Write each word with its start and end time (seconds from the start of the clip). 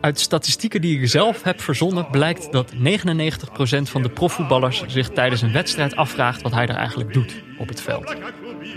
Uit 0.00 0.20
statistieken 0.20 0.80
die 0.80 1.00
ik 1.00 1.08
zelf 1.08 1.42
heb 1.42 1.60
verzonnen 1.60 2.10
blijkt 2.10 2.52
dat 2.52 2.72
99% 2.74 2.78
van 3.82 4.02
de 4.02 4.08
profvoetballers 4.08 4.84
zich 4.86 5.08
tijdens 5.08 5.42
een 5.42 5.52
wedstrijd 5.52 5.96
afvraagt 5.96 6.42
wat 6.42 6.52
hij 6.52 6.66
er 6.66 6.74
eigenlijk 6.74 7.12
doet 7.12 7.42
op 7.58 7.68
het 7.68 7.80
veld. 7.80 8.16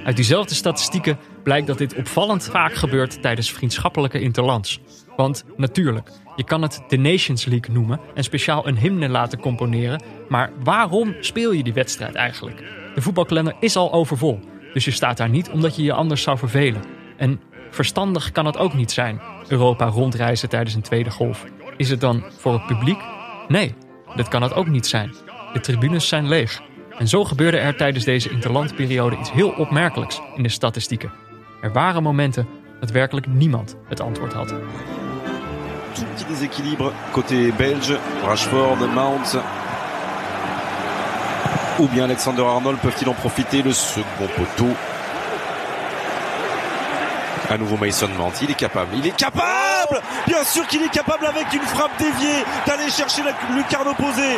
Uit 0.03 0.15
diezelfde 0.15 0.55
statistieken 0.55 1.17
blijkt 1.43 1.67
dat 1.67 1.77
dit 1.77 1.95
opvallend 1.95 2.43
vaak 2.43 2.73
gebeurt 2.73 3.21
tijdens 3.21 3.51
vriendschappelijke 3.51 4.20
interlands. 4.20 4.79
Want 5.15 5.43
natuurlijk, 5.57 6.09
je 6.35 6.43
kan 6.43 6.61
het 6.61 6.81
de 6.88 6.97
Nations 6.97 7.45
League 7.45 7.75
noemen 7.75 7.99
en 8.15 8.23
speciaal 8.23 8.67
een 8.67 8.77
hymne 8.77 9.09
laten 9.09 9.39
componeren, 9.39 10.03
maar 10.29 10.51
waarom 10.63 11.15
speel 11.20 11.51
je 11.51 11.63
die 11.63 11.73
wedstrijd 11.73 12.15
eigenlijk? 12.15 12.63
De 12.95 13.01
voetbalkalender 13.01 13.55
is 13.59 13.76
al 13.76 13.93
overvol, 13.93 14.40
dus 14.73 14.85
je 14.85 14.91
staat 14.91 15.17
daar 15.17 15.29
niet 15.29 15.49
omdat 15.49 15.76
je 15.76 15.84
je 15.84 15.93
anders 15.93 16.21
zou 16.21 16.37
vervelen. 16.37 16.81
En 17.17 17.41
verstandig 17.70 18.31
kan 18.31 18.45
het 18.45 18.57
ook 18.57 18.73
niet 18.73 18.91
zijn, 18.91 19.21
Europa 19.53 19.85
rondreizen 19.85 20.49
tijdens 20.49 20.75
een 20.75 20.81
tweede 20.81 21.12
golf. 21.12 21.45
Is 21.77 21.89
het 21.89 22.02
dan 22.02 22.23
voor 22.38 22.53
het 22.53 22.66
publiek? 22.66 22.99
Nee, 23.48 23.76
dat 24.16 24.27
kan 24.27 24.41
het 24.41 24.53
ook 24.53 24.67
niet 24.67 24.88
zijn. 24.88 25.13
De 25.53 25.59
tribunes 25.59 26.07
zijn 26.07 26.27
leeg. 26.27 26.62
En 26.98 27.07
zo 27.07 27.23
gebeurde 27.23 27.57
er 27.57 27.76
tijdens 27.76 28.05
deze 28.05 28.29
interlandperiode 28.29 29.17
iets 29.17 29.31
heel 29.31 29.49
opmerkelijks 29.49 30.21
in 30.35 30.43
de 30.43 30.49
statistieken. 30.49 31.12
Er 31.62 31.71
waren 31.73 32.03
momenten 32.03 32.48
dat 32.79 32.91
werkelijk 32.91 33.27
niemand 33.27 33.76
het 33.88 33.99
antwoord 33.99 34.34
had. 34.34 34.53
Tout 36.77 36.91
côté 37.12 37.55
belge, 37.57 37.99
Rashford, 38.23 38.93
Mount 38.93 39.38
ou 41.79 41.88
bien 41.88 42.04
Alexander 42.04 42.45
Arnold 42.45 42.79
peuvent-ils 42.81 43.07
en 43.07 43.15
profiter 43.15 43.63
Le 43.63 43.74
second 43.74 44.27
poteau. 44.35 44.93
À 47.54 47.57
nouveau 47.57 47.77
Mason 47.77 48.07
Mount, 48.20 48.35
il 48.41 48.49
est 48.49 48.59
capable, 48.65 48.91
il 48.99 49.05
est 49.05 49.15
capable 49.15 49.98
Bien 50.32 50.43
sûr 50.54 50.65
qu'il 50.70 50.82
est 50.87 50.93
capable 50.99 51.26
avec 51.34 51.48
une 51.54 51.68
frappe 51.76 51.96
déviée 51.99 52.40
d'aller 52.65 52.90
chercher 52.99 53.21
la 53.23 53.34
lucarne 53.55 53.87
opposée. 53.96 54.35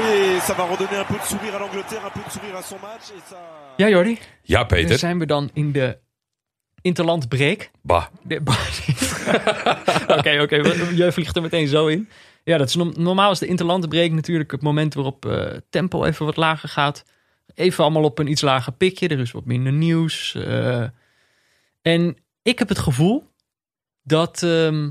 Et 0.00 0.40
ça 0.40 0.54
va 0.58 0.64
redonner 0.72 0.96
un 0.96 1.04
peu 1.04 1.18
de 1.22 1.26
sourire 1.32 1.54
à 1.56 1.58
l'Angleterre, 1.58 2.02
un 2.06 2.10
peu 2.16 2.20
de 2.26 2.30
sourire 2.36 2.56
à 2.56 2.62
son 2.62 2.78
match. 2.88 3.06
Et 3.16 3.20
ça... 3.30 3.36
Ja, 3.76 3.88
Jordi, 3.88 4.18
Ja, 4.42 4.58
dan 4.58 4.66
Peter. 4.66 4.98
zijn 4.98 5.18
we 5.18 5.26
dan 5.26 5.50
in 5.54 5.72
de 5.72 5.98
interlandbreak. 6.82 7.70
Bah. 7.82 8.04
De- 8.22 8.40
Oké, 10.18 10.40
oké, 10.42 10.62
we- 10.62 10.94
jij 10.94 11.12
vliegt 11.12 11.36
er 11.36 11.42
meteen 11.42 11.66
zo 11.68 11.86
in. 11.86 12.08
Ja, 12.44 12.58
dat 12.58 12.68
is 12.68 12.74
norm- 12.74 12.92
normaal 12.96 13.30
is 13.30 13.38
de 13.38 13.46
interlandbreak 13.46 14.10
natuurlijk 14.10 14.50
het 14.50 14.62
moment 14.62 14.94
waarop 14.94 15.26
eh, 15.26 15.56
tempo 15.70 16.04
even 16.04 16.24
wat 16.26 16.36
lager 16.36 16.68
gaat. 16.68 17.04
Even 17.54 17.84
allemaal 17.84 18.02
op 18.04 18.18
een 18.18 18.30
iets 18.30 18.42
lager 18.42 18.72
pikje. 18.72 19.08
Er 19.08 19.18
is 19.20 19.32
wat 19.32 19.44
minder 19.44 19.72
nieuws. 19.72 20.34
eh. 20.34 20.84
en 21.82 22.16
ik 22.48 22.58
heb 22.58 22.68
het 22.68 22.78
gevoel 22.78 23.24
dat, 24.02 24.42
ehm, 24.42 24.90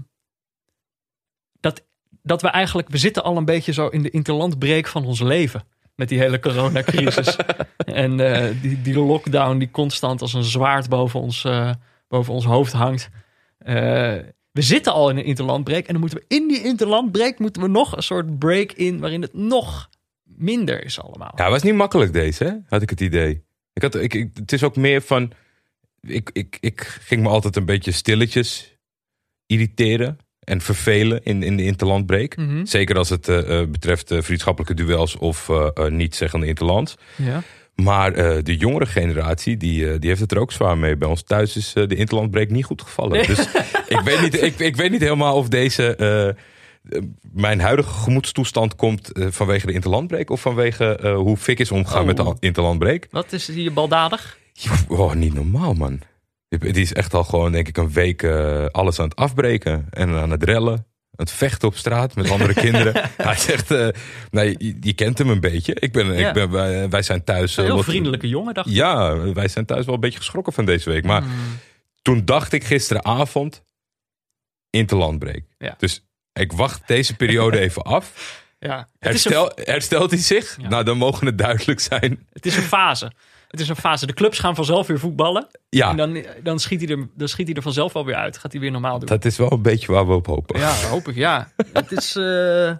dat, 1.59 1.85
dat 2.21 2.41
we 2.41 2.47
eigenlijk... 2.47 2.89
We 2.89 2.97
zitten 2.97 3.23
al 3.23 3.37
een 3.37 3.45
beetje 3.45 3.73
zo 3.73 3.87
in 3.87 4.01
de 4.01 4.09
interlandbreak 4.09 4.87
van 4.87 5.05
ons 5.05 5.19
leven. 5.21 5.63
Met 5.95 6.09
die 6.09 6.19
hele 6.19 6.39
coronacrisis. 6.39 7.35
en 8.03 8.19
eh, 8.19 8.61
die, 8.61 8.81
die 8.81 8.99
lockdown 8.99 9.57
die 9.57 9.71
constant 9.71 10.21
als 10.21 10.33
een 10.33 10.43
zwaard 10.43 10.89
boven 10.89 11.19
ons, 11.19 11.43
eh, 11.43 11.71
boven 12.07 12.33
ons 12.33 12.45
hoofd 12.45 12.73
hangt. 12.73 13.09
Eh, 13.57 13.75
we 14.51 14.61
zitten 14.61 14.93
al 14.93 15.09
in 15.09 15.17
een 15.17 15.23
interlandbreak. 15.25 15.85
En 15.85 15.91
dan 15.91 16.01
moeten 16.01 16.19
we 16.19 16.35
in 16.35 16.47
die 16.47 16.63
interlandbreak 16.63 17.39
moeten 17.39 17.61
we 17.61 17.67
nog 17.67 17.95
een 17.95 18.03
soort 18.03 18.39
break 18.39 18.71
in... 18.71 18.99
waarin 18.99 19.21
het 19.21 19.33
nog 19.33 19.89
minder 20.23 20.83
is 20.83 21.01
allemaal. 21.01 21.31
Ja, 21.35 21.43
het 21.43 21.53
was 21.53 21.63
niet 21.63 21.73
makkelijk 21.73 22.13
deze, 22.13 22.43
hè? 22.43 22.53
had 22.67 22.81
ik 22.81 22.89
het 22.89 23.01
idee. 23.01 23.45
Ik 23.73 23.81
had, 23.81 23.95
ik, 23.95 24.13
ik- 24.13 24.31
het 24.33 24.51
is 24.51 24.63
ook 24.63 24.75
meer 24.75 25.01
van... 25.01 25.31
Ik, 26.01 26.29
ik, 26.33 26.57
ik 26.59 26.81
ging 27.01 27.21
me 27.21 27.29
altijd 27.29 27.55
een 27.55 27.65
beetje 27.65 27.91
stilletjes 27.91 28.75
irriteren 29.45 30.17
en 30.39 30.61
vervelen 30.61 31.23
in, 31.23 31.43
in 31.43 31.57
de 31.57 31.63
interlandbreek. 31.63 32.37
Mhm. 32.37 32.65
Zeker 32.65 32.97
als 32.97 33.09
het 33.09 33.27
eh, 33.27 33.59
eh, 33.61 33.69
betreft 33.69 34.11
eh, 34.11 34.21
vriendschappelijke 34.21 34.73
duels 34.73 35.15
of 35.17 35.49
eh, 35.49 35.87
niet 35.87 36.15
zeggende 36.15 36.45
interlands. 36.45 36.95
Ja. 37.15 37.43
Maar 37.75 38.13
de 38.43 38.55
jongere 38.57 38.85
generatie, 38.85 39.57
die, 39.57 39.99
die 39.99 40.09
heeft 40.09 40.21
het 40.21 40.31
er 40.31 40.39
ook 40.39 40.51
zwaar 40.51 40.77
mee. 40.77 40.95
Bij 40.97 41.07
ons 41.07 41.23
thuis 41.23 41.55
is 41.55 41.73
de 41.73 41.95
interlandbreek 41.95 42.51
niet 42.51 42.65
goed 42.65 42.81
gevallen. 42.81 43.27
Dus 43.27 43.39
ik 43.87 43.99
weet, 44.03 44.21
niet, 44.21 44.41
ik, 44.41 44.59
ik 44.59 44.75
weet 44.75 44.91
niet 44.91 45.01
helemaal 45.01 45.35
of 45.35 45.47
deze... 45.47 46.35
mijn 47.33 47.59
huidige 47.59 47.89
gemoedstoestand 47.89 48.75
komt 48.75 49.09
vanwege 49.13 49.65
de 49.65 49.73
interlandbreek... 49.73 50.29
of 50.29 50.41
vanwege 50.41 51.13
hoe 51.15 51.37
Fik 51.37 51.59
is 51.59 51.71
omgegaan 51.71 52.01
Oh. 52.01 52.07
met 52.07 52.17
de 52.17 52.35
interlandbreek. 52.39 53.07
Wat 53.11 53.33
is 53.33 53.47
hier 53.47 53.73
baldadig? 53.73 54.37
Oh, 54.87 55.13
niet 55.13 55.33
normaal, 55.33 55.73
man. 55.73 55.99
Die 56.49 56.73
is 56.73 56.93
echt 56.93 57.13
al 57.13 57.23
gewoon, 57.23 57.51
denk 57.51 57.67
ik, 57.67 57.77
een 57.77 57.91
week 57.91 58.23
eh, 58.23 58.65
alles 58.65 58.99
aan 58.99 59.07
het 59.07 59.15
afbreken. 59.15 59.87
En 59.89 60.09
aan 60.09 60.31
het 60.31 60.43
rellen. 60.43 60.85
Het 61.15 61.31
vechten 61.31 61.67
op 61.67 61.75
straat 61.75 62.15
met 62.15 62.29
andere 62.29 62.53
kinderen. 62.65 63.09
Hij 63.17 63.35
zegt, 63.35 63.71
eh 63.71 63.87
nee, 64.31 64.55
je, 64.57 64.77
je 64.79 64.93
kent 64.93 65.17
hem 65.17 65.29
een 65.29 65.39
beetje. 65.39 65.73
Ik 65.75 65.91
ben, 65.91 66.13
Ja. 66.17 66.27
ik 66.27 66.33
ben, 66.33 66.49
wij, 66.51 66.89
wij 66.89 67.01
zijn 67.01 67.23
thuis... 67.23 67.57
Een 67.57 67.63
eh, 67.63 67.69
heel 67.69 67.77
wat- 67.77 67.85
vriendelijke 67.85 68.27
jongen, 68.27 68.53
dacht 68.53 68.67
ik. 68.67 68.73
Ja, 68.73 69.17
wij 69.33 69.47
zijn 69.47 69.65
thuis 69.65 69.85
wel 69.85 69.95
een 69.95 69.99
beetje 70.01 70.19
geschrokken 70.19 70.53
van 70.53 70.65
deze 70.65 70.89
week. 70.89 71.03
Maar 71.05 71.21
Hmm. 71.21 71.59
toen 72.01 72.25
dacht 72.25 72.53
ik 72.53 72.63
gisteravond, 72.63 73.63
interlandbreek. 74.69 75.45
Ja. 75.57 75.75
Dus 75.77 76.03
ik 76.33 76.51
wacht 76.51 76.87
deze 76.87 77.15
periode 77.15 77.59
even 77.67 77.81
af. 77.83 78.43
Ja. 78.59 78.87
Herstel, 78.99 79.51
een, 79.59 79.63
herstelt 79.65 80.11
hij 80.11 80.19
zich? 80.19 80.57
Ja. 80.61 80.67
Nou, 80.69 80.83
dan 80.83 80.97
mogen 80.97 81.25
het 81.25 81.37
duidelijk 81.37 81.79
zijn. 81.79 82.27
het 82.33 82.45
is 82.45 82.55
een 82.55 82.63
fase. 82.63 83.11
Het 83.47 83.59
is 83.59 83.69
een 83.69 83.75
fase. 83.75 84.05
De 84.05 84.13
clubs 84.13 84.39
gaan 84.39 84.55
vanzelf 84.55 84.87
weer 84.87 84.99
voetballen. 84.99 85.47
Ja, 85.69 85.89
En 85.89 85.97
dan, 85.97 86.25
dan, 86.43 86.59
schiet 86.59 86.81
hij 86.81 86.97
er, 86.97 87.09
dan 87.15 87.27
schiet 87.27 87.47
hij 87.47 87.55
er 87.55 87.61
vanzelf 87.61 87.93
wel 87.93 88.05
weer 88.05 88.15
uit. 88.15 88.37
Gaat 88.37 88.51
hij 88.51 88.61
weer 88.61 88.71
normaal 88.71 88.99
doen. 88.99 89.07
dat 89.07 89.25
is 89.25 89.37
wel 89.37 89.51
een 89.51 89.61
beetje 89.61 89.91
waar 89.91 90.07
we 90.07 90.13
op 90.13 90.25
hopen. 90.27 90.59
Ja, 90.59 90.73
hoop 90.73 91.07
ik, 91.07 91.15
ja. 91.15 91.51
Het 91.73 91.91
is... 91.91 92.15
eh 92.15 92.71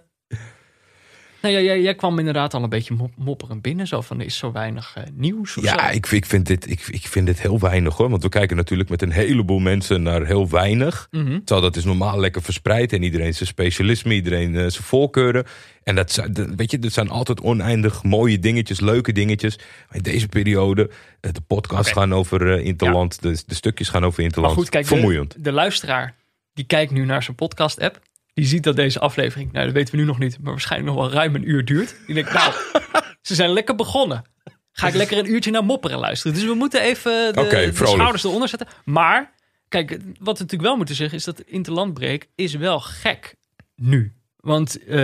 Nou 1.42 1.54
ja, 1.54 1.60
jij, 1.60 1.80
jij 1.80 1.94
kwam 1.94 2.18
inderdaad 2.18 2.54
al 2.54 2.62
een 2.62 2.68
beetje 2.68 2.94
mop- 2.94 3.16
mopperend 3.16 3.62
binnen. 3.62 3.86
Zo 3.86 4.00
van, 4.00 4.20
er 4.20 4.26
is 4.26 4.36
zo 4.36 4.52
weinig 4.52 4.92
eh, 4.96 5.02
nieuws 5.14 5.54
Ja, 5.60 5.90
ik, 5.90 6.06
ik, 6.06 6.26
vind 6.26 6.46
dit, 6.46 6.70
ik, 6.70 6.86
ik 6.90 7.06
vind 7.06 7.26
dit 7.26 7.40
heel 7.40 7.58
weinig 7.58 7.96
hoor. 7.96 8.10
Want 8.10 8.22
we 8.22 8.28
kijken 8.28 8.56
natuurlijk 8.56 8.88
met 8.88 9.02
een 9.02 9.10
heleboel 9.10 9.58
mensen 9.58 10.02
naar 10.02 10.26
heel 10.26 10.48
weinig. 10.48 11.06
Terwijl 11.10 11.60
dat 11.60 11.76
is 11.76 11.84
normaal 11.84 12.20
lekker 12.20 12.42
verspreid. 12.42 12.92
En 12.92 13.02
iedereen 13.02 13.34
zijn 13.34 13.48
specialisme, 13.48 14.14
iedereen 14.14 14.54
eh, 14.54 14.60
zijn 14.60 14.84
voorkeuren. 14.84 15.44
En 15.82 15.94
dat, 15.94 16.12
zijn- 16.12 16.32
dat- 16.32 16.48
weet 16.56 16.70
je, 16.70 16.78
dat 16.78 16.92
zijn 16.92 17.08
altijd 17.10 17.40
oneindig 17.40 18.02
mooie 18.02 18.38
dingetjes, 18.38 18.80
leuke 18.80 19.12
dingetjes. 19.12 19.56
Maar 19.56 19.96
in 19.96 20.02
deze 20.02 20.28
periode, 20.28 20.90
eh, 21.20 21.32
de 21.32 21.40
podcasts 21.40 21.92
gaan 21.92 22.14
over 22.14 22.60
Interland. 22.60 23.22
De, 23.22 23.42
de 23.46 23.54
stukjes 23.54 23.88
gaan 23.88 24.04
over 24.04 24.16
Maar 24.16 24.24
Interland. 24.26 24.54
goed, 24.54 24.68
kijk, 24.68 24.86
Vermoeiend. 24.86 25.32
De, 25.34 25.40
de 25.40 25.52
luisteraar 25.52 26.14
die 26.54 26.64
kijkt 26.66 26.92
nu 26.92 27.04
naar 27.04 27.22
zijn 27.22 27.36
podcast-app. 27.36 28.00
Die 28.38 28.46
ziet 28.46 28.62
dat 28.62 28.76
deze 28.76 28.98
aflevering, 29.00 29.52
nou 29.52 29.64
dat 29.64 29.74
weten 29.74 29.94
we 29.94 30.00
nu 30.00 30.06
nog 30.06 30.18
niet, 30.18 30.38
maar 30.40 30.50
waarschijnlijk 30.52 30.94
nog 30.94 31.04
wel 31.04 31.12
ruim 31.12 31.34
een 31.34 31.48
uur 31.48 31.64
duurt. 31.64 31.96
Die 32.06 32.14
denkt, 32.14 32.32
nou, 32.32 32.52
ze 33.28 33.34
zijn 33.34 33.50
lekker 33.50 33.74
begonnen. 33.74 34.24
Ga 34.72 34.88
ik 34.88 34.94
lekker 34.94 35.18
een 35.18 35.30
uurtje 35.30 35.50
naar 35.50 35.64
mopperen 35.64 35.98
luisteren. 35.98 36.36
Dus 36.36 36.44
we 36.44 36.54
moeten 36.54 36.80
even 36.80 37.32
de, 37.32 37.70
schouders 37.72 38.24
eronder 38.24 38.48
zetten. 38.48 38.68
Maar, 38.84 39.34
kijk, 39.68 39.90
wat 39.90 40.38
we 40.38 40.42
natuurlijk 40.42 40.62
wel 40.62 40.76
moeten 40.76 40.94
zeggen 40.94 41.18
is 41.18 41.24
dat 41.24 41.40
interlandbreek 41.40 42.28
is 42.34 42.54
wel 42.54 42.80
gek 42.80 43.34
nu. 43.76 44.14
Want, 44.36 44.84
eh, 44.84 44.96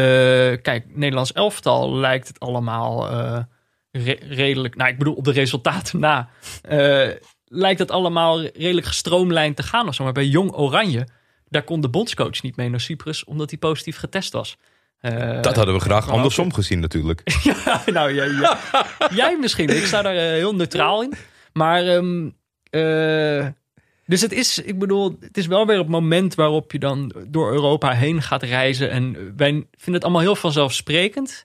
kijk, 0.63 0.85
Nederlands 0.89 1.33
elftal 1.33 1.95
lijkt 1.95 2.29
het 2.29 2.41
allemaal 2.41 3.11
eh, 3.11 3.43
re- 3.91 4.27
redelijk, 4.29 4.77
nou 4.77 4.91
ik 4.91 4.99
bedoel 4.99 5.15
op 5.15 5.25
de 5.25 5.33
resultaten 5.33 6.01
na, 6.01 6.29
eh, 6.63 7.09
lijkt 7.45 7.79
het 7.79 7.91
allemaal 7.91 8.43
redelijk 8.43 8.87
gestroomlijnd 8.87 9.57
te 9.57 9.63
gaan 9.63 9.89
of 9.89 9.95
zo. 9.95 10.05
Maar 10.05 10.13
bij 10.13 10.27
Jong 10.27 10.53
Oranje, 10.53 11.07
daar 11.55 11.63
kon 11.63 11.81
de 11.81 11.89
bondscoach 11.89 12.43
niet 12.43 12.57
mee 12.57 12.69
naar 12.69 12.81
Cyprus, 12.81 13.25
omdat 13.25 13.51
hij 13.51 13.59
positief 13.59 13.97
getest 13.97 14.33
was. 14.33 14.57
Eh, 15.01 15.43
Dat 15.43 15.57
hadden 15.57 15.75
we 15.75 15.81
graag 15.81 16.09
andersom 16.09 16.53
gezien 16.53 16.81
natuurlijk. 16.81 17.23
ja, 17.65 17.83
nou, 17.87 18.15
jij, 18.15 18.31
jij, 18.31 18.57
jij 19.11 19.39
misschien. 19.41 19.69
Ik 19.69 19.87
sta 19.87 20.03
daar 20.03 20.17
eh, 20.17 20.23
heel 20.23 20.55
neutraal 20.55 21.03
in. 21.03 21.13
Maar, 21.53 21.87
ehm, 21.87 22.31
eh, 22.71 23.47
dus 24.07 24.21
het 24.21 24.33
is, 24.33 24.59
ik 24.59 24.79
bedoel, 24.79 25.17
het 25.21 25.37
is 25.37 25.47
wel 25.47 25.67
weer 25.67 25.79
het 25.79 25.89
moment 25.89 26.35
waarop 26.35 26.73
je 26.73 26.79
dan 26.79 27.13
door 27.27 27.53
Europa 27.53 27.91
heen 27.93 28.23
gaat 28.23 28.43
reizen. 28.43 28.91
En 28.91 29.13
wij 29.37 29.51
vinden 29.51 29.95
het 29.95 30.05
allemaal 30.05 30.23
heel 30.23 30.37
vanzelfsprekend. 30.37 31.45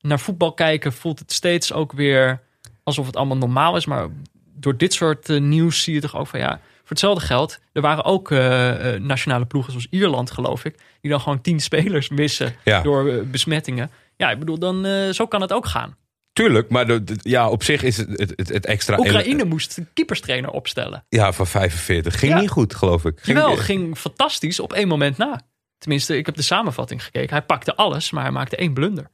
Naar 0.00 0.20
voetbal 0.20 0.52
kijken 0.52 0.92
voelt 0.92 1.18
het 1.18 1.32
steeds 1.32 1.72
ook 1.72 1.92
weer 1.92 2.40
alsof 2.82 3.06
het 3.06 3.16
allemaal 3.16 3.36
normaal 3.36 3.76
is. 3.76 3.86
Maar 3.86 4.08
door 4.54 4.76
dit 4.76 4.92
soort 4.92 5.28
nieuws 5.28 5.82
zie 5.82 5.94
je 5.94 6.00
toch 6.00 6.16
ook 6.16 6.26
van 6.26 6.40
ja, 6.40 6.60
voor 6.88 6.96
hetzelfde 6.96 7.24
geld. 7.26 7.58
Er 7.72 7.82
waren 7.82 8.04
ook 8.04 8.30
eh, 8.30 8.94
eh, 8.94 9.02
nationale 9.02 9.44
ploegen 9.46 9.72
zoals 9.72 9.86
Ierland, 9.90 10.30
geloof 10.30 10.64
ik, 10.64 10.76
die 11.00 11.10
dan 11.10 11.20
gewoon 11.20 11.40
tien 11.40 11.60
spelers 11.60 12.08
missen 12.08 12.54
Ja. 12.64 12.82
door 12.82 13.08
eh, 13.08 13.22
besmettingen. 13.22 13.90
Ja, 14.16 14.30
ik 14.30 14.38
bedoel, 14.38 14.58
dan 14.58 14.86
zo 15.14 15.26
kan 15.26 15.40
het 15.40 15.52
ook 15.52 15.66
gaan. 15.66 15.96
Tuurlijk, 16.32 16.70
maar 16.70 16.86
de, 16.86 17.04
de- 17.04 17.18
ja, 17.22 17.48
op 17.48 17.62
zich 17.62 17.82
is 17.82 17.96
het, 17.96 18.08
het, 18.08 18.32
het, 18.36 18.48
het 18.48 18.66
extra... 18.66 18.98
Oekraïne 18.98 19.44
moest 19.44 19.76
een 19.76 19.88
keeperstrainer 19.94 20.50
opstellen. 20.50 21.04
Ja, 21.08 21.32
van 21.32 21.46
45. 21.46 22.18
Ging 22.18 22.32
Ja. 22.32 22.40
niet 22.40 22.50
goed, 22.50 22.74
geloof 22.74 23.04
ik. 23.04 23.20
Ging, 23.20 23.38
Jawel, 23.38 23.56
ging 23.56 23.98
fantastisch 23.98 24.60
op 24.60 24.72
één 24.72 24.88
moment 24.88 25.16
na. 25.16 25.40
Tenminste, 25.78 26.16
ik 26.16 26.26
heb 26.26 26.34
de 26.34 26.42
samenvatting 26.42 27.04
gekeken. 27.04 27.30
Hij 27.36 27.42
pakte 27.44 27.74
alles, 27.76 28.10
maar 28.10 28.22
hij 28.22 28.32
maakte 28.32 28.56
één 28.56 28.72
blunder. 28.74 29.10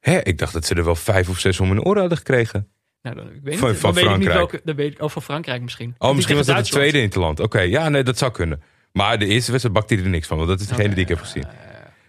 Hè, 0.00 0.18
ik 0.22 0.38
dacht 0.38 0.52
dat 0.52 0.64
ze 0.66 0.74
er 0.74 0.84
wel 0.84 0.94
vijf 0.96 1.28
of 1.28 1.38
zes 1.38 1.60
om 1.60 1.68
hun 1.68 1.84
oren 1.84 2.00
hadden 2.00 2.18
gekregen. 2.18 2.68
Nou, 3.02 3.16
dan, 3.16 3.26
ik 3.26 3.40
weet 3.42 3.58
Van- 3.58 3.70
niet, 3.70 3.78
van 3.78 3.92
weet 3.94 4.04
ik 4.04 4.10
niet 4.10 4.18
Frankrijk. 4.18 4.50
welke. 4.50 4.60
Dan 4.64 4.76
weet 4.76 4.92
ik, 4.92 5.02
oh, 5.02 5.10
van 5.10 5.22
Frankrijk 5.22 5.62
misschien. 5.62 5.94
Oh, 5.98 6.14
misschien 6.14 6.36
was 6.36 6.46
dat 6.46 6.56
het 6.56 6.66
tweede 6.70 7.00
interland. 7.00 7.40
Oké, 7.40 7.60
ja, 7.60 7.88
nee, 7.88 8.02
dat 8.02 8.18
zou 8.18 8.32
kunnen. 8.32 8.62
Maar 8.92 9.18
de 9.18 9.26
eerste 9.26 9.50
wedstrijd 9.50 9.78
bakte 9.78 9.94
hij 9.94 10.04
er 10.04 10.10
niks 10.10 10.26
van, 10.26 10.36
want 10.36 10.48
dat 10.48 10.60
is 10.60 10.66
degene 10.66 10.94
die 10.94 11.02
ik 11.02 11.08
heb 11.08 11.18
gezien. 11.18 11.44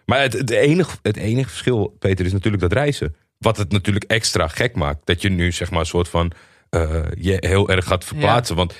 Maar 0.05 0.21
het, 0.21 0.33
het, 0.33 0.49
enige, 0.49 0.97
het 1.01 1.17
enige 1.17 1.49
verschil, 1.49 1.95
Peter, 1.99 2.25
is 2.25 2.31
natuurlijk 2.31 2.61
dat 2.63 2.73
reizen. 2.73 3.15
Wat 3.37 3.57
het 3.57 3.71
natuurlijk 3.71 4.05
extra 4.05 4.47
gek 4.47 4.75
maakt. 4.75 4.99
Dat 5.03 5.21
je 5.21 5.29
nu 5.29 5.51
zeg 5.51 5.71
maar 5.71 5.79
een 5.79 5.85
soort 5.85 6.07
van 6.09 6.31
eh, 6.69 7.01
je 7.17 7.37
heel 7.39 7.69
erg 7.69 7.85
gaat 7.85 8.03
verplaatsen. 8.05 8.55
Want 8.55 8.75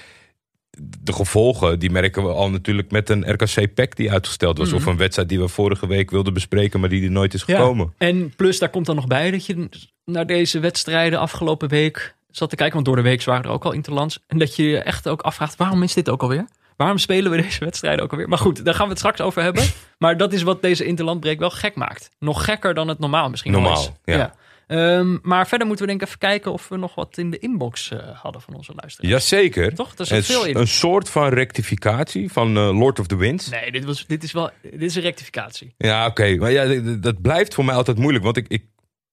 de 1.03 1.13
gevolgen, 1.13 1.79
die 1.79 1.89
merken 1.89 2.23
we 2.23 2.29
al 2.29 2.49
natuurlijk 2.49 2.91
met 2.91 3.09
een 3.09 3.31
RKC-PEC 3.31 3.95
die 3.95 4.11
uitgesteld 4.11 4.57
was. 4.57 4.67
Mhm. 4.67 4.77
Of 4.77 4.85
een 4.85 4.97
wedstrijd 4.97 5.29
die 5.29 5.39
we 5.39 5.47
vorige 5.47 5.87
week 5.87 6.11
wilden 6.11 6.33
bespreken, 6.33 6.79
maar 6.79 6.89
die 6.89 7.03
er 7.03 7.11
nooit 7.11 7.33
is 7.33 7.43
gekomen. 7.43 7.93
En 7.97 8.33
plus, 8.35 8.59
daar 8.59 8.69
komt 8.69 8.85
dan 8.85 8.95
nog 8.95 9.07
bij 9.07 9.31
dat 9.31 9.45
je 9.45 9.69
naar 10.05 10.25
deze 10.25 10.59
wedstrijden 10.59 11.19
afgelopen 11.19 11.69
week 11.69 12.15
zat 12.31 12.49
te 12.49 12.55
kijken. 12.55 12.73
Want 12.73 12.85
door 12.85 12.95
de 12.95 13.01
week 13.01 13.23
waren 13.23 13.43
er 13.43 13.49
ook 13.49 13.65
al 13.65 13.71
interlands. 13.71 14.19
En 14.27 14.37
dat 14.37 14.55
je 14.55 14.63
je 14.63 14.77
echt 14.77 15.07
ook 15.07 15.21
afvraagt, 15.21 15.55
waarom 15.55 15.83
is 15.83 15.93
dit 15.93 16.09
ook 16.09 16.21
alweer? 16.21 16.47
Waarom 16.75 16.97
spelen 16.97 17.31
we 17.31 17.41
deze 17.41 17.59
wedstrijden 17.65 18.03
ook 18.03 18.11
alweer? 18.11 18.29
Maar 18.29 18.37
goed, 18.37 18.65
daar 18.65 18.73
gaan 18.73 18.83
we 18.83 18.89
het 18.89 18.99
straks 18.99 19.21
over 19.21 19.41
hebben. 19.41 19.63
Maar 19.97 20.17
dat 20.17 20.33
is 20.33 20.43
wat 20.43 20.61
deze 20.61 20.85
interlandbreek 20.85 21.39
wel 21.39 21.49
gek 21.49 21.75
maakt. 21.75 22.09
Nog 22.19 22.45
gekker 22.45 22.73
dan 22.73 22.87
het 22.87 22.99
normaal 22.99 23.29
misschien 23.29 23.51
Normaal, 23.51 23.73
is. 23.73 23.91
ja. 24.15 24.33
Ehm, 24.69 25.17
maar 25.21 25.47
verder 25.47 25.67
moeten 25.67 25.85
we 25.85 25.91
denk 25.91 26.01
ik 26.01 26.07
even 26.07 26.19
kijken 26.19 26.51
of 26.53 26.67
we 26.67 26.77
nog 26.77 26.95
wat 26.95 27.17
in 27.17 27.31
de 27.31 27.37
inbox 27.39 27.91
eh, 27.91 27.99
hadden 28.21 28.41
van 28.41 28.53
onze 28.53 28.71
luisteraars. 28.75 29.13
Jazeker. 29.13 29.75
Toch? 29.75 29.93
Zit 29.95 30.09
Het 30.09 30.25
veel 30.25 30.41
is 30.41 30.47
in. 30.47 30.57
Een 30.57 30.67
soort 30.67 31.09
van 31.09 31.27
rectificatie 31.29 32.31
van 32.31 32.57
eh, 32.57 32.77
Lord 32.79 32.99
of 32.99 33.07
the 33.07 33.15
Winds. 33.15 33.49
Nee, 33.49 33.71
dit, 33.71 33.85
was, 33.85 34.05
dit 34.07 34.23
is 34.23 34.31
wel 34.31 34.49
dit 34.61 34.81
is 34.81 34.95
een 34.95 35.01
rectificatie. 35.01 35.73
Ja, 35.77 36.05
oké. 36.05 36.35
Maar 36.35 36.51
ja, 36.51 36.81
dat 36.99 37.21
blijft 37.21 37.53
voor 37.53 37.65
mij 37.65 37.75
altijd 37.75 37.97
moeilijk. 37.97 38.23
Want 38.23 38.37
ik, 38.37 38.47
ik, 38.47 38.63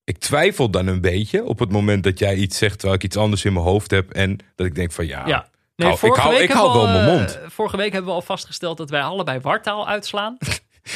ik 0.05 0.19
twijfel 0.19 0.71
dan 0.71 0.87
een 0.87 1.01
beetje 1.01 1.45
op 1.45 1.59
het 1.59 1.71
moment 1.71 2.05
dat 2.05 2.19
jij 2.19 2.35
iets 2.35 2.59
zegt 2.59 2.75
terwijl 2.79 2.95
ik 2.99 3.05
iets 3.05 3.17
anders 3.17 3.45
in 3.45 3.53
mijn 3.53 3.65
hoofd 3.65 3.91
heb. 3.91 4.11
En 4.13 4.39
dat 4.55 4.67
ik 4.67 4.75
denk 4.75 4.93
van 4.93 5.07
ja, 5.07 5.27
Ja. 5.27 5.49
hou- 5.77 5.93
ik 6.07 6.15
hou- 6.15 6.37
ik 6.43 6.51
hou 6.51 6.73
wel 6.73 6.87
mijn 6.87 7.09
eh, 7.09 7.15
mond. 7.15 7.39
vorige 7.47 7.77
week 7.77 7.93
hebben 7.93 8.11
we 8.11 8.17
al 8.17 8.23
vastgesteld 8.23 8.77
dat 8.77 8.91
wij 8.91 9.03
allebei 9.03 9.39
wartaal 9.41 9.89
uitslaan. 9.89 10.37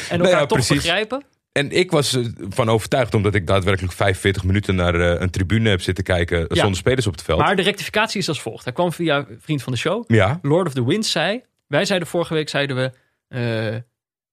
En 0.09 0.17
Nou 0.17 0.21
elkaar 0.23 0.41
ja, 0.41 0.45
toch 0.45 0.57
precies. 0.57 0.75
begrijpen. 0.83 1.23
En 1.51 1.71
ik 1.71 1.91
was 1.91 2.17
van 2.49 2.69
overtuigd, 2.69 3.13
omdat 3.13 3.35
ik 3.35 3.47
daadwerkelijk 3.47 3.93
45 3.93 4.43
minuten 4.43 4.75
naar 4.75 4.95
eh, 4.95 5.21
een 5.21 5.29
tribune 5.29 5.69
heb 5.69 5.81
zitten 5.81 6.03
kijken 6.03 6.47
eh, 6.47 6.57
zonder 6.57 6.77
spelers 6.77 7.07
op 7.07 7.13
het 7.13 7.21
veld. 7.23 7.39
Maar 7.39 7.55
de 7.55 7.61
rectificatie 7.61 8.19
is 8.19 8.27
als 8.27 8.41
volgt. 8.41 8.63
Hij 8.63 8.73
kwam 8.73 8.91
via 8.93 9.25
vriend 9.39 9.63
van 9.63 9.73
de 9.73 9.79
show. 9.79 10.03
ja, 10.07 10.39
Lord 10.41 10.67
of 10.67 10.73
the 10.73 10.85
Winds 10.85 11.11
zei... 11.11 11.41
Wij 11.67 11.85
zeiden 11.85 12.07
vorige 12.07 12.33
week, 12.33 12.49
zeiden 12.49 12.75
we... 12.75 12.91
eh, 13.27 13.81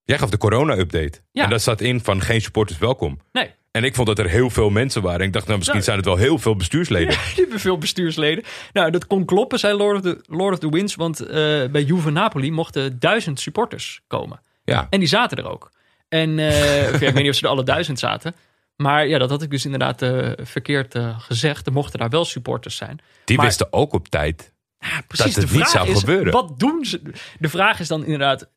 jij 0.05 0.19
gaf 0.19 0.31
de 0.31 0.39
corona-update. 0.39 1.21
Ja. 1.33 1.45
En 1.45 1.51
daar 1.51 1.61
staat 1.61 1.81
in 1.81 2.01
van 2.01 2.21
geen 2.21 2.41
supporters 2.41 2.79
welkom. 2.79 3.19
nee, 3.33 3.51
En 3.71 3.85
ik 3.85 3.95
vond 3.95 4.07
dat 4.07 4.19
er 4.19 4.29
heel 4.29 4.51
veel 4.51 4.71
mensen 4.71 5.03
waren. 5.03 5.21
En 5.21 5.27
ik 5.27 5.33
dacht, 5.33 5.47
nou, 5.47 5.59
misschien 5.59 5.81
Nou. 5.81 5.91
zijn 5.91 5.97
het 5.97 6.07
wel 6.07 6.27
heel 6.27 6.39
veel 6.39 6.57
bestuursleden. 6.57 7.15
hebben 7.37 7.61
veel 7.61 7.79
bestuursleden. 7.79 8.45
Nou, 8.73 8.91
dat 8.91 9.07
kon 9.07 9.25
kloppen, 9.25 9.59
zei 9.59 9.77
Lord 9.77 9.97
of 9.97 10.03
the, 10.03 10.21
Lord 10.27 10.53
of 10.53 10.59
the 10.59 10.69
Winds. 10.71 10.95
Want 10.95 11.21
eh, 11.21 11.35
bij 11.71 11.83
Juve 11.83 12.11
Napoli 12.11 12.51
mochten 12.51 12.99
duizend 12.99 13.41
supporters 13.41 14.01
komen. 14.07 14.41
Ja. 14.65 14.87
En 14.91 14.99
die 14.99 15.09
zaten 15.09 15.39
er 15.39 15.51
ook. 15.51 15.71
En 16.09 16.39
eh, 16.39 16.93
ik 16.93 16.99
weet 16.99 17.15
niet 17.15 17.29
of 17.29 17.35
ze 17.35 17.45
er 17.45 17.51
alle 17.51 17.65
duizend 17.65 17.99
zaten. 17.99 18.35
Maar 18.77 19.07
ja, 19.07 19.19
dat 19.19 19.31
had 19.31 19.43
ik 19.43 19.51
dus 19.51 19.65
inderdaad 19.65 20.03
eh, 20.03 20.31
verkeerd 20.37 20.95
eh, 20.95 21.21
gezegd. 21.21 21.67
Er 21.67 21.73
mochten 21.73 21.99
daar 21.99 22.09
wel 22.09 22.25
supporters 22.25 22.77
zijn. 22.77 22.99
Die 23.25 23.37
Maar- 23.37 23.47
wisten 23.47 23.73
ook 23.73 23.93
op 23.93 24.09
tijd. 24.09 24.53
Ja, 24.79 25.03
precies. 25.07 25.37
het 25.37 25.49
de 25.49 25.57
niet 25.57 25.69
zou 25.69 25.89
is, 25.89 25.99
gebeuren. 25.99 26.33
Wat 26.33 26.59
doen 26.59 26.85
ze? 26.85 27.03
De 27.39 27.49
vraag 27.49 27.81
is 27.81 27.89
dan 27.89 28.05
inderdaad... 28.05 28.49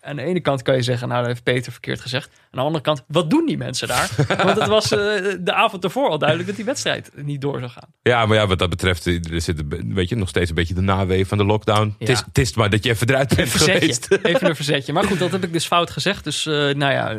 Aan 0.00 0.16
de 0.16 0.22
ene 0.22 0.40
kant 0.40 0.62
kan 0.62 0.74
je 0.74 0.82
zeggen, 0.82 1.08
nou, 1.08 1.20
dat 1.20 1.28
heeft 1.28 1.42
Peter 1.42 1.72
verkeerd 1.72 2.00
gezegd. 2.00 2.30
Aan 2.42 2.48
de 2.50 2.60
andere 2.60 2.84
kant, 2.84 3.02
wat 3.06 3.30
doen 3.30 3.46
die 3.46 3.56
mensen 3.56 3.88
daar? 3.88 4.10
Want 4.44 4.58
het 4.58 4.68
was 4.68 4.92
eh, 4.92 4.98
de 5.40 5.52
avond 5.52 5.84
ervoor 5.84 6.08
al 6.08 6.18
duidelijk 6.18 6.48
dat 6.48 6.56
die 6.56 6.64
wedstrijd 6.64 7.10
niet 7.14 7.40
door 7.40 7.58
zou 7.58 7.70
gaan. 7.70 7.88
Ja, 8.02 8.26
maar 8.26 8.36
ja, 8.36 8.46
wat 8.46 8.58
dat 8.58 8.70
betreft, 8.70 9.06
eh, 9.06 9.32
er 9.32 9.40
zit 9.40 9.62
weet 9.86 10.08
je, 10.08 10.16
nog 10.16 10.28
steeds 10.28 10.48
een 10.48 10.54
beetje 10.54 10.74
de 10.74 10.80
naweeën 10.80 11.26
van 11.26 11.38
de 11.38 11.44
lockdown. 11.44 11.94
Het, 11.98 12.08
is, 12.08 12.18
Ja. 12.18 12.24
het 12.24 12.38
is 12.38 12.54
maar 12.54 12.70
dat 12.70 12.84
je 12.84 12.90
even 12.90 13.08
eruit 13.08 13.36
bent 13.36 13.48
geweest. 13.50 14.06
Verzetje. 14.06 14.28
Even 14.34 14.48
een 14.48 14.56
verzetje. 14.56 14.92
Maar 14.92 15.04
goed, 15.04 15.18
dat 15.18 15.30
heb 15.32 15.44
ik 15.44 15.52
dus 15.52 15.66
fout 15.66 15.90
gezegd. 15.90 16.24
Dus 16.24 16.46
eh, 16.46 16.52
nou 16.54 16.92
ja, 16.92 17.16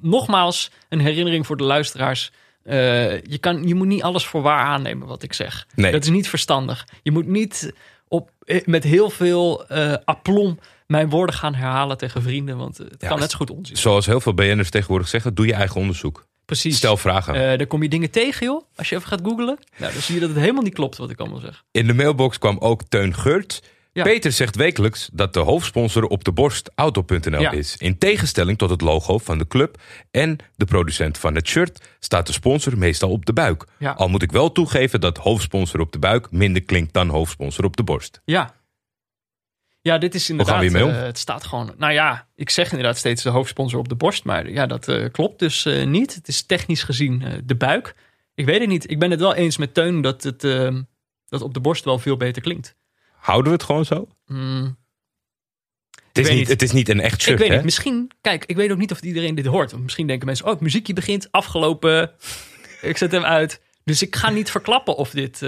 nogmaals 0.00 0.70
een 0.88 1.00
herinnering 1.00 1.46
voor 1.46 1.56
de 1.56 1.64
luisteraars. 1.64 2.32
Je, 2.64 3.38
kan, 3.40 3.66
je 3.68 3.74
moet 3.74 3.86
niet 3.86 4.02
alles 4.02 4.26
voor 4.26 4.42
waar 4.42 4.64
aannemen 4.64 5.06
wat 5.06 5.22
ik 5.22 5.32
zeg. 5.32 5.66
Nee. 5.74 5.92
Dat 5.92 6.02
is 6.02 6.10
niet 6.10 6.28
verstandig. 6.28 6.86
Je 7.02 7.10
moet 7.10 7.26
niet 7.26 7.72
op, 8.08 8.30
met 8.64 8.84
heel 8.84 9.10
veel 9.10 9.66
eh 9.66 9.94
aplomb 10.04 10.60
mijn 10.86 11.08
woorden 11.10 11.34
gaan 11.34 11.54
herhalen 11.54 11.96
tegen 11.98 12.22
vrienden. 12.22 12.56
Want 12.56 12.78
het 12.78 12.94
Ja, 12.98 13.08
kan 13.08 13.18
net 13.18 13.30
zo 13.30 13.36
goed 13.36 13.50
onzin. 13.50 13.76
Zoals 13.76 14.06
heel 14.06 14.20
veel 14.20 14.34
BN'ers 14.34 14.70
tegenwoordig 14.70 15.08
zeggen, 15.08 15.34
doe 15.34 15.46
je 15.46 15.54
eigen 15.54 15.80
onderzoek. 15.80 16.26
Precies. 16.44 16.76
Stel 16.76 16.96
vragen. 16.96 17.50
Eh, 17.50 17.58
dan 17.58 17.66
kom 17.66 17.82
je 17.82 17.88
dingen 17.88 18.10
tegen, 18.10 18.46
joh. 18.46 18.62
Als 18.76 18.88
je 18.88 18.96
even 18.96 19.08
gaat 19.08 19.20
googlen. 19.22 19.58
Nou, 19.76 19.92
dan 19.92 20.02
zie 20.02 20.14
je 20.14 20.20
dat 20.20 20.28
het 20.28 20.38
helemaal 20.38 20.62
niet 20.62 20.74
klopt 20.74 20.96
wat 20.96 21.10
ik 21.10 21.20
allemaal 21.20 21.40
zeg. 21.40 21.64
In 21.70 21.86
de 21.86 21.94
mailbox 21.94 22.38
kwam 22.38 22.56
ook 22.58 22.82
Teun 22.88 23.14
Geurt. 23.14 23.62
Ja. 23.92 24.02
Peter 24.02 24.32
zegt 24.32 24.56
wekelijks 24.56 25.08
dat 25.12 25.32
de 25.32 25.40
hoofdsponsor 25.40 26.04
op 26.04 26.24
de 26.24 26.32
borst 26.32 26.70
auto.nl 26.74 27.40
Ja. 27.40 27.50
is. 27.50 27.76
In 27.76 27.98
tegenstelling 27.98 28.58
tot 28.58 28.70
het 28.70 28.80
logo 28.80 29.18
van 29.18 29.38
de 29.38 29.46
club 29.46 29.80
en 30.10 30.38
de 30.56 30.64
producent 30.64 31.18
van 31.18 31.34
het 31.34 31.48
shirt 31.48 31.88
staat 32.00 32.26
de 32.26 32.32
sponsor 32.32 32.78
meestal 32.78 33.10
op 33.10 33.26
de 33.26 33.32
buik. 33.32 33.64
Ja. 33.78 33.90
Al 33.92 34.08
moet 34.08 34.22
ik 34.22 34.32
wel 34.32 34.52
toegeven 34.52 35.00
dat 35.00 35.18
hoofdsponsor 35.18 35.80
op 35.80 35.92
de 35.92 35.98
buik 35.98 36.30
minder 36.30 36.62
klinkt 36.62 36.92
dan 36.92 37.08
hoofdsponsor 37.08 37.64
op 37.64 37.76
de 37.76 37.82
borst. 37.82 38.20
Ja. 38.24 38.54
Ja, 39.84 39.98
dit 39.98 40.14
is 40.14 40.30
inderdaad... 40.30 40.70
gaan 40.70 40.90
eh, 40.90 41.02
het 41.02 41.18
staat 41.18 41.44
gewoon... 41.44 41.74
Nou 41.78 41.92
ja, 41.92 42.28
ik 42.34 42.50
zeg 42.50 42.70
inderdaad 42.70 42.96
steeds 42.96 43.22
de 43.22 43.28
hoofdsponsor 43.28 43.78
op 43.78 43.88
de 43.88 43.94
borst. 43.94 44.24
Maar 44.24 44.50
ja, 44.50 44.66
dat 44.66 44.88
eh, 44.88 45.10
klopt 45.12 45.38
dus 45.38 45.64
eh, 45.64 45.86
niet. 45.86 46.14
Het 46.14 46.28
is 46.28 46.42
technisch 46.42 46.82
gezien 46.82 47.42
de 47.44 47.56
buik. 47.56 47.94
Ik 48.34 48.44
weet 48.44 48.60
het 48.60 48.68
niet. 48.68 48.90
Ik 48.90 48.98
ben 48.98 49.10
het 49.10 49.20
wel 49.20 49.34
eens 49.34 49.56
met 49.56 49.74
Teun 49.74 50.00
dat 50.00 50.22
het 50.22 50.44
eh, 50.44 50.76
dat 51.28 51.42
op 51.42 51.54
de 51.54 51.60
borst 51.60 51.84
wel 51.84 51.98
veel 51.98 52.16
beter 52.16 52.42
klinkt. 52.42 52.76
Houden 53.16 53.52
we 53.52 53.56
het 53.56 53.66
gewoon 53.66 53.84
zo? 53.84 54.08
Mm, 54.26 54.76
Het 56.08 56.18
is, 56.18 56.28
niet, 56.28 56.38
niet. 56.38 56.48
het 56.48 56.62
is 56.62 56.72
niet 56.72 56.88
een 56.88 57.00
echt 57.00 57.20
shirt, 57.22 57.32
ik 57.32 57.38
weet 57.38 57.48
hè? 57.48 57.54
niet. 57.54 57.64
Misschien... 57.64 58.10
Kijk, 58.20 58.44
ik 58.44 58.56
weet 58.56 58.70
ook 58.70 58.78
niet 58.78 58.92
of 58.92 59.00
iedereen 59.00 59.34
dit 59.34 59.46
hoort. 59.46 59.78
Misschien 59.78 60.06
denken 60.06 60.26
mensen... 60.26 60.44
Oh, 60.44 60.52
het 60.52 60.60
muziekje 60.60 60.92
begint. 60.92 61.28
Afgelopen. 61.30 62.12
ik 62.80 62.96
zet 62.96 63.12
hem 63.12 63.24
uit. 63.24 63.60
Dus 63.84 64.02
ik 64.02 64.16
ga 64.16 64.30
niet 64.30 64.50
verklappen 64.50 64.96
of 64.96 65.10
dit... 65.10 65.40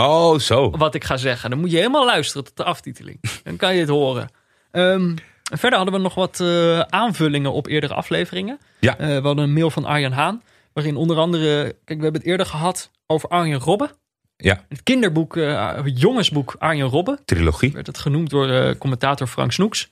Oh, 0.00 0.38
zo. 0.38 0.70
wat 0.70 0.94
ik 0.94 1.04
ga 1.04 1.16
zeggen. 1.16 1.50
Dan 1.50 1.58
moet 1.58 1.70
je 1.70 1.76
helemaal 1.76 2.04
luisteren 2.06 2.44
tot 2.44 2.56
de 2.56 2.64
aftiteling. 2.64 3.20
Dan 3.44 3.56
kan 3.56 3.74
je 3.74 3.80
het 3.80 3.88
horen. 3.88 4.28
Ehm, 4.70 5.16
verder 5.42 5.78
hadden 5.78 5.96
we 5.96 6.00
nog 6.00 6.14
wat 6.14 6.40
eh, 6.40 6.80
aanvullingen 6.80 7.52
op 7.52 7.66
eerdere 7.66 7.94
afleveringen. 7.94 8.58
Ja. 8.80 8.98
Eh, 8.98 9.06
we 9.06 9.26
hadden 9.26 9.44
een 9.44 9.52
mail 9.52 9.70
van 9.70 9.84
Arjan 9.84 10.12
Haan. 10.12 10.42
Waarin 10.72 10.96
onder 10.96 11.16
andere... 11.16 11.62
Kijk, 11.84 11.98
we 11.98 12.02
hebben 12.04 12.20
het 12.20 12.30
eerder 12.30 12.46
gehad 12.46 12.90
over 13.06 13.28
Arjen 13.28 13.58
Robben. 13.58 13.90
Ja, 14.36 14.64
Het 14.68 14.82
kinderboek, 14.82 15.36
eh, 15.36 15.74
het 15.84 16.00
jongensboek 16.00 16.56
Arjen 16.58 16.86
Robben. 16.88 17.18
trilogie. 17.24 17.72
Werd 17.72 17.86
het 17.86 17.98
genoemd 17.98 18.30
door 18.30 18.76
commentator 18.78 19.26
Frank 19.26 19.52
Snoeks. 19.52 19.90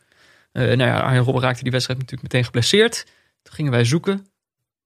Nou 0.53 0.77
ja, 0.77 1.01
Arjen 1.01 1.23
Robben 1.23 1.43
raakte 1.43 1.63
die 1.63 1.73
wedstrijd 1.73 2.01
natuurlijk 2.01 2.33
meteen 2.33 2.45
geblesseerd. 2.47 3.05
Toen 3.43 3.55
gingen 3.55 3.73
wij 3.73 3.85
zoeken. 3.85 4.27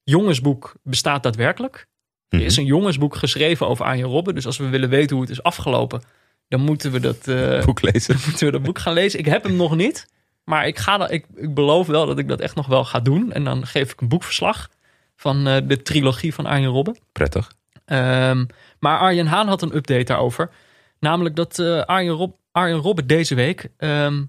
Jongensboek 0.05 0.75
bestaat 0.83 1.23
daadwerkelijk. 1.23 1.87
Er 2.33 2.39
Mhm. 2.39 2.47
is 2.47 2.57
een 2.57 2.65
jongensboek 2.65 3.17
geschreven 3.17 3.67
over 3.69 3.85
Arjen 3.85 4.09
Robben. 4.09 4.35
Dus 4.35 4.47
als 4.47 4.57
we 4.57 4.69
willen 4.69 4.89
weten 4.89 5.13
hoe 5.17 5.25
het 5.25 5.31
is 5.35 5.43
afgelopen, 5.43 6.03
dan 6.49 6.61
moeten 6.61 6.93
we 6.93 7.01
dat, 7.01 7.29
eh, 7.29 7.65
Boek 7.65 7.83
lezen. 7.83 8.17
moeten 8.27 8.47
we 8.47 8.53
dat 8.53 8.63
boek 8.63 8.79
gaan 8.79 8.93
lezen. 8.93 9.19
Ik 9.19 9.25
heb 9.27 9.43
hem 9.43 9.57
nog 9.57 9.77
niet. 9.77 10.09
Maar 10.45 10.67
ik, 10.67 10.79
ga 10.79 10.97
dat, 10.97 11.11
ik, 11.11 11.27
ik 11.35 11.55
beloof 11.55 11.87
wel 11.87 12.07
dat 12.07 12.19
ik 12.19 12.29
dat 12.29 12.41
echt 12.41 12.55
nog 12.55 12.67
wel 12.67 12.85
ga 12.85 13.01
doen. 13.01 13.33
En 13.33 13.45
dan 13.45 13.67
geef 13.67 13.93
ik 13.93 14.01
een 14.01 14.09
boekverslag 14.09 14.69
van 15.17 15.47
eh, 15.47 15.57
de 15.65 15.83
trilogie 15.83 16.35
van 16.35 16.47
Arjen 16.47 16.71
Robben. 16.71 16.97
Prettig. 17.13 17.53
Ehm, 17.85 18.45
maar 18.79 18.99
Arjen 18.99 19.27
Haan 19.27 19.49
had 19.49 19.63
een 19.63 19.77
update 19.77 20.05
daarover. 20.05 20.51
Namelijk 20.99 21.37
dat 21.37 21.59
eh, 21.59 21.81
Arjen, 21.83 22.15
Rob, 22.15 22.33
Arjen 22.51 22.79
Robben 22.79 23.07
deze 23.07 23.35
week 23.35 23.69
ehm, 23.77 24.25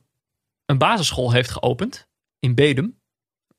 een 0.66 0.78
basisschool 0.78 1.32
heeft 1.32 1.52
geopend 1.52 2.08
in 2.40 2.56
Bedum. 2.56 3.00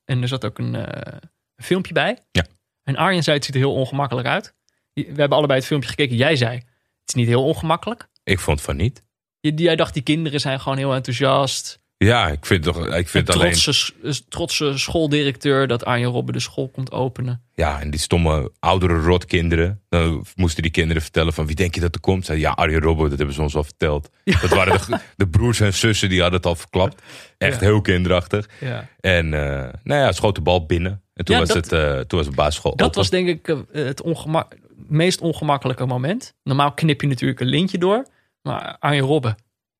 En 0.04 0.22
er 0.22 0.28
zat 0.28 0.44
ook 0.44 0.58
een, 0.58 0.74
een 0.74 1.64
filmpje 1.64 1.92
bij. 1.92 2.18
Ja. 2.30 2.44
En 2.84 2.96
Arjen 2.96 3.22
zei 3.22 3.36
het 3.36 3.44
ziet 3.44 3.54
er 3.54 3.60
heel 3.60 3.74
ongemakkelijk 3.74 4.26
uit. 4.26 4.54
We 4.92 5.02
hebben 5.06 5.38
allebei 5.38 5.58
het 5.58 5.68
filmpje 5.68 5.88
gekeken. 5.88 6.16
Jij 6.16 6.36
zei 6.36 6.62
het 7.04 7.14
is 7.14 7.14
niet 7.14 7.26
heel 7.28 7.44
ongemakkelijk. 7.44 8.08
Ik 8.22 8.38
vond 8.38 8.60
van 8.60 8.76
niet. 8.76 9.04
Jij 9.40 9.76
dacht 9.76 9.94
die 9.94 10.02
kinderen 10.02 10.40
zijn 10.40 10.60
gewoon 10.60 10.78
heel 10.78 10.94
enthousiast. 10.94 11.82
Ja, 11.96 12.28
ik 12.28 12.46
vind, 12.46 12.62
toch, 12.62 12.86
ik 12.86 12.92
Een 12.92 13.06
vind 13.06 13.30
alleen... 13.30 13.52
trotse, 13.52 13.92
trotse 14.28 14.78
schooldirecteur 14.78 15.66
dat 15.66 15.84
Arjen 15.84 16.10
Robben 16.10 16.32
de 16.34 16.40
school 16.40 16.68
komt 16.68 16.92
openen. 16.92 17.42
Ja, 17.54 17.80
en 17.80 17.90
die 17.90 18.00
stomme 18.00 18.52
oudere 18.60 19.00
rotkinderen. 19.00 19.82
Dan 19.88 20.24
moesten 20.34 20.62
die 20.62 20.70
kinderen 20.70 21.02
vertellen 21.02 21.32
van 21.32 21.46
wie 21.46 21.54
denk 21.56 21.74
je 21.74 21.80
dat 21.80 21.94
er 21.94 22.00
komt? 22.00 22.24
Zei 22.24 22.38
ja, 22.38 22.50
Arjen 22.50 22.80
Robben, 22.80 23.08
dat 23.08 23.18
hebben 23.18 23.34
ze 23.36 23.42
ons 23.42 23.54
al 23.56 23.64
verteld. 23.64 24.10
Dat 24.24 24.50
waren 24.50 24.78
de, 24.86 24.98
de 25.16 25.28
broers 25.28 25.60
en 25.60 25.74
zussen 25.74 26.08
die 26.08 26.20
hadden 26.20 26.36
het 26.38 26.46
al 26.48 26.54
verklapt. 26.56 27.02
Echt 27.38 27.60
Ja. 27.60 27.66
heel 27.66 27.80
kinderachtig. 27.80 28.48
Ja. 28.60 28.88
En 29.00 29.34
eh, 29.34 29.72
nou 29.82 30.00
ja, 30.00 30.12
schoot 30.12 30.34
de 30.34 30.40
bal 30.40 30.66
binnen. 30.66 31.02
En 31.14 31.24
toen, 31.24 31.34
Ja, 31.34 31.40
was, 31.40 31.50
dat- 31.50 31.70
het, 31.70 31.72
eh, 31.72 32.00
toen 32.00 32.18
was 32.18 32.26
het 32.26 32.36
basisschool 32.36 32.76
Dat 32.76 32.86
open. 32.86 32.98
was 33.00 33.10
denk 33.10 33.28
ik 33.28 33.48
eh, 33.48 33.58
het 33.72 34.02
ongema- 34.02 34.48
meest 34.74 35.20
ongemakkelijke 35.20 35.86
moment. 35.86 36.34
Normaal 36.42 36.72
knip 36.72 37.00
je 37.00 37.06
natuurlijk 37.06 37.40
een 37.40 37.46
lintje 37.46 37.78
door. 37.78 38.06
Maar 38.42 38.76
Arjen 38.78 39.04
Robben 39.04 39.36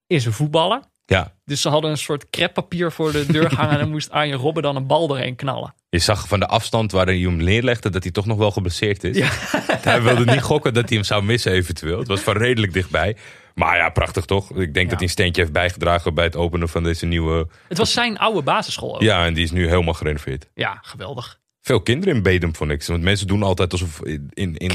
is 0.06 0.25
een 0.26 0.33
voetballer. 0.33 0.80
Ja, 1.06 1.32
Dus 1.44 1.61
ze 1.61 1.68
hadden 1.68 1.90
een 1.90 1.96
soort 1.99 2.30
kreppapier 2.30 2.92
voor 2.92 3.12
de 3.12 3.26
deur 3.26 3.54
hangen. 3.54 3.73
en 3.73 3.78
dan 3.78 3.90
moest 3.90 4.11
Arjen 4.11 4.38
Robben 4.38 4.62
dan 4.62 4.76
een 4.76 4.87
bal 4.87 5.06
doorheen 5.08 5.37
knallen. 5.37 5.75
je 5.88 5.99
zag 5.99 6.28
van 6.28 6.40
de 6.40 6.46
afstand 6.46 6.92
waarin 6.92 7.18
je 7.18 7.26
hem 7.26 7.37
neerlegde 7.37 7.90
dat 7.90 8.02
hij 8.02 8.12
toch 8.12 8.26
nog 8.26 8.38
wel 8.38 8.50
geblesseerd 8.50 9.04
is. 9.04 9.16
Ja. 9.16 9.28
Hij 9.90 10.02
wilde 10.02 10.25
niet 10.25 10.42
gokken 10.42 10.75
dat 10.75 10.88
hij 10.88 10.96
hem 10.99 11.06
zou 11.06 11.23
missen 11.23 11.52
eventueel. 11.52 11.99
Het 11.99 12.08
was 12.08 12.20
van 12.20 12.37
redelijk 12.37 12.73
dichtbij. 12.73 13.16
Maar 13.54 13.76
ja, 13.76 13.88
prachtig 13.90 14.25
toch? 14.25 14.50
Ik 14.50 14.56
denk 14.56 14.76
Ja. 14.76 14.82
dat 14.82 14.90
hij 14.92 15.02
een 15.02 15.08
steentje 15.08 15.40
heeft 15.40 15.52
bijgedragen 15.54 16.14
bij 16.14 16.25
het 16.25 16.37
openen 16.37 16.68
van 16.68 16.82
deze 16.82 17.06
nieuwe... 17.06 17.49
Het 17.68 17.78
was 17.78 17.92
zijn 17.92 18.18
oude 18.18 18.42
basisschool 18.42 18.94
ook. 18.94 19.02
Ja, 19.02 19.25
en 19.26 19.34
die 19.34 19.44
is 19.44 19.50
nu 19.50 19.68
helemaal 19.68 19.94
gerenoveerd. 19.94 20.49
Ja, 20.54 20.78
geweldig. 20.82 21.40
Veel 21.64 21.80
kinderen 21.80 22.14
in 22.14 22.23
Bedum 22.23 22.54
vond 22.54 22.71
ik. 22.71 22.85
Want 22.85 23.02
mensen 23.02 23.26
doen 23.26 23.42
altijd 23.42 23.73
alsof 23.73 24.02
in... 24.02 24.30
in. 24.56 24.71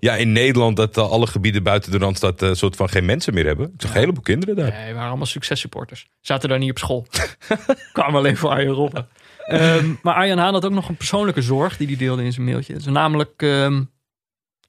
Ja, 0.00 0.16
in 0.16 0.32
Nederland 0.32 0.76
dat 0.76 0.96
eh, 0.96 1.10
alle 1.10 1.26
gebieden 1.26 1.62
buiten 1.62 1.90
de 1.90 1.98
Randstad 1.98 2.42
een 2.42 2.56
soort 2.56 2.76
van 2.76 2.88
geen 2.88 3.04
mensen 3.04 3.34
meer 3.34 3.46
hebben. 3.46 3.66
Ik 3.66 3.80
zag 3.80 3.90
een 3.90 4.00
heleboel 4.00 4.22
kinderen 4.22 4.56
daar. 4.56 4.72
Nee, 4.72 4.94
waren 4.94 5.08
allemaal 5.08 5.26
successupporters. 5.26 6.06
Zaten 6.20 6.48
daar 6.48 6.58
niet 6.58 6.70
op 6.70 6.78
school. 6.78 7.06
Kwamen 7.92 8.14
alleen 8.14 8.36
voor 8.36 8.50
Arjen 8.50 8.72
Robben. 8.72 9.08
Ehm, 9.46 9.94
maar 10.02 10.14
Arjan 10.14 10.38
Haan 10.38 10.52
had 10.52 10.64
ook 10.64 10.72
nog 10.72 10.88
een 10.88 10.96
persoonlijke 10.96 11.42
zorg 11.42 11.76
die 11.76 11.86
hij 11.86 11.96
deelde 11.96 12.24
in 12.24 12.32
zijn 12.32 12.46
mailtje. 12.46 12.74
Dus 12.74 12.84
namelijk, 12.84 13.42
ehm, 13.42 13.82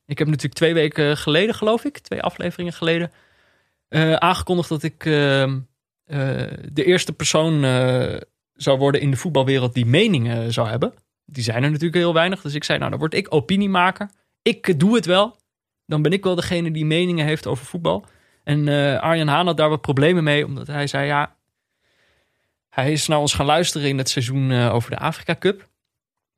ik 0.06 0.18
heb 0.18 0.28
natuurlijk 0.28 0.56
twee 0.56 0.74
weken 0.74 1.18
geleden, 1.18 1.56
geloof 1.56 1.84
ik, 1.84 1.98
twee 1.98 2.22
afleveringen 2.22 2.74
geleden, 2.74 3.12
eh, 3.88 4.14
aangekondigd 4.14 4.70
dat 4.70 4.84
ik 4.84 5.06
ehm, 5.06 5.60
eh, 6.04 6.18
de 6.72 6.84
eerste 6.86 7.14
persoon 7.14 7.62
zou 8.54 8.78
worden 8.78 9.02
in 9.02 9.12
de 9.12 9.18
voetbalwereld 9.18 9.74
die 9.74 9.86
meningen 9.86 10.54
zou 10.54 10.70
hebben. 10.70 10.94
Die 11.26 11.44
zijn 11.44 11.64
er 11.64 11.70
natuurlijk 11.70 11.96
heel 11.96 12.14
weinig. 12.14 12.42
Dus 12.42 12.54
ik 12.54 12.64
zei, 12.64 12.78
nou, 12.78 12.90
dan 12.90 13.00
word 13.00 13.14
ik 13.14 13.34
opiniemaker. 13.34 14.10
Ik 14.42 14.80
doe 14.80 14.96
het 14.96 15.06
wel. 15.06 15.38
Dan 15.86 16.02
ben 16.02 16.12
ik 16.12 16.24
wel 16.24 16.36
degene 16.36 16.72
die 16.72 16.86
meningen 16.86 17.26
heeft 17.26 17.48
over 17.48 17.66
voetbal. 17.66 18.06
En 18.44 18.68
eh, 18.68 19.00
Arjan 19.00 19.28
Haan 19.28 19.46
had 19.46 19.58
daar 19.58 19.70
wat 19.70 19.82
problemen 19.82 20.24
mee, 20.24 20.46
omdat 20.46 20.68
hij 20.68 20.88
zei, 20.88 21.06
ja, 21.06 21.36
hij 22.70 22.92
is 22.92 23.08
naar 23.08 23.20
ons 23.20 23.34
gaan 23.34 23.46
luisteren 23.46 23.90
in 23.90 23.98
het 23.98 24.10
seizoen 24.10 24.52
eh, 24.52 24.74
over 24.74 24.90
de 24.90 24.98
Afrika 24.98 25.36
Cup. 25.36 25.60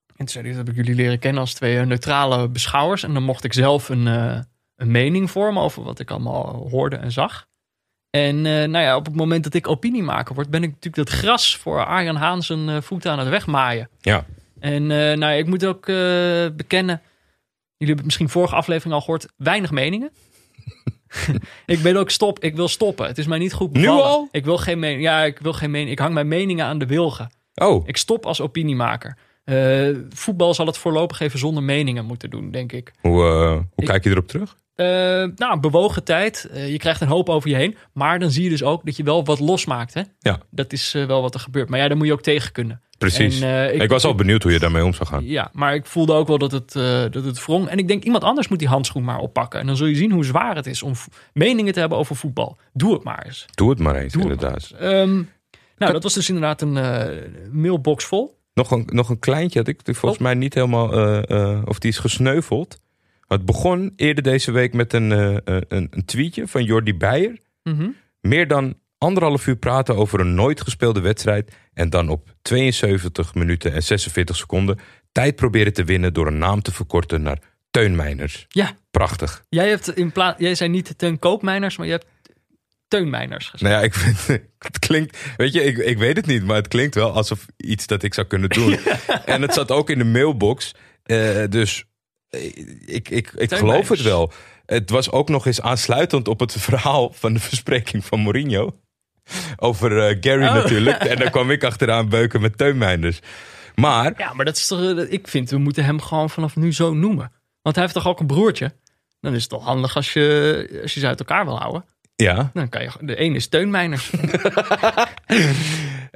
En 0.08 0.16
toen 0.16 0.28
zei 0.28 0.46
hij, 0.46 0.56
dat 0.56 0.66
heb 0.66 0.76
ik 0.76 0.86
jullie 0.86 1.02
leren 1.02 1.20
kennen 1.20 1.42
als 1.42 1.54
twee 1.54 1.80
eh, 1.80 1.86
neutrale 1.86 2.50
beschouwers. 2.50 3.04
En 3.04 3.14
dan 3.14 3.24
mocht 3.24 3.44
ik 3.44 3.54
zelf 3.54 3.90
een, 3.90 4.06
een 4.76 4.92
mening 4.92 5.32
vormen 5.32 5.64
over 5.64 5.84
wat 5.84 6.00
ik 6.00 6.12
allemaal 6.12 6.68
hoorde 6.70 6.96
en 6.96 7.12
zag. 7.12 7.48
En 8.10 8.42
nou 8.42 8.78
ja, 8.78 8.96
op 8.96 9.06
het 9.06 9.16
moment 9.16 9.44
dat 9.44 9.54
ik 9.54 9.68
opiniemaker 9.68 10.36
word, 10.36 10.50
ben 10.50 10.64
ik 10.64 10.70
natuurlijk 10.70 11.10
dat 11.10 11.20
gras 11.20 11.58
voor 11.58 11.86
Arjan 11.86 12.16
Haan 12.16 12.44
zijn 12.44 12.84
voeten 12.84 13.12
aan 13.12 13.20
het 13.20 13.28
wegmaaien. 13.28 13.90
Ja. 14.02 14.26
En 14.66 14.92
eh, 14.92 15.18
nou, 15.18 15.34
ik 15.38 15.48
moet 15.48 15.66
ook 15.66 15.88
eh, 15.88 15.96
bekennen, 16.56 17.02
jullie 17.78 17.94
hebben 17.94 17.96
het 17.96 18.04
misschien 18.06 18.30
vorige 18.30 18.56
aflevering 18.56 18.94
al 18.94 19.00
gehoord, 19.02 19.28
weinig 19.38 19.72
meningen. 19.72 20.12
ik 21.66 21.82
ben 21.82 21.96
ook 21.96 22.10
stop, 22.10 22.40
ik 22.40 22.56
wil 22.56 22.68
stoppen. 22.68 23.08
Het 23.08 23.18
is 23.18 23.26
mij 23.28 23.38
niet 23.38 23.54
goed 23.54 23.72
Nu 23.74 23.88
al? 23.88 24.28
Ik 24.32 24.46
wil 24.46 24.58
geen 24.58 24.80
mening. 24.80 25.02
Ja, 25.02 25.24
ik 25.24 25.40
wil 25.40 25.54
geen 25.54 25.72
mening. 25.72 25.92
Ik 25.92 26.00
hang 26.00 26.14
mijn 26.14 26.28
meningen 26.28 26.66
aan 26.66 26.78
de 26.78 26.86
wilgen. 26.86 27.30
Oh, 27.56 27.88
Ik 27.88 27.98
stop 27.98 28.26
als 28.26 28.42
opiniemaker. 28.42 29.18
Eh, 29.44 29.90
voetbal 30.10 30.54
zal 30.54 30.66
het 30.66 30.78
voorlopig 30.78 31.20
even 31.20 31.40
zonder 31.40 31.64
meningen 31.64 32.06
moeten 32.06 32.30
doen, 32.30 32.52
denk 32.52 32.72
ik. 32.72 32.94
hoe, 33.02 33.22
hoe 33.24 33.64
Ik- 33.76 33.86
kijk 33.86 34.04
je 34.04 34.10
erop 34.10 34.28
terug? 34.28 34.56
Nou, 35.36 35.60
bewogen 35.60 36.04
tijd. 36.04 36.50
Je 36.54 36.78
krijgt 36.78 37.02
een 37.02 37.08
hoop 37.08 37.30
over 37.30 37.50
je 37.50 37.56
heen. 37.56 37.78
Maar 37.94 38.20
dan 38.20 38.32
zie 38.32 38.44
je 38.44 38.50
dus 38.50 38.64
ook 38.64 38.86
dat 38.86 38.98
je 38.98 39.04
wel 39.04 39.26
wat 39.26 39.40
losmaakt. 39.40 39.94
Hè? 39.94 40.02
Ja. 40.20 40.40
Dat 40.52 40.74
is 40.74 40.92
wel 40.92 41.22
wat 41.22 41.34
er 41.34 41.40
gebeurt. 41.40 41.70
Maar 41.70 41.80
ja, 41.80 41.88
daar 41.88 41.98
moet 41.98 42.08
je 42.08 42.14
ook 42.14 42.22
tegen 42.22 42.52
kunnen. 42.52 42.82
Precies. 42.98 43.42
En, 43.42 43.70
eh, 43.70 43.82
ik, 43.82 43.90
was 43.90 44.04
al 44.04 44.16
benieuwd 44.16 44.44
hoe 44.44 44.52
je 44.52 44.60
daarmee 44.60 44.86
om 44.86 44.94
zou 44.94 45.10
gaan. 45.10 45.26
Ja, 45.26 45.50
maar 45.54 45.76
ik 45.76 45.86
voelde 45.86 46.14
ook 46.14 46.28
wel 46.28 46.38
dat 46.38 46.52
het, 46.52 46.76
eh, 46.76 47.02
dat 47.12 47.24
het 47.24 47.46
wrong. 47.46 47.68
En 47.68 47.78
ik 47.78 47.88
denk, 47.88 48.04
iemand 48.04 48.24
anders 48.24 48.48
moet 48.48 48.60
die 48.60 48.68
handschoen 48.68 49.04
maar 49.04 49.20
oppakken. 49.20 49.60
En 49.60 49.66
dan 49.66 49.78
zul 49.78 49.88
je 49.88 49.96
zien 49.96 50.12
hoe 50.12 50.26
zwaar 50.26 50.56
het 50.56 50.66
is 50.66 50.84
om 50.84 50.94
meningen 51.34 51.74
te 51.74 51.80
hebben 51.80 51.98
over 51.98 52.16
voetbal. 52.16 52.58
Doe 52.74 52.94
het 52.94 53.04
maar 53.04 53.26
eens. 53.26 53.46
Doe 53.54 53.70
het 53.70 53.80
maar 53.80 53.96
eens, 53.96 54.14
Doe 54.14 54.22
inderdaad. 54.22 54.72
Ehm, 54.80 55.14
nou, 55.78 55.92
dat 55.94 56.04
was 56.04 56.14
dus 56.14 56.28
inderdaad 56.28 56.62
een 56.62 56.78
eh, 56.78 57.08
mailbox 57.52 58.06
vol. 58.06 58.38
Nog 58.54 58.72
een, 58.72 58.88
nog 58.92 59.10
een 59.10 59.20
kleintje 59.20 59.60
had 59.60 59.68
ik 59.68 59.80
volgens 59.84 60.16
Oh. 60.16 60.20
mij 60.20 60.34
niet 60.34 60.54
helemaal... 60.54 60.88
of 61.66 61.80
die 61.80 61.92
is 61.92 61.98
gesneuveld. 61.98 62.80
Het 63.28 63.46
begon 63.46 63.94
eerder 63.96 64.24
deze 64.24 64.52
week 64.52 64.74
met 64.74 64.94
een, 64.94 65.12
een, 65.12 65.88
een 65.90 66.06
tweetje 66.06 66.48
van 66.48 66.64
Jordi 66.64 66.96
Beijer. 66.96 67.38
Mhm. 67.64 67.88
Meer 68.22 68.48
dan 68.48 68.76
anderhalf 68.98 69.48
uur 69.48 69.56
praten 69.56 69.96
over 69.96 70.20
een 70.20 70.36
nooit 70.36 70.62
gespeelde 70.62 71.00
wedstrijd. 71.00 71.56
En 71.74 71.90
dan 71.90 72.10
op 72.10 72.36
72 72.42 73.34
minuten 73.34 73.74
en 73.74 73.84
46 73.84 74.36
seconden 74.36 74.80
tijd 75.12 75.36
proberen 75.36 75.74
te 75.74 75.84
winnen 75.84 76.14
door 76.14 76.28
een 76.28 76.38
naam 76.38 76.62
te 76.62 76.72
verkorten 76.72 77.22
naar 77.22 77.40
Teun 77.72 77.96
Meiners. 77.96 78.46
Ja, 78.48 78.76
Prachtig. 78.92 79.44
jij, 79.50 79.70
hebt 79.70 79.96
in 79.98 80.12
plaats, 80.12 80.40
jij 80.40 80.56
zei 80.56 80.70
niet 80.70 80.98
Teun 80.98 81.20
Koopmeiners, 81.20 81.78
maar 81.78 81.86
je 81.86 81.92
hebt 81.92 82.06
Teunmeiners 82.88 83.50
gezegd. 83.50 83.64
Nou 83.64 83.76
ja, 83.76 83.82
ik 83.82 83.94
vind 83.94 84.28
het 84.68 84.80
klinkt, 84.80 85.18
weet 85.38 85.54
je, 85.54 85.64
ik, 85.64 85.78
ik 85.78 85.98
weet 85.98 86.16
het 86.16 86.26
niet, 86.26 86.44
maar 86.44 86.56
het 86.56 86.68
klinkt 86.68 86.96
wel 86.96 87.12
alsof 87.12 87.46
iets 87.58 87.88
dat 87.88 88.04
ik 88.04 88.14
zou 88.14 88.28
kunnen 88.28 88.50
doen. 88.50 88.78
En 89.26 89.42
het 89.42 89.54
zat 89.54 89.72
ook 89.72 89.90
in 89.90 89.98
de 89.98 90.04
mailbox, 90.04 90.72
eh, 91.04 91.44
dus 91.50 91.86
eh, 92.30 92.46
ik, 92.86 93.10
ik, 93.10 93.32
ik 93.36 93.54
geloof 93.54 93.90
het 93.90 94.02
wel. 94.02 94.32
Het 94.66 94.90
was 94.90 95.12
ook 95.12 95.30
nog 95.30 95.46
eens 95.46 95.62
aansluitend 95.62 96.28
op 96.28 96.40
het 96.40 96.52
verhaal 96.52 97.12
van 97.14 97.34
de 97.34 97.40
verspreking 97.40 98.06
van 98.06 98.20
Mourinho. 98.20 98.80
Over 99.56 99.98
eh, 100.08 100.18
Gary 100.22 100.46
Oh. 100.48 100.54
natuurlijk. 100.54 100.98
En 100.98 101.18
dan 101.18 101.30
kwam 101.30 101.52
ik 101.52 101.64
achteraan 101.64 102.10
beuken 102.10 102.42
met 102.42 102.58
teunmijnders. 102.58 103.20
Maar, 103.76 104.14
Ja, 104.18 104.34
maar 104.34 104.46
dat 104.46 104.56
is 104.58 104.68
toch, 104.68 104.82
eh, 104.82 105.12
ik 105.12 105.28
vind, 105.28 105.50
we 105.50 105.58
moeten 105.58 105.84
hem 105.86 106.02
gewoon 106.02 106.30
vanaf 106.30 106.56
nu 106.56 106.74
zo 106.74 106.94
noemen. 106.94 107.32
Want 107.62 107.76
hij 107.76 107.84
heeft 107.86 107.96
toch 107.96 108.08
ook 108.08 108.20
een 108.20 108.28
broertje? 108.28 108.74
Dan 109.20 109.34
is 109.34 109.42
het 109.42 109.50
toch 109.50 109.64
handig 109.64 109.96
als 109.96 110.14
je, 110.14 110.80
als 110.82 110.94
je 110.94 111.00
ze 111.00 111.08
uit 111.08 111.20
elkaar 111.20 111.46
wil 111.46 111.58
houden. 111.60 111.86
ja, 112.16 112.50
Dan 112.54 112.70
kan 112.70 112.82
je, 112.82 112.90
de 113.00 113.22
een 113.22 113.36
is 113.36 113.48
Teunmeiners. 113.48 114.12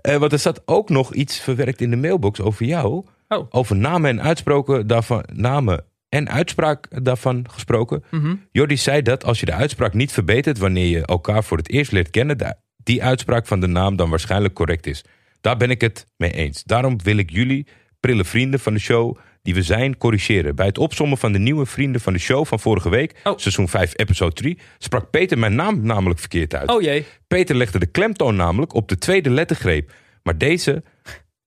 eh, 0.02 0.16
want 0.18 0.32
er 0.32 0.40
zat 0.40 0.62
ook 0.66 0.90
nog 0.90 1.14
iets 1.14 1.40
verwerkt 1.40 1.82
in 1.82 1.90
de 1.90 1.96
mailbox 1.96 2.40
over 2.42 2.66
jou. 2.66 3.06
Oh. 3.28 3.48
Over 3.50 3.76
namen 3.76 4.10
en 4.10 4.22
uitspraken 4.22 4.88
daarvan, 4.88 5.24
namen 5.34 5.84
en 6.10 6.30
uitspraak 6.30 7.04
daarvan 7.04 7.46
gesproken. 7.52 8.04
Mhm. 8.12 8.36
Jordi 8.52 8.78
zei 8.78 9.02
dat 9.02 9.26
als 9.26 9.40
je 9.40 9.46
de 9.46 9.54
uitspraak 9.54 9.94
niet 9.94 10.12
verbetert 10.12 10.58
wanneer 10.58 10.88
je 10.88 11.06
elkaar 11.06 11.44
voor 11.44 11.58
het 11.58 11.70
eerst 11.70 11.92
leert 11.92 12.10
kennen, 12.10 12.38
da- 12.38 12.58
die 12.90 13.04
uitspraak 13.04 13.48
van 13.48 13.60
de 13.60 13.68
naam 13.68 13.96
dan 13.96 14.10
waarschijnlijk 14.10 14.54
correct 14.54 14.88
is. 14.88 15.04
Daar 15.42 15.58
ben 15.58 15.70
ik 15.70 15.82
het 15.82 16.08
mee 16.18 16.32
eens. 16.32 16.64
Daarom 16.64 17.02
wil 17.04 17.18
ik 17.18 17.30
jullie, 17.30 17.68
prille 18.00 18.26
vrienden 18.26 18.60
van 18.60 18.74
de 18.74 18.80
show, 18.80 19.18
die 19.42 19.54
we 19.54 19.62
zijn, 19.62 19.98
corrigeren. 19.98 20.56
Bij 20.56 20.66
het 20.66 20.78
opzommen 20.78 21.18
van 21.18 21.32
de 21.32 21.40
nieuwe 21.40 21.66
vrienden 21.66 22.02
van 22.02 22.14
de 22.14 22.20
show 22.20 22.46
van 22.46 22.60
vorige 22.60 22.90
week, 22.90 23.20
Oh. 23.24 23.38
seizoen 23.38 23.68
5, 23.68 23.94
episode 23.96 24.34
3, 24.34 24.60
sprak 24.78 25.10
Peter 25.10 25.38
mijn 25.38 25.56
naam 25.56 25.82
namelijk 25.86 26.20
verkeerd 26.20 26.56
uit. 26.56 26.70
Oh 26.70 26.82
jee. 26.82 27.06
Peter 27.28 27.56
legde 27.56 27.80
de 27.80 27.86
klemtoon 27.86 28.36
namelijk 28.36 28.74
op 28.74 28.88
de 28.90 28.98
tweede 28.98 29.30
lettergreep, 29.30 29.94
maar 30.24 30.38
deze 30.38 30.84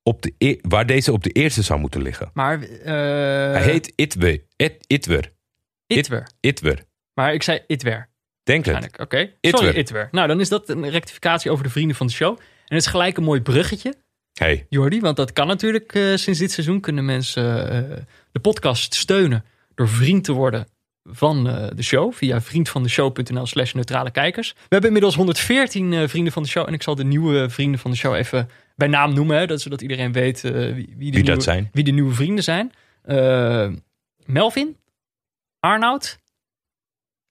op 0.02 0.22
de 0.22 0.34
e- 0.38 0.56
waar 0.60 0.86
deze 0.86 1.12
op 1.12 1.22
de 1.22 1.30
eerste 1.30 1.62
zou 1.62 1.80
moeten 1.80 2.02
liggen. 2.02 2.30
Maar 2.34 2.62
eh 2.62 2.92
Hij 3.52 3.62
heet 3.62 3.92
Itwe, 3.96 4.42
It, 4.56 4.74
Itwer. 4.86 5.32
Itwer. 5.86 6.28
Itwer. 6.40 6.84
Maar 7.14 7.34
ik 7.34 7.42
zei 7.42 7.60
Itwer. 7.66 8.10
Denk 8.42 8.64
het. 8.64 8.98
Oké. 8.98 9.30
Sorry, 9.40 9.76
Itwer. 9.76 10.08
Nou, 10.10 10.28
dan 10.28 10.40
is 10.40 10.48
dat 10.48 10.68
een 10.68 10.90
rectificatie 10.90 11.50
over 11.50 11.64
de 11.64 11.70
vrienden 11.70 11.96
van 11.96 12.06
de 12.06 12.12
show. 12.12 12.38
En 12.38 12.76
het 12.76 12.84
is 12.84 12.86
gelijk 12.86 13.16
een 13.16 13.24
mooi 13.24 13.40
bruggetje, 13.40 13.94
Hey, 14.32 14.66
Jordi. 14.68 15.00
Want 15.00 15.16
dat 15.16 15.32
kan 15.32 15.46
natuurlijk 15.46 15.94
eh, 15.94 16.14
sinds 16.14 16.38
dit 16.38 16.52
seizoen 16.52 16.80
kunnen 16.80 17.04
mensen 17.04 17.70
eh, 17.70 17.96
de 18.32 18.40
podcast 18.40 18.94
steunen 18.94 19.44
door 19.74 19.88
vriend 19.88 20.24
te 20.24 20.32
worden 20.32 20.66
van 21.04 21.48
eh, 21.48 21.66
de 21.74 21.82
show. 21.82 22.12
Via 22.12 22.40
vriendvandeshow.nl 22.40 23.46
slash 23.46 23.72
neutrale 23.72 24.10
kijkers. 24.10 24.52
We 24.52 24.58
hebben 24.68 24.86
inmiddels 24.86 25.14
114 25.14 25.92
eh, 25.92 26.08
vrienden 26.08 26.32
van 26.32 26.42
de 26.42 26.48
show. 26.48 26.66
En 26.66 26.72
ik 26.72 26.82
zal 26.82 26.94
de 26.94 27.04
nieuwe 27.04 27.50
vrienden 27.50 27.80
van 27.80 27.90
de 27.90 27.96
show 27.96 28.14
even 28.14 28.48
bij 28.76 28.88
naam 28.88 29.14
noemen. 29.14 29.36
Hè, 29.36 29.46
dat, 29.46 29.60
zodat 29.60 29.82
iedereen 29.82 30.12
weet 30.12 30.40
wie, 30.40 30.52
wie, 30.52 30.86
de 30.86 30.94
wie 30.96 31.10
nieuwe, 31.10 31.22
dat 31.22 31.42
zijn? 31.42 31.68
wie 31.72 31.84
de 31.84 31.90
nieuwe 31.90 32.14
vrienden 32.14 32.44
zijn. 32.44 32.72
Melvin, 34.24 34.76
Arnoud, 35.60 36.18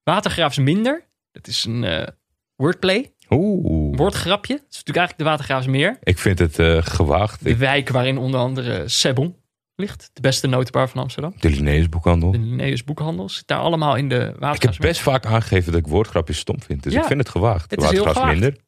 Watergraafs 0.04 0.58
Minder. 0.58 1.08
Dat 1.32 1.48
is 1.48 1.66
een 1.66 1.84
eh, 1.84 2.08
wordplay, 2.56 3.14
Oeh. 3.30 3.98
woordgrapje. 3.98 4.54
Het 4.54 4.62
is 4.70 4.78
natuurlijk 4.78 4.98
eigenlijk 4.98 5.18
de 5.18 5.24
Watergraafs 5.24 5.68
Meer. 5.68 5.98
Ik 6.04 6.18
vind 6.20 6.40
het 6.40 6.60
eh, 6.60 6.78
gewaagd. 6.82 7.44
De 7.44 7.58
wijk 7.58 7.90
waarin 7.90 8.18
onder 8.18 8.40
andere 8.40 8.88
Sebon 8.88 9.36
ligt. 9.76 10.10
De 10.14 10.22
beste 10.22 10.48
notenbar 10.48 10.90
van 10.90 11.02
Amsterdam. 11.02 11.34
de 11.40 11.50
Linnaeus 11.50 11.90
boekhandel. 11.90 12.32
De 12.32 12.40
Linnaeus 12.40 12.84
Boekhandel 12.84 13.30
zit 13.30 13.48
daar 13.48 13.60
allemaal 13.60 13.96
in 13.96 14.10
de 14.10 14.16
Ik 14.16 14.22
heb 14.26 14.40
Watergraafs 14.40 14.78
Meer. 14.80 14.88
best 14.88 15.02
vaak 15.02 15.26
aangegeven 15.26 15.72
dat 15.72 15.82
ik 15.82 15.88
woordgrapjes 15.88 16.38
stom 16.38 16.62
vind. 16.62 16.84
Dus 16.84 16.94
Ja, 16.94 17.02
ik 17.02 17.06
vind 17.08 17.20
het 17.20 17.30
gewaagd. 17.30 17.72
het 17.72 17.82
is 17.82 17.90
heel 17.90 17.98
Watergras 18.04 18.24
gewaagd. 18.24 18.40
minder. 18.40 18.62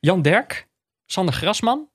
Jan 0.00 0.22
Derk, 0.22 0.68
Sander 1.06 1.34
Grasman, 1.34 1.88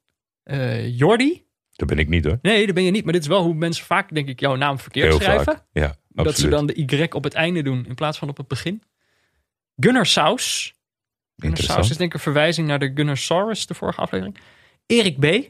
eh 0.44 0.98
Jordi. 0.98 1.46
Dat 1.82 1.90
ben 1.90 2.00
ik 2.00 2.10
niet 2.10 2.26
hoor. 2.26 2.40
Nee, 2.42 2.66
dat 2.66 2.76
ben 2.76 2.84
je 2.84 2.92
niet. 2.92 3.04
Maar 3.04 3.14
dit 3.14 3.22
is 3.22 3.28
wel 3.28 3.44
hoe 3.44 3.54
mensen 3.54 3.86
vaak, 3.86 4.14
denk 4.14 4.28
ik, 4.28 4.40
jouw 4.40 4.56
naam 4.56 4.80
verkeerd 4.80 5.08
Heel 5.08 5.20
schrijven. 5.20 5.46
vaak. 5.46 5.64
Ja, 5.74 5.84
absoluut. 5.86 6.26
Dat 6.26 6.38
ze 6.38 6.48
dan 6.50 6.66
de 6.66 6.76
Y 6.76 7.08
op 7.10 7.24
het 7.24 7.34
einde 7.34 7.62
doen 7.64 7.86
in 7.88 7.96
plaats 7.96 8.18
van 8.18 8.30
op 8.30 8.38
het 8.38 8.48
begin. 8.48 8.84
Gunnar 9.76 10.06
Saus. 10.06 10.74
Gunnar 11.36 11.58
Saus 11.58 11.60
Interessant. 11.60 11.90
is 11.90 11.98
denk 11.98 12.10
ik 12.10 12.14
een 12.16 12.24
verwijzing 12.24 12.68
naar 12.68 12.80
de 12.80 12.92
Gunnar 12.96 13.18
Saurus, 13.18 13.66
de 13.66 13.74
vorige 13.74 14.02
aflevering. 14.02 14.38
Erik 14.86 15.20
B. 15.20 15.50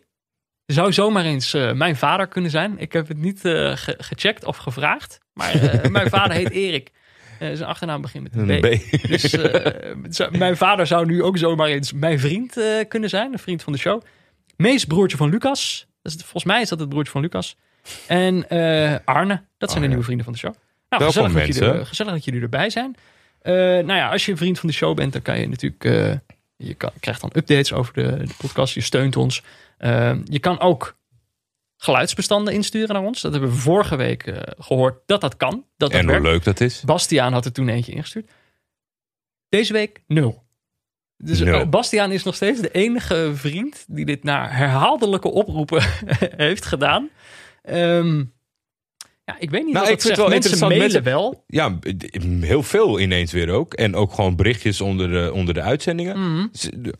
Zou 0.65 0.93
zomaar 0.93 1.25
eens 1.25 1.53
eh, 1.53 1.71
mijn 1.73 1.95
vader 1.95 2.27
kunnen 2.27 2.51
zijn. 2.51 2.79
Ik 2.79 2.93
heb 2.93 3.07
het 3.07 3.17
niet 3.17 3.45
eh, 3.45 3.75
ge- 3.75 3.95
gecheckt 3.97 4.45
of 4.45 4.57
gevraagd. 4.57 5.19
Maar 5.33 5.51
eh, 5.53 5.89
mijn 5.97 6.09
vader 6.09 6.35
heet 6.37 6.49
Erik. 6.51 6.91
Zijn 7.39 7.63
achternaam 7.63 8.01
begint 8.01 8.23
met 8.35 8.49
een 8.49 8.59
B. 8.59 8.61
B. 8.61 9.07
Dus 9.07 10.27
mijn 10.31 10.57
vader 10.57 10.87
zou 10.87 11.05
nu 11.05 11.23
ook 11.23 11.37
zomaar 11.37 11.67
eens 11.67 11.93
mijn 11.93 12.19
vriend 12.19 12.57
kunnen 12.87 13.09
zijn. 13.09 13.33
Een 13.33 13.39
vriend 13.39 13.63
van 13.63 13.73
de 13.73 13.79
show. 13.79 14.01
Mees, 14.57 14.85
broertje 14.85 15.17
van 15.17 15.29
Lucas. 15.29 15.87
Dat 16.01 16.11
is, 16.11 16.13
het- 16.13 16.21
volgens 16.21 16.43
mij 16.53 16.61
is 16.61 16.69
dat 16.69 16.79
het 16.79 16.89
broertje 16.89 17.11
van 17.11 17.21
Lucas. 17.21 17.55
En 18.07 18.49
eh, 18.49 18.95
Arne. 19.05 19.43
Dat 19.57 19.69
zijn 19.69 19.69
de 19.69 19.73
Arne. 19.73 19.87
nieuwe 19.87 20.03
vrienden 20.03 20.25
van 20.25 20.33
de 20.33 20.39
show. 20.39 20.53
Nou, 20.53 20.63
Welkom, 20.89 21.07
gezellig 21.07 21.33
dat, 21.47 21.55
jullie, 21.55 21.69
mensen. 21.69 21.87
gezellig 21.87 22.11
dat 22.13 22.25
jullie 22.25 22.41
erbij 22.41 22.69
zijn. 22.69 22.95
Eh, 23.41 23.53
nou 23.53 23.93
ja, 23.93 24.09
als 24.09 24.25
je 24.25 24.31
een 24.31 24.37
vriend 24.37 24.59
van 24.59 24.69
de 24.69 24.75
show 24.75 24.95
bent, 24.95 25.13
dan 25.13 25.21
kan 25.21 25.39
je 25.39 25.47
natuurlijk. 25.47 25.83
eh, 25.85 26.13
je 26.55 26.73
kan, 26.73 26.91
krijgt 26.99 27.21
dan 27.21 27.29
updates 27.35 27.73
over 27.73 27.93
de, 27.93 28.25
de 28.27 28.33
podcast. 28.37 28.73
Je 28.73 28.81
steunt 28.81 29.15
ons. 29.15 29.43
Je 30.23 30.37
kan 30.39 30.59
ook 30.59 30.97
geluidsbestanden 31.77 32.53
insturen 32.53 32.95
naar 32.95 33.03
ons. 33.03 33.21
Dat 33.21 33.31
hebben 33.31 33.49
we 33.51 33.55
vorige 33.55 33.95
week 33.95 34.23
eh, 34.27 34.41
gehoord 34.57 35.01
dat 35.05 35.21
dat 35.21 35.37
kan. 35.37 35.49
Dat 35.51 35.63
dat 35.77 35.91
En 35.91 35.99
hoe 35.99 36.07
werkt. 36.11 36.25
leuk 36.25 36.43
dat 36.43 36.59
is. 36.59 36.81
Bastiaan 36.81 37.33
had 37.33 37.45
er 37.45 37.51
toen 37.51 37.69
eentje 37.69 37.91
ingestuurd. 37.91 38.29
Deze 39.49 39.73
week 39.73 40.01
nul. 40.07 40.43
Dus 41.23 41.41
eh, 41.41 41.69
Bastiaan 41.69 42.11
is 42.11 42.23
nog 42.23 42.35
steeds 42.35 42.61
de 42.61 42.71
enige 42.71 43.31
vriend 43.33 43.85
die 43.87 44.05
dit 44.05 44.23
na 44.23 44.47
herhaaldelijke 44.49 45.31
oproepen 45.31 45.83
heeft 46.37 46.65
gedaan. 46.65 47.09
Ehm, 47.61 48.23
ja, 49.25 49.35
ik 49.39 49.49
weet 49.49 49.63
niet 49.63 49.73
Nou, 49.73 49.85
wat 49.85 49.93
ik 49.93 50.01
vind 50.01 50.17
wel 50.17 50.29
Mensen 50.29 50.67
mailen 50.67 51.03
wel. 51.03 51.43
Ja, 51.47 51.79
heel 52.39 52.63
veel 52.63 52.99
ineens 52.99 53.31
weer 53.31 53.49
ook. 53.49 53.73
En 53.73 53.95
ook 53.95 54.13
gewoon 54.13 54.35
berichtjes 54.35 54.81
onder 54.81 55.09
de, 55.09 55.33
onder 55.33 55.53
de 55.53 55.61
uitzendingen. 55.61 56.19
Mhm. 56.19 56.47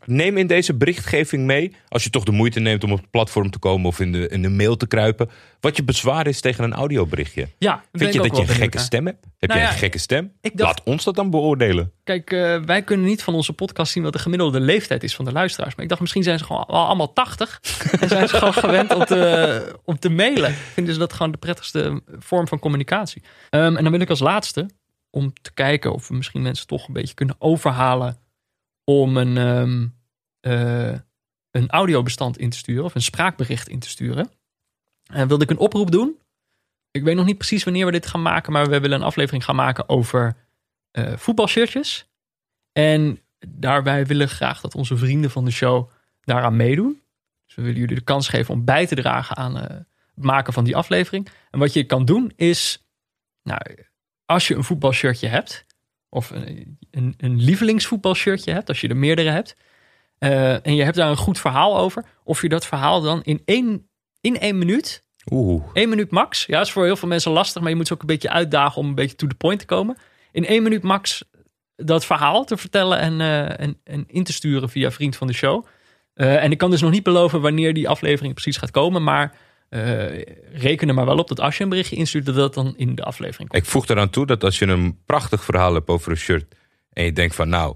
Neem 0.05 0.37
in 0.37 0.47
deze 0.47 0.73
berichtgeving 0.73 1.45
mee, 1.45 1.75
als 1.87 2.03
je 2.03 2.09
toch 2.09 2.23
de 2.23 2.31
moeite 2.31 2.59
neemt 2.59 2.83
om 2.83 2.91
op 2.91 2.97
het 2.97 3.11
platform 3.11 3.49
te 3.49 3.59
komen 3.59 3.87
of 3.87 3.99
in 3.99 4.11
de, 4.11 4.27
in 4.27 4.41
de 4.41 4.49
mail 4.49 4.77
te 4.77 4.87
kruipen, 4.87 5.29
wat 5.59 5.75
je 5.75 5.83
bezwaar 5.83 6.27
is 6.27 6.41
tegen 6.41 6.63
een 6.63 6.73
audioberichtje. 6.73 7.47
Ja, 7.57 7.83
Vind 7.91 8.13
je 8.13 8.21
dat 8.21 8.35
je 8.37 8.41
een 8.41 8.47
gekke 8.47 8.79
stem 8.79 9.05
hebt? 9.05 9.25
Heb 9.41 9.50
Nou 9.50 9.62
jij 9.62 9.69
ja, 9.69 9.75
een 9.75 9.81
gekke 9.83 9.98
stem? 9.98 10.33
dacht- 10.41 10.55
Laat 10.60 10.83
ons 10.83 11.03
dat 11.03 11.15
dan 11.15 11.29
beoordelen. 11.29 11.91
Kijk, 12.03 12.31
eh, 12.31 12.62
wij 12.63 12.81
kunnen 12.83 13.05
niet 13.05 13.24
van 13.24 13.33
onze 13.36 13.53
podcast 13.53 13.91
zien 13.91 14.03
wat 14.03 14.13
de 14.13 14.19
gemiddelde 14.19 14.60
leeftijd 14.60 15.03
is 15.03 15.15
van 15.15 15.25
de 15.25 15.31
luisteraars. 15.31 15.74
Maar 15.74 15.83
ik 15.83 15.89
dacht, 15.89 16.01
misschien 16.01 16.24
zijn 16.24 16.38
ze 16.39 16.43
gewoon 16.45 16.65
al 16.65 16.86
allemaal 16.86 17.13
80. 17.13 17.60
en 18.00 18.07
zijn 18.07 18.27
ze 18.27 18.36
gewoon 18.38 18.53
gewend 18.53 18.93
om 18.93 19.05
te, 19.05 19.75
om 19.86 20.00
te 20.00 20.10
mailen. 20.10 20.53
Vinden 20.53 20.93
ze 20.93 21.00
dat 21.00 21.13
gewoon 21.13 21.31
de 21.31 21.38
prettigste 21.38 22.01
vorm 22.19 22.48
van 22.48 22.60
communicatie. 22.60 23.24
Ehm, 23.50 23.75
en 23.75 23.83
dan 23.83 23.91
wil 23.91 24.01
ik 24.01 24.10
als 24.10 24.19
laatste, 24.19 24.69
om 25.10 25.33
te 25.41 25.53
kijken 25.53 25.93
of 25.93 26.07
we 26.07 26.13
misschien 26.15 26.41
mensen 26.41 26.67
toch 26.67 26.88
een 26.88 26.93
beetje 26.93 27.13
kunnen 27.13 27.36
overhalen 27.39 28.17
om 28.83 29.17
een, 29.17 29.38
ehm, 29.38 29.88
eh, 30.39 31.00
een 31.51 31.69
audiobestand 31.69 32.38
in 32.38 32.50
te 32.50 32.57
sturen 32.57 32.83
of 32.83 32.95
een 32.95 33.01
spraakbericht 33.01 33.69
in 33.69 33.79
te 33.79 33.89
sturen. 33.89 34.29
En 35.13 35.27
wilde 35.27 35.43
ik 35.43 35.50
een 35.50 35.57
oproep 35.57 35.91
doen. 35.91 36.15
Ik 36.91 37.03
weet 37.03 37.15
nog 37.15 37.25
niet 37.25 37.38
precies 37.38 37.63
wanneer 37.63 37.86
we 37.86 37.91
dit 37.91 38.05
gaan 38.05 38.21
maken, 38.21 38.53
maar 38.53 38.69
we 38.69 38.79
willen 38.79 39.00
een 39.00 39.05
aflevering 39.05 39.43
gaan 39.43 39.55
maken 39.55 39.89
over 39.89 40.36
eh, 40.91 41.17
voetbalshirtjes. 41.17 42.10
En 42.71 43.19
daarbij 43.48 44.05
willen 44.05 44.27
we 44.27 44.33
graag 44.33 44.62
dat 44.62 44.75
onze 44.75 44.98
vrienden 44.98 45.31
van 45.31 45.45
de 45.45 45.51
show 45.51 45.89
daaraan 46.21 46.55
meedoen. 46.55 47.01
Dus 47.45 47.55
we 47.55 47.62
willen 47.62 47.79
jullie 47.79 47.95
de 47.95 48.01
kans 48.01 48.27
geven 48.27 48.53
om 48.53 48.65
bij 48.65 48.88
te 48.88 48.95
dragen 48.95 49.36
aan 49.38 49.57
eh, 49.57 49.77
het 50.15 50.24
maken 50.24 50.53
van 50.53 50.63
die 50.63 50.75
aflevering. 50.75 51.27
En 51.51 51.60
wat 51.60 51.74
je 51.74 51.83
kan 51.83 52.05
doen 52.05 52.33
is, 52.36 52.86
nou, 53.43 53.62
als 54.25 54.48
je 54.48 54.55
een 54.55 54.63
voetbalshirtje 54.63 55.27
hebt, 55.27 55.65
of 56.10 56.29
een, 56.29 56.77
een, 56.91 57.13
een 57.17 57.41
lievelingsvoetbalshirtje 57.41 58.51
hebt, 58.51 58.67
als 58.67 58.81
je 58.81 58.88
er 58.88 58.98
meerdere 58.98 59.29
hebt, 59.29 59.55
eh, 60.17 60.65
en 60.65 60.75
je 60.75 60.83
hebt 60.83 60.95
daar 60.95 61.10
een 61.10 61.17
goed 61.17 61.39
verhaal 61.39 61.77
over, 61.77 62.05
of 62.24 62.41
je 62.41 62.50
dat 62.50 62.65
verhaal 62.65 63.01
dan 63.01 63.24
in 63.24 63.41
één, 63.45 63.89
in 64.21 64.39
één 64.39 64.57
minuut 64.57 65.03
Oeh. 65.29 65.63
Eén 65.73 65.89
minuut 65.89 66.11
max. 66.11 66.45
Ja, 66.45 66.59
is 66.59 66.71
voor 66.71 66.85
heel 66.85 66.95
veel 66.95 67.07
mensen 67.07 67.31
lastig, 67.31 67.61
maar 67.61 67.69
je 67.69 67.75
moet 67.75 67.87
ze 67.87 67.93
ook 67.93 68.01
een 68.01 68.07
beetje 68.07 68.29
uitdagen 68.29 68.81
om 68.81 68.87
een 68.87 68.95
beetje 68.95 69.15
to 69.15 69.27
the 69.27 69.35
point 69.35 69.59
te 69.59 69.65
komen. 69.65 69.97
In 70.31 70.45
één 70.45 70.63
minuut 70.63 70.83
max 70.83 71.23
dat 71.75 72.05
verhaal 72.05 72.43
te 72.43 72.57
vertellen 72.57 72.99
en, 72.99 73.21
eh, 73.21 73.59
en, 73.59 73.77
en 73.83 74.03
in 74.07 74.23
te 74.23 74.33
sturen 74.33 74.69
via 74.69 74.91
vriend 74.91 75.15
van 75.15 75.27
de 75.27 75.33
show. 75.33 75.65
Eh, 76.13 76.43
en 76.43 76.51
ik 76.51 76.57
kan 76.57 76.69
dus 76.69 76.81
nog 76.81 76.91
niet 76.91 77.03
beloven 77.03 77.41
wanneer 77.41 77.73
die 77.73 77.89
aflevering 77.89 78.33
precies 78.33 78.57
gaat 78.57 78.71
komen, 78.71 79.03
maar 79.03 79.35
eh, 79.69 80.21
reken 80.53 80.87
er 80.87 80.93
maar 80.93 81.05
wel 81.05 81.17
op 81.17 81.27
dat 81.27 81.39
als 81.39 81.57
je 81.57 81.63
een 81.63 81.69
berichtje 81.69 81.95
instuurt, 81.95 82.25
dat 82.25 82.35
dat 82.35 82.53
dan 82.53 82.73
in 82.77 82.95
de 82.95 83.03
aflevering 83.03 83.49
komt. 83.49 83.63
Ik 83.63 83.69
voeg 83.69 83.87
eraan 83.87 84.09
toe 84.09 84.25
dat 84.25 84.43
als 84.43 84.59
je 84.59 84.65
een 84.65 84.99
prachtig 85.05 85.43
verhaal 85.43 85.73
hebt 85.73 85.89
over 85.89 86.11
een 86.11 86.17
shirt 86.17 86.55
en 86.93 87.03
je 87.03 87.13
denkt 87.13 87.35
van 87.35 87.50
nou, 87.50 87.75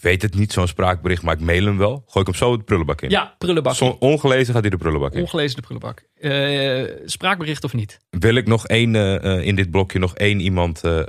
ik 0.00 0.06
weet 0.06 0.22
het 0.22 0.34
niet 0.34 0.52
zo'n 0.52 0.66
spraakbericht, 0.66 1.22
maar 1.22 1.34
ik 1.34 1.40
mail 1.40 1.64
hem 1.64 1.78
wel, 1.78 2.04
gooi 2.06 2.20
ik 2.20 2.26
hem 2.26 2.34
zo 2.34 2.56
de 2.56 2.62
prullenbak 2.62 3.00
in. 3.00 3.10
Ja, 3.10 3.34
prullenbak. 3.38 3.74
Zo- 3.74 3.96
ongelezen 3.98 4.52
gaat 4.52 4.62
hij 4.62 4.70
de 4.70 4.76
prullenbak 4.76 5.14
in. 5.14 5.20
Ongelezen 5.20 5.56
de 5.56 5.62
prullenbak. 5.62 6.02
Eh, 6.20 6.94
spraakbericht 7.04 7.64
of 7.64 7.72
niet? 7.74 7.98
Wil 8.10 8.34
ik 8.34 8.46
nog 8.46 8.66
één, 8.66 8.94
eh, 8.94 9.24
eh, 9.24 9.46
in 9.46 9.54
dit 9.54 9.70
blokje 9.70 9.98
nog 9.98 10.14
één 10.14 10.40
iemand 10.40 10.84
eh, 10.84 11.02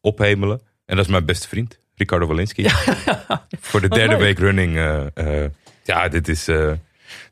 ophemelen. 0.00 0.60
En 0.86 0.96
dat 0.96 1.04
is 1.04 1.10
mijn 1.10 1.24
beste 1.24 1.48
vriend, 1.48 1.78
Ricardo 1.94 2.26
Walensky. 2.26 2.68
Voor 3.60 3.80
de 3.80 3.88
Wat 3.88 3.98
derde 3.98 4.16
week 4.16 4.38
running. 4.38 4.74
ja, 5.84 6.08
dit, 6.08 6.28
is, 6.28 6.44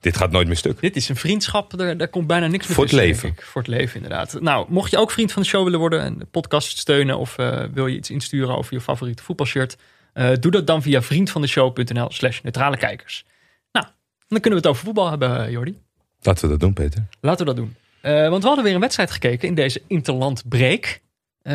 dit 0.00 0.16
gaat 0.16 0.30
nooit 0.30 0.46
meer 0.46 0.56
stuk. 0.56 0.80
Dit 0.80 0.96
is 0.96 1.08
een 1.08 1.16
vriendschap, 1.16 1.78
daar, 1.78 1.96
daar 1.96 2.08
komt 2.08 2.26
bijna 2.26 2.46
niks 2.46 2.66
meer 2.66 2.74
Voor 2.74 2.84
het 2.84 2.92
tussen, 2.92 3.08
leven. 3.08 3.34
Voor 3.44 3.62
het 3.62 3.70
leven, 3.70 3.96
inderdaad. 3.96 4.40
Nou, 4.40 4.66
mocht 4.68 4.90
je 4.90 4.98
ook 4.98 5.10
vriend 5.10 5.32
van 5.32 5.42
de 5.42 5.48
show 5.48 5.64
willen 5.64 5.78
worden 5.78 6.00
en 6.02 6.18
de 6.18 6.24
podcast 6.24 6.78
steunen... 6.78 7.18
of 7.18 7.36
wil 7.72 7.86
je 7.86 7.96
iets 7.96 8.10
insturen 8.10 8.56
over 8.56 8.74
je 8.74 8.80
favoriete 8.80 9.22
voetbalshirt... 9.22 9.76
eh, 10.16 10.30
doe 10.40 10.50
dat 10.50 10.66
dan 10.66 10.82
via 10.82 11.02
vriendvandeshow.nl 11.02 12.10
slash 12.10 12.40
neutrale 12.40 12.76
kijkers. 12.76 13.24
Nou, 13.72 13.86
dan 14.28 14.40
kunnen 14.40 14.50
we 14.50 14.66
het 14.66 14.66
over 14.66 14.84
voetbal 14.84 15.10
hebben, 15.10 15.44
eh, 15.44 15.50
Jordi. 15.50 15.78
Laten 16.20 16.44
we 16.44 16.50
dat 16.50 16.60
doen, 16.60 16.72
Peter. 16.72 17.06
Laten 17.20 17.46
we 17.46 17.54
dat 17.54 17.56
doen. 17.56 17.74
Eh, 18.00 18.28
want 18.28 18.42
we 18.42 18.46
hadden 18.46 18.64
weer 18.64 18.74
een 18.74 18.80
wedstrijd 18.80 19.10
gekeken 19.10 19.48
in 19.48 19.54
deze 19.54 19.82
interlandbreek. 19.86 21.02
Eh 21.42 21.54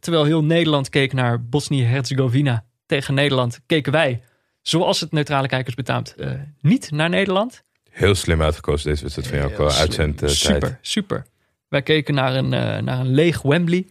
terwijl 0.00 0.24
heel 0.24 0.44
Nederland 0.44 0.88
keek 0.88 1.12
naar 1.12 1.44
Bosnië-Herzegovina 1.44 2.64
tegen 2.86 3.14
Nederland... 3.14 3.60
keken 3.66 3.92
wij, 3.92 4.22
zoals 4.62 5.00
het 5.00 5.12
neutrale 5.12 5.48
kijkers 5.48 5.74
betaamt, 5.74 6.14
niet 6.60 6.90
naar 6.90 7.08
Nederland... 7.08 7.62
Heel 7.90 8.14
slim 8.14 8.42
uitgekozen 8.42 8.88
deze 8.88 9.02
wedstrijd 9.02 9.28
van 9.28 9.38
jou 9.38 9.52
qua 9.52 9.78
uitzendtijd. 9.78 10.30
Super, 10.30 10.78
super. 10.80 11.26
Wij 11.68 11.82
keken 11.82 12.14
naar 12.14 12.34
een, 12.34 12.48
naar 12.84 13.00
een 13.00 13.14
leeg 13.14 13.42
Wembley. 13.42 13.86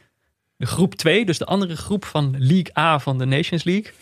De 0.58 0.66
groep 0.66 0.96
2, 0.96 1.26
dus 1.26 1.38
de 1.38 1.46
andere 1.46 1.76
groep 1.76 2.06
van 2.06 2.36
League 2.38 2.78
A 2.78 3.00
van 3.00 3.18
de 3.18 3.26
Nations 3.26 3.64
League. 3.64 3.94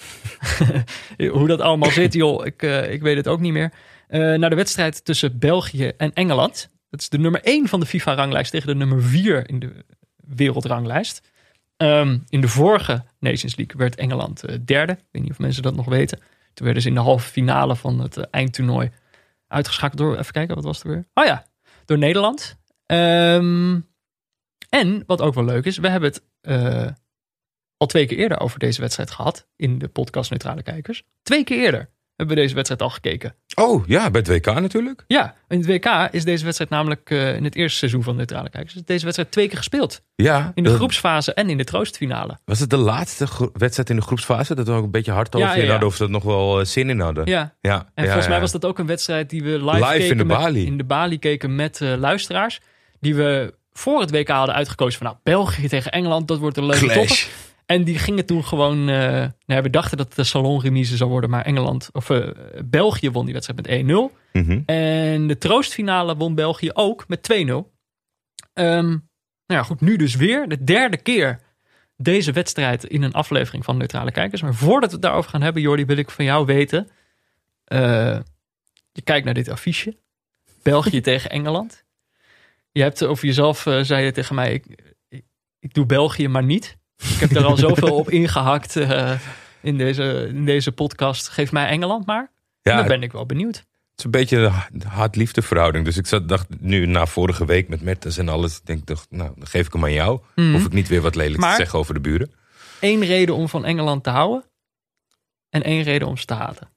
Hoe 1.37 1.47
dat 1.47 1.61
allemaal 1.61 1.91
zit, 1.91 2.13
joh, 2.13 2.45
ik, 2.45 2.61
eh, 2.61 2.91
ik 2.91 3.01
weet 3.01 3.15
het 3.15 3.27
ook 3.27 3.39
niet 3.39 3.53
meer. 3.53 3.73
Eh, 4.07 4.19
naar 4.19 4.49
de 4.49 4.55
wedstrijd 4.55 5.05
tussen 5.05 5.39
België 5.39 5.87
en 5.97 6.13
Engeland. 6.13 6.69
Dat 6.89 7.01
is 7.01 7.09
de 7.09 7.17
nummer 7.17 7.41
1 7.43 7.67
van 7.67 7.79
de 7.79 7.85
FIFA-ranglijst 7.85 8.51
tegen 8.51 8.67
de 8.67 8.75
nummer 8.75 9.03
4 9.03 9.49
in 9.49 9.59
de 9.59 9.85
wereldranglijst. 10.15 11.21
Ehm, 11.77 12.17
in 12.29 12.41
de 12.41 12.47
vorige 12.47 13.03
Nations 13.19 13.55
League 13.55 13.77
werd 13.77 13.95
Engeland 13.95 14.43
eh, 14.43 14.57
derde. 14.65 14.91
Ik 14.91 15.07
weet 15.11 15.21
niet 15.21 15.31
of 15.31 15.39
mensen 15.39 15.63
dat 15.63 15.75
nog 15.75 15.85
weten. 15.85 16.19
Toen 16.53 16.65
werden 16.65 16.83
ze 16.83 16.89
in 16.89 16.95
de 16.95 17.01
halve 17.01 17.29
finale 17.29 17.75
van 17.75 17.99
het 17.99 18.17
eindtoernooi 18.17 18.91
uitgeschakeld 19.47 19.97
door, 19.97 20.17
even 20.17 20.33
kijken, 20.33 20.55
wat 20.55 20.63
was 20.63 20.83
er 20.83 20.89
weer? 20.89 21.05
Oh 21.13 21.25
ja, 21.25 21.45
door 21.85 21.97
Nederland. 21.97 22.57
Ehm, 22.85 23.79
en 24.69 25.03
wat 25.05 25.21
ook 25.21 25.33
wel 25.33 25.45
leuk 25.45 25.65
is, 25.65 25.77
we 25.77 25.89
hebben 25.89 26.09
het 26.09 26.23
eh, 26.43 26.87
al 27.77 27.87
twee 27.87 28.05
keer 28.05 28.17
eerder 28.17 28.39
over 28.39 28.59
deze 28.59 28.81
wedstrijd 28.81 29.11
gehad 29.11 29.47
in 29.55 29.79
de 29.79 29.87
podcast 29.87 30.29
Neutrale 30.29 30.63
Kijkers. 30.63 31.03
Twee 31.23 31.43
keer 31.43 31.59
eerder 31.63 31.89
hebben 32.15 32.35
we 32.35 32.41
deze 32.41 32.55
wedstrijd 32.55 32.81
al 32.81 32.89
gekeken. 32.89 33.35
Oh 33.55 33.87
ja, 33.87 34.11
bij 34.11 34.21
het 34.25 34.29
WK 34.29 34.45
natuurlijk. 34.45 35.03
Ja, 35.07 35.35
in 35.47 35.57
het 35.57 35.67
WK 35.67 36.07
is 36.11 36.23
deze 36.23 36.43
wedstrijd 36.43 36.69
namelijk 36.71 37.09
eh, 37.09 37.35
in 37.35 37.43
het 37.43 37.55
eerste 37.55 37.77
seizoen 37.77 38.03
van 38.03 38.15
Neutrale 38.15 38.49
Kijkers. 38.49 38.75
is 38.75 38.83
deze 38.83 39.03
wedstrijd 39.03 39.31
twee 39.31 39.47
keer 39.47 39.57
gespeeld. 39.57 40.01
Ja, 40.15 40.51
In 40.55 40.63
de 40.63 40.69
dat- 40.69 40.77
groepsfase 40.77 41.33
en 41.33 41.49
in 41.49 41.57
de 41.57 41.63
troostfinale. 41.63 42.37
Was 42.45 42.59
het 42.59 42.69
de 42.69 42.77
laatste 42.77 43.27
wedstrijd 43.53 43.89
in 43.89 43.95
de 43.95 44.01
groepsfase? 44.01 44.55
Dat 44.55 44.67
we 44.67 44.73
ook 44.73 44.83
een 44.83 44.91
beetje 44.91 45.11
hard 45.11 45.35
over 45.35 45.47
Ja, 45.47 45.55
ja, 45.55 45.69
hadden 45.69 45.87
of 45.87 45.95
ze 45.95 46.01
dat 46.01 46.11
nog 46.11 46.23
wel 46.23 46.59
eh, 46.59 46.65
zin 46.65 46.89
in 46.89 46.99
hadden. 46.99 47.25
Ja, 47.25 47.55
Ja, 47.61 47.91
En 47.93 48.03
volgens 48.05 48.27
mij 48.27 48.39
was 48.39 48.51
dat 48.51 48.65
ook 48.65 48.79
een 48.79 48.85
wedstrijd 48.87 49.29
die 49.29 49.43
we 49.43 49.49
live, 49.49 49.71
Live 49.71 49.87
keken 49.91 50.09
in 50.11 50.17
de 50.17 50.25
met- 50.25 50.37
Bali. 50.37 50.65
in 50.65 50.77
de 50.77 50.83
Bali 50.83 51.19
keken 51.19 51.55
met 51.55 51.79
luisteraars. 51.79 52.59
Die 52.99 53.15
we 53.15 53.53
voor 53.73 53.99
het 53.99 54.11
WK 54.11 54.27
hadden 54.27 54.55
uitgekozen 54.55 54.97
van 54.99 55.07
nou, 55.07 55.19
België 55.23 55.67
tegen 55.67 55.91
Engeland, 55.91 56.27
dat 56.27 56.39
wordt 56.39 56.57
een 56.57 56.65
leuke 56.65 56.85
Clash. 56.85 56.95
topper. 56.95 57.27
En 57.65 57.83
die 57.83 57.97
gingen 57.99 58.25
toen 58.25 58.43
gewoon, 58.45 58.89
eh, 58.89 59.25
nou, 59.45 59.61
we 59.61 59.69
dachten 59.69 59.97
dat 59.97 60.07
het 60.09 60.17
een 60.17 60.25
salonremise 60.25 60.97
zou 60.97 61.09
worden, 61.09 61.29
maar 61.29 61.45
Engeland, 61.45 61.89
of 61.93 62.09
eh, 62.09 62.27
België 62.65 63.11
won 63.11 63.23
die 63.25 63.33
wedstrijd 63.33 63.61
met 63.61 63.71
1-0. 63.79 64.11
Mhm. 64.33 64.61
En 64.65 65.27
de 65.27 65.37
troostfinale 65.37 66.15
won 66.15 66.35
België 66.35 66.69
ook 66.73 67.07
met 67.07 67.23
2-0. 67.23 67.71
Ehm, 68.53 68.87
nou 68.87 68.99
ja, 69.47 69.63
goed, 69.63 69.81
nu 69.81 69.95
dus 69.95 70.15
weer 70.15 70.47
de 70.47 70.63
derde 70.63 70.97
keer 70.97 71.39
deze 71.97 72.31
wedstrijd 72.31 72.83
in 72.83 73.01
een 73.03 73.13
aflevering 73.13 73.65
van 73.65 73.77
Neutrale 73.77 74.11
Kijkers. 74.11 74.41
Maar 74.41 74.53
voordat 74.55 74.89
we 74.89 74.95
het 74.95 75.05
daarover 75.05 75.29
gaan 75.29 75.41
hebben, 75.41 75.61
Jordi, 75.61 75.85
wil 75.85 75.97
ik 75.97 76.09
van 76.09 76.25
jou 76.25 76.45
weten. 76.45 76.89
eh, 77.63 78.19
je 78.91 79.01
kijkt 79.03 79.25
naar 79.25 79.33
dit 79.33 79.49
affiche. 79.49 79.97
België 80.63 81.01
tegen 81.11 81.29
Engeland. 81.29 81.82
Je 82.73 82.81
hebt 82.81 83.03
over 83.05 83.25
jezelf, 83.25 83.65
eh, 83.65 83.79
zei 83.81 84.05
je 84.05 84.11
tegen 84.11 84.35
mij, 84.35 84.53
ik, 84.53 84.65
ik, 85.09 85.23
ik 85.59 85.73
doe 85.73 85.85
België 85.85 86.27
maar 86.27 86.43
niet. 86.43 86.77
Ik 86.97 87.19
heb 87.19 87.31
er 87.31 87.45
al 87.45 87.57
zoveel 87.57 87.95
op 87.95 88.09
ingehakt 88.21 88.75
eh, 88.75 89.19
in, 89.61 89.77
deze, 89.77 90.25
in 90.27 90.45
deze 90.45 90.71
podcast. 90.71 91.27
Geef 91.27 91.51
mij 91.51 91.67
Engeland 91.67 92.05
maar. 92.05 92.31
Ja, 92.61 92.77
dan 92.77 92.87
ben 92.87 93.03
ik 93.03 93.11
wel 93.11 93.25
benieuwd. 93.25 93.55
het 93.55 93.65
is 93.97 94.03
een 94.03 94.11
beetje 94.11 94.37
een 94.71 94.81
haat-liefde 94.83 95.41
verhouding. 95.41 95.85
Dus 95.85 95.97
ik 95.97 96.07
zat, 96.07 96.29
dacht 96.29 96.47
nu 96.59 96.85
na 96.85 97.05
vorige 97.05 97.45
week 97.45 97.67
met 97.67 97.81
Mertens 97.81 98.17
en 98.17 98.29
alles. 98.29 98.57
Ik 98.57 98.65
denk, 98.65 98.85
dacht, 98.85 99.07
nou, 99.11 99.31
dan 99.35 99.47
geef 99.47 99.67
ik 99.67 99.73
hem 99.73 99.83
aan 99.83 99.93
jou. 99.93 100.19
Mhm. 100.35 100.51
Hoef 100.51 100.65
ik 100.65 100.73
niet 100.73 100.87
weer 100.87 101.01
wat 101.01 101.15
lelijks 101.15 101.39
Maar- 101.39 101.51
te 101.55 101.61
zeggen 101.61 101.79
over 101.79 101.93
de 101.93 101.99
buren. 101.99 102.31
Eén 102.79 103.05
reden 103.05 103.35
om 103.35 103.49
van 103.49 103.65
Engeland 103.65 104.03
te 104.03 104.09
houden. 104.09 104.43
En 105.49 105.63
één 105.63 105.83
reden 105.83 106.07
om 106.07 106.17
ze 106.17 106.25
te 106.25 106.33
haten. 106.33 106.69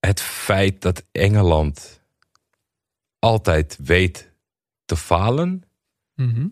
Het 0.00 0.20
feit 0.20 0.82
dat 0.82 1.04
Engeland 1.12 1.99
altijd 3.20 3.78
weet 3.84 4.30
te 4.84 4.96
falen, 4.96 5.62
Mhm. 6.14 6.46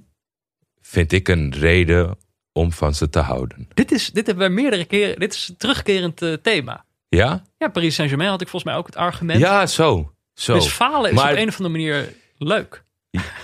vind 0.80 1.12
ik 1.12 1.28
een 1.28 1.54
reden 1.54 2.18
om 2.52 2.72
van 2.72 2.94
ze 2.94 3.08
te 3.10 3.18
houden. 3.18 3.68
Dit, 3.74 3.92
is, 3.92 4.10
dit 4.10 4.26
hebben 4.26 4.48
we 4.48 4.54
meerdere 4.54 4.84
keren. 4.84 5.18
Dit 5.18 5.32
is 5.34 5.48
een 5.48 5.56
terugkerend 5.56 6.22
eh, 6.22 6.32
thema. 6.32 6.84
Ja? 7.08 7.42
Ja, 7.58 7.68
Paris 7.68 7.94
Saint-Germain 7.94 8.30
had 8.30 8.40
ik 8.40 8.48
volgens 8.48 8.70
mij 8.72 8.80
ook 8.80 8.86
het 8.86 8.96
argument. 8.96 9.40
Ja, 9.40 9.66
zo. 9.66 10.12
zo. 10.34 10.54
Dus 10.54 10.66
falen 10.68 11.10
is 11.10 11.16
Maar- 11.16 11.32
op 11.32 11.38
een 11.38 11.48
of 11.48 11.56
andere 11.60 11.74
manier 11.74 12.14
leuk. 12.38 12.84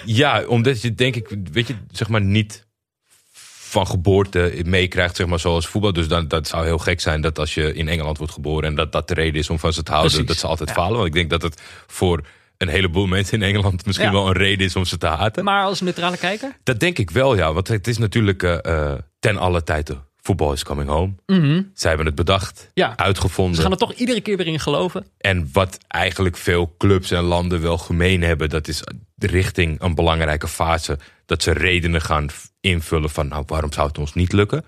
Ja, 0.04 0.46
omdat 0.46 0.82
je 0.82 0.94
denk 0.94 1.16
ik, 1.16 1.37
weet 1.52 1.66
je, 1.66 1.74
zeg 1.90 2.08
maar 2.08 2.20
niet 2.20 2.66
van 3.72 3.87
geboorte 3.87 4.60
meekrijgt, 4.64 5.16
zeg 5.16 5.26
maar 5.26 5.38
zoals 5.40 5.66
voetbal. 5.66 5.92
Dus 5.92 6.08
dan, 6.08 6.28
dat 6.28 6.48
zou 6.48 6.64
heel 6.64 6.78
gek 6.78 7.00
zijn 7.00 7.20
dat 7.20 7.38
als 7.38 7.54
je 7.54 7.74
in 7.74 7.88
Engeland 7.88 8.18
wordt 8.18 8.32
geboren 8.32 8.68
en 8.68 8.74
dat 8.74 8.92
dat 8.92 9.08
de 9.08 9.14
reden 9.14 9.40
is 9.40 9.50
om 9.50 9.58
van 9.58 9.72
ze 9.72 9.82
te 9.82 9.90
houden, 9.90 10.10
Precies, 10.12 10.28
dat 10.30 10.38
ze 10.40 10.46
altijd 10.46 10.68
ja. 10.68 10.74
falen. 10.74 10.94
Want 10.94 11.06
ik 11.06 11.12
denk 11.12 11.30
dat 11.30 11.42
het 11.42 11.62
voor 11.87 12.26
een 12.58 12.68
heleboel 12.68 13.06
mensen 13.06 13.42
in 13.42 13.48
Engeland 13.48 13.84
misschien 13.86 14.06
Ja. 14.08 14.12
wel 14.12 14.26
een 14.26 14.32
reden 14.36 14.66
is 14.66 14.76
om 14.76 14.84
ze 14.84 14.98
te 14.98 15.06
haten. 15.06 15.44
Maar 15.44 15.64
als 15.64 15.80
neutrale 15.80 16.16
kijker? 16.16 16.56
Dat 16.62 16.80
denk 16.80 16.98
ik 16.98 17.10
wel, 17.10 17.36
ja. 17.36 17.52
Want 17.52 17.68
het 17.68 17.86
is 17.88 17.98
natuurlijk 17.98 18.42
eh, 18.42 18.64
eh, 18.92 18.98
ten 19.18 19.36
alle 19.36 19.62
tijde, 19.64 19.96
voetbal 20.16 20.52
is 20.52 20.64
coming 20.64 20.88
home. 20.88 21.12
Zij 21.74 21.88
hebben 21.88 22.06
het 22.06 22.14
bedacht, 22.14 22.70
Ja. 22.74 22.96
uitgevonden. 22.96 23.54
Ze 23.56 23.62
gaan 23.62 23.70
er 23.70 23.76
toch 23.78 23.92
iedere 23.92 24.20
keer 24.20 24.36
weer 24.36 24.46
in 24.46 24.60
geloven. 24.60 25.06
En 25.18 25.48
wat 25.52 25.78
eigenlijk 25.88 26.36
veel 26.36 26.74
clubs 26.78 27.10
en 27.10 27.22
landen 27.22 27.60
wel 27.62 27.78
gemeen 27.78 28.22
hebben, 28.22 28.48
dat 28.50 28.68
is 28.68 28.82
richting 29.18 29.80
een 29.80 29.94
belangrijke 29.94 30.48
fase 30.48 30.98
dat 31.26 31.42
ze 31.42 31.52
redenen 31.52 32.00
gaan 32.00 32.26
invullen 32.60 33.10
van 33.10 33.28
nou, 33.28 33.42
waarom 33.46 33.72
zou 33.72 33.86
het 33.88 33.98
ons 33.98 34.14
niet 34.14 34.32
lukken? 34.32 34.64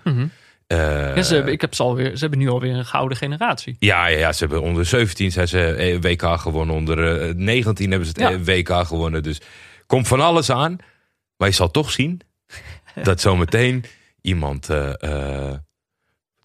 Eh, 0.67 1.15
Ja, 1.15 1.21
ze, 1.23 1.33
hebben, 1.35 1.53
ik 1.53 1.61
heb 1.61 1.75
ze, 1.75 1.83
alweer, 1.83 2.11
ze 2.13 2.19
hebben 2.19 2.39
nu 2.39 2.49
alweer 2.49 2.73
een 2.75 2.85
gouden 2.85 3.17
generatie. 3.17 3.75
ja, 3.79 4.07
ja, 4.07 4.17
ja, 4.17 4.31
ze 4.33 4.39
hebben 4.39 4.61
onder 4.61 4.85
17 4.85 5.31
zijn 5.31 5.47
ze 5.47 5.59
eh, 5.73 5.97
WK 6.01 6.39
gewonnen, 6.39 6.75
onder 6.75 7.21
eh, 7.27 7.33
19 7.35 7.89
hebben 7.89 8.07
ze 8.07 8.13
het 8.21 8.21
Ja. 8.45 8.53
eh, 8.53 8.59
WK 8.79 8.87
gewonnen. 8.87 9.23
Dus 9.23 9.41
komt 9.85 10.07
van 10.07 10.21
alles 10.21 10.49
aan, 10.49 10.77
maar 11.37 11.47
je 11.47 11.53
zal 11.53 11.71
toch 11.71 11.91
zien 11.91 12.21
dat 13.03 13.21
zometeen 13.21 13.83
iemand 14.21 14.69
eh, 14.69 14.93
eh, 15.49 15.53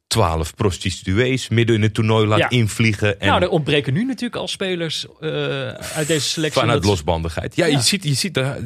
12 0.07 0.55
prostituees 0.55 1.49
midden 1.49 1.77
in 1.77 1.83
het 1.83 1.95
toernooi 1.95 2.27
laat 2.27 2.39
Ja. 2.39 2.51
invliegen. 2.51 3.21
En 3.21 3.27
Nou, 3.29 3.43
er 3.43 3.49
ontbreken 3.49 3.93
nu 3.95 4.05
natuurlijk 4.05 4.37
al 4.41 4.49
spelers 4.49 5.07
eh, 5.21 5.29
uit 5.69 6.07
deze 6.07 6.29
selectie. 6.29 6.61
Vanuit 6.61 6.81
Dat- 6.83 6.91
losbandigheid. 6.91 7.57
Ja, 7.57 7.67
je 7.67 7.81
ziet, 7.81 8.05
je 8.05 8.15
ziet 8.15 8.37
er 8.37 8.59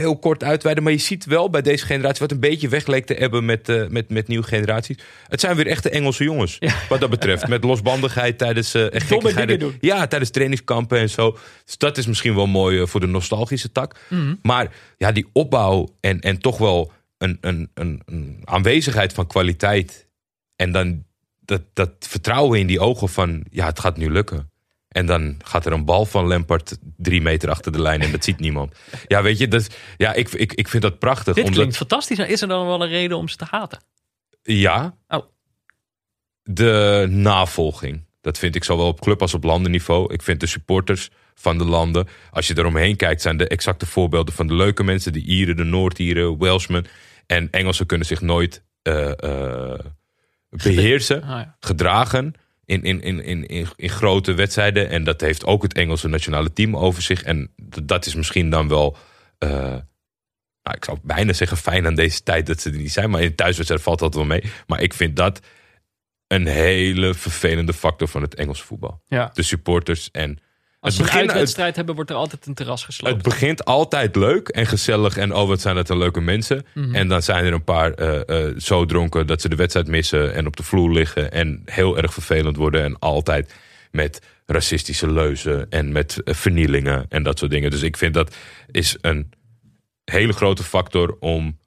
heel 0.00 0.18
kort 0.18 0.44
uitweiden, 0.44 0.84
maar 0.84 0.92
je 0.92 0.98
ziet 0.98 1.24
wel 1.24 1.50
bij 1.50 1.62
deze 1.62 1.86
generatie 1.86 2.20
wat 2.20 2.30
een 2.30 2.40
beetje 2.40 2.68
weg 2.68 2.86
leek 2.86 3.06
te 3.06 3.14
hebben 3.14 3.44
met, 3.44 3.68
eh, 3.68 3.86
met, 3.88 4.10
met 4.10 4.28
nieuwe 4.28 4.46
generaties. 4.46 4.98
Het 5.26 5.40
zijn 5.40 5.56
weer 5.56 5.66
echte 5.66 5.90
Engelse 5.90 6.24
jongens, 6.24 6.58
wat 6.88 7.00
dat 7.00 7.10
betreft. 7.10 7.48
Met 7.48 7.64
losbandigheid 7.64 8.38
tijdens 8.38 8.72
dingen 8.72 9.58
doen. 9.58 9.76
Ja, 9.80 10.06
tijdens 10.06 10.30
trainingskampen 10.30 10.98
en 10.98 11.10
zo. 11.10 11.38
Dus 11.64 11.78
dat 11.78 11.98
is 11.98 12.06
misschien 12.06 12.34
wel 12.34 12.46
mooi 12.46 12.80
eh, 12.80 12.86
voor 12.86 13.00
de 13.00 13.06
nostalgische 13.06 13.72
tak. 13.72 13.96
Mhm. 14.08 14.34
Maar 14.42 14.72
ja, 14.96 15.12
die 15.12 15.26
opbouw 15.32 15.88
en, 16.00 16.20
en 16.20 16.38
toch 16.38 16.58
wel 16.58 16.92
een, 17.18 17.38
een, 17.40 17.70
een, 17.74 18.02
een 18.06 18.40
aanwezigheid 18.44 19.12
van 19.12 19.26
kwaliteit. 19.26 20.08
En 20.56 20.72
dan 20.72 21.04
dat, 21.40 21.62
dat 21.72 21.90
vertrouwen 21.98 22.58
in 22.58 22.66
die 22.66 22.80
ogen 22.80 23.08
van, 23.08 23.44
ja, 23.50 23.66
het 23.66 23.80
gaat 23.80 23.96
nu 23.96 24.10
lukken. 24.10 24.49
En 24.90 25.06
dan 25.06 25.36
gaat 25.44 25.66
er 25.66 25.72
een 25.72 25.84
bal 25.84 26.06
van 26.06 26.26
Lampard 26.26 26.78
drie 26.96 27.20
meter 27.20 27.50
achter 27.50 27.72
de 27.72 27.80
lijn 27.80 28.00
en 28.00 28.10
dat 28.10 28.24
ziet 28.24 28.38
niemand. 28.38 28.74
Ja, 29.06 29.22
weet 29.22 29.38
je, 29.38 29.48
dat, 29.48 29.76
ja, 29.96 30.12
ik, 30.12 30.28
ik, 30.28 30.52
ik 30.52 30.68
vind 30.68 30.82
dat 30.82 30.98
prachtig. 30.98 31.34
Dit 31.34 31.44
omdat, 31.44 31.58
klinkt 31.58 31.76
fantastisch. 31.76 32.18
Is 32.18 32.42
er 32.42 32.48
dan 32.48 32.66
wel 32.66 32.82
een 32.82 32.88
reden 32.88 33.16
om 33.16 33.28
ze 33.28 33.36
te 33.36 33.46
haten? 33.50 33.82
Ja. 34.42 34.94
Oh. 35.08 35.24
De 36.42 37.06
navolging. 37.10 38.04
Dat 38.20 38.38
vind 38.38 38.54
ik 38.54 38.64
zowel 38.64 38.86
op 38.86 39.00
club 39.00 39.20
als 39.20 39.34
op 39.34 39.44
landenniveau. 39.44 40.12
Ik 40.12 40.22
vind 40.22 40.40
de 40.40 40.46
supporters 40.46 41.10
van 41.34 41.58
de 41.58 41.64
landen, 41.64 42.08
als 42.30 42.46
je 42.46 42.58
eromheen 42.58 42.96
kijkt, 42.96 43.22
zijn 43.22 43.36
de 43.36 43.48
exacte 43.48 43.86
voorbeelden 43.86 44.34
van 44.34 44.46
de 44.46 44.54
leuke 44.54 44.82
mensen. 44.82 45.12
De 45.12 45.22
Ieren, 45.22 45.56
de 45.56 45.64
Noord-Ieren, 45.64 46.38
Welshmen. 46.38 46.86
En 47.26 47.50
Engelsen 47.50 47.86
kunnen 47.86 48.06
zich 48.06 48.20
nooit 48.20 48.62
eh, 48.82 49.22
eh, 49.72 49.78
beheersen, 50.48 51.22
Ah, 51.22 51.28
ja. 51.28 51.56
gedragen 51.60 52.34
in, 52.70 52.82
in, 52.82 53.00
in, 53.02 53.24
in, 53.24 53.46
in, 53.46 53.68
in 53.76 53.88
grote 53.88 54.34
wedstrijden. 54.34 54.88
En 54.88 55.04
dat 55.04 55.20
heeft 55.20 55.44
ook 55.44 55.62
het 55.62 55.74
Engelse 55.74 56.08
nationale 56.08 56.52
team 56.52 56.76
over 56.76 57.02
zich. 57.02 57.22
En 57.22 57.54
dat 57.82 58.06
is 58.06 58.14
misschien 58.14 58.50
dan 58.50 58.68
wel... 58.68 58.96
eh, 59.38 59.50
nou, 60.62 60.76
ik 60.76 60.84
zou 60.84 60.98
bijna 61.02 61.32
zeggen 61.32 61.56
fijn 61.56 61.86
aan 61.86 61.94
deze 61.94 62.22
tijd 62.22 62.46
dat 62.46 62.60
ze 62.60 62.70
er 62.70 62.76
niet 62.76 62.92
zijn. 62.92 63.10
Maar 63.10 63.22
in 63.22 63.34
thuiswedstrijd 63.34 63.82
valt 63.82 63.98
dat 63.98 64.14
wel 64.14 64.24
mee. 64.24 64.42
Maar 64.66 64.82
ik 64.82 64.94
vind 64.94 65.16
dat 65.16 65.40
een 66.26 66.46
hele 66.46 67.14
vervelende 67.14 67.72
factor 67.72 68.08
van 68.08 68.22
het 68.22 68.34
Engelse 68.34 68.64
voetbal. 68.64 69.02
Ja. 69.06 69.30
De 69.34 69.42
supporters 69.42 70.10
en... 70.10 70.38
Als 70.80 70.98
het 70.98 71.06
ze 71.06 71.12
een 71.12 71.18
uitwedstrijd 71.18 71.76
hebben, 71.76 71.94
wordt 71.94 72.10
er 72.10 72.16
altijd 72.16 72.46
een 72.46 72.54
terras 72.54 72.84
gesloopt. 72.84 73.14
het 73.14 73.24
begint 73.24 73.64
altijd 73.64 74.16
leuk 74.16 74.48
en 74.48 74.66
gezellig 74.66 75.16
en 75.16 75.34
oh 75.34 75.48
wat 75.48 75.60
zijn 75.60 75.76
het 75.76 75.88
een 75.88 75.98
leuke 75.98 76.20
mensen. 76.20 76.66
Mhm. 76.74 76.94
En 76.94 77.08
dan 77.08 77.22
zijn 77.22 77.44
er 77.44 77.52
een 77.52 77.64
paar 77.64 77.92
eh, 77.92 78.46
eh, 78.46 78.54
zo 78.58 78.84
dronken 78.84 79.26
dat 79.26 79.40
ze 79.40 79.48
de 79.48 79.56
wedstrijd 79.56 79.88
missen 79.88 80.34
en 80.34 80.46
op 80.46 80.56
de 80.56 80.62
vloer 80.62 80.92
liggen 80.92 81.32
en 81.32 81.62
heel 81.64 81.96
erg 81.96 82.12
vervelend 82.12 82.56
worden. 82.56 82.84
En 82.84 82.98
altijd 82.98 83.54
met 83.90 84.22
racistische 84.46 85.10
leuzen 85.10 85.66
en 85.70 85.92
met 85.92 86.22
eh, 86.22 86.34
vernielingen 86.34 87.06
en 87.08 87.22
dat 87.22 87.38
soort 87.38 87.50
dingen. 87.50 87.70
Dus 87.70 87.82
ik 87.82 87.96
vind 87.96 88.14
dat 88.14 88.36
is 88.70 88.96
een 89.00 89.32
hele 90.04 90.32
grote 90.32 90.62
factor 90.62 91.16
om 91.18 91.58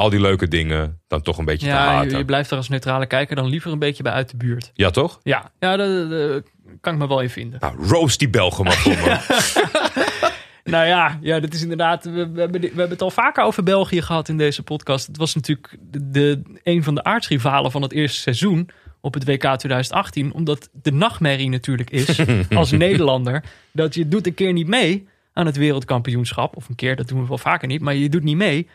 al 0.00 0.10
die 0.10 0.20
leuke 0.20 0.48
dingen 0.48 1.00
dan 1.08 1.22
toch 1.22 1.38
een 1.38 1.44
beetje 1.44 1.66
te 1.66 1.72
ja, 1.72 1.86
haten. 1.86 2.10
je, 2.10 2.16
je 2.16 2.24
blijft 2.24 2.50
er 2.50 2.56
als 2.56 2.68
neutrale 2.68 3.06
kijker 3.06 3.36
dan 3.36 3.46
liever 3.46 3.72
een 3.72 3.78
beetje 3.78 4.02
bij 4.02 4.12
uit 4.12 4.30
de 4.30 4.36
buurt. 4.36 4.70
Ja 4.74 4.90
toch? 4.90 5.20
Ja, 5.22 5.50
ja 5.58 5.76
daar 5.76 6.42
kan 6.80 6.92
ik 6.92 6.98
me 6.98 7.08
wel 7.08 7.20
in 7.20 7.30
vinden. 7.30 7.60
Nou, 7.60 7.86
roast 7.86 8.18
die 8.18 8.30
Belgen 8.30 8.64
maar 8.64 8.72
voor 8.72 8.92
me. 8.92 10.28
Nou 10.64 10.86
ja, 10.86 11.18
ja 11.20 11.40
dat 11.40 11.54
is 11.54 11.62
inderdaad. 11.62 12.04
We, 12.04 12.10
we, 12.10 12.40
hebben, 12.40 12.60
we 12.60 12.66
hebben 12.66 12.88
het 12.88 13.02
al 13.02 13.10
vaker 13.10 13.44
over 13.44 13.62
België 13.62 14.02
gehad 14.02 14.28
in 14.28 14.36
deze 14.36 14.62
podcast. 14.62 15.06
Het 15.06 15.16
was 15.16 15.34
natuurlijk 15.34 15.76
de, 15.80 16.10
de, 16.10 16.42
een 16.62 16.82
van 16.82 16.94
de 16.94 17.04
aardsrivalen 17.04 17.70
van 17.70 17.82
het 17.82 17.92
eerste 17.92 18.20
seizoen 18.20 18.68
op 19.00 19.14
het 19.14 19.24
WK 19.24 19.56
2018. 19.56 20.32
Omdat 20.32 20.68
de 20.72 20.92
nachtmerrie 20.92 21.48
natuurlijk 21.48 21.90
is, 21.90 22.20
als 22.54 22.70
Nederlander, 22.70 23.44
dat 23.72 23.94
je 23.94 24.08
doet 24.08 24.26
een 24.26 24.34
keer 24.34 24.52
niet 24.52 24.66
mee 24.66 25.06
aan 25.32 25.46
het 25.46 25.56
wereldkampioenschap. 25.56 26.56
Of 26.56 26.68
een 26.68 26.74
keer, 26.74 26.96
dat 26.96 27.08
doen 27.08 27.20
we 27.20 27.28
wel 27.28 27.38
vaker 27.38 27.68
niet, 27.68 27.80
maar 27.80 27.94
je 27.94 28.08
doet 28.08 28.22
niet 28.22 28.36
mee. 28.36 28.68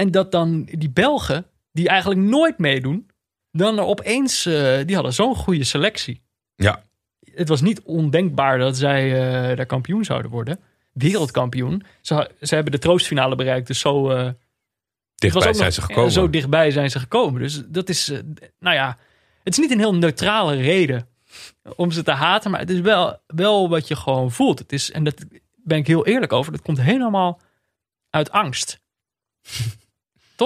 En 0.00 0.10
dat 0.10 0.30
dan 0.32 0.64
die 0.64 0.90
Belgen, 0.90 1.46
die 1.72 1.88
eigenlijk 1.88 2.20
nooit 2.20 2.58
meedoen, 2.58 3.10
dan 3.50 3.78
er 3.78 3.84
opeens, 3.84 4.46
eh, 4.46 4.78
die 4.86 4.94
hadden 4.94 5.12
zo'n 5.12 5.34
goede 5.36 5.64
selectie. 5.64 6.22
ja, 6.54 6.84
Het 7.34 7.48
was 7.48 7.60
niet 7.60 7.80
ondenkbaar 7.82 8.58
dat 8.58 8.76
zij 8.76 9.12
eh, 9.50 9.56
daar 9.56 9.66
kampioen 9.66 10.04
zouden 10.04 10.30
worden. 10.30 10.60
Wereldkampioen. 10.92 11.82
Ze, 12.00 12.30
ze 12.40 12.54
hebben 12.54 12.72
de 12.72 12.78
troostfinale 12.78 13.34
bereikt, 13.36 13.66
dus 13.66 13.80
zo... 13.80 14.10
eh, 14.10 14.28
dichtbij 15.14 15.42
zijn 15.52 15.64
nog- 15.64 15.74
ze 15.74 15.80
gekomen. 15.82 16.10
Zo 16.12 16.30
dichtbij 16.30 16.70
zijn 16.70 16.90
ze 16.90 16.98
gekomen. 16.98 17.40
Dus 17.42 17.62
dat 17.66 17.88
is, 17.88 18.12
nou 18.58 18.74
ja, 18.76 18.98
het 19.42 19.52
is 19.52 19.58
niet 19.58 19.70
een 19.70 19.78
heel 19.78 19.94
neutrale 19.94 20.54
reden 20.54 21.08
om 21.76 21.90
ze 21.90 22.02
te 22.02 22.10
haten, 22.12 22.50
maar 22.50 22.60
het 22.60 22.70
is 22.70 22.80
wel, 22.80 23.18
wel 23.26 23.68
wat 23.68 23.88
je 23.88 23.96
gewoon 23.96 24.30
voelt. 24.32 24.58
Het 24.58 24.72
is, 24.72 24.90
en 24.90 25.04
dat 25.04 25.24
ben 25.56 25.78
ik 25.78 25.86
heel 25.86 26.06
eerlijk 26.06 26.32
over, 26.32 26.52
dat 26.52 26.62
komt 26.62 26.80
helemaal 26.80 27.40
uit 28.10 28.30
angst. 28.30 28.80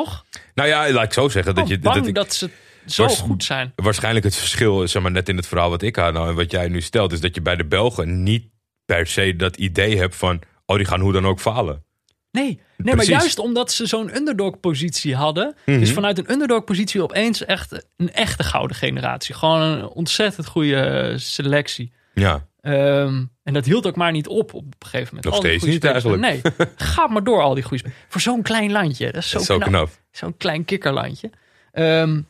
Toch? 0.00 0.24
Nou 0.54 0.68
ja, 0.68 0.90
laat 0.90 1.04
ik 1.04 1.12
zo 1.12 1.28
zeggen. 1.28 1.54
Dat 1.54 1.64
Oh, 1.64 1.70
je, 1.70 1.78
bang 1.78 2.14
dat 2.14 2.34
ze 2.34 2.50
zo 2.86 3.08
goed 3.08 3.44
zijn. 3.44 3.72
waarschijnlijk 3.76 4.24
het 4.24 4.36
verschil, 4.36 4.88
zeg 4.88 5.02
maar 5.02 5.10
net 5.10 5.28
in 5.28 5.36
het 5.36 5.46
verhaal 5.46 5.70
wat 5.70 5.82
ik 5.82 5.96
had 5.96 6.12
nou, 6.12 6.28
en 6.28 6.34
wat 6.34 6.50
jij 6.50 6.68
nu 6.68 6.80
stelt, 6.80 7.12
is 7.12 7.20
dat 7.20 7.34
je 7.34 7.42
bij 7.42 7.56
de 7.56 7.64
Belgen 7.64 8.22
niet 8.22 8.44
per 8.84 9.06
se 9.06 9.36
dat 9.36 9.56
idee 9.56 9.96
hebt 9.98 10.16
van, 10.16 10.40
oh 10.66 10.76
die 10.76 10.86
gaan 10.86 11.00
hoe 11.00 11.12
dan 11.12 11.26
ook 11.26 11.40
falen. 11.40 11.84
Nee, 12.30 12.60
nee 12.76 12.94
maar 12.94 13.04
juist 13.04 13.38
omdat 13.38 13.72
ze 13.72 13.86
zo'n 13.86 14.16
underdog-positie 14.16 15.14
hadden. 15.14 15.56
Mhm. 15.66 15.78
Dus 15.78 15.92
vanuit 15.92 16.18
een 16.18 16.30
underdog-positie 16.30 17.02
opeens 17.02 17.44
echt 17.44 17.86
een 17.96 18.12
echte 18.12 18.42
gouden 18.42 18.76
generatie. 18.76 19.34
Gewoon 19.34 19.60
een 19.60 19.88
ontzettend 19.88 20.46
goede 20.46 20.76
eh, 20.76 21.18
selectie. 21.18 21.92
Ja, 22.14 22.46
Ehm, 22.64 23.24
en 23.42 23.52
dat 23.52 23.64
hield 23.64 23.86
ook 23.86 23.96
maar 23.96 24.12
niet 24.12 24.28
op 24.28 24.54
op 24.54 24.64
een 24.64 24.74
gegeven 24.78 25.06
moment. 25.06 25.24
Nog 25.24 25.34
Al 25.34 25.40
steeds 25.40 25.64
niet 25.64 25.74
spelers. 25.74 26.04
Nee, 26.04 26.40
ga 26.76 27.06
maar 27.06 27.24
door 27.24 27.42
al 27.42 27.54
die 27.54 27.62
goede. 27.62 27.84
Voor 28.08 28.20
zo'n 28.20 28.42
klein 28.42 28.72
landje. 28.72 29.12
Dat 29.12 29.22
is 29.22 29.28
zo, 29.28 29.32
dat 29.32 29.40
is 29.40 29.46
zo 29.46 29.56
knap. 29.56 29.68
knap. 29.68 29.90
Zo'n 30.10 30.36
klein 30.36 30.64
kikkerlandje. 30.64 31.30
Ehm, 31.72 32.20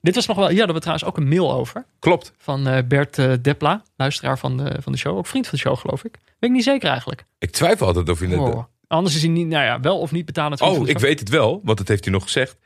dit 0.00 0.14
was 0.14 0.26
nog 0.26 0.36
wel... 0.36 0.48
Hier 0.48 0.56
hadden 0.56 0.74
we 0.74 0.80
trouwens 0.80 1.08
ook 1.08 1.16
een 1.16 1.28
mail 1.28 1.52
over. 1.52 1.84
Klopt. 1.98 2.32
Van 2.38 2.66
eh, 2.66 2.78
Bert 2.88 3.18
eh, 3.18 3.32
Depla. 3.42 3.82
Luisteraar 3.96 4.38
van 4.38 4.56
de, 4.56 4.76
van 4.80 4.92
de 4.92 4.98
show. 4.98 5.16
Ook 5.16 5.26
vriend 5.26 5.46
van 5.46 5.58
de 5.58 5.64
show 5.64 5.76
geloof 5.78 6.04
ik. 6.04 6.18
Weet 6.24 6.50
ik 6.50 6.56
niet 6.56 6.64
zeker 6.64 6.88
eigenlijk. 6.88 7.24
Ik 7.38 7.50
twijfel 7.50 7.86
altijd 7.86 8.08
of 8.08 8.20
je 8.20 8.26
net... 8.26 8.38
Oh. 8.38 8.64
Anders 8.86 9.14
is 9.14 9.22
hij 9.22 9.30
niet... 9.30 9.46
Nou 9.46 9.64
ja, 9.64 9.80
wel 9.80 9.98
of 9.98 10.12
niet 10.12 10.26
betalend. 10.26 10.60
Oh, 10.60 10.88
ik 10.88 10.98
weet 10.98 11.20
het 11.20 11.28
wel, 11.28 11.60
want 11.64 11.78
dat 11.78 11.88
heeft 11.88 12.04
hij 12.04 12.12
nog 12.12 12.22
gezegd. 12.22 12.56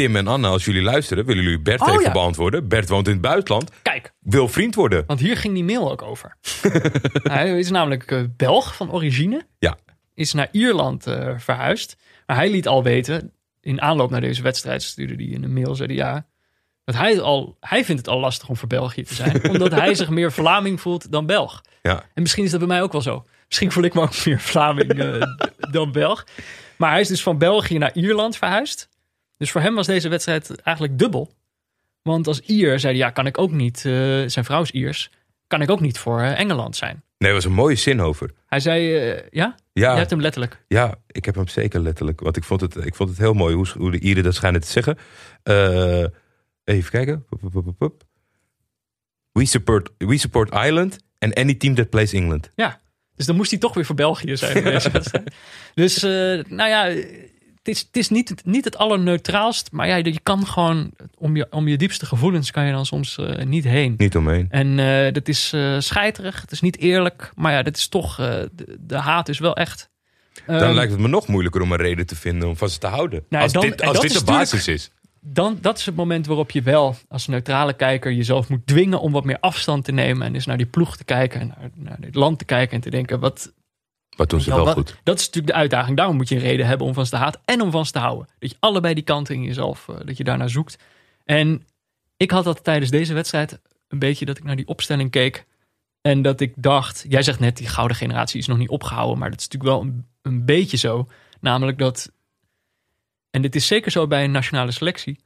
Tim 0.00 0.16
en 0.16 0.26
Anna, 0.26 0.48
als 0.48 0.64
jullie 0.64 0.82
luisteren, 0.82 1.24
willen 1.24 1.42
jullie 1.42 1.60
Bert 1.60 1.80
Oh, 1.80 1.88
even 1.88 2.02
ja. 2.02 2.12
beantwoorden. 2.12 2.68
Bert 2.68 2.88
woont 2.88 3.06
in 3.06 3.12
het 3.12 3.22
buitenland, 3.22 3.70
Kijk, 3.82 4.12
wil 4.20 4.48
vriend 4.48 4.74
worden. 4.74 5.04
Want 5.06 5.20
hier 5.20 5.36
ging 5.36 5.54
die 5.54 5.64
mail 5.64 5.90
ook 5.90 6.02
over. 6.02 6.36
hij 7.22 7.58
is 7.58 7.70
namelijk 7.70 8.10
eh, 8.10 8.22
Belg 8.36 8.76
van 8.76 8.92
origine. 8.92 9.46
Ja. 9.58 9.78
Is 10.14 10.32
naar 10.32 10.48
Ierland 10.52 11.06
eh, 11.06 11.38
verhuisd. 11.38 11.96
Maar 12.26 12.36
hij 12.36 12.50
liet 12.50 12.68
al 12.68 12.82
weten, 12.82 13.32
in 13.60 13.80
aanloop 13.80 14.10
naar 14.10 14.20
deze 14.20 14.42
wedstrijd 14.42 14.82
stuurde 14.82 15.14
hij 15.14 15.24
in 15.24 15.44
een 15.44 15.52
mail, 15.52 15.74
zei 15.74 15.88
hij 15.88 15.96
ja. 15.96 16.26
Dat 16.84 16.94
hij, 16.94 17.20
al, 17.20 17.56
hij 17.60 17.84
vindt 17.84 18.00
het 18.00 18.10
al 18.10 18.20
lastig 18.20 18.48
om 18.48 18.56
voor 18.56 18.68
België 18.68 19.02
te 19.02 19.14
zijn. 19.14 19.48
omdat 19.50 19.70
hij 19.70 19.94
zich 19.94 20.10
meer 20.10 20.32
Vlaming 20.32 20.80
voelt 20.80 21.12
dan 21.12 21.26
Belg. 21.26 21.60
Ja. 21.82 22.04
En 22.14 22.22
misschien 22.22 22.44
is 22.44 22.50
dat 22.50 22.60
bij 22.60 22.68
mij 22.68 22.82
ook 22.82 22.92
wel 22.92 23.02
zo. 23.02 23.26
Misschien 23.46 23.72
voel 23.72 23.84
ik 23.84 23.94
me 23.94 24.00
ook 24.00 24.24
meer 24.24 24.40
Vlaming 24.40 24.98
eh, 24.98 25.22
dan 25.76 25.92
Belg. 25.92 26.26
Maar 26.76 26.90
hij 26.90 27.00
is 27.00 27.08
dus 27.08 27.22
van 27.22 27.38
België 27.38 27.78
naar 27.78 27.94
Ierland 27.94 28.36
verhuisd. 28.36 28.88
Dus 29.40 29.50
voor 29.50 29.60
hem 29.60 29.74
was 29.74 29.86
deze 29.86 30.08
wedstrijd 30.08 30.60
eigenlijk 30.60 30.98
dubbel. 30.98 31.32
Want 32.02 32.26
als 32.26 32.40
Ier 32.40 32.78
zei 32.78 32.92
hij, 32.92 33.02
ja, 33.02 33.10
kan 33.10 33.26
ik 33.26 33.38
ook 33.38 33.50
niet, 33.50 33.76
eh, 33.76 33.92
zijn 34.26 34.44
vrouw 34.44 34.62
is 34.62 34.70
Iers, 34.70 35.10
kan 35.46 35.62
ik 35.62 35.70
ook 35.70 35.80
niet 35.80 35.98
voor 35.98 36.20
eh, 36.20 36.38
Engeland 36.38 36.76
zijn. 36.76 37.02
Nee, 37.18 37.32
dat 37.32 37.42
was 37.42 37.44
een 37.44 37.56
mooie 37.56 37.74
zin 37.74 38.00
over. 38.00 38.30
Hij 38.46 38.60
zei, 38.60 38.96
eh, 38.96 39.22
ja? 39.30 39.54
Ja, 39.72 39.92
Je 39.92 39.98
hebt 39.98 40.10
hem 40.10 40.20
letterlijk. 40.20 40.64
ja, 40.68 40.94
ik 41.06 41.24
heb 41.24 41.34
hem 41.34 41.48
zeker 41.48 41.80
letterlijk. 41.80 42.20
Want 42.20 42.36
ik 42.36 42.44
vond 42.44 42.60
het, 42.60 42.76
ik 42.76 42.94
vond 42.94 43.08
het 43.08 43.18
heel 43.18 43.32
mooi 43.32 43.54
hoe, 43.54 43.68
hoe 43.76 43.90
de 43.90 44.00
Ieren 44.00 44.24
dat 44.24 44.34
schijnen 44.34 44.60
te 44.60 44.66
zeggen. 44.66 44.98
Even 46.64 46.90
kijken. 46.90 47.26
We 49.32 49.44
support, 49.44 49.90
we 49.98 50.18
support 50.18 50.54
Ireland 50.54 50.98
and 51.18 51.34
any 51.34 51.54
team 51.54 51.74
that 51.74 51.90
plays 51.90 52.12
England. 52.12 52.50
Ja, 52.54 52.80
dus 53.16 53.26
dan 53.26 53.36
moest 53.36 53.50
hij 53.50 53.60
toch 53.60 53.74
weer 53.74 53.84
voor 53.84 53.94
België 53.94 54.36
zijn. 54.36 54.64
dus, 55.74 56.02
nou 56.48 56.68
ja, 56.68 57.02
het 57.62 57.68
is, 57.74 57.80
het 57.80 57.96
is 57.96 58.08
niet, 58.08 58.34
niet 58.44 58.64
het 58.64 58.76
allerneutraalst. 58.76 59.72
Maar 59.72 59.86
ja, 59.88 59.96
je 59.96 60.20
kan 60.22 60.46
gewoon, 60.46 60.90
om 61.18 61.36
je, 61.36 61.46
om 61.50 61.68
je 61.68 61.76
diepste 61.76 62.06
gevoelens 62.06 62.50
kan 62.50 62.64
je 62.66 62.72
dan 62.72 62.86
soms 62.86 63.18
eh, 63.18 63.44
niet 63.44 63.64
heen. 63.64 63.94
Niet 63.96 64.16
omheen. 64.16 64.46
En 64.50 64.78
eh, 64.78 65.12
dat 65.12 65.28
is 65.28 65.52
eh 65.52 65.76
scheiterig, 65.78 66.40
het 66.40 66.50
is 66.52 66.60
niet 66.60 66.78
eerlijk. 66.78 67.30
Maar 67.34 67.52
ja, 67.52 67.62
dat 67.62 67.76
is 67.76 67.88
toch, 67.88 68.16
de, 68.16 68.76
de 68.80 68.96
haat 68.96 69.28
is 69.28 69.38
wel 69.38 69.56
echt. 69.56 69.88
Dan 70.46 70.56
Ehm, 70.56 70.74
lijkt 70.74 70.92
het 70.92 71.00
me 71.00 71.08
nog 71.08 71.26
moeilijker 71.26 71.60
om 71.62 71.72
een 71.72 71.78
reden 71.78 72.06
te 72.06 72.16
vinden 72.16 72.48
om 72.48 72.56
van 72.56 72.68
ze 72.68 72.78
te 72.78 72.86
houden. 72.86 73.24
Nou, 73.28 73.42
als 73.42 73.52
dan- 73.52 73.62
dit, 73.62 73.82
als 73.82 74.00
dit 74.00 74.18
de 74.18 74.24
basis 74.24 74.68
is. 74.68 74.90
dan, 75.20 75.58
dat 75.60 75.78
is 75.78 75.86
het 75.86 75.94
moment 75.96 76.26
waarop 76.26 76.50
je 76.50 76.62
wel 76.62 76.96
als 77.08 77.26
neutrale 77.26 77.72
kijker 77.72 78.12
jezelf 78.12 78.48
moet 78.48 78.66
dwingen 78.66 79.00
om 79.00 79.12
wat 79.12 79.24
meer 79.24 79.38
afstand 79.40 79.84
te 79.84 79.92
nemen. 79.92 80.26
En 80.26 80.32
dus 80.32 80.46
naar 80.46 80.56
die 80.56 80.66
ploeg 80.66 80.96
te 80.96 81.04
kijken 81.04 81.40
en 81.40 81.46
naar, 81.58 81.70
naar 81.74 81.96
dit 82.00 82.14
land 82.14 82.38
te 82.38 82.44
kijken 82.44 82.74
en 82.74 82.80
te 82.80 82.90
denken, 82.90 83.20
wat, 83.20 83.52
Wat 84.20 84.30
doen 84.30 84.40
ze 84.40 84.50
wel 84.50 84.64
wat- 84.64 84.74
goed. 84.74 84.96
Dat 85.02 85.18
is 85.18 85.26
natuurlijk 85.26 85.52
de 85.52 85.58
uitdaging. 85.58 85.96
Daarom 85.96 86.16
moet 86.16 86.28
je 86.28 86.34
een 86.34 86.40
reden 86.40 86.66
hebben 86.66 86.86
om 86.86 86.94
van 86.94 87.04
te 87.04 87.16
haten 87.16 87.40
en 87.44 87.60
om 87.60 87.70
van 87.70 87.84
te 87.84 87.98
houden. 87.98 88.28
Dat 88.38 88.50
je 88.50 88.56
allebei 88.60 88.94
die 88.94 89.04
kanten 89.04 89.34
in 89.34 89.42
jezelf, 89.42 89.88
eh, 89.88 89.96
dat 90.04 90.16
je 90.16 90.24
daarnaar 90.24 90.50
zoekt. 90.50 90.78
En 91.24 91.66
ik 92.16 92.30
had 92.30 92.44
dat 92.44 92.64
tijdens 92.64 92.90
deze 92.90 93.14
wedstrijd 93.14 93.60
een 93.88 93.98
beetje 93.98 94.24
dat 94.24 94.36
ik 94.38 94.44
naar 94.44 94.56
die 94.56 94.66
opstelling 94.66 95.10
keek. 95.10 95.46
En 96.00 96.22
dat 96.22 96.40
ik 96.40 96.52
dacht, 96.56 97.04
jij 97.08 97.22
zegt 97.22 97.40
net 97.40 97.56
die 97.56 97.66
gouden 97.68 97.96
generatie 97.96 98.38
is 98.40 98.46
nog 98.46 98.58
niet 98.58 98.68
opgehouden. 98.68 99.18
Maar 99.18 99.30
dat 99.30 99.40
is 99.40 99.48
natuurlijk 99.48 99.72
wel 99.72 99.82
een, 99.90 100.06
een 100.22 100.44
beetje 100.44 100.76
zo. 100.76 101.08
Namelijk 101.40 101.78
dat, 101.78 102.12
en 103.30 103.42
dit 103.42 103.54
is 103.54 103.66
zeker 103.66 103.90
zo 103.90 104.06
bij 104.06 104.24
een 104.24 104.30
nationale 104.30 104.70
selectie. 104.70 105.18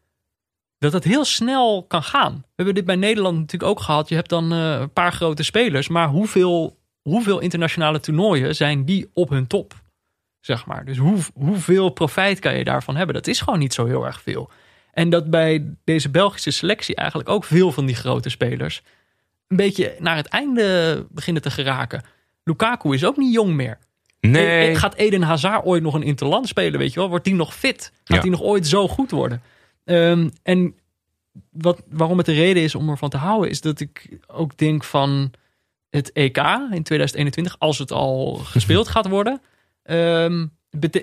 Dat 0.78 0.92
het 0.92 1.04
heel 1.04 1.24
snel 1.24 1.84
kan 1.88 2.02
gaan. 2.02 2.32
We 2.34 2.42
hebben 2.54 2.74
dit 2.74 2.84
bij 2.84 2.96
Nederland 2.96 3.38
natuurlijk 3.38 3.70
ook 3.70 3.80
gehad. 3.80 4.08
Je 4.08 4.14
hebt 4.14 4.28
dan 4.28 4.52
eh, 4.52 4.80
een 4.80 4.92
paar 4.92 5.12
grote 5.12 5.42
spelers. 5.42 5.88
Maar 5.88 6.08
hoeveel 6.08 6.82
hoeveel 7.08 7.38
internationale 7.40 8.00
toernooien 8.00 8.54
zijn 8.54 8.84
die 8.84 9.10
op 9.12 9.28
hun 9.28 9.46
top? 9.46 9.74
Zeg 10.40 10.66
maar. 10.66 10.84
Dus 10.84 10.96
hoe, 10.98 11.18
hoeveel 11.34 11.88
profijt 11.90 12.38
kan 12.38 12.56
je 12.56 12.64
daarvan 12.64 12.96
hebben? 12.96 13.14
Dat 13.14 13.26
is 13.26 13.40
gewoon 13.40 13.58
niet 13.58 13.74
zo 13.74 13.86
heel 13.86 14.06
erg 14.06 14.22
veel. 14.22 14.50
En 14.92 15.10
dat 15.10 15.30
bij 15.30 15.64
deze 15.84 16.10
Belgische 16.10 16.50
selectie 16.50 16.94
eigenlijk 16.94 17.28
ook 17.28 17.44
veel 17.44 17.72
van 17.72 17.86
die 17.86 17.94
grote 17.94 18.28
spelers 18.28 18.82
een 19.48 19.56
beetje 19.56 19.96
naar 19.98 20.16
het 20.16 20.26
einde 20.26 21.06
beginnen 21.10 21.42
te 21.42 21.50
geraken. 21.50 22.02
Lukaku 22.44 22.94
is 22.94 23.04
ook 23.04 23.16
niet 23.16 23.34
jong 23.34 23.52
meer. 23.54 23.78
Nee. 24.20 24.70
E- 24.70 24.74
Gaat 24.74 24.94
Eden 24.94 25.22
Hazard 25.22 25.64
ooit 25.64 25.82
nog 25.82 25.94
een 25.94 26.02
interland 26.02 26.48
spelen, 26.48 26.78
weet 26.78 26.92
je 26.92 27.00
wel? 27.00 27.08
Wordt 27.08 27.24
die 27.24 27.34
nog 27.34 27.54
fit? 27.54 27.92
Gaat 28.04 28.16
Ja. 28.16 28.22
die 28.22 28.30
nog 28.30 28.42
ooit 28.42 28.66
zo 28.66 28.88
goed 28.88 29.10
worden? 29.10 29.42
Ehm, 29.84 30.28
en 30.42 30.74
wat, 31.50 31.82
waarom 31.90 32.16
het 32.16 32.26
de 32.26 32.32
reden 32.32 32.62
is 32.62 32.74
om 32.74 32.88
ervan 32.88 33.08
te 33.08 33.16
houden, 33.16 33.50
is 33.50 33.60
dat 33.60 33.80
ik 33.80 34.18
ook 34.26 34.56
denk 34.58 34.84
van 34.84 35.30
het 35.94 36.12
EK 36.12 36.38
in 36.70 36.82
2021, 36.82 37.56
als 37.58 37.78
het 37.78 37.92
al 37.92 38.34
gespeeld 38.34 38.88
gaat 38.88 39.08
worden, 39.08 39.40
ehm, 39.82 40.46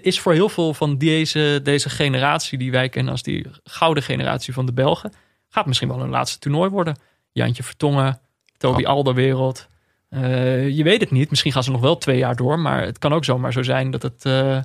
is 0.01 0.19
voor 0.19 0.33
heel 0.33 0.49
veel 0.49 0.73
van 0.73 0.97
deze, 0.97 1.59
deze 1.63 1.89
generatie 1.89 2.57
die 2.57 2.71
wij 2.71 2.89
kennen 2.89 3.11
als 3.11 3.23
die 3.23 3.45
gouden 3.63 4.03
generatie 4.03 4.53
van 4.53 4.65
de 4.65 4.73
Belgen, 4.73 5.13
gaat 5.49 5.65
misschien 5.65 5.87
wel 5.87 5.99
hun 5.99 6.09
laatste 6.09 6.39
toernooi 6.39 6.69
worden. 6.69 6.97
Jantje 7.31 7.63
Vertongen, 7.63 8.19
Toby 8.57 8.85
Alderwereld. 8.85 9.67
Eh, 10.09 10.69
je 10.69 10.83
weet 10.83 11.01
het 11.01 11.11
niet. 11.11 11.29
Misschien 11.29 11.51
gaan 11.51 11.63
ze 11.63 11.71
nog 11.71 11.81
wel 11.81 11.97
twee 11.97 12.17
jaar 12.17 12.35
door. 12.35 12.59
Maar 12.59 12.81
het 12.81 12.97
kan 12.97 13.13
ook 13.13 13.25
zomaar 13.25 13.53
zo 13.53 13.63
zijn 13.63 13.91
dat 13.91 14.01
het, 14.01 14.25
eh, 14.25 14.59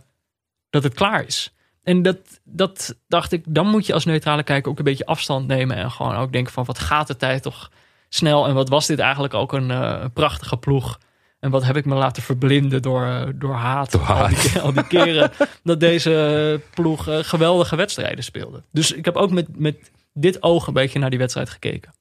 dat 0.71 0.83
het 0.83 0.95
klaar 0.95 1.27
is. 1.27 1.55
En 1.83 2.03
dat, 2.03 2.41
dat 2.45 2.97
dacht 3.09 3.33
ik, 3.33 3.45
dan 3.49 3.67
moet 3.67 3.87
je 3.87 3.93
als 3.93 4.05
neutrale 4.05 4.43
kijker 4.43 4.71
ook 4.71 4.79
een 4.79 4.85
beetje 4.85 5.07
afstand 5.07 5.47
nemen. 5.47 5.77
En 5.77 5.91
gewoon 5.91 6.17
ook 6.17 6.33
denken 6.33 6.53
van 6.53 6.65
wat 6.65 6.79
gaat 6.79 7.07
de 7.07 7.17
tijd 7.17 7.43
toch 7.43 7.71
snel. 8.09 8.47
En 8.47 8.55
wat 8.55 8.69
was 8.69 8.87
dit 8.87 8.99
eigenlijk 8.99 9.35
ook 9.35 9.53
een, 9.53 9.71
eh, 9.71 9.99
een 10.01 10.12
prachtige 10.12 10.57
ploeg. 10.57 10.99
En 11.40 11.51
wat 11.51 11.64
heb 11.64 11.77
ik 11.77 11.85
me 11.85 11.95
laten 11.95 12.23
verblinden 12.23 12.83
door, 12.83 13.05
eh, 13.07 13.27
door 13.35 13.55
haat. 13.55 13.92
Door 13.92 14.01
Al, 14.01 14.29
die, 14.29 14.37
haat. 14.37 14.61
al 14.61 14.73
die 14.73 14.87
keren 14.87 15.31
dat 15.64 15.81
deze 15.81 16.61
ploeg 16.75 17.09
eh, 17.09 17.19
geweldige 17.19 17.77
wedstrijden 17.77 18.25
speelde. 18.25 18.62
Dus 18.73 18.92
ik 18.92 19.05
heb 19.05 19.16
ook 19.16 19.31
met, 19.31 19.59
met 19.59 19.90
dit 20.12 20.42
oog 20.42 20.66
een 20.66 20.73
beetje 20.73 20.99
naar 20.99 21.11
die 21.11 21.19
wedstrijd 21.19 21.51
gekeken. 21.51 21.92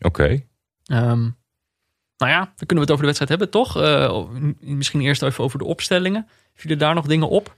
Oké. 0.00 0.42
Ehm, 0.84 1.20
nou 2.16 2.32
ja, 2.32 2.38
dan 2.38 2.66
kunnen 2.66 2.76
we 2.76 2.80
het 2.80 2.90
over 2.90 3.06
de 3.06 3.12
wedstrijd 3.14 3.30
hebben, 3.30 3.50
toch? 3.50 3.74
Misschien 4.60 5.00
eerst 5.00 5.22
even 5.22 5.44
over 5.44 5.58
de 5.58 5.64
opstellingen. 5.64 6.28
Vielen 6.54 6.78
daar 6.78 6.94
nog 6.94 7.06
dingen 7.06 7.28
op? 7.28 7.54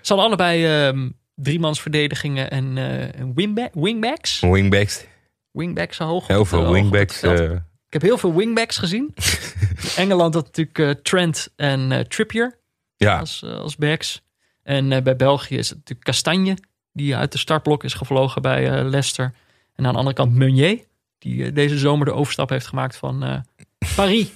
Ze 0.00 0.14
hadden 0.14 0.26
allebei 0.26 0.66
ehm 0.86 1.08
driemansverdedigingen 1.36 2.50
en, 2.50 2.74
wingba- 3.34 3.70
wingbacks. 3.72 4.40
Wingbacks. 4.40 5.04
Wingbacks 5.54 5.98
hoog. 5.98 6.26
Heel 6.26 6.44
veel 6.44 6.72
wingbacks. 6.72 7.22
eh, 7.22 7.50
Ik 7.52 7.92
heb 7.92 8.02
heel 8.02 8.18
veel 8.18 8.34
wingbacks 8.34 8.78
gezien. 8.78 9.14
Engeland 9.96 10.34
had 10.34 10.44
natuurlijk 10.44 10.78
eh, 10.78 10.90
Trent 11.02 11.48
en 11.56 11.92
eh, 11.92 12.00
Trippier 12.00 12.58
ja, 12.96 13.18
als, 13.18 13.44
als 13.44 13.76
backs. 13.76 14.22
En 14.62 14.88
bij 15.04 15.16
België 15.16 15.56
is 15.56 15.68
het 15.68 15.78
natuurlijk 15.78 16.06
Castanje, 16.06 16.56
die 16.92 17.16
uit 17.16 17.32
de 17.32 17.38
startblok 17.38 17.84
is 17.84 17.94
gevlogen 17.94 18.42
bij 18.42 18.82
Leicester. 18.84 19.34
En 19.74 19.86
aan 19.86 19.92
de 19.92 19.98
andere 19.98 20.16
kant 20.16 20.32
Meunier, 20.34 20.84
die 21.18 21.52
deze 21.52 21.78
zomer 21.78 22.06
de 22.06 22.12
overstap 22.12 22.48
heeft 22.48 22.66
gemaakt 22.66 22.96
van 22.96 23.44
Paris 23.96 24.28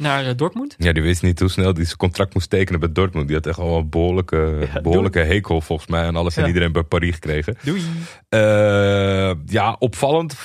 naar 0.00 0.26
eh, 0.26 0.36
Dortmund. 0.36 0.74
ja, 0.78 0.92
die 0.92 1.02
wist 1.02 1.22
niet 1.22 1.40
hoe 1.40 1.48
snel 1.48 1.72
hij 1.74 1.84
zijn 1.84 1.96
contract 1.96 2.34
moest 2.34 2.50
tekenen 2.50 2.80
bij 2.80 2.92
Dortmund. 2.92 3.26
Die 3.26 3.36
had 3.36 3.46
echt 3.46 3.58
al 3.58 3.78
een 3.78 3.88
behoorlijke, 3.88 4.68
Ja, 4.74 4.80
behoorlijke 4.80 5.18
hekel 5.18 5.60
volgens 5.60 5.88
mij 5.88 6.02
aan 6.04 6.16
alles 6.16 6.36
en 6.36 6.42
Ja. 6.42 6.48
iedereen 6.48 6.72
bij 6.72 6.82
Paris 6.82 7.14
gekregen. 7.14 7.56
Doei. 7.62 7.82
Eh, 8.28 9.32
ja, 9.46 9.76
opvallend. 9.78 10.36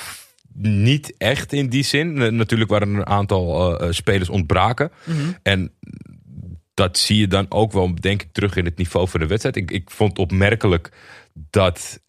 Niet 0.58 1.14
echt 1.18 1.52
in 1.52 1.68
die 1.68 1.82
zin. 1.84 2.36
Natuurlijk 2.36 2.70
waren 2.70 2.88
er 2.92 2.96
een 2.98 3.06
aantal 3.06 3.78
eh, 3.80 3.92
spelers 3.92 4.28
ontbraken. 4.28 4.90
En 5.42 5.72
dat 6.74 6.98
zie 6.98 7.18
je 7.18 7.26
dan 7.28 7.46
ook 7.48 7.72
wel, 7.72 7.94
denk 7.94 8.22
ik, 8.22 8.28
terug 8.32 8.56
in 8.56 8.64
het 8.64 8.76
niveau 8.76 9.08
van 9.08 9.20
de 9.20 9.26
wedstrijd. 9.26 9.56
Ik, 9.56 9.70
ik 9.70 9.90
vond 9.90 10.18
opmerkelijk 10.18 10.90
dat 11.50 12.00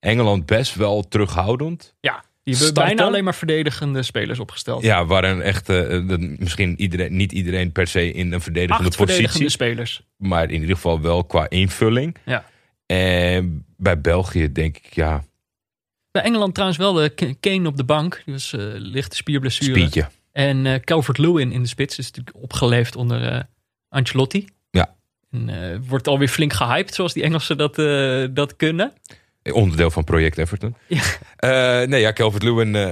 Engeland 0.00 0.46
best 0.46 0.74
wel 0.74 1.08
terughoudend. 1.08 1.94
Ja, 2.00 2.24
die 2.48 2.56
hebben 2.56 2.74
Starten? 2.74 2.96
bijna 2.96 3.10
alleen 3.10 3.24
maar 3.24 3.34
verdedigende 3.34 4.02
spelers 4.02 4.38
opgesteld. 4.38 4.82
Ja, 4.82 5.06
waren 5.06 5.42
echt 5.42 5.68
eh, 5.68 6.16
misschien 6.38 6.80
iedereen, 6.80 7.16
niet 7.16 7.32
iedereen 7.32 7.72
per 7.72 7.86
se 7.86 8.12
in 8.12 8.32
een 8.32 8.40
verdedigende 8.40 8.84
Acht 8.88 8.96
verdedigende 8.96 9.28
positie. 9.28 9.48
spelers. 9.50 10.02
Maar 10.16 10.44
in 10.50 10.60
ieder 10.60 10.74
geval 10.74 11.00
wel 11.00 11.24
qua 11.24 11.48
invulling. 11.48 12.16
Ja. 12.24 12.44
En 12.86 13.64
bij 13.76 14.00
België 14.00 14.52
denk 14.52 14.76
ik, 14.76 14.94
ja, 14.94 15.24
Bij 16.10 16.22
Engeland 16.22 16.54
trouwens 16.54 16.78
wel 16.78 16.92
de 16.92 17.36
Kane 17.40 17.68
op 17.68 17.76
de 17.76 17.84
bank. 17.84 18.22
Die 18.24 18.34
was 18.34 18.52
eh, 18.52 18.60
lichte 18.74 19.16
spierblessure. 19.16 19.70
spietje. 19.78 20.08
En 20.32 20.66
eh 20.66 20.74
Calvert-Lewin 20.80 21.52
in 21.52 21.62
de 21.62 21.68
spits 21.68 21.98
is 21.98 22.06
natuurlijk 22.06 22.36
opgeleefd 22.42 22.96
onder 22.96 23.32
eh, 23.32 23.40
Ancelotti. 23.88 24.46
Ja. 24.70 24.96
En 25.30 25.48
eh, 25.48 25.78
wordt 25.88 26.08
alweer 26.08 26.28
flink 26.28 26.52
gehyped, 26.52 26.94
zoals 26.94 27.12
die 27.12 27.22
Engelsen 27.22 27.56
dat, 27.58 27.78
eh, 27.78 28.24
dat 28.30 28.56
kunnen. 28.56 28.92
Onderdeel 29.54 29.90
van 29.90 30.04
project 30.04 30.38
Everton. 30.38 30.74
Ja. 30.86 31.02
Eh, 31.36 31.88
nee, 31.88 32.00
ja, 32.00 32.12
Calvert 32.12 32.42
Lewin 32.42 32.74
eh, 32.76 32.90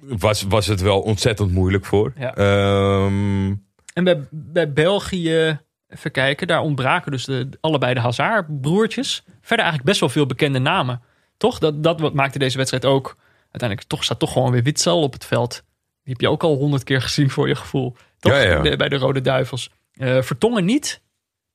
was, 0.00 0.42
was 0.42 0.66
het 0.66 0.80
wel 0.80 1.00
ontzettend 1.00 1.52
moeilijk 1.52 1.84
voor. 1.84 2.12
Ja. 2.18 2.34
Ehm, 2.34 3.54
En 3.92 4.04
bij, 4.04 4.20
bij 4.30 4.72
België, 4.72 5.58
even 5.88 6.10
kijken, 6.10 6.46
daar 6.46 6.60
ontbraken 6.60 7.10
dus 7.10 7.24
de, 7.24 7.48
allebei 7.60 7.94
de 7.94 8.00
Hazard-broertjes. 8.00 9.22
Verder 9.26 9.64
eigenlijk 9.64 9.84
best 9.84 10.00
wel 10.00 10.08
veel 10.08 10.26
bekende 10.26 10.58
namen. 10.58 11.02
Toch? 11.36 11.58
Dat, 11.58 11.82
dat 11.82 12.14
maakte 12.14 12.38
deze 12.38 12.56
wedstrijd 12.56 12.84
ook. 12.84 13.16
Uiteindelijk 13.42 13.88
toch, 13.88 14.04
staat 14.04 14.18
toch 14.18 14.32
gewoon 14.32 14.52
weer 14.52 14.62
Witzel 14.62 15.02
op 15.02 15.12
het 15.12 15.24
veld. 15.24 15.62
Die 16.02 16.12
heb 16.12 16.20
je 16.20 16.30
ook 16.30 16.42
al 16.42 16.56
honderd 16.56 16.82
keer 16.84 17.02
gezien 17.02 17.30
voor 17.30 17.48
je 17.48 17.54
gevoel. 17.54 17.96
Toch? 18.18 18.32
Ja, 18.32 18.40
ja. 18.40 18.60
De- 18.62 18.76
bij 18.76 18.88
de 18.88 18.96
Rode 18.96 19.20
Duivels. 19.20 19.70
Eh, 19.92 20.22
Vertongen 20.22 20.64
niet. 20.64 21.02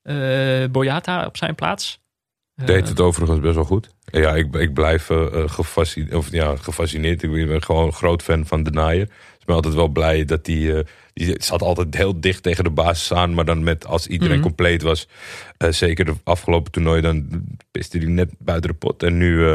Eh 0.01 0.65
Boyata 0.71 1.25
op 1.25 1.37
zijn 1.37 1.55
plaats. 1.55 2.00
Deed 2.65 2.87
het 2.89 2.99
overigens 2.99 3.39
best 3.39 3.55
wel 3.55 3.63
goed. 3.63 3.89
Ja, 4.05 4.35
ik, 4.35 4.55
ik 4.55 4.73
blijf 4.73 5.09
eh, 5.09 5.25
eh, 5.43 5.49
gefascineerd, 5.49 6.13
of, 6.13 6.31
ja, 6.31 6.55
gefascineerd. 6.55 7.23
Ik 7.23 7.47
ben 7.47 7.63
gewoon 7.63 7.85
een 7.85 7.93
groot 7.93 8.23
fan 8.23 8.45
van 8.45 8.63
De 8.63 8.71
Naaier. 8.71 9.01
Ik 9.39 9.45
ben 9.45 9.55
altijd 9.55 9.73
wel 9.73 9.87
blij 9.87 10.25
dat 10.25 10.45
die, 10.45 10.73
eh, 10.77 10.85
die 11.13 11.35
zat 11.43 11.61
altijd 11.61 11.95
heel 11.95 12.19
dicht 12.21 12.43
tegen 12.43 12.63
de 12.63 12.69
basis 12.69 13.13
aan. 13.13 13.33
Maar 13.33 13.45
dan 13.45 13.63
met, 13.63 13.85
als 13.85 14.07
iedereen 14.07 14.33
Mhm. 14.37 14.43
compleet 14.47 14.81
was, 14.81 15.07
zeker 15.57 16.05
de 16.05 16.13
afgelopen 16.23 16.71
toernooi, 16.71 17.01
dan 17.01 17.43
piste 17.71 17.97
hij 17.97 18.07
net 18.07 18.29
buiten 18.39 18.69
de 18.69 18.75
pot. 18.77 19.03
En 19.03 19.17
nu 19.17 19.45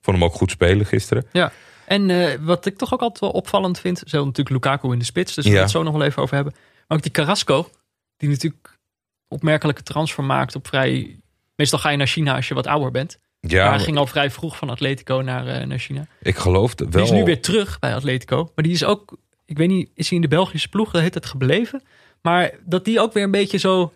vond 0.00 0.16
hem 0.16 0.24
ook 0.24 0.34
goed 0.34 0.50
spelen 0.50 0.86
gisteren. 0.86 1.26
Ja. 1.32 1.52
En 1.86 2.44
wat 2.44 2.66
ik 2.66 2.76
toch 2.78 2.92
ook 2.92 3.00
altijd 3.00 3.20
wel 3.20 3.30
opvallend 3.30 3.80
vind, 3.80 3.98
ze 3.98 4.04
hebben 4.06 4.26
natuurlijk 4.26 4.64
Lukaku 4.64 4.92
in 4.92 4.98
de 4.98 5.04
spits, 5.04 5.34
dus 5.34 5.44
we 5.44 5.50
Ja. 5.50 5.60
het 5.60 5.70
zo 5.70 5.82
nog 5.82 5.92
wel 5.92 6.02
even 6.02 6.22
over 6.22 6.34
hebben. 6.34 6.54
Maar 6.88 6.96
ook 6.98 7.02
die 7.02 7.12
Carrasco, 7.12 7.68
die 8.16 8.28
natuurlijk 8.28 8.78
opmerkelijke 9.28 9.82
transfer 9.82 10.24
maakt 10.24 10.54
op 10.56 10.66
vrij. 10.66 11.18
Meestal 11.56 11.78
ga 11.78 11.90
je 11.90 11.96
naar 11.96 12.06
China 12.06 12.34
als 12.34 12.48
je 12.48 12.54
wat 12.54 12.66
ouder 12.66 12.90
bent. 12.90 13.18
Ja, 13.40 13.68
hij 13.68 13.78
ging 13.78 13.96
al 13.96 14.06
vrij 14.06 14.30
vroeg 14.30 14.56
van 14.56 14.70
Atletico 14.70 15.16
naar, 15.16 15.46
eh, 15.46 15.66
naar 15.66 15.78
China. 15.78 16.06
ik 16.22 16.36
geloof 16.36 16.74
wel. 16.78 16.88
Die 16.90 17.02
is 17.02 17.10
nu 17.10 17.24
weer 17.24 17.42
terug 17.42 17.78
bij 17.78 17.94
Atletico. 17.94 18.52
Maar 18.54 18.64
die 18.64 18.72
is 18.72 18.84
ook, 18.84 19.16
ik 19.44 19.56
weet 19.58 19.68
niet, 19.68 19.90
is 19.94 20.08
hij 20.08 20.16
in 20.16 20.22
de 20.22 20.28
Belgische 20.28 20.68
ploeg 20.68 20.90
de 20.90 21.10
tijd 21.10 21.26
gebleven? 21.26 21.82
Maar 22.22 22.50
dat 22.64 22.84
die 22.84 23.00
ook 23.00 23.12
weer 23.12 23.22
een 23.22 23.30
beetje 23.30 23.58
zo... 23.58 23.92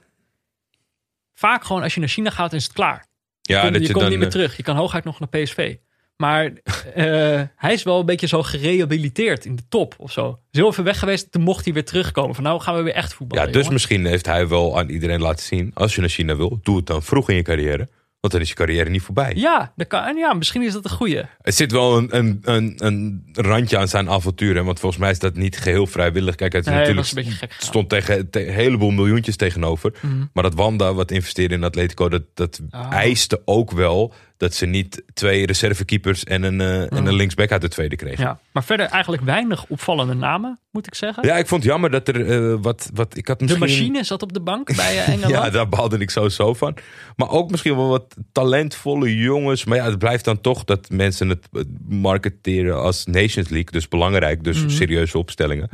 Vaak 1.34 1.64
gewoon 1.64 1.82
als 1.82 1.94
je 1.94 2.00
naar 2.00 2.08
China 2.08 2.30
gaat, 2.30 2.52
is 2.52 2.64
het 2.64 2.72
klaar. 2.72 3.06
ja, 3.40 3.60
Kom- 3.60 3.72
dat 3.72 3.80
je, 3.80 3.86
je 3.86 3.92
komt 3.92 4.02
dan, 4.02 4.12
niet 4.12 4.20
meer 4.22 4.30
terug. 4.30 4.56
Je 4.56 4.62
kan 4.62 4.76
hooguit 4.76 5.04
nog 5.04 5.20
naar 5.20 5.28
PSV. 5.28 5.76
Maar 6.22 6.52
eh, 6.94 7.40
hij 7.56 7.72
is 7.72 7.82
wel 7.82 8.00
een 8.00 8.06
beetje 8.06 8.26
zo 8.26 8.42
gerehabiliteerd 8.42 9.44
in 9.44 9.56
de 9.56 9.62
top 9.68 9.94
of 9.98 10.12
zo. 10.12 10.38
Is 10.50 10.58
heel 10.58 10.68
even 10.68 10.84
weg 10.84 10.98
geweest, 10.98 11.32
toen 11.32 11.42
mocht 11.42 11.64
hij 11.64 11.74
weer 11.74 11.84
terugkomen. 11.84 12.34
Van 12.34 12.44
nou 12.44 12.60
gaan 12.60 12.74
we 12.76 12.82
weer 12.82 12.94
echt 12.94 13.14
voetballen. 13.14 13.44
Ja, 13.46 13.50
dus 13.50 13.58
jongen. 13.60 13.72
misschien 13.72 14.06
heeft 14.06 14.26
hij 14.26 14.48
wel 14.48 14.78
aan 14.78 14.88
iedereen 14.88 15.20
laten 15.20 15.44
zien. 15.44 15.70
Als 15.74 15.94
je 15.94 16.00
naar 16.00 16.10
China 16.10 16.36
wil, 16.36 16.58
doe 16.62 16.76
het 16.76 16.86
dan 16.86 17.02
vroeg 17.02 17.30
in 17.30 17.36
je 17.36 17.42
carrière. 17.42 17.88
Want 18.20 18.32
dan 18.32 18.42
is 18.42 18.48
je 18.48 18.54
carrière 18.54 18.90
niet 18.90 19.02
voorbij. 19.02 19.32
Ja, 19.36 19.72
dat 19.76 19.86
kan, 19.86 20.02
en 20.04 20.16
ja, 20.16 20.32
misschien 20.34 20.62
is 20.62 20.72
dat 20.72 20.84
een 20.84 20.90
goeie. 20.90 21.16
Er 21.40 21.52
zit 21.52 21.72
wel 21.72 21.96
een, 21.96 22.16
een, 22.16 22.38
een, 22.44 22.74
een 22.76 23.24
randje 23.32 23.78
aan 23.78 23.88
zijn 23.88 24.08
avontuur. 24.10 24.54
Hè? 24.54 24.64
Want 24.64 24.80
volgens 24.80 25.00
mij 25.00 25.10
is 25.10 25.18
dat 25.18 25.36
niet 25.36 25.58
geheel 25.58 25.86
vrijwillig. 25.86 26.34
Kijk, 26.34 26.52
het 26.52 26.66
is 26.66 26.72
Nee, 26.72 26.78
natuurlijk 26.80 27.06
was 27.06 27.16
een 27.16 27.22
beetje 27.24 27.38
gek 27.46 27.54
stond 27.58 27.88
tegen 27.88 28.30
te- 28.30 28.46
een 28.48 28.54
heleboel 28.54 28.90
miljoentjes 28.90 29.36
tegenover. 29.36 29.92
Mhm. 30.00 30.24
Maar 30.32 30.42
dat 30.42 30.54
Wanda, 30.54 30.94
wat 30.94 31.10
investeerde 31.10 31.54
in 31.54 31.64
Atletico, 31.64 32.08
dat, 32.08 32.22
dat 32.34 32.60
Ah. 32.70 32.92
eiste 32.92 33.42
ook 33.44 33.70
wel 33.70 34.12
dat 34.38 34.54
ze 34.54 34.66
niet 34.66 35.02
twee 35.14 35.46
reservekeepers 35.46 36.24
en 36.24 36.42
een, 36.42 36.60
eh, 36.60 36.92
en 36.98 37.06
een 37.06 37.14
linksback 37.14 37.52
uit 37.52 37.60
de 37.60 37.68
tweede 37.68 37.96
kregen. 37.96 38.24
Ja, 38.24 38.38
maar 38.52 38.64
verder 38.64 38.86
eigenlijk 38.86 39.22
weinig 39.22 39.64
opvallende 39.68 40.14
namen, 40.14 40.58
moet 40.70 40.86
ik 40.86 40.94
zeggen. 40.94 41.26
Ja, 41.26 41.36
ik 41.36 41.46
vond 41.46 41.62
het 41.62 41.70
jammer 41.72 41.90
dat 41.90 42.08
er 42.08 42.26
eh, 42.30 42.58
wat, 42.60 42.90
wat. 42.94 43.16
Ik 43.16 43.28
had 43.28 43.38
de 43.38 43.44
misschien. 43.44 43.60
machine 43.68 44.04
zat 44.04 44.22
op 44.22 44.32
de 44.32 44.40
bank 44.40 44.76
bij 44.76 44.98
eh, 44.98 45.08
Engeland. 45.12 45.32
Ja, 45.32 45.50
daar 45.50 45.68
baalde 45.68 45.98
ik 45.98 46.10
sowieso 46.10 46.54
van. 46.54 46.76
Maar 47.16 47.30
ook 47.30 47.50
misschien 47.50 47.76
wel 47.76 47.88
wat 47.88 48.14
talentvolle 48.32 49.16
jongens. 49.16 49.64
Maar 49.64 49.76
ja, 49.76 49.84
het 49.84 49.98
blijft 49.98 50.24
dan 50.24 50.40
toch 50.40 50.64
dat 50.64 50.90
mensen 50.90 51.28
het 51.28 51.48
marketeren 51.88 52.80
als 52.80 53.06
Nations 53.06 53.48
League. 53.48 53.70
Dus 53.70 53.88
belangrijk, 53.88 54.44
dus 54.44 54.58
Mhm. 54.60 54.68
serieuze 54.68 55.18
opstellingen. 55.18 55.68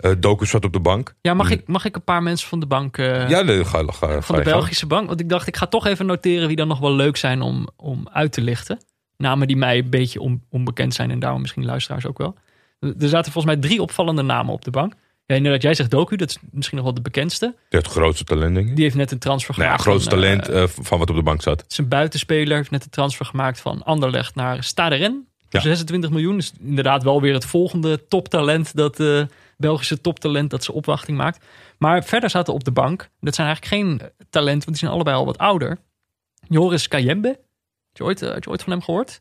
Eh 0.00 0.10
Doku 0.18 0.46
zat 0.46 0.64
op 0.64 0.72
de 0.72 0.80
bank. 0.80 1.14
Ja, 1.20 1.34
mag 1.34 1.50
ik, 1.50 1.66
mag 1.66 1.84
ik 1.84 1.96
een 1.96 2.04
paar 2.04 2.22
mensen 2.22 2.48
van 2.48 2.60
de 2.60 2.66
bank, 2.66 2.96
eh, 2.98 3.28
Ja, 3.28 3.40
nee, 3.42 3.64
ga, 3.64 3.82
ga, 3.86 3.92
ga 3.92 4.20
van 4.20 4.36
de. 4.36 4.42
Belgische 4.42 4.86
bank? 4.86 5.08
Want 5.08 5.20
ik 5.20 5.28
dacht, 5.28 5.46
ik 5.46 5.56
ga 5.56 5.66
toch 5.66 5.86
even 5.86 6.06
noteren 6.06 6.46
wie 6.46 6.56
dan 6.56 6.68
nog 6.68 6.78
wel 6.78 6.92
leuk 6.94 7.16
zijn 7.16 7.40
om, 7.42 7.68
om 7.76 8.08
uit 8.12 8.32
te 8.32 8.40
lichten. 8.40 8.78
Namen 9.16 9.46
die 9.46 9.56
mij 9.56 9.78
een 9.78 9.90
beetje 9.90 10.20
on- 10.20 10.42
onbekend 10.50 10.94
zijn 10.94 11.10
en 11.10 11.18
daarom 11.18 11.40
misschien 11.40 11.64
luisteraars 11.64 12.06
ook 12.06 12.18
wel. 12.18 12.34
Er 12.80 13.08
zaten 13.08 13.32
volgens 13.32 13.54
mij 13.54 13.62
drie 13.62 13.82
opvallende 13.82 14.22
namen 14.22 14.52
op 14.52 14.64
de 14.64 14.70
bank. 14.70 14.92
Ja, 15.26 15.36
inderdaad, 15.36 15.62
jij 15.62 15.74
zegt 15.74 15.90
Doku, 15.90 16.16
dat 16.16 16.28
is 16.30 16.38
misschien 16.50 16.76
nog 16.76 16.86
wel 16.86 16.94
de 16.94 17.00
bekendste. 17.02 17.46
Die 17.46 17.56
heeft 17.68 17.84
het 17.84 17.94
grootste 17.94 18.24
talent, 18.24 18.54
denk 18.54 18.68
ik. 18.68 18.74
Die 18.74 18.84
heeft 18.84 18.96
net 18.96 19.10
een 19.10 19.18
transfer 19.18 19.54
Nou 19.58 19.70
ja, 19.70 19.76
gemaakt. 19.76 19.88
grootste 19.88 20.10
van, 20.10 20.22
eh, 20.22 20.38
talent 20.38 20.70
eh, 20.76 20.82
van 20.84 20.98
wat 20.98 21.10
op 21.10 21.16
de 21.16 21.22
bank 21.22 21.42
zat. 21.42 21.60
Het 21.60 21.70
is 21.70 21.78
een 21.78 21.88
buitenspeler, 21.88 22.56
heeft 22.56 22.70
net 22.70 22.84
een 22.84 22.90
transfer 22.90 23.26
gemaakt 23.26 23.60
van 23.60 23.82
Anderlecht 23.82 24.34
naar 24.34 24.62
Stade 24.64 24.94
Rennes. 24.96 25.20
Voor 25.48 25.60
Ja. 25.60 25.66
26 25.66 26.10
miljoen. 26.10 26.36
Dus 26.36 26.52
inderdaad 26.60 27.02
wel 27.02 27.20
weer 27.20 27.34
het 27.34 27.44
volgende 27.44 28.06
toptalent, 28.08 28.76
dat 28.76 29.00
Belgische 29.60 30.00
toptalent 30.00 30.50
dat 30.50 30.64
ze 30.64 30.72
opwachting 30.72 31.16
maakt. 31.18 31.44
Maar 31.78 32.04
verder 32.04 32.30
zaten 32.30 32.54
op 32.54 32.64
de 32.64 32.70
bank, 32.72 33.10
dat 33.20 33.34
zijn 33.34 33.46
eigenlijk 33.46 33.76
geen 33.76 34.00
talent, 34.30 34.64
want 34.64 34.66
die 34.66 34.76
zijn 34.76 34.90
allebei 34.90 35.16
al 35.16 35.24
wat 35.24 35.38
ouder. 35.38 35.78
Joris 36.48 36.88
Kayembe, 36.88 37.28
had 37.28 37.38
je 37.92 38.04
ooit, 38.04 38.22
eh, 38.22 38.30
had 38.32 38.44
je 38.44 38.50
ooit 38.50 38.62
van 38.62 38.72
hem 38.72 38.82
gehoord? 38.82 39.20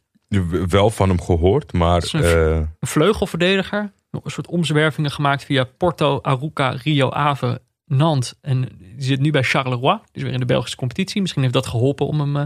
Wel 0.69 0.89
van 0.89 1.09
hem 1.09 1.21
gehoord, 1.21 1.73
maar 1.73 2.01
een- 2.13 2.23
eh, 2.23 2.55
Een 2.79 2.87
vleugelverdediger, 2.87 3.91
een 4.11 4.21
soort 4.25 4.47
omzwervingen 4.47 5.11
gemaakt 5.11 5.43
via 5.43 5.63
Porto, 5.63 6.19
Aruca, 6.21 6.69
Rio 6.69 7.09
Ave, 7.09 7.61
Nantes. 7.85 8.33
En 8.41 8.61
die 8.79 9.03
zit 9.03 9.19
nu 9.19 9.31
bij 9.31 9.43
Charleroi, 9.43 9.99
dus 10.11 10.23
weer 10.23 10.31
in 10.33 10.39
de 10.39 10.45
Belgische 10.45 10.77
competitie. 10.77 11.21
Misschien 11.21 11.41
heeft 11.41 11.53
dat 11.53 11.67
geholpen 11.67 12.07
om 12.07 12.19
hem 12.19 12.35
eh, 12.37 12.43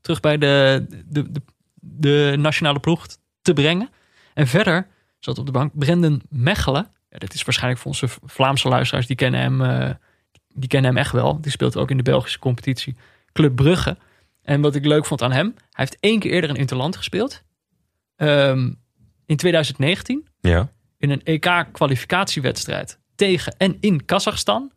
terug 0.00 0.20
bij 0.20 0.38
de, 0.38 0.86
de, 1.06 1.30
de, 1.32 1.42
de 1.80 2.34
nationale 2.38 2.80
ploeg 2.80 3.06
te 3.42 3.52
brengen. 3.52 3.88
En 4.34 4.46
verder 4.46 4.86
zat 5.18 5.38
op 5.38 5.46
de 5.46 5.52
bank 5.52 5.72
Brendan 5.74 6.20
Mechelen. 6.28 6.86
Ja, 7.14 7.20
dat 7.20 7.34
is 7.34 7.42
waarschijnlijk 7.42 7.82
voor 7.82 7.90
onze 7.90 8.08
Vlaamse 8.24 8.68
luisteraars, 8.68 9.06
die 9.06 9.16
kennen 9.16 9.40
hem, 9.40 9.62
eh, 9.62 9.90
die 10.48 10.68
kennen 10.68 10.90
hem 10.90 11.00
echt 11.00 11.12
wel. 11.12 11.40
Die 11.40 11.50
speelt 11.50 11.76
ook 11.76 11.90
in 11.90 11.96
de 11.96 12.02
Belgische 12.02 12.38
competitie. 12.38 12.96
Club 13.32 13.56
Brugge. 13.56 13.96
En 14.42 14.60
wat 14.60 14.74
ik 14.74 14.84
leuk 14.84 15.06
vond 15.06 15.22
aan 15.22 15.32
hem, 15.32 15.46
hij 15.56 15.64
heeft 15.70 15.96
één 16.00 16.18
keer 16.18 16.30
eerder 16.30 16.50
een 16.50 16.56
interland 16.56 16.96
gespeeld. 16.96 17.42
Ehm, 18.16 18.72
in 19.26 19.36
2019 19.36 20.26
ja. 20.40 20.68
in 20.98 21.10
een 21.10 21.20
EK-kwalificatiewedstrijd 21.24 22.98
tegen 23.14 23.56
en 23.56 23.76
in 23.80 24.04
Kazachstan. 24.04 24.72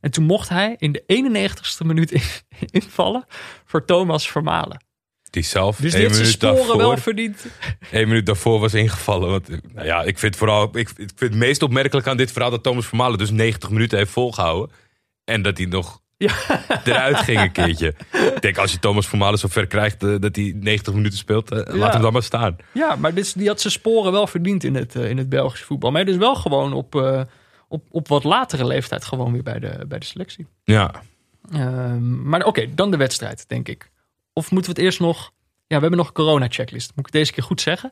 En 0.00 0.10
toen 0.10 0.24
mocht 0.24 0.48
hij 0.48 0.74
in 0.78 0.92
de 0.92 1.02
91ste 1.06 1.84
minuut 1.84 2.10
in- 2.12 2.22
invallen 2.80 3.24
voor 3.64 3.84
Thomas 3.84 4.30
Vermalen. 4.30 4.84
Die 5.34 5.42
zelf 5.42 5.76
Dus 5.76 5.92
één 5.92 6.02
dit 6.02 6.10
zijn 6.10 6.22
minuut 6.22 6.36
sporen 6.36 6.56
daarvoor, 6.56 6.76
wel 6.76 6.96
verdiend. 6.96 7.46
één 7.90 8.08
minuut 8.08 8.26
daarvoor 8.26 8.60
was 8.60 8.74
ingevallen. 8.74 9.30
Want, 9.30 9.48
eh, 9.48 9.56
nou 9.72 9.86
ja, 9.86 10.02
ik 10.02 10.18
vind 10.18 10.36
vooral, 10.36 10.64
ik, 10.64 10.88
ik 10.88 10.94
vind 10.96 11.20
het 11.20 11.34
meest 11.34 11.62
opmerkelijk 11.62 12.06
aan 12.06 12.16
dit 12.16 12.32
verhaal 12.32 12.50
dat 12.50 12.62
Thomas 12.62 12.86
Vermalen 12.86 13.18
dus 13.18 13.30
90 13.30 13.70
minuten 13.70 13.98
heeft 13.98 14.10
volgehouden. 14.10 14.76
En 15.24 15.42
dat 15.42 15.56
hij 15.56 15.66
nog 15.66 16.00
eruit 16.84 17.16
ging 17.16 17.40
een 17.40 17.52
keertje. 17.52 17.94
Ik 18.12 18.42
denk, 18.42 18.58
als 18.58 18.72
je 18.72 18.78
Thomas 18.78 19.06
Vermalen 19.06 19.38
zo 19.38 19.48
ver 19.48 19.66
krijgt 19.66 20.02
eh, 20.02 20.14
dat 20.20 20.36
hij 20.36 20.54
90 20.60 20.94
minuten 20.94 21.18
speelt, 21.18 21.50
eh, 21.50 21.74
laat 21.74 21.92
hem 21.92 22.02
dan 22.02 22.12
maar 22.12 22.22
staan. 22.22 22.56
Ja, 22.72 22.96
maar 22.96 23.14
dus, 23.14 23.32
die 23.32 23.48
had 23.48 23.60
zijn 23.60 23.72
sporen 23.72 24.12
wel 24.12 24.26
verdiend 24.26 24.64
in 24.64 24.74
het, 24.74 24.94
in 24.94 25.18
het 25.18 25.28
Belgische 25.28 25.64
voetbal. 25.64 25.90
Maar 25.90 26.04
dus 26.04 26.16
wel 26.16 26.34
gewoon 26.34 26.72
op, 26.72 26.94
op, 27.68 27.84
op 27.90 28.08
wat 28.08 28.24
latere 28.24 28.66
leeftijd 28.66 29.04
gewoon 29.04 29.32
weer 29.32 29.42
bij 29.42 29.58
de, 29.58 29.84
bij 29.88 29.98
de 29.98 30.06
selectie. 30.06 30.46
Ja, 30.64 31.02
Ehm, 31.52 32.28
maar 32.28 32.44
oké, 32.44 32.74
dan 32.74 32.90
de 32.90 32.96
wedstrijd, 32.96 33.48
denk 33.48 33.68
ik. 33.68 33.90
Of 34.36 34.50
moeten 34.50 34.70
we 34.74 34.76
het 34.76 34.86
eerst 34.86 35.00
nog... 35.00 35.30
Ja, 35.66 35.76
we 35.76 35.80
hebben 35.80 35.96
nog 35.96 36.06
een 36.06 36.12
corona-checklist. 36.14 36.92
Moet 36.94 37.06
ik 37.06 37.12
deze 37.12 37.32
keer 37.32 37.42
goed 37.44 37.60
zeggen? 37.60 37.90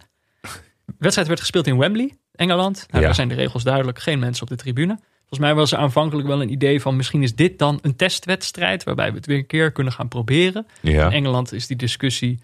De 0.86 0.94
wedstrijd 0.98 1.28
werd 1.28 1.40
gespeeld 1.40 1.66
in 1.66 1.78
Wembley, 1.78 2.16
Engeland. 2.32 2.76
Nou, 2.76 2.86
Ja. 3.00 3.00
Daar 3.00 3.14
zijn 3.14 3.28
de 3.28 3.34
regels 3.34 3.62
duidelijk. 3.62 3.98
Geen 3.98 4.18
mensen 4.18 4.42
op 4.42 4.48
de 4.48 4.56
tribune. 4.56 4.98
Volgens 5.18 5.38
mij 5.40 5.54
was 5.54 5.72
er 5.72 5.78
aanvankelijk 5.78 6.28
wel 6.28 6.42
een 6.42 6.52
idee 6.52 6.80
van... 6.80 6.96
misschien 6.96 7.22
is 7.22 7.34
dit 7.34 7.58
dan 7.58 7.78
een 7.82 7.96
testwedstrijd... 7.96 8.84
waarbij 8.84 9.10
we 9.10 9.16
het 9.16 9.26
weer 9.26 9.36
een 9.38 9.46
keer 9.46 9.72
kunnen 9.72 9.92
gaan 9.92 10.08
proberen. 10.08 10.66
ja. 10.80 11.06
In 11.06 11.12
Engeland 11.12 11.52
is 11.52 11.66
die 11.66 11.76
discussie... 11.76 12.40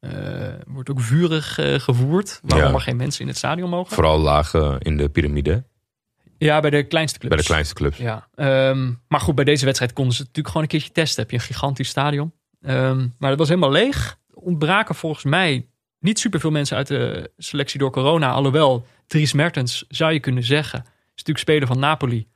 eh, 0.00 0.10
wordt 0.66 0.90
ook 0.90 1.00
vurig 1.00 1.58
eh, 1.58 1.74
gevoerd. 1.74 2.40
Waarom 2.42 2.68
Ja. 2.68 2.74
er 2.74 2.80
geen 2.80 2.96
mensen 2.96 3.20
in 3.20 3.26
het 3.28 3.36
stadion 3.36 3.70
mogen. 3.70 3.94
vooral 3.94 4.18
laag 4.18 4.54
eh, 4.54 4.74
in 4.78 4.96
de 4.96 5.08
piramide, 5.08 5.64
Ja, 6.38 6.60
bij 6.60 6.70
de 6.70 6.82
kleinste 6.82 7.18
clubs. 7.18 7.34
bij 7.34 7.42
de 7.44 7.48
kleinste 7.50 7.74
clubs. 7.74 7.96
Ja, 7.96 8.28
ehm, 8.34 8.92
maar 9.08 9.20
goed, 9.20 9.34
bij 9.34 9.44
deze 9.44 9.64
wedstrijd 9.64 9.92
konden 9.92 10.14
ze 10.14 10.20
natuurlijk 10.20 10.46
gewoon 10.48 10.62
een 10.62 10.68
keertje 10.68 10.92
testen. 10.92 11.22
Heb 11.22 11.30
je 11.30 11.36
een 11.36 11.42
gigantisch 11.42 11.88
stadion. 11.88 12.32
Ehm, 12.62 13.08
maar 13.18 13.30
het 13.30 13.38
was 13.38 13.48
helemaal 13.48 13.70
leeg. 13.70 14.18
Ontbraken 14.34 14.94
volgens 14.94 15.24
mij 15.24 15.66
niet 15.98 16.18
superveel 16.18 16.50
mensen 16.50 16.76
uit 16.76 16.86
de 16.86 17.30
selectie 17.36 17.78
door 17.78 17.90
corona. 17.90 18.30
Alhoewel, 18.30 18.86
Dries 19.06 19.32
Mertens 19.32 19.84
zou 19.88 20.12
je 20.12 20.20
kunnen 20.20 20.44
zeggen. 20.44 20.78
Is 20.84 21.26
natuurlijk 21.26 21.38
speler 21.38 21.66
van 21.66 21.78
Napoli. 21.78 22.26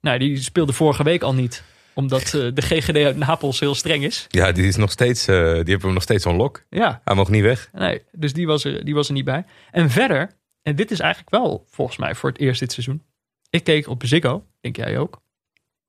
Nou, 0.00 0.18
die 0.18 0.36
speelde 0.40 0.72
vorige 0.72 1.02
week 1.02 1.22
al 1.22 1.34
niet. 1.34 1.62
Omdat 1.94 2.22
eh, 2.22 2.30
de 2.54 2.62
GGD 2.62 2.96
uit 2.96 3.16
Napels 3.16 3.60
heel 3.60 3.74
streng 3.74 4.04
is. 4.04 4.26
Ja, 4.28 4.52
die, 4.52 4.66
is 4.66 4.76
nog 4.76 4.90
steeds, 4.90 5.26
eh, 5.26 5.36
die 5.36 5.52
hebben 5.52 5.80
we 5.80 5.92
nog 5.92 6.02
steeds 6.02 6.26
on 6.26 6.36
lock. 6.36 6.64
Ja, 6.70 7.00
Hij 7.04 7.14
mag 7.14 7.28
niet 7.28 7.42
weg. 7.42 7.68
nee, 7.72 8.02
dus 8.12 8.32
die 8.32 8.46
was, 8.46 8.64
er, 8.64 8.84
die 8.84 8.94
was 8.94 9.08
er 9.08 9.14
niet 9.14 9.24
bij. 9.24 9.44
En 9.70 9.90
verder, 9.90 10.30
en 10.62 10.76
dit 10.76 10.90
is 10.90 10.98
eigenlijk 11.00 11.30
wel 11.30 11.66
volgens 11.70 11.96
mij 11.96 12.14
voor 12.14 12.28
het 12.30 12.38
eerst 12.38 12.60
dit 12.60 12.72
seizoen. 12.72 13.02
Ik 13.50 13.64
keek 13.64 13.88
op 13.88 14.02
Ziggo, 14.06 14.46
denk 14.60 14.76
jij 14.76 14.98
ook? 14.98 15.20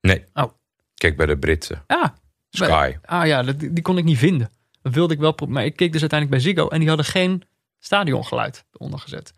Nee. 0.01 0.23
Oh. 0.33 0.51
Kijk 0.95 1.17
bij 1.17 1.25
de 1.25 1.37
Britse. 1.37 1.83
Ja, 1.87 2.13
Sky. 2.57 2.93
Ah 3.05 3.25
ja, 3.27 3.43
die, 3.43 3.73
die 3.73 3.83
kon 3.83 3.97
ik 3.97 4.03
niet 4.03 4.17
vinden. 4.17 4.49
Dat 4.81 4.93
wilde 4.93 5.13
ik 5.13 5.19
wel 5.19 5.31
pro- 5.31 5.45
Maar 5.47 5.65
ik 5.65 5.75
keek 5.75 5.91
dus 5.91 6.01
uiteindelijk 6.01 6.41
bij 6.43 6.51
Ziggo 6.53 6.67
en 6.67 6.79
die 6.79 6.87
hadden 6.87 7.05
geen 7.05 7.43
stadiongeluid 7.79 8.65
eronder 8.71 8.99
gezet. 8.99 9.33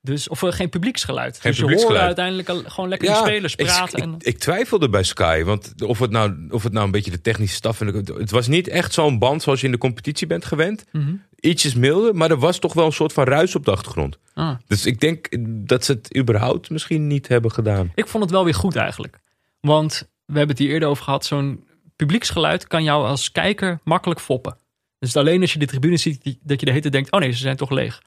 Dus, 0.00 0.28
of 0.28 0.42
eh, 0.42 0.52
geen 0.52 0.68
publieksgeluid. 0.68 1.40
Geen 1.40 1.50
dus 1.50 1.60
publieksgeluid. 1.60 2.00
je 2.00 2.06
hoorde 2.06 2.22
uiteindelijk 2.22 2.66
al, 2.66 2.70
gewoon 2.72 2.88
lekker 2.88 3.08
de 3.08 3.14
spelers 3.14 3.54
ik- 3.54 3.66
praten. 3.66 3.98
Ik, 3.98 4.04
en, 4.04 4.14
ik, 4.18 4.38
twijfelde 4.38 4.88
bij 4.88 5.02
Sky. 5.02 5.42
Want 5.44 5.82
of 5.82 5.98
het, 5.98 6.10
nou, 6.10 6.46
of 6.50 6.62
het 6.62 6.72
nou 6.72 6.84
een 6.84 6.90
beetje 6.90 7.10
de 7.10 7.20
technische 7.20 7.56
staf... 7.56 7.78
Het 7.78 8.30
was 8.30 8.46
niet 8.48 8.68
echt 8.68 8.92
zo'n 8.92 9.18
band 9.18 9.42
zoals 9.42 9.60
je 9.60 9.66
in 9.66 9.72
de 9.72 9.78
competitie 9.78 10.26
bent 10.26 10.44
gewend. 10.44 10.84
Mhm. 10.92 11.14
Ietsjes 11.40 11.74
milder, 11.74 12.14
maar 12.14 12.30
er 12.30 12.38
was 12.38 12.58
toch 12.58 12.72
wel 12.72 12.86
een 12.86 12.92
soort 12.92 13.12
van 13.12 13.24
ruis 13.24 13.54
op 13.54 13.64
de 13.64 13.70
achtergrond. 13.70 14.18
Ah. 14.34 14.56
Dus 14.66 14.86
ik 14.86 15.00
denk 15.00 15.26
dat 15.68 15.84
ze 15.84 15.92
het 15.92 16.16
überhaupt 16.16 16.70
misschien 16.70 17.06
niet 17.06 17.28
hebben 17.28 17.52
gedaan. 17.52 17.92
Ik 17.94 18.06
vond 18.08 18.22
het 18.22 18.32
wel 18.32 18.44
weer 18.44 18.54
goed 18.54 18.76
eigenlijk. 18.76 19.18
Want 19.60 20.08
we 20.24 20.36
hebben 20.38 20.56
het 20.56 20.58
hier 20.64 20.70
eerder 20.72 20.88
over 20.88 21.04
gehad. 21.04 21.24
Zo'n 21.24 21.64
publieksgeluid 21.96 22.66
kan 22.66 22.84
jou 22.84 23.06
als 23.06 23.32
kijker 23.32 23.80
makkelijk 23.84 24.20
foppen. 24.20 24.56
Dus 24.98 25.16
alleen 25.16 25.40
als 25.40 25.52
je 25.52 25.58
de 25.58 25.66
tribune 25.66 25.96
ziet, 25.96 26.38
dat 26.42 26.60
je 26.60 26.66
de 26.66 26.80
tijd 26.80 26.92
denkt... 26.92 27.12
oh 27.12 27.20
nee, 27.20 27.30
ze 27.32 27.38
zijn 27.38 27.56
toch 27.56 27.70
leeg. 27.70 28.02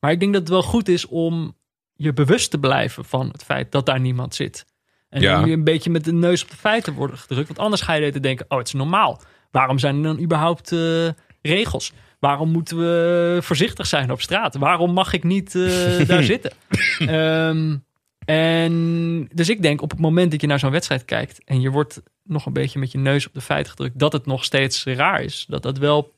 Maar 0.00 0.10
ik 0.10 0.20
denk 0.20 0.32
dat 0.32 0.40
het 0.40 0.50
wel 0.50 0.62
goed 0.62 0.88
is 0.88 1.06
om 1.06 1.56
je 1.94 2.12
bewust 2.12 2.50
te 2.50 2.58
blijven 2.58 3.04
van 3.04 3.28
het 3.32 3.44
feit 3.44 3.72
dat 3.72 3.86
daar 3.86 4.00
niemand 4.00 4.34
zit. 4.34 4.64
En 5.08 5.20
Ja. 5.20 5.42
weer 5.42 5.52
een 5.52 5.64
beetje 5.64 5.90
met 5.90 6.04
de 6.04 6.12
neus 6.12 6.42
op 6.42 6.50
de 6.50 6.56
feiten 6.56 6.92
worden 6.92 7.18
gedrukt. 7.18 7.46
Want 7.46 7.58
anders 7.58 7.82
ga 7.82 7.92
je 7.92 8.10
tijd 8.10 8.22
denken, 8.22 8.46
oh 8.48 8.58
het 8.58 8.66
is 8.66 8.72
normaal. 8.72 9.20
Waarom 9.50 9.78
zijn 9.78 9.96
er 9.96 10.02
dan 10.02 10.20
überhaupt 10.20 10.72
eh, 10.72 11.08
regels? 11.42 11.92
Waarom 12.18 12.50
moeten 12.50 12.78
we 12.78 13.38
voorzichtig 13.42 13.86
zijn 13.86 14.10
op 14.10 14.20
straat? 14.20 14.54
Waarom 14.56 14.92
mag 14.92 15.12
ik 15.12 15.24
niet 15.24 15.54
eh, 15.54 16.06
daar 16.08 16.22
zitten? 16.22 16.52
Ehm, 16.98 17.76
en 18.24 19.28
dus 19.34 19.48
ik 19.48 19.62
denk 19.62 19.82
op 19.82 19.90
het 19.90 20.00
moment 20.00 20.30
dat 20.30 20.40
je 20.40 20.46
naar 20.46 20.58
zo'n 20.58 20.70
wedstrijd 20.70 21.04
kijkt 21.04 21.44
en 21.44 21.60
je 21.60 21.70
wordt 21.70 22.02
nog 22.22 22.46
een 22.46 22.52
beetje 22.52 22.78
met 22.78 22.92
je 22.92 22.98
neus 22.98 23.26
op 23.26 23.34
de 23.34 23.40
feiten 23.40 23.70
gedrukt 23.70 23.98
dat 23.98 24.12
het 24.12 24.26
nog 24.26 24.44
steeds 24.44 24.84
raar 24.84 25.22
is, 25.22 25.44
dat 25.48 25.62
dat 25.62 25.78
wel 25.78 26.14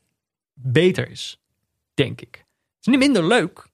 beter 0.53 1.09
is. 1.09 1.39
Denk 1.93 2.21
ik. 2.21 2.31
Het 2.31 2.81
is 2.81 2.87
niet 2.87 2.99
minder 2.99 3.27
leuk. 3.27 3.67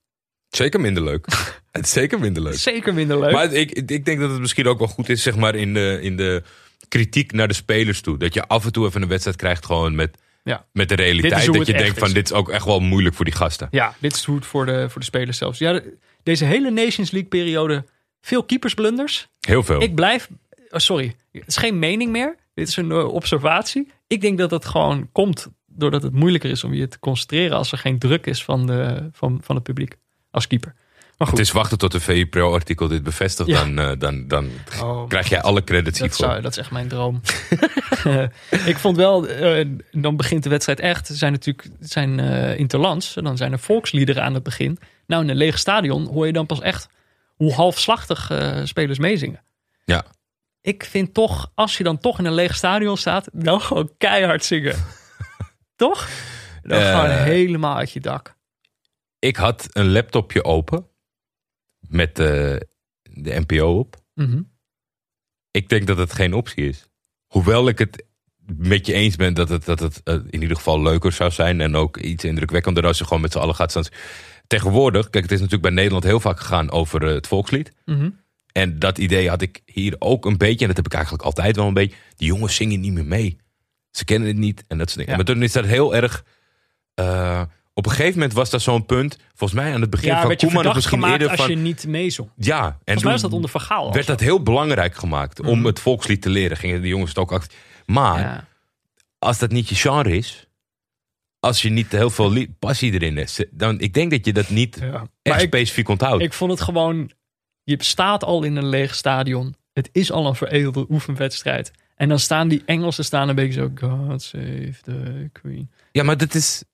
Zeker 0.48 0.80
minder 0.80 1.02
leuk. 1.02 1.26
het 1.70 1.84
is 1.84 1.92
zeker 1.92 2.20
minder 2.20 2.42
leuk. 2.42 2.54
Zeker 2.54 2.94
minder 2.94 3.20
leuk. 3.20 3.32
Maar 3.32 3.52
ik, 3.52 3.70
ik 3.70 4.04
denk 4.04 4.20
dat 4.20 4.30
het 4.30 4.40
misschien 4.40 4.66
ook 4.66 4.78
wel 4.78 4.88
goed 4.88 5.08
is, 5.08 5.22
zeg 5.22 5.36
maar, 5.36 5.54
in 5.54 5.74
de, 5.74 5.98
in 6.02 6.16
de 6.16 6.42
kritiek 6.88 7.32
naar 7.32 7.48
de 7.48 7.54
spelers 7.54 8.00
toe. 8.00 8.18
Dat 8.18 8.34
je 8.34 8.46
af 8.46 8.64
en 8.64 8.72
toe 8.72 8.86
even 8.86 9.02
een 9.02 9.08
wedstrijd 9.08 9.36
krijgt 9.36 9.66
gewoon 9.66 9.94
met, 9.94 10.18
ja. 10.44 10.66
met 10.72 10.88
de 10.88 10.94
realiteit. 10.94 11.52
Dat 11.52 11.66
je 11.66 11.72
denkt 11.72 11.98
van, 11.98 12.08
is. 12.08 12.14
dit 12.14 12.24
is 12.24 12.32
ook 12.32 12.50
echt 12.50 12.64
wel 12.64 12.80
moeilijk 12.80 13.14
voor 13.14 13.24
die 13.24 13.34
gasten. 13.34 13.68
ja, 13.70 13.94
dit 13.98 14.14
is 14.14 14.24
hoe 14.24 14.36
het 14.36 14.46
voor 14.46 14.66
de, 14.66 14.86
voor 14.90 15.00
de 15.00 15.06
spelers 15.06 15.38
zelfs. 15.38 15.58
Ja, 15.58 15.72
de- 15.72 15.96
deze 16.22 16.44
hele 16.44 16.70
Nations 16.70 17.10
League 17.10 17.28
periode, 17.28 17.84
veel 18.22 18.44
keepersblunders. 18.44 19.28
Heel 19.40 19.62
veel. 19.62 19.82
Ik 19.82 19.94
blijf, 19.94 20.28
oh, 20.70 20.78
sorry, 20.78 21.14
het 21.32 21.46
is 21.46 21.56
geen 21.56 21.78
mening 21.78 22.10
meer. 22.10 22.36
Dit 22.54 22.68
is 22.68 22.76
een 22.76 22.90
eh, 22.90 23.14
observatie. 23.14 23.90
Ik 24.06 24.20
denk 24.20 24.38
dat 24.38 24.50
het 24.50 24.64
gewoon 24.64 25.08
komt 25.12 25.48
doordat 25.66 26.02
het 26.02 26.12
moeilijker 26.12 26.50
is 26.50 26.64
om 26.64 26.74
je 26.74 26.88
te 26.88 26.98
concentreren 26.98 27.56
als 27.56 27.72
er 27.72 27.78
geen 27.78 27.98
druk 27.98 28.26
is 28.26 28.44
van, 28.44 28.66
de, 28.66 29.08
van, 29.12 29.40
van 29.42 29.54
het 29.54 29.64
publiek 29.64 29.96
als 30.30 30.46
keeper. 30.46 30.74
Maar 31.18 31.28
goed, 31.30 31.38
Het 31.38 31.46
is 31.46 31.52
wachten 31.52 31.78
tot 31.78 31.92
de 31.92 32.00
VI 32.00 32.26
Pro-artikel 32.26 32.88
dit 32.88 33.02
bevestigt. 33.02 33.48
Ja. 33.48 33.64
Dan, 33.64 33.78
eh, 33.78 33.90
dan, 33.98 34.28
dan 34.28 34.48
Oh, 34.82 35.08
krijg 35.08 35.28
jij 35.28 35.40
alle 35.42 35.64
credits 35.64 35.98
dat, 35.98 36.08
hiervoor. 36.08 36.26
zou, 36.26 36.42
dat 36.42 36.50
is 36.50 36.58
echt 36.58 36.70
mijn 36.70 36.88
droom. 36.88 37.20
ik 38.72 38.78
vond 38.78 38.96
wel, 38.96 39.26
eh, 39.28 39.66
dan 39.90 40.16
begint 40.16 40.42
de 40.42 40.48
wedstrijd 40.48 40.80
echt. 40.80 41.08
Er 41.08 41.14
zijn 41.14 41.32
natuurlijk 41.32 41.68
zijn 41.80 42.20
eh 42.20 42.58
interlands. 42.58 43.14
Dan 43.14 43.36
zijn 43.36 43.52
er 43.52 43.58
volksliederen 43.58 44.22
aan 44.22 44.34
het 44.34 44.42
begin. 44.42 44.78
Nou, 45.06 45.22
in 45.22 45.28
een 45.28 45.36
leeg 45.36 45.58
stadion 45.58 46.06
hoor 46.06 46.26
je 46.26 46.32
dan 46.32 46.46
pas 46.46 46.60
echt 46.60 46.88
hoe 47.42 47.52
halfslachtig 47.52 48.30
eh, 48.30 48.60
spelers 48.64 48.98
meezingen. 48.98 49.44
Ja. 49.84 50.04
Ik 50.60 50.84
vind 50.84 51.14
toch, 51.14 51.52
als 51.54 51.76
je 51.76 51.84
dan 51.84 51.98
toch 51.98 52.18
in 52.18 52.24
een 52.24 52.34
leeg 52.34 52.54
stadion 52.56 52.96
staat, 52.96 53.28
dan 53.32 53.60
gewoon 53.60 53.94
keihard 53.98 54.44
zingen. 54.44 54.76
toch? 55.76 56.08
Dan 56.62 56.78
Eh. 56.78 56.94
gewoon 56.94 57.16
helemaal 57.16 57.76
uit 57.76 57.90
je 57.90 58.00
dak. 58.00 58.36
Ik 59.18 59.36
had 59.36 59.68
een 59.72 59.90
laptopje 59.92 60.44
open 60.44 60.86
met 61.88 62.18
eh, 62.18 62.26
de 63.02 63.40
NPO 63.46 63.78
op. 63.78 63.96
Mhm. 64.14 64.42
Ik 65.50 65.68
denk 65.68 65.86
dat 65.86 65.98
het 65.98 66.12
geen 66.12 66.34
optie 66.34 66.68
is. 66.68 66.88
Hoewel 67.26 67.68
ik 67.68 67.78
het 67.78 68.04
met 68.56 68.86
je 68.86 68.92
eens 68.92 69.16
ben 69.16 69.34
dat 69.34 69.48
het, 69.48 69.64
dat 69.64 69.78
het 69.80 70.00
in 70.04 70.42
ieder 70.42 70.56
geval 70.56 70.82
leuker 70.82 71.12
zou 71.12 71.30
zijn. 71.30 71.60
En 71.60 71.76
ook 71.76 71.96
iets 71.96 72.24
indrukwekkender 72.24 72.86
als 72.86 72.98
je 72.98 73.04
gewoon 73.04 73.22
met 73.22 73.32
z'n 73.32 73.38
allen 73.38 73.54
gaat 73.54 73.70
staan. 73.70 73.84
Tegenwoordig, 74.52 75.10
kijk, 75.10 75.24
het 75.24 75.32
is 75.32 75.38
natuurlijk 75.40 75.62
bij 75.62 75.72
Nederland 75.72 76.04
heel 76.04 76.20
vaak 76.20 76.40
gegaan 76.40 76.70
over 76.70 77.06
eh, 77.08 77.14
het 77.14 77.26
volkslied. 77.26 77.72
Mhm. 77.84 78.10
En 78.52 78.78
dat 78.78 78.98
idee 78.98 79.28
had 79.28 79.42
ik 79.42 79.62
hier 79.66 79.96
ook 79.98 80.24
een 80.26 80.36
beetje. 80.36 80.60
En 80.60 80.66
dat 80.66 80.76
heb 80.76 80.86
ik 80.86 80.92
eigenlijk 80.92 81.24
altijd 81.24 81.56
wel 81.56 81.66
een 81.66 81.74
beetje. 81.74 81.96
Die 82.16 82.26
jongens 82.26 82.54
zingen 82.56 82.80
niet 82.80 82.92
meer 82.92 83.04
mee. 83.04 83.36
Ze 83.90 84.04
kennen 84.04 84.28
het 84.28 84.36
niet. 84.36 84.64
En 84.68 84.78
dat 84.78 84.86
soort 84.86 84.98
dingen. 84.98 85.10
Ja. 85.10 85.16
Maar 85.16 85.34
toen 85.34 85.42
is 85.42 85.52
dat 85.52 85.64
heel 85.64 85.94
erg. 85.94 86.24
eh, 86.94 87.42
op 87.74 87.86
een 87.86 87.90
gegeven 87.92 88.14
moment 88.14 88.32
was 88.32 88.50
dat 88.50 88.62
zo'n 88.62 88.86
punt. 88.86 89.18
Volgens 89.34 89.60
mij 89.60 89.74
aan 89.74 89.80
het 89.80 89.90
begin 89.90 90.08
Ja, 90.08 90.22
van 90.22 90.36
Koeman. 90.36 90.46
Of 90.46 90.52
verdacht 90.52 90.74
misschien 90.74 90.98
gemaakt 90.98 91.12
eerder 91.20 91.36
als 91.36 91.46
van. 91.46 91.50
je 91.50 91.62
niet 91.62 91.86
meezong. 91.86 92.30
Ja, 92.36 92.64
en 92.66 92.72
Volgens 92.84 93.02
mij 93.04 93.12
was 93.12 93.22
dat 93.22 93.32
onder 93.32 93.50
vergaal. 93.50 93.86
al 93.86 93.92
werd 93.92 94.06
dat 94.06 94.20
heel 94.20 94.42
belangrijk 94.42 94.94
gemaakt. 94.94 95.40
Om 95.40 95.64
het 95.66 95.80
volkslied 95.80 96.22
te 96.22 96.28
leren. 96.30 96.56
Gingen 96.56 96.82
de 96.82 96.88
jongens 96.88 97.08
het 97.08 97.18
ook 97.18 97.32
achter. 97.32 97.58
Maar 97.86 98.20
Ja. 98.20 98.44
als 99.18 99.38
dat 99.38 99.50
niet 99.50 99.68
je 99.68 99.74
genre 99.74 100.16
is. 100.16 100.46
Als 101.44 101.62
je 101.62 101.70
niet 101.70 101.92
heel 101.92 102.10
veel 102.10 102.46
passie 102.58 102.92
erin 102.92 103.16
hebt. 103.16 103.44
Dan, 103.50 103.80
ik 103.80 103.94
denk 103.94 104.10
dat 104.10 104.26
je 104.26 104.32
dat 104.32 104.48
niet 104.48 104.78
Ja. 104.80 105.06
echt 105.22 105.40
specifiek 105.40 105.88
onthoudt. 105.88 106.22
ik 106.22 106.32
vond 106.32 106.50
het 106.50 106.60
gewoon... 106.60 107.10
Je 107.62 107.76
staat 107.78 108.24
al 108.24 108.42
in 108.42 108.56
een 108.56 108.68
leeg 108.68 108.94
stadion. 108.94 109.54
Het 109.72 109.88
is 109.92 110.12
al 110.12 110.26
een 110.26 110.34
veredelde 110.34 110.86
oefenwedstrijd. 110.88 111.70
En 111.96 112.08
dan 112.08 112.18
staan 112.18 112.48
die 112.48 112.62
Engelsen 112.66 113.04
staan 113.04 113.28
een 113.28 113.34
beetje 113.34 113.60
zo... 113.60 113.70
God 113.88 114.22
save 114.22 114.74
the 114.82 115.28
Queen. 115.32 115.70
ja, 115.92 116.02
maar 116.02 116.16
dat 116.16 116.34
is. 116.34 116.64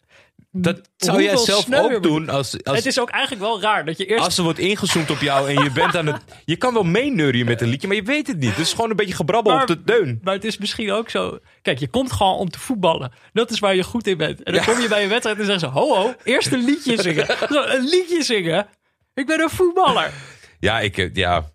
Dat 0.51 0.91
zou 0.97 1.23
jij 1.23 1.37
zelf 1.37 1.73
ook 1.73 2.03
doen 2.03 2.29
als, 2.29 2.65
als, 2.65 2.77
Het 2.77 2.87
is 2.87 3.01
ook 3.01 3.11
eigenlijk 3.11 3.43
wel 3.43 3.61
raar 3.61 3.85
dat 3.85 3.99
je 3.99 4.07
eerst... 4.07 4.25
als 4.25 4.37
er 4.39 4.43
wordt 4.45 4.59
ingezoomd 4.59 5.11
op 5.11 5.21
jou 5.21 5.49
en 5.49 5.63
je 5.63 5.71
bent 5.71 5.97
aan 5.97 6.07
het... 6.07 6.23
Je 6.45 6.57
kan 6.57 6.75
wel 6.75 6.83
meeneurien 6.83 7.45
met 7.47 7.61
een 7.61 7.69
liedje, 7.69 7.87
maar 7.87 7.97
je 7.97 8.03
weet 8.03 8.27
het 8.27 8.39
niet. 8.39 8.51
Het 8.51 8.59
is 8.59 8.73
gewoon 8.73 8.91
een 8.91 8.97
beetje 8.97 9.15
gebrabbel 9.15 9.53
Maar- 9.53 9.61
op 9.63 9.69
de 9.69 9.83
deun. 9.85 10.21
Maar 10.23 10.35
het 10.35 10.45
is 10.45 10.59
misschien 10.59 10.93
ook 10.93 11.11
zo... 11.11 11.39
Kijk, 11.63 11.79
je 11.79 11.89
komt 11.89 12.13
gewoon 12.13 12.35
om 12.37 12.51
te 12.51 12.59
voetballen. 12.59 13.13
Dat 13.33 13.51
is 13.51 13.59
waar 13.59 13.75
je 13.75 13.83
goed 13.85 14.07
in 14.07 14.17
bent. 14.17 14.43
En 14.43 14.53
dan 14.53 14.63
Ja. 14.65 14.73
kom 14.73 14.83
je 14.83 14.89
bij 14.89 15.03
een 15.03 15.09
wedstrijd 15.09 15.39
en 15.39 15.45
zeggen 15.45 15.69
ze... 15.69 15.79
Ho, 15.79 15.95
ho, 15.95 16.15
eerst 16.25 16.53
een 16.53 16.65
liedje 16.65 17.03
zingen. 17.03 17.27
Zo, 17.51 17.63
een 17.63 17.85
liedje 17.89 18.23
zingen? 18.23 18.67
Ik 19.15 19.27
ben 19.27 19.41
een 19.41 19.51
voetballer. 19.51 20.13
Ja, 20.61 20.81
ik, 20.81 20.99
eh, 20.99 21.15
ja, 21.15 21.51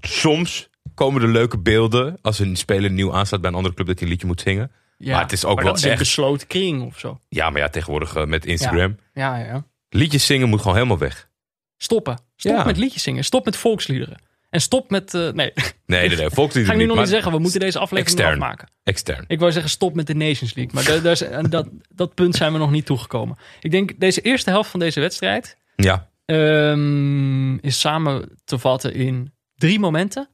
soms 0.00 0.68
komen 0.94 1.22
er 1.22 1.28
leuke 1.28 1.58
beelden 1.58 2.18
als 2.22 2.38
een 2.38 2.56
speler 2.56 2.90
nieuw 2.90 3.12
aanstaat 3.14 3.40
bij 3.40 3.50
een 3.50 3.56
andere 3.56 3.74
club 3.74 3.86
dat 3.86 3.94
hij 3.98 4.04
een 4.04 4.12
liedje 4.12 4.26
moet 4.28 4.40
zingen. 4.40 4.72
Ja, 5.02 5.12
Maar 5.12 5.22
het 5.22 5.32
is 5.32 5.44
ook 5.44 5.54
maar 5.54 5.64
wel 5.64 5.72
dat 5.74 5.84
is 5.84 5.90
een 5.90 5.98
besloten 5.98 6.46
kring 6.46 6.82
of 6.82 6.98
zo. 6.98 7.20
Ja, 7.28 7.50
maar 7.50 7.60
ja, 7.60 7.68
tegenwoordig 7.68 8.14
eh, 8.14 8.24
met 8.24 8.46
Instagram. 8.46 8.96
Ja, 9.12 9.36
ja. 9.36 9.64
Liedjes 9.88 10.26
zingen 10.26 10.48
moet 10.48 10.60
gewoon 10.60 10.74
helemaal 10.76 10.98
weg. 10.98 11.28
Stoppen. 11.76 12.18
Stop 12.36 12.52
Ja. 12.56 12.64
met 12.64 12.76
liedjes 12.76 13.02
zingen. 13.02 13.24
Stop 13.24 13.44
met 13.44 13.56
volksliederen. 13.56 14.22
En 14.50 14.60
stop 14.60 14.90
met... 14.90 15.14
eh, 15.14 15.20
nee, 15.20 15.32
Nee, 15.32 16.08
nee, 16.08 16.16
nee. 16.16 16.30
Volksliederen 16.40 16.66
ga 16.66 16.72
ik 16.72 16.78
nu 16.78 16.86
nog 16.86 16.96
niet 16.98 17.08
zeggen. 17.08 17.32
We 17.32 17.38
moeten 17.38 17.60
deze 17.60 17.78
aflevering 17.78 18.16
extern. 18.18 18.42
afmaken. 18.42 18.68
Extern. 18.82 19.24
Ik 19.26 19.38
wou 19.38 19.52
zeggen 19.52 19.70
stop 19.70 19.94
met 19.94 20.06
de 20.06 20.14
Nations 20.14 20.54
League. 20.54 20.74
Maar 20.74 21.02
daar- 21.02 21.34
aan 21.34 21.44
dat, 21.50 21.68
dat 21.88 22.14
punt 22.14 22.34
zijn 22.36 22.52
we 22.52 22.58
nog 22.58 22.70
niet 22.70 22.86
toegekomen. 22.86 23.36
Ik 23.60 23.70
denk 23.70 24.00
deze 24.00 24.20
eerste 24.20 24.50
helft 24.50 24.70
van 24.70 24.80
deze 24.80 25.00
wedstrijd... 25.00 25.56
Ja, 25.76 26.10
ehm, 26.24 27.54
is 27.56 27.80
samen 27.80 28.38
te 28.44 28.58
vatten 28.58 28.94
in 28.94 29.32
drie 29.54 29.78
momenten. 29.78 30.28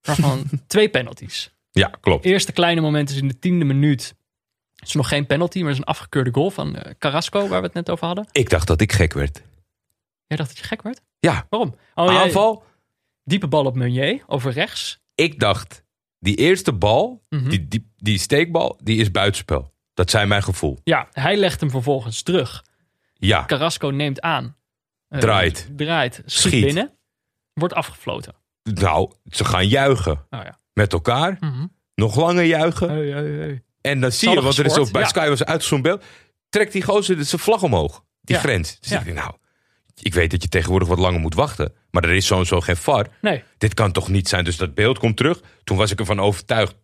Waarvan 0.00 0.44
twee 0.66 0.88
penalties. 0.88 1.51
Ja 1.72 1.90
klopt. 2.00 2.24
Eerste 2.24 2.52
kleine 2.52 2.80
moment 2.80 3.10
is 3.10 3.16
in 3.16 3.28
de 3.28 3.38
tiende 3.38 3.64
minuut. 3.64 4.14
Het 4.74 4.88
is 4.88 4.94
nog 4.94 5.08
geen 5.08 5.26
penalty, 5.26 5.58
maar 5.58 5.66
het 5.68 5.74
is 5.76 5.82
een 5.82 5.88
afgekeurde 5.90 6.30
goal 6.32 6.50
van 6.50 6.76
eh, 6.76 6.92
Carrasco, 6.98 7.48
waar 7.48 7.60
we 7.60 7.66
het 7.66 7.74
net 7.74 7.90
over 7.90 8.06
hadden. 8.06 8.26
Ik 8.32 8.50
dacht 8.50 8.66
dat 8.66 8.80
ik 8.80 8.92
gek 8.92 9.12
werd. 9.12 9.42
Jij 10.26 10.36
dacht 10.36 10.48
dat 10.48 10.58
je 10.58 10.64
gek 10.64 10.82
werd? 10.82 11.00
Ja, 11.18 11.46
Waarom? 11.50 11.76
Oh, 11.94 12.12
jij- 12.12 12.22
aanval. 12.22 12.64
diepe 13.24 13.48
bal 13.48 13.64
op 13.64 13.74
Meunier, 13.74 14.22
over 14.26 14.52
rechts. 14.52 15.00
Ik 15.14 15.40
dacht, 15.40 15.84
die 16.18 16.36
eerste 16.36 16.72
bal, 16.72 17.22
Mhm. 17.28 17.48
die, 17.48 17.68
die, 17.68 17.92
die 17.96 18.18
steekbal, 18.18 18.78
die 18.82 19.00
is 19.00 19.10
buitenspel. 19.10 19.72
Dat 19.94 20.10
zijn 20.10 20.28
mijn 20.28 20.42
gevoel. 20.42 20.78
Ja, 20.84 21.08
hij 21.12 21.36
legt 21.36 21.60
hem 21.60 21.70
vervolgens 21.70 22.22
terug. 22.22 22.64
Ja, 23.14 23.44
Carrasco 23.46 23.88
neemt 23.88 24.20
aan. 24.20 24.56
Eh, 25.08 25.18
Draait. 25.20 25.68
Draait. 25.76 26.14
Schiet, 26.26 26.52
Schiet. 26.52 26.64
binnen. 26.64 26.92
Wordt 27.52 27.74
afgefloten. 27.74 28.34
nou, 28.62 29.12
ze 29.30 29.44
gaan 29.44 29.68
juichen 29.68 30.26
Nou 30.30 30.44
ja. 30.44 30.58
Met 30.72 30.92
elkaar. 30.92 31.36
Mhm. 31.40 31.66
Nog 31.94 32.16
langer 32.16 32.44
juichen. 32.44 32.88
Hey, 32.90 33.06
hey, 33.06 33.22
hey. 33.30 33.62
En 33.80 34.00
dan 34.00 34.12
zie 34.12 34.30
je, 34.30 34.42
want 34.42 34.58
er 34.58 34.66
is 34.66 34.76
ook 34.76 34.92
bij 34.92 35.02
ja. 35.02 35.08
Sky 35.08 35.28
was 35.28 35.44
uitgezoomd 35.44 35.82
beeld. 35.82 36.04
Trekt 36.48 36.72
die 36.72 36.82
gozer 36.82 37.24
zijn 37.24 37.40
vlag 37.40 37.62
omhoog. 37.62 38.04
Die 38.20 38.36
Ja. 38.36 38.42
grens. 38.42 38.80
Dus 38.80 38.90
Ja. 38.90 38.98
ik 38.98 39.04
denk, 39.04 39.16
nou, 39.16 39.32
ik 40.02 40.14
weet 40.14 40.30
dat 40.30 40.42
je 40.42 40.48
tegenwoordig 40.48 40.88
wat 40.88 40.98
langer 40.98 41.20
moet 41.20 41.34
wachten. 41.34 41.72
Maar 41.90 42.04
er 42.04 42.12
is 42.14 42.26
sowieso 42.26 42.60
geen 42.60 42.76
VAR. 42.76 43.06
Nee, 43.20 43.42
Dit 43.58 43.74
kan 43.74 43.92
toch 43.92 44.08
niet 44.08 44.28
zijn? 44.28 44.44
Dus 44.44 44.56
dat 44.56 44.74
beeld 44.74 44.98
komt 44.98 45.16
terug. 45.16 45.40
Toen 45.64 45.76
was 45.76 45.90
ik 45.90 45.98
ervan 45.98 46.20
overtuigd. 46.20 46.74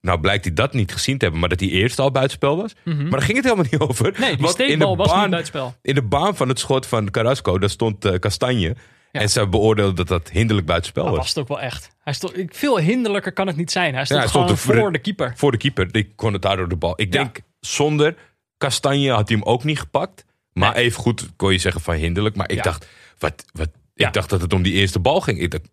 Nou 0.00 0.20
blijkt 0.20 0.44
hij 0.44 0.54
dat 0.54 0.72
niet 0.72 0.92
gezien 0.92 1.14
te 1.18 1.22
hebben. 1.22 1.40
Maar 1.40 1.48
dat 1.50 1.60
hij 1.60 1.68
eerst 1.68 1.98
al 1.98 2.10
buitenspel 2.10 2.56
was. 2.56 2.72
Maar 2.84 3.10
daar 3.10 3.22
ging 3.22 3.36
het 3.36 3.44
helemaal 3.44 3.66
niet 3.70 3.80
over. 3.80 4.10
Mhm. 4.12 4.20
nee 4.20 4.36
die 4.36 4.48
steekbal 4.48 4.96
was 4.96 5.06
niet 5.06 5.16
baan, 5.16 5.30
buitenspel. 5.30 5.74
in 5.82 5.94
de 5.94 6.02
baan 6.02 6.36
van 6.36 6.48
het 6.48 6.58
schot 6.58 6.86
van 6.86 7.10
Carrasco, 7.10 7.58
daar 7.58 7.70
stond 7.70 8.04
eh, 8.04 8.18
Kastanje. 8.18 8.76
En 9.20 9.30
ze 9.30 9.46
beoordeelden 9.48 9.94
dat 9.94 10.08
dat 10.08 10.30
hinderlijk 10.30 10.66
buitenspel 10.66 11.04
was. 11.04 11.16
was 11.16 11.28
het 11.28 11.38
ook 11.38 11.48
wel 11.48 11.60
echt. 11.60 11.90
Hij 12.02 12.12
stond, 12.12 12.32
veel 12.48 12.78
hinderlijker 12.78 13.32
kan 13.32 13.46
het 13.46 13.56
niet 13.56 13.70
zijn. 13.70 13.94
Hij 13.94 14.04
stond 14.04 14.20
hij 14.20 14.28
gewoon 14.28 14.56
stond 14.56 14.60
voor 14.78 14.92
de 14.92 14.98
keeper. 14.98 15.32
Voor 15.36 15.50
de 15.50 15.56
keeper. 15.56 15.92
Die 15.92 16.12
kon 16.16 16.32
het 16.32 16.42
daardoor 16.42 16.68
de 16.68 16.76
bal. 16.76 16.92
Ik 17.00 17.12
Ja. 17.14 17.22
denk, 17.22 17.40
zonder 17.60 18.14
Kastanje 18.56 19.10
had 19.12 19.28
hij 19.28 19.36
hem 19.38 19.46
ook 19.46 19.64
niet 19.64 19.78
gepakt. 19.78 20.24
Maar 20.52 20.74
Nee. 20.74 20.84
even 20.84 21.00
goed 21.02 21.28
kon 21.36 21.52
je 21.52 21.58
zeggen 21.58 21.80
van 21.80 21.94
hinderlijk. 21.94 22.36
Maar 22.36 22.50
ik 22.50 22.62
dacht, 22.62 22.86
wat, 23.18 23.44
wat, 23.52 23.68
ik 23.94 24.12
dacht 24.12 24.30
dat 24.30 24.40
het 24.40 24.52
om 24.52 24.62
die 24.62 24.72
eerste 24.72 24.98
bal 24.98 25.20
ging. 25.20 25.40
Ik 25.40 25.50
dacht, 25.50 25.68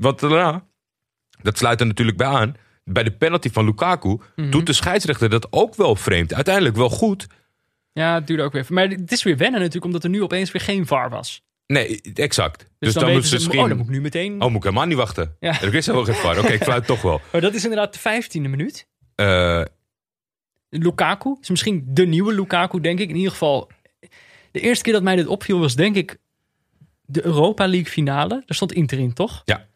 want 0.00 0.20
daarna, 0.20 0.64
dat 1.42 1.58
sluit 1.58 1.80
er 1.80 1.86
natuurlijk 1.86 2.16
bij 2.16 2.26
aan. 2.26 2.54
Bij 2.84 3.02
de 3.02 3.10
penalty 3.12 3.50
van 3.50 3.64
Lukaku 3.64 4.18
Mhm. 4.36 4.50
doet 4.50 4.66
de 4.66 4.72
scheidsrechter 4.72 5.28
dat 5.30 5.46
ook 5.52 5.74
wel 5.74 5.96
vreemd. 5.96 6.34
Uiteindelijk 6.34 6.76
wel 6.76 6.90
goed. 6.90 7.26
Ja, 7.92 8.14
het 8.14 8.26
duurde 8.26 8.42
ook 8.42 8.52
weer. 8.52 8.66
Maar 8.68 8.88
het 8.88 9.12
is 9.12 9.22
weer 9.22 9.36
wennen 9.36 9.58
natuurlijk, 9.60 9.84
omdat 9.84 10.04
er 10.04 10.10
nu 10.10 10.22
opeens 10.22 10.52
weer 10.52 10.62
geen 10.62 10.86
VAR 10.86 11.10
was. 11.10 11.42
Nee, 11.66 12.00
exact. 12.14 12.58
Dus, 12.58 12.68
Dus, 12.78 12.92
dan, 12.92 13.02
dan, 13.02 13.12
moeten 13.12 13.28
ze 13.28 13.34
misschien... 13.34 13.60
oh, 13.60 13.68
dan 13.68 13.76
moet 13.76 13.86
ik 13.86 13.92
nu 13.92 14.00
meteen... 14.00 14.42
Oh, 14.42 14.48
moet 14.48 14.56
ik 14.56 14.62
helemaal 14.62 14.86
niet 14.86 14.96
wachten. 14.96 15.36
Ja. 15.40 15.62
Er 15.62 15.74
is 15.74 15.86
helemaal 15.86 16.06
geen 16.06 16.14
VAR. 16.14 16.38
Oké, 16.38 16.52
ik 16.52 16.62
fluit 16.62 16.86
toch 16.86 17.02
wel. 17.02 17.20
Maar 17.32 17.40
dat 17.40 17.54
is 17.54 17.62
inderdaad 17.62 17.92
de 17.92 17.98
vijftiende 17.98 18.48
minuut. 18.48 18.88
Eh, 19.14 19.62
Lukaku 20.68 21.36
is 21.40 21.50
misschien 21.50 21.84
de 21.88 22.06
nieuwe 22.06 22.34
Lukaku, 22.34 22.80
denk 22.80 22.98
ik. 22.98 23.08
In 23.08 23.16
ieder 23.16 23.30
geval, 23.30 23.70
de 24.50 24.60
eerste 24.60 24.84
keer 24.84 24.92
dat 24.92 25.02
mij 25.02 25.16
dit 25.16 25.26
opviel 25.26 25.58
was 25.58 25.74
denk 25.74 25.96
ik 25.96 26.18
de 27.04 27.24
Europa 27.24 27.68
League 27.68 27.90
finale. 27.90 28.28
Daar 28.28 28.56
stond 28.56 28.72
Inter 28.72 28.98
in, 28.98 29.12
toch? 29.12 29.42
Ja. 29.44 29.66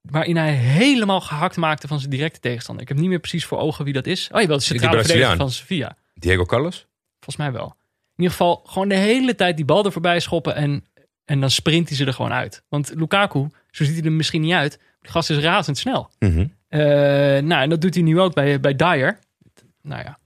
Waarin 0.00 0.36
hij 0.36 0.52
helemaal 0.54 1.20
gehakt 1.20 1.56
maakte 1.56 1.88
van 1.88 1.98
zijn 1.98 2.10
directe 2.10 2.40
tegenstander. 2.40 2.82
Ik 2.82 2.88
heb 2.88 2.98
niet 2.98 3.08
meer 3.08 3.20
precies 3.20 3.44
voor 3.44 3.58
ogen 3.58 3.84
wie 3.84 3.92
dat 3.92 4.06
is. 4.06 4.28
Oh, 4.32 4.40
je 4.40 4.46
wel 4.46 4.56
de 4.56 4.62
centrale 4.62 5.04
verdediger 5.04 5.36
van 5.36 5.50
Sevilla. 5.50 5.96
Diego 6.14 6.44
Carlos? 6.44 6.86
Volgens 7.20 7.36
mij 7.36 7.52
wel. 7.52 7.76
In 8.16 8.22
ieder 8.22 8.36
geval 8.36 8.62
gewoon 8.66 8.88
de 8.88 8.94
hele 8.96 9.34
tijd 9.34 9.56
die 9.56 9.64
bal 9.64 9.84
er 9.84 9.92
voorbij 9.92 10.20
schoppen 10.20 10.54
en, 10.54 10.84
en 11.24 11.40
dan 11.40 11.50
sprint 11.50 11.88
hij 11.88 11.96
ze 11.96 12.04
er 12.04 12.12
gewoon 12.12 12.32
uit. 12.32 12.62
Want 12.68 12.92
Lukaku, 12.94 13.48
zo 13.70 13.84
ziet 13.84 13.94
hij 13.94 14.04
er 14.04 14.12
misschien 14.12 14.40
niet 14.40 14.52
uit, 14.52 14.78
die 15.00 15.10
gast 15.10 15.30
is 15.30 15.38
razendsnel. 15.38 16.10
Eh 16.68 16.80
nou, 17.42 17.62
en 17.62 17.68
dat 17.68 17.80
doet 17.80 17.94
hij 17.94 18.02
nu 18.02 18.20
ook 18.20 18.34
bij, 18.34 18.60
bij 18.60 18.76
Dyer. 18.76 19.18
Nou 19.82 20.02
ja, 20.02 20.18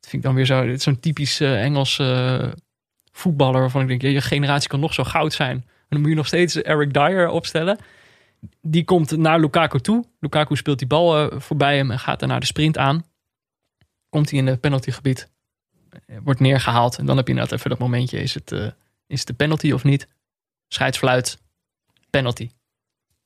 Dat 0.00 0.10
vind 0.10 0.12
ik 0.12 0.22
dan 0.22 0.34
weer 0.34 0.44
zo, 0.46 0.76
zo'n 0.76 1.00
typisch 1.00 1.40
Engels 1.40 1.98
eh, 1.98 2.48
voetballer 3.12 3.60
waarvan 3.60 3.82
ik 3.82 3.88
denk, 3.88 4.02
ja, 4.02 4.08
je 4.08 4.20
generatie 4.20 4.68
kan 4.68 4.80
nog 4.80 4.94
zo 4.94 5.04
goud 5.04 5.32
zijn. 5.32 5.56
En 5.56 5.86
dan 5.88 6.00
moet 6.00 6.10
je 6.10 6.16
nog 6.16 6.26
steeds 6.26 6.62
Eric 6.62 6.92
Dyer 6.92 7.28
opstellen. 7.28 7.78
Die 8.62 8.84
komt 8.84 9.16
naar 9.16 9.40
Lukaku 9.40 9.80
toe. 9.80 10.04
Lukaku 10.20 10.56
speelt 10.56 10.78
die 10.78 10.88
bal 10.88 11.40
voorbij 11.40 11.76
hem 11.76 11.90
en 11.90 11.98
gaat 11.98 12.18
daarna 12.18 12.38
de 12.38 12.46
sprint 12.46 12.78
aan. 12.78 13.04
Komt 14.08 14.30
hij 14.30 14.38
in 14.38 14.46
het 14.46 14.60
penaltygebied. 14.60 15.34
Eh, 16.06 16.16
Wordt 16.24 16.40
neergehaald. 16.40 16.98
En 16.98 17.06
dan 17.06 17.16
heb 17.16 17.28
je 17.28 17.34
net 17.34 17.52
even 17.52 17.70
dat 17.70 17.78
momentje. 17.78 18.18
Is 18.18 18.34
het, 18.34 18.52
eh, 18.52 18.70
is 19.06 19.18
het 19.18 19.26
de 19.26 19.34
penalty 19.34 19.72
of 19.72 19.84
niet? 19.84 20.08
Scheidsfluit. 20.68 21.42
Penalty. 22.10 22.50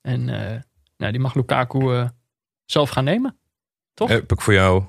En 0.00 0.28
eh, 0.28 0.60
nou, 0.96 1.12
die 1.12 1.20
mag 1.20 1.34
Lukaku 1.34 2.08
zelf 2.64 2.90
gaan 2.90 3.04
nemen. 3.04 3.38
Toch? 3.94 4.08
Heb 4.08 4.32
ik 4.32 4.40
voor 4.40 4.52
jou 4.52 4.84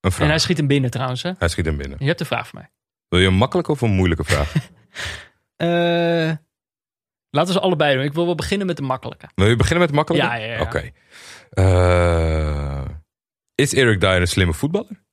een 0.00 0.12
vraag? 0.12 0.22
En 0.22 0.28
hij 0.28 0.38
schiet 0.38 0.56
hem 0.56 0.66
binnen 0.66 0.90
trouwens. 0.90 1.22
Hè? 1.22 1.32
Hij 1.38 1.48
schiet 1.48 1.64
hem 1.64 1.76
binnen. 1.76 1.98
Je 2.00 2.06
hebt 2.06 2.20
een 2.20 2.26
vraag 2.26 2.48
voor 2.48 2.58
mij. 2.58 2.70
Wil 3.08 3.20
je 3.20 3.26
een 3.26 3.34
makkelijke 3.34 3.70
of 3.70 3.80
een 3.80 3.90
moeilijke 3.90 4.24
vraag? 4.24 4.52
Laten 7.30 7.52
we 7.52 7.58
ze 7.58 7.60
allebei 7.60 7.94
doen. 7.94 8.04
Ik 8.04 8.12
wil 8.12 8.24
wel 8.24 8.34
beginnen 8.34 8.66
met 8.66 8.76
de 8.76 8.82
makkelijke. 8.82 9.28
Wil 9.34 9.48
je 9.48 9.56
beginnen 9.56 9.80
met 9.80 9.88
de 9.88 9.94
makkelijke? 9.94 10.26
Ja, 10.26 10.34
ja, 10.34 10.52
ja. 10.54 10.60
Oké. 10.60 10.90
Is 13.54 13.74
Eric 13.74 14.00
Dyer 14.00 14.20
een 14.20 14.28
slimme 14.28 14.52
voetballer? 14.52 15.03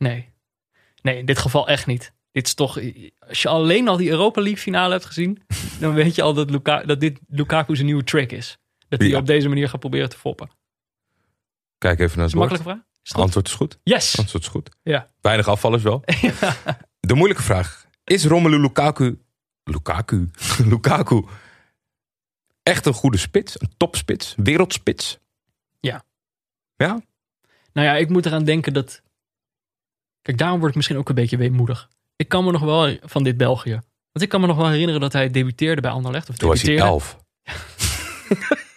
Nee. 0.00 0.28
Nee, 1.02 1.18
in 1.18 1.26
dit 1.26 1.38
geval 1.38 1.68
echt 1.68 1.86
niet. 1.86 2.12
Dit 2.32 2.46
is 2.46 2.54
toch... 2.54 2.78
Als 3.18 3.42
je 3.42 3.48
alleen 3.48 3.88
al 3.88 3.96
die 3.96 4.10
Europa 4.10 4.40
League 4.40 4.60
finale 4.60 4.92
hebt 4.92 5.04
gezien... 5.04 5.42
dan 5.80 5.94
weet 5.94 6.14
je 6.14 6.22
al 6.22 6.34
dat, 6.34 6.50
Luka, 6.50 6.82
dat 6.82 7.00
dit 7.00 7.18
Lukaku's 7.28 7.78
een 7.78 7.84
nieuwe 7.84 8.04
trick 8.04 8.32
is. 8.32 8.58
Dat 8.88 9.00
hij 9.00 9.08
Ja. 9.08 9.18
op 9.18 9.26
deze 9.26 9.48
manier 9.48 9.68
gaat 9.68 9.80
proberen 9.80 10.08
te 10.08 10.16
foppen. 10.18 10.50
Kijk 11.78 11.98
even 12.00 12.16
naar 12.18 12.26
het 12.26 12.34
makkelijke 12.34 12.68
vraag? 12.68 12.80
Is? 13.02 13.12
Antwoord 13.14 13.46
is 13.46 13.54
goed. 13.54 13.78
Yes! 13.82 14.18
Antwoord 14.18 14.42
is 14.42 14.48
goed. 14.48 14.70
Ja. 14.82 15.08
Weinig 15.20 15.48
afvallers 15.48 15.82
wel. 15.82 16.02
De 17.00 17.14
moeilijke 17.14 17.42
vraag. 17.42 17.86
Is 18.04 18.24
Romelu 18.24 18.60
Lukaku... 18.60 19.18
Lukaku? 19.64 20.30
Lukaku... 20.72 21.24
Echt 22.62 22.86
een 22.86 22.92
goede 22.94 23.16
spits? 23.18 23.60
Een 23.60 23.72
topspits? 23.76 24.34
Wereldspits? 24.36 25.18
Ja. 25.80 26.04
Ja? 26.76 27.00
Nou 27.72 27.86
ja, 27.86 27.96
ik 27.96 28.08
moet 28.08 28.26
eraan 28.26 28.44
denken 28.44 28.72
dat... 28.72 29.02
Kijk, 30.22 30.38
daarom 30.38 30.58
word 30.58 30.70
ik 30.70 30.76
misschien 30.76 30.96
ook 30.98 31.08
een 31.08 31.14
beetje 31.14 31.36
weemoedig. 31.36 31.88
Ik 32.16 32.28
kan 32.28 32.44
me 32.44 32.50
nog 32.52 32.60
wel 32.62 32.96
van 33.02 33.22
dit 33.22 33.36
België. 33.36 33.70
Want 34.12 34.24
ik 34.24 34.28
kan 34.28 34.40
me 34.40 34.46
nog 34.46 34.56
wel 34.56 34.68
herinneren 34.68 35.00
dat 35.00 35.12
hij 35.12 35.30
debuteerde 35.30 35.80
bij 35.80 35.90
Anderlecht. 35.90 36.28
Of 36.28 36.36
Toen 36.36 36.48
was 36.48 36.62
hij 36.62 36.78
elf. 36.78 37.16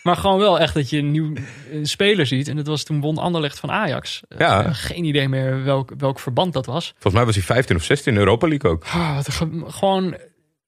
Maar 0.03 0.15
gewoon 0.17 0.39
wel 0.39 0.59
echt 0.59 0.73
dat 0.73 0.89
je 0.89 0.97
een 0.97 1.11
nieuw 1.11 1.33
speler 1.83 2.25
ziet. 2.25 2.47
En 2.47 2.55
dat 2.55 2.67
was 2.67 2.83
toen 2.83 3.01
won 3.01 3.17
Anderlecht 3.17 3.59
van 3.59 3.71
Ajax. 3.71 4.21
Eh, 4.27 4.37
Ja. 4.39 4.73
geen 4.73 5.03
idee 5.03 5.29
meer 5.29 5.63
welk, 5.63 5.91
welk 5.97 6.19
verband 6.19 6.53
dat 6.53 6.65
was. 6.65 6.87
Volgens 6.91 7.13
mij 7.13 7.25
was 7.25 7.35
hij 7.35 7.43
15 7.43 7.75
of 7.75 7.83
16 7.83 8.13
in 8.13 8.19
Europa 8.19 8.47
League 8.47 8.71
ook. 8.71 8.83
Ah, 8.83 9.19
een 9.39 9.71
gewoon 9.73 10.17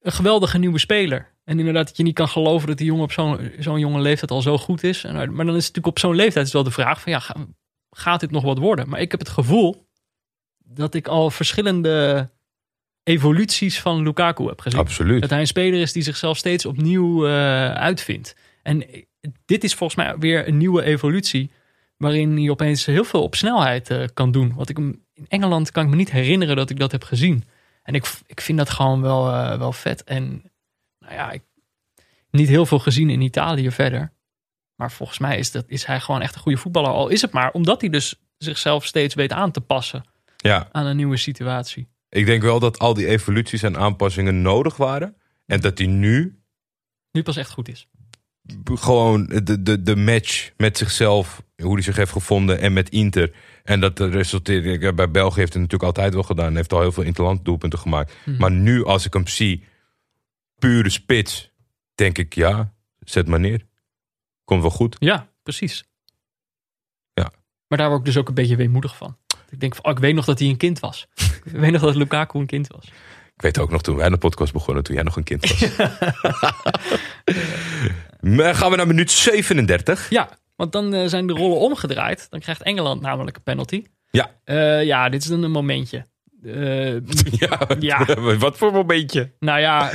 een 0.00 0.12
geweldige 0.12 0.58
nieuwe 0.58 0.78
speler. 0.78 1.34
En 1.44 1.58
inderdaad 1.58 1.86
dat 1.86 1.96
je 1.96 2.02
niet 2.02 2.14
kan 2.14 2.28
geloven 2.28 2.68
dat 2.68 2.78
die 2.78 2.86
jongen 2.86 3.02
op 3.04 3.12
zo'n 3.12 3.50
zo'n 3.58 3.78
jonge 3.78 4.00
leeftijd 4.00 4.30
al 4.30 4.42
zo 4.42 4.58
goed 4.58 4.82
is. 4.82 5.04
En, 5.04 5.12
maar 5.14 5.24
dan 5.46 5.56
is 5.56 5.66
het 5.66 5.74
natuurlijk 5.76 5.86
op 5.86 5.98
zo'n 5.98 6.14
leeftijd 6.14 6.46
is 6.46 6.52
wel 6.52 6.62
de 6.64 6.70
vraag 6.70 7.00
van 7.00 7.12
ja, 7.12 7.18
ga- 7.18 7.46
gaat 7.90 8.20
dit 8.20 8.30
nog 8.30 8.42
wat 8.44 8.58
worden? 8.58 8.88
Maar 8.88 9.00
ik 9.00 9.10
heb 9.10 9.20
het 9.20 9.28
gevoel 9.28 9.85
dat 10.76 10.94
ik 10.94 11.08
al 11.08 11.30
verschillende 11.30 12.28
evoluties 13.02 13.80
van 13.80 14.02
Lukaku 14.02 14.46
heb 14.46 14.60
gezien. 14.60 14.80
Absoluut. 14.80 15.20
Dat 15.20 15.30
hij 15.30 15.40
een 15.40 15.46
speler 15.46 15.80
is 15.80 15.92
die 15.92 16.02
zichzelf 16.02 16.36
steeds 16.36 16.66
opnieuw 16.66 17.26
eh, 17.26 17.72
uitvindt. 17.72 18.36
En 18.62 18.84
dit 19.44 19.64
is 19.64 19.74
volgens 19.74 20.04
mij 20.04 20.18
weer 20.18 20.48
een 20.48 20.56
nieuwe 20.56 20.82
evolutie. 20.82 21.50
Waarin 21.96 22.36
hij 22.36 22.50
opeens 22.50 22.86
heel 22.86 23.04
veel 23.04 23.22
op 23.22 23.34
snelheid 23.34 23.90
eh, 23.90 24.04
kan 24.14 24.30
doen. 24.30 24.54
Wat 24.54 24.68
ik 24.68 24.78
in 24.78 25.26
Engeland 25.28 25.70
kan 25.70 25.84
ik 25.84 25.90
me 25.90 25.96
niet 25.96 26.10
herinneren 26.10 26.56
dat 26.56 26.70
ik 26.70 26.78
dat 26.78 26.92
heb 26.92 27.04
gezien. 27.04 27.44
En 27.82 27.94
ik, 27.94 28.12
ik 28.26 28.40
vind 28.40 28.58
dat 28.58 28.70
gewoon 28.70 29.00
wel, 29.00 29.28
eh, 29.28 29.58
wel 29.58 29.72
vet. 29.72 30.04
En 30.04 30.52
nou 30.98 31.14
ja, 31.14 31.30
ik 31.30 31.42
niet 32.30 32.48
heel 32.48 32.66
veel 32.66 32.78
gezien 32.78 33.10
in 33.10 33.20
Italië 33.20 33.70
verder. 33.70 34.12
Maar 34.74 34.92
volgens 34.92 35.18
mij 35.18 35.38
is, 35.38 35.50
dat, 35.50 35.64
is 35.68 35.84
hij 35.84 36.00
gewoon 36.00 36.22
echt 36.22 36.34
een 36.34 36.40
goede 36.40 36.58
voetballer. 36.58 36.90
Al 36.90 37.08
is 37.08 37.22
het 37.22 37.32
maar 37.32 37.50
omdat 37.52 37.80
hij 37.80 37.90
dus 37.90 38.14
zichzelf 38.38 38.84
steeds 38.84 39.14
weet 39.14 39.32
aan 39.32 39.50
te 39.50 39.60
passen 39.60 40.04
Ja, 40.46 40.68
aan 40.72 40.86
een 40.86 40.96
nieuwe 40.96 41.16
situatie. 41.16 41.88
ik 42.08 42.26
denk 42.26 42.42
wel 42.42 42.60
dat 42.60 42.78
al 42.78 42.94
die 42.94 43.06
evoluties 43.06 43.62
en 43.62 43.76
aanpassingen 43.76 44.42
nodig 44.42 44.76
waren. 44.76 45.16
En 45.46 45.60
dat 45.60 45.78
hij 45.78 45.86
nu 45.86 46.40
Nu 47.12 47.22
pas 47.22 47.36
echt 47.36 47.50
goed 47.50 47.68
is. 47.68 47.88
gewoon 48.64 49.26
de, 49.26 49.62
de, 49.62 49.82
de 49.82 49.96
match 49.96 50.50
met 50.56 50.78
zichzelf, 50.78 51.42
hoe 51.56 51.72
hij 51.72 51.82
zich 51.82 51.96
heeft 51.96 52.12
gevonden 52.12 52.60
en 52.60 52.72
met 52.72 52.88
Inter. 52.88 53.34
En 53.64 53.80
dat 53.80 53.98
resulteert, 54.00 54.94
bij 54.96 55.10
België 55.10 55.40
heeft 55.40 55.52
hij 55.52 55.62
natuurlijk 55.62 55.90
altijd 55.96 56.14
wel 56.14 56.22
gedaan. 56.22 56.46
Hij 56.46 56.56
heeft 56.56 56.72
al 56.72 56.80
heel 56.80 56.92
veel 56.92 57.02
interland 57.02 57.44
doelpunten 57.44 57.78
gemaakt. 57.78 58.12
Mhm. 58.24 58.36
Maar 58.40 58.50
nu 58.50 58.84
als 58.84 59.06
ik 59.06 59.12
hem 59.12 59.26
zie, 59.26 59.64
pure 60.58 60.90
spits, 60.90 61.52
denk 61.94 62.18
ik 62.18 62.34
ja, 62.34 62.74
zet 62.98 63.26
maar 63.28 63.40
neer. 63.40 63.66
Komt 64.44 64.60
wel 64.60 64.70
goed. 64.70 64.96
Ja, 64.98 65.28
precies. 65.42 65.84
Ja. 67.14 67.32
Maar 67.68 67.78
daar 67.78 67.88
word 67.88 68.00
ik 68.00 68.06
dus 68.06 68.16
ook 68.16 68.28
een 68.28 68.34
beetje 68.34 68.56
weemoedig 68.56 68.96
van. 68.96 69.16
Ik 69.50 69.60
denk 69.60 69.74
van, 69.74 69.84
oh, 69.84 69.90
ik 69.90 69.98
weet 69.98 70.14
nog 70.14 70.24
dat 70.24 70.38
hij 70.38 70.48
een 70.48 70.56
kind 70.56 70.80
was. 70.80 71.06
ik 71.44 71.52
weet 71.52 71.72
nog 71.72 71.80
dat 71.80 71.94
Lukaku 71.96 72.38
een 72.38 72.46
kind 72.46 72.66
was. 72.68 72.84
Ik 73.34 73.42
weet 73.42 73.58
ook 73.58 73.70
nog 73.70 73.82
toen 73.82 73.96
wij 73.96 74.08
de 74.08 74.16
podcast 74.18 74.52
begonnen, 74.52 74.82
toen 74.84 74.94
jij 74.94 75.04
nog 75.04 75.16
een 75.16 75.22
kind 75.24 75.48
was. 75.48 75.76
Maar 78.20 78.54
gaan 78.58 78.70
we 78.70 78.76
naar 78.76 78.86
minuut 78.86 79.10
37. 79.10 80.10
Ja, 80.10 80.28
want 80.56 80.72
dan 80.72 80.94
eh, 80.94 81.06
zijn 81.06 81.26
de 81.26 81.32
rollen 81.32 81.58
omgedraaid. 81.58 82.26
Dan 82.30 82.40
krijgt 82.40 82.62
Engeland 82.62 83.00
namelijk 83.00 83.36
een 83.36 83.42
penalty. 83.42 83.84
Ja. 84.10 84.30
Eh, 84.44 84.84
ja, 84.84 85.08
dit 85.08 85.22
is 85.22 85.28
dan 85.28 85.42
een 85.42 85.50
momentje. 85.50 86.06
Eh, 86.44 86.94
Ja, 87.40 87.58
Ja. 87.78 88.04
wat 88.38 88.58
voor 88.58 88.72
momentje. 88.72 89.32
nou 89.38 89.60
ja, 89.60 89.90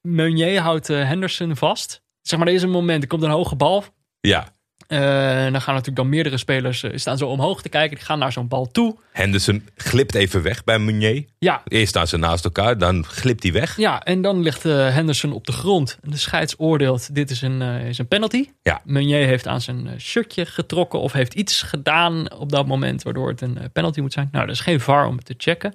Meunier 0.00 0.60
houdt 0.60 0.90
eh, 0.90 1.04
Henderson 1.06 1.56
vast. 1.56 2.02
Zeg 2.22 2.38
maar, 2.38 2.48
er 2.48 2.54
is 2.54 2.62
een 2.62 2.70
moment, 2.70 3.02
er 3.02 3.08
komt 3.08 3.22
een 3.22 3.30
hoge 3.30 3.56
bal. 3.56 3.84
Ja, 4.20 4.40
Eh, 4.42 4.48
dan 4.96 5.60
gaan 5.60 5.74
natuurlijk 5.74 5.96
dan 5.96 6.08
meerdere 6.08 6.36
spelers 6.36 6.82
eh, 6.82 6.90
staan 6.94 7.18
zo 7.18 7.26
omhoog 7.26 7.62
te 7.62 7.68
kijken. 7.68 7.96
Die 7.96 8.04
gaan 8.04 8.18
naar 8.18 8.32
zo'n 8.32 8.48
bal 8.48 8.70
toe. 8.70 8.96
Henderson 9.12 9.68
glipt 9.76 10.14
even 10.14 10.42
weg 10.42 10.64
bij 10.64 10.78
Meunier. 10.78 11.24
Ja, 11.38 11.62
Eerst 11.68 11.88
staan 11.88 12.06
ze 12.06 12.16
naast 12.16 12.44
elkaar, 12.44 12.78
dan 12.78 13.04
glipt 13.04 13.42
hij 13.42 13.52
weg. 13.52 13.76
Ja, 13.76 14.02
en 14.02 14.22
dan 14.22 14.42
ligt 14.42 14.64
eh, 14.64 14.94
Henderson 14.94 15.32
op 15.32 15.46
de 15.46 15.52
grond. 15.52 15.98
En 16.02 16.10
de 16.10 16.16
scheids 16.16 16.54
oordeelt, 16.58 17.14
dit 17.14 17.30
is 17.30 17.42
een, 17.42 17.62
eh, 17.62 17.88
is 17.88 17.98
een 17.98 18.08
penalty. 18.08 18.48
Ja. 18.62 18.80
Meunier 18.84 19.26
heeft 19.26 19.46
aan 19.46 19.60
zijn 19.60 19.86
eh, 19.86 19.98
shirtje 19.98 20.46
getrokken 20.46 21.00
of 21.00 21.12
heeft 21.12 21.34
iets 21.34 21.62
gedaan 21.62 22.32
op 22.32 22.50
dat 22.52 22.66
moment 22.66 23.02
waardoor 23.02 23.28
het 23.28 23.40
een 23.40 23.58
eh, 23.58 23.64
penalty 23.72 24.00
moet 24.00 24.12
zijn. 24.12 24.28
Nou, 24.32 24.44
er 24.44 24.50
is 24.50 24.60
geen 24.60 24.80
VAR 24.80 25.06
om 25.06 25.16
het 25.16 25.24
te 25.24 25.34
checken. 25.36 25.74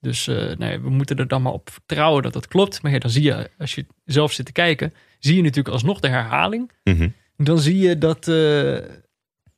Dus 0.00 0.26
eh, 0.28 0.56
nee, 0.56 0.78
we 0.80 0.90
moeten 0.90 1.16
er 1.16 1.28
dan 1.28 1.42
maar 1.42 1.52
op 1.52 1.70
vertrouwen 1.70 2.22
dat 2.22 2.32
dat 2.32 2.48
klopt. 2.48 2.82
Maar 2.82 2.92
ja, 2.92 2.98
dan 2.98 3.10
zie 3.10 3.22
je, 3.22 3.50
als 3.58 3.74
je 3.74 3.86
zelf 4.04 4.32
zit 4.32 4.46
te 4.46 4.52
kijken, 4.52 4.94
zie 5.18 5.36
je 5.36 5.42
natuurlijk 5.42 5.74
alsnog 5.74 6.00
de 6.00 6.08
herhaling. 6.08 6.70
Mhm. 6.84 7.08
Dan 7.44 7.58
zie 7.58 7.78
je 7.78 7.98
dat, 7.98 8.28
eh, 8.28 8.78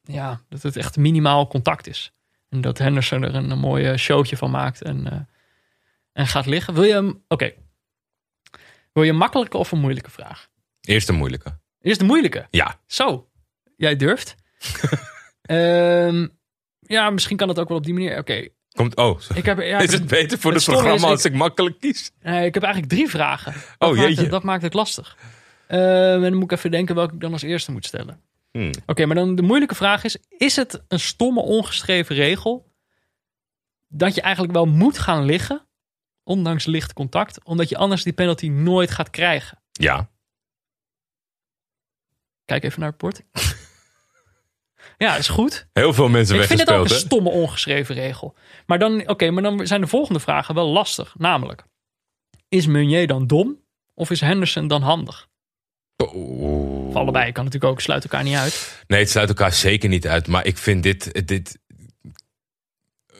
ja, 0.02 0.40
dat 0.48 0.62
het 0.62 0.76
echt 0.76 0.96
minimaal 0.96 1.46
contact 1.46 1.86
is. 1.86 2.12
En 2.48 2.60
dat 2.60 2.78
Henderson 2.78 3.22
er 3.22 3.34
een, 3.34 3.50
een 3.50 3.58
mooi 3.58 3.96
showtje 3.96 4.36
van 4.36 4.50
maakt 4.50 4.82
en, 4.82 5.10
eh, 5.12 5.18
en 6.12 6.26
gaat 6.26 6.46
liggen. 6.46 6.74
Wil 6.74 6.82
je 6.84 6.92
hem... 6.92 7.24
Oké. 7.28 7.52
Wil 8.92 9.02
je 9.02 9.10
een 9.10 9.16
makkelijke 9.16 9.56
of 9.56 9.72
een 9.72 9.80
moeilijke 9.80 10.10
vraag? 10.10 10.48
Eerst 10.80 11.08
een 11.08 11.14
moeilijke. 11.14 11.58
Eerst 11.80 11.98
de 12.00 12.06
moeilijke. 12.06 12.46
Ja, 12.50 12.80
Zo. 12.86 13.28
Jij 13.76 13.96
durft. 13.96 14.34
Ehm, 15.42 16.26
ja, 16.78 17.10
misschien 17.10 17.36
kan 17.36 17.48
het 17.48 17.58
ook 17.58 17.68
wel 17.68 17.76
op 17.76 17.84
die 17.84 17.94
manier. 17.94 18.18
Oké. 18.18 18.48
komt. 18.72 18.96
Oh, 18.96 19.20
Ik 19.34 19.44
heb, 19.44 19.58
ja, 19.58 19.78
ik 19.78 19.88
is 19.88 19.92
het 19.92 20.06
beter 20.06 20.38
voor 20.38 20.52
het 20.52 20.64
programma 20.64 20.94
is, 20.94 21.02
als 21.02 21.24
ik 21.24 21.34
makkelijk 21.34 21.80
kies? 21.80 22.10
nee, 22.22 22.46
ik 22.46 22.54
heb 22.54 22.62
eigenlijk 22.62 22.92
drie 22.92 23.08
vragen. 23.08 23.52
Dat 23.52 23.88
Oh, 23.90 23.96
maakt 23.96 24.08
jeetje. 24.08 24.22
het, 24.22 24.30
dat 24.30 24.42
maakt 24.42 24.62
het 24.62 24.74
lastig. 24.74 25.16
Ehm, 25.72 26.14
en 26.14 26.30
dan 26.30 26.34
moet 26.34 26.52
ik 26.52 26.58
even 26.58 26.70
denken 26.70 26.94
welke 26.94 27.14
ik 27.14 27.20
dan 27.20 27.32
als 27.32 27.42
eerste 27.42 27.72
moet 27.72 27.86
stellen. 27.86 28.20
Hmm. 28.50 28.70
Oké, 28.86 29.06
maar 29.06 29.16
dan 29.16 29.34
de 29.34 29.42
moeilijke 29.42 29.74
vraag 29.74 30.04
is: 30.04 30.16
is 30.28 30.56
het 30.56 30.82
een 30.88 31.00
stomme 31.00 31.40
ongeschreven 31.40 32.16
regel 32.16 32.72
dat 33.88 34.14
je 34.14 34.20
eigenlijk 34.20 34.54
wel 34.54 34.66
moet 34.66 34.98
gaan 34.98 35.24
liggen, 35.24 35.66
ondanks 36.24 36.64
licht 36.64 36.92
contact, 36.92 37.44
omdat 37.44 37.68
je 37.68 37.76
anders 37.76 38.02
die 38.02 38.12
penalty 38.12 38.48
nooit 38.48 38.90
gaat 38.90 39.10
krijgen? 39.10 39.62
Ja, 39.72 40.10
Kijk 42.44 42.64
even 42.64 42.80
naar 42.80 42.88
het 42.88 42.98
bord. 42.98 43.22
ja, 44.98 45.16
is 45.16 45.28
goed. 45.28 45.68
heel 45.72 45.92
veel 45.92 46.08
mensen 46.08 46.36
Ik 46.40 46.42
vind 46.42 46.60
het 46.60 46.70
ook 46.70 46.84
een 46.84 46.90
stomme 46.90 47.30
ongeschreven 47.30 47.94
regel. 47.94 48.34
Maar 48.66 48.78
dan, 48.78 49.08
oké, 49.08 49.30
maar 49.30 49.42
dan 49.42 49.66
zijn 49.66 49.80
de 49.80 49.86
volgende 49.86 50.20
vragen 50.20 50.54
wel 50.54 50.68
lastig. 50.68 51.14
Namelijk, 51.18 51.64
is 52.48 52.66
Meunier 52.66 53.06
dan 53.06 53.26
dom 53.26 53.60
of 53.94 54.10
is 54.10 54.20
Henderson 54.20 54.66
dan 54.66 54.82
handig? 54.82 55.30
Of 56.10 56.94
allebei 56.94 57.32
kan 57.32 57.44
natuurlijk 57.44 57.72
ook, 57.72 57.80
sluit 57.80 58.02
elkaar 58.02 58.22
niet 58.22 58.36
uit. 58.36 58.82
Nee, 58.86 59.00
het 59.00 59.10
sluit 59.10 59.28
elkaar 59.28 59.52
zeker 59.52 59.88
niet 59.88 60.06
uit. 60.06 60.26
Maar 60.26 60.46
ik 60.46 60.58
vind 60.58 60.82
dit, 60.82 61.26
dit 61.26 61.58
eh, 63.06 63.16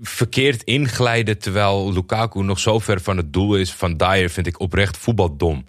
verkeerd 0.00 0.62
inglijden 0.62 1.38
terwijl 1.38 1.92
Lukaku 1.92 2.42
nog 2.42 2.58
zo 2.58 2.78
ver 2.78 3.00
van 3.00 3.16
het 3.16 3.32
doel 3.32 3.56
is 3.56 3.72
van 3.72 3.96
Dyer 3.96 4.30
vind 4.30 4.46
ik 4.46 4.60
oprecht 4.60 4.96
voetbaldom. 4.96 5.64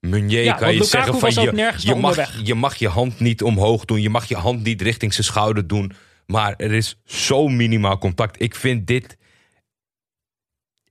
Meunier 0.00 0.42
Ja, 0.42 0.54
kan 0.54 0.68
je 0.68 0.80
Lukaku 0.80 0.90
zeggen 0.90 1.18
van 1.18 1.44
je, 1.44 1.74
je, 1.78 1.94
mag, 1.94 2.46
je 2.46 2.54
mag 2.54 2.74
je 2.74 2.88
hand 2.88 3.20
niet 3.20 3.42
omhoog 3.42 3.84
doen. 3.84 4.00
Je 4.00 4.10
mag 4.10 4.24
je 4.24 4.36
hand 4.36 4.62
niet 4.62 4.82
richting 4.82 5.14
zijn 5.14 5.26
schouder 5.26 5.66
doen. 5.66 5.92
Maar 6.26 6.54
er 6.56 6.72
is 6.72 6.96
zo 7.04 7.48
minimaal 7.48 7.98
contact. 7.98 8.40
Ik 8.42 8.54
vind 8.54 8.86
dit. 8.86 9.16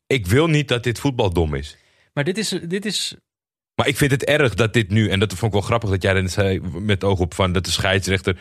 Ik 0.07 0.27
wil 0.27 0.47
niet 0.47 0.67
dat 0.67 0.83
dit 0.83 0.99
voetbal 0.99 1.33
dom 1.33 1.53
is. 1.53 1.77
Maar 2.13 2.23
dit 2.23 2.37
is, 2.37 2.49
dit 2.49 2.85
is 2.85 3.15
Maar 3.75 3.87
ik 3.87 3.97
vind 3.97 4.11
het 4.11 4.23
erg 4.23 4.53
dat 4.53 4.73
dit 4.73 4.89
nu. 4.89 5.09
En 5.09 5.19
dat 5.19 5.29
vond 5.29 5.43
ik 5.43 5.51
wel 5.51 5.67
grappig 5.67 5.89
dat 5.89 6.01
jij 6.01 6.13
net 6.13 6.31
zei. 6.31 6.59
Met 6.61 7.03
oog 7.03 7.19
op 7.19 7.33
van 7.33 7.51
dat 7.51 7.65
de 7.65 7.71
scheidsrechter 7.71 8.37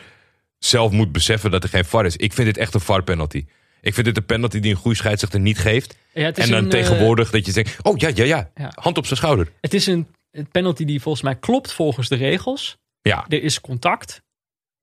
zelf 0.57 0.91
moet 0.91 1.11
beseffen 1.11 1.51
dat 1.51 1.63
er 1.63 1.69
geen 1.69 1.85
VAR 1.85 2.05
is. 2.05 2.15
Ik 2.17 2.33
vind 2.33 2.47
dit 2.47 2.57
echt 2.57 2.73
een 2.73 2.79
VAR-penalty. 2.79 3.45
Ik 3.81 3.93
vind 3.93 4.05
dit 4.05 4.17
een 4.17 4.25
penalty 4.25 4.59
die 4.59 4.71
een 4.71 4.77
goede 4.77 4.97
scheidsrechter 4.97 5.39
niet 5.39 5.57
geeft. 5.59 5.97
Ja, 6.13 6.25
En 6.25 6.33
dan 6.33 6.53
een, 6.57 6.63
eh, 6.63 6.69
tegenwoordig 6.69 7.29
dat 7.29 7.45
je 7.45 7.51
denkt: 7.51 7.77
oh 7.81 7.97
ja, 7.97 8.11
ja, 8.13 8.23
ja. 8.23 8.51
Ja. 8.55 8.71
Hand 8.75 8.97
op 8.97 9.05
zijn 9.05 9.17
schouder. 9.17 9.51
Het 9.61 9.73
is 9.73 9.87
een, 9.87 10.07
penalty 10.51 10.85
die 10.85 11.01
volgens 11.01 11.23
mij 11.23 11.35
klopt 11.35 11.71
volgens 11.73 12.07
de 12.09 12.15
regels. 12.15 12.77
Ja, 13.01 13.25
Er 13.27 13.43
is 13.43 13.61
contact 13.61 14.21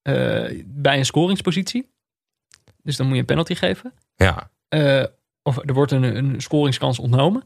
eh, 0.03 0.14
bij 0.66 0.98
een 0.98 1.05
scoringspositie. 1.07 1.90
Dus 2.82 2.96
dan 2.96 3.07
moet 3.07 3.14
je 3.14 3.20
een 3.20 3.26
penalty 3.26 3.55
geven. 3.55 3.94
ja. 4.16 4.50
Eh, 4.68 5.05
of 5.42 5.57
er 5.64 5.74
wordt 5.74 5.92
een, 5.92 6.03
een 6.03 6.40
scoringskans 6.40 6.98
ontnomen. 6.98 7.44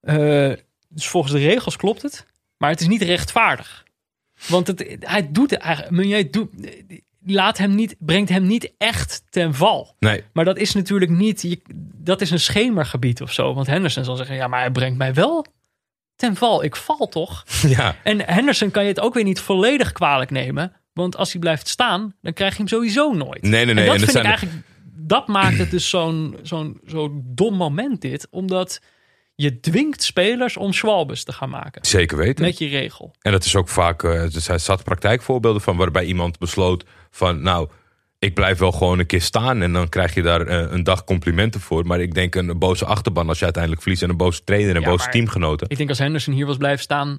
Eh, 0.00 0.52
dus 0.94 1.08
volgens 1.08 1.32
de 1.32 1.38
regels 1.38 1.76
klopt 1.76 2.02
het. 2.02 2.26
Maar 2.56 2.70
het 2.70 2.80
is 2.80 2.86
niet 2.86 3.02
rechtvaardig. 3.02 3.84
Want 4.46 4.66
het, 4.66 4.96
hij 5.00 5.32
doet 5.32 5.50
het 5.50 5.60
eigenlijk. 5.60 5.96
Meunier 5.96 6.30
doet, 6.30 6.50
laat 7.26 7.58
hem 7.58 7.74
niet, 7.74 7.96
brengt 7.98 8.28
hem 8.28 8.46
niet 8.46 8.72
echt 8.78 9.22
ten 9.30 9.54
val. 9.54 9.96
Nee, 9.98 10.24
Maar 10.32 10.44
dat 10.44 10.58
is 10.58 10.74
natuurlijk 10.74 11.10
niet. 11.10 11.42
Je, 11.42 11.60
dat 11.94 12.20
is 12.20 12.30
een 12.30 12.40
schemergebied 12.40 13.22
of 13.22 13.32
zo. 13.32 13.54
Want 13.54 13.66
Henderson 13.66 14.04
zal 14.04 14.16
zeggen: 14.16 14.36
ja, 14.36 14.48
maar 14.48 14.60
hij 14.60 14.70
brengt 14.70 14.98
mij 14.98 15.14
wel 15.14 15.46
ten 16.16 16.36
val. 16.36 16.64
Ik 16.64 16.76
val 16.76 17.08
toch? 17.08 17.44
ja. 17.76 17.96
En 18.02 18.20
Henderson 18.20 18.70
kan 18.70 18.82
je 18.82 18.88
het 18.88 19.00
ook 19.00 19.14
weer 19.14 19.24
niet 19.24 19.40
volledig 19.40 19.92
kwalijk 19.92 20.30
nemen. 20.30 20.72
Want 20.92 21.16
als 21.16 21.32
hij 21.32 21.40
blijft 21.40 21.68
staan, 21.68 22.14
dan 22.22 22.32
krijg 22.32 22.52
je 22.52 22.58
hem 22.58 22.68
sowieso 22.68 23.12
nooit. 23.12 23.42
Nee, 23.42 23.64
nee, 23.64 23.74
nee. 23.74 23.84
En 23.84 23.90
dat 23.90 24.00
En 24.00 24.06
vind 24.06 24.16
ik 24.16 24.24
eigenlijk. 24.24 24.56
Dat 24.96 25.26
maakt 25.28 25.58
het 25.58 25.70
dus 25.70 25.88
zo'n 25.88 26.38
zo'n 26.42 26.80
zo'n 26.86 27.22
dom 27.26 27.54
moment 27.54 28.00
dit. 28.00 28.26
Omdat 28.30 28.80
je 29.34 29.60
dwingt 29.60 30.02
spelers 30.02 30.56
om 30.56 30.72
Schwalbes 30.72 31.24
te 31.24 31.32
gaan 31.32 31.50
maken. 31.50 31.86
Zeker 31.86 32.16
weten. 32.16 32.44
Met 32.44 32.58
je 32.58 32.68
regel. 32.68 33.14
En 33.20 33.32
dat 33.32 33.44
is 33.44 33.56
ook 33.56 33.68
vaak, 33.68 34.02
eh, 34.02 34.22
er 34.22 34.40
zijn 34.40 34.60
zat 34.60 34.84
praktijkvoorbeelden 34.84 35.62
van 35.62 35.76
waarbij 35.76 36.04
iemand 36.04 36.38
besloot 36.38 36.84
van 37.10 37.42
nou, 37.42 37.68
ik 38.18 38.34
blijf 38.34 38.58
wel 38.58 38.72
gewoon 38.72 38.98
een 38.98 39.06
keer 39.06 39.22
staan 39.22 39.62
en 39.62 39.72
dan 39.72 39.88
krijg 39.88 40.14
je 40.14 40.22
daar 40.22 40.46
eh, 40.46 40.72
een 40.72 40.82
dag 40.82 41.04
complimenten 41.04 41.60
voor. 41.60 41.86
Maar 41.86 42.00
ik 42.00 42.14
denk 42.14 42.34
een 42.34 42.58
boze 42.58 42.84
achterban 42.84 43.28
als 43.28 43.38
je 43.38 43.44
uiteindelijk 43.44 43.82
verliest 43.82 44.02
en 44.02 44.10
een 44.10 44.16
boze 44.16 44.44
trainer 44.44 44.74
en 44.74 44.80
Ja, 44.80 44.88
boze 44.88 45.08
teamgenoten. 45.08 45.68
Ik 45.70 45.76
denk 45.76 45.88
als 45.88 45.98
Henderson 45.98 46.34
hier 46.34 46.46
was 46.46 46.56
blijven 46.56 46.82
staan. 46.82 47.18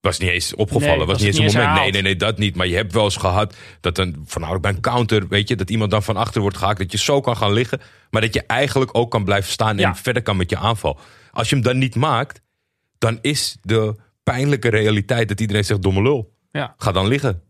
Was 0.00 0.18
niet 0.18 0.30
eens 0.30 0.54
opgevallen, 0.54 0.96
Nee, 0.96 1.06
was, 1.06 1.16
was 1.16 1.22
niet 1.22 1.26
eens 1.26 1.36
het 1.36 1.46
een 1.46 1.52
moment. 1.52 1.66
Nee, 1.66 1.74
herhaald. 1.84 1.92
nee, 1.92 2.02
nee, 2.02 2.16
dat 2.16 2.38
niet. 2.38 2.54
Maar 2.56 2.66
je 2.66 2.76
hebt 2.76 2.92
wel 2.92 3.04
eens 3.04 3.16
gehad 3.16 3.56
dat 3.80 3.98
een, 3.98 4.22
voornamelijk 4.26 4.64
bij 4.64 4.72
een 4.74 4.80
counter, 4.80 5.28
weet 5.28 5.48
je, 5.48 5.56
dat 5.56 5.70
iemand 5.70 5.90
dan 5.90 6.02
van 6.02 6.16
achter 6.16 6.40
wordt 6.40 6.56
gehaakt, 6.56 6.78
dat 6.78 6.92
je 6.92 6.98
zo 6.98 7.20
kan 7.20 7.36
gaan 7.36 7.52
liggen, 7.52 7.80
maar 8.10 8.20
dat 8.20 8.34
je 8.34 8.42
eigenlijk 8.46 8.96
ook 8.96 9.10
kan 9.10 9.24
blijven 9.24 9.50
staan 9.50 9.70
en 9.70 9.78
Ja. 9.78 9.94
verder 9.94 10.22
kan 10.22 10.36
met 10.36 10.50
je 10.50 10.56
aanval. 10.56 10.98
Als 11.32 11.48
je 11.48 11.54
hem 11.54 11.64
dan 11.64 11.78
niet 11.78 11.94
maakt, 11.94 12.40
dan 12.98 13.18
is 13.22 13.56
de 13.62 13.94
pijnlijke 14.22 14.68
realiteit 14.68 15.28
dat 15.28 15.40
iedereen 15.40 15.64
zegt 15.64 15.82
domme 15.82 16.02
lul. 16.02 16.32
Ja, 16.50 16.74
Ga 16.76 16.92
dan 16.92 17.06
liggen. 17.06 17.42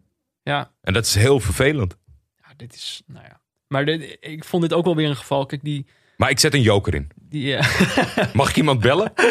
ja, 0.42 0.70
En 0.82 0.92
dat 0.92 1.06
is 1.06 1.14
heel 1.14 1.40
vervelend. 1.40 1.96
ja 2.36 2.48
dit 2.56 2.74
is. 2.74 3.02
Nou 3.06 3.24
ja. 3.28 3.40
Maar 3.68 3.84
dit- 3.84 4.16
ik 4.20 4.44
vond 4.44 4.62
dit 4.62 4.72
ook 4.72 4.84
wel 4.84 4.96
weer 4.96 5.08
een 5.08 5.16
geval. 5.16 5.46
Kijk, 5.46 5.64
die. 5.64 5.86
Maar 6.16 6.30
ik 6.30 6.38
zet 6.38 6.54
een 6.54 6.62
joker 6.62 6.94
in. 6.94 7.08
die 7.16 7.56
eh, 7.56 8.34
Mag 8.34 8.48
ik 8.50 8.56
iemand 8.56 8.80
bellen? 8.80 9.12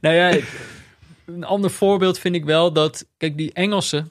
nou 0.00 0.14
ja, 0.14 0.38
een 1.26 1.44
ander 1.44 1.70
voorbeeld 1.70 2.18
vind 2.18 2.34
ik 2.34 2.44
wel 2.44 2.72
dat. 2.72 3.06
Kijk, 3.16 3.36
die 3.36 3.52
Engelsen. 3.52 4.10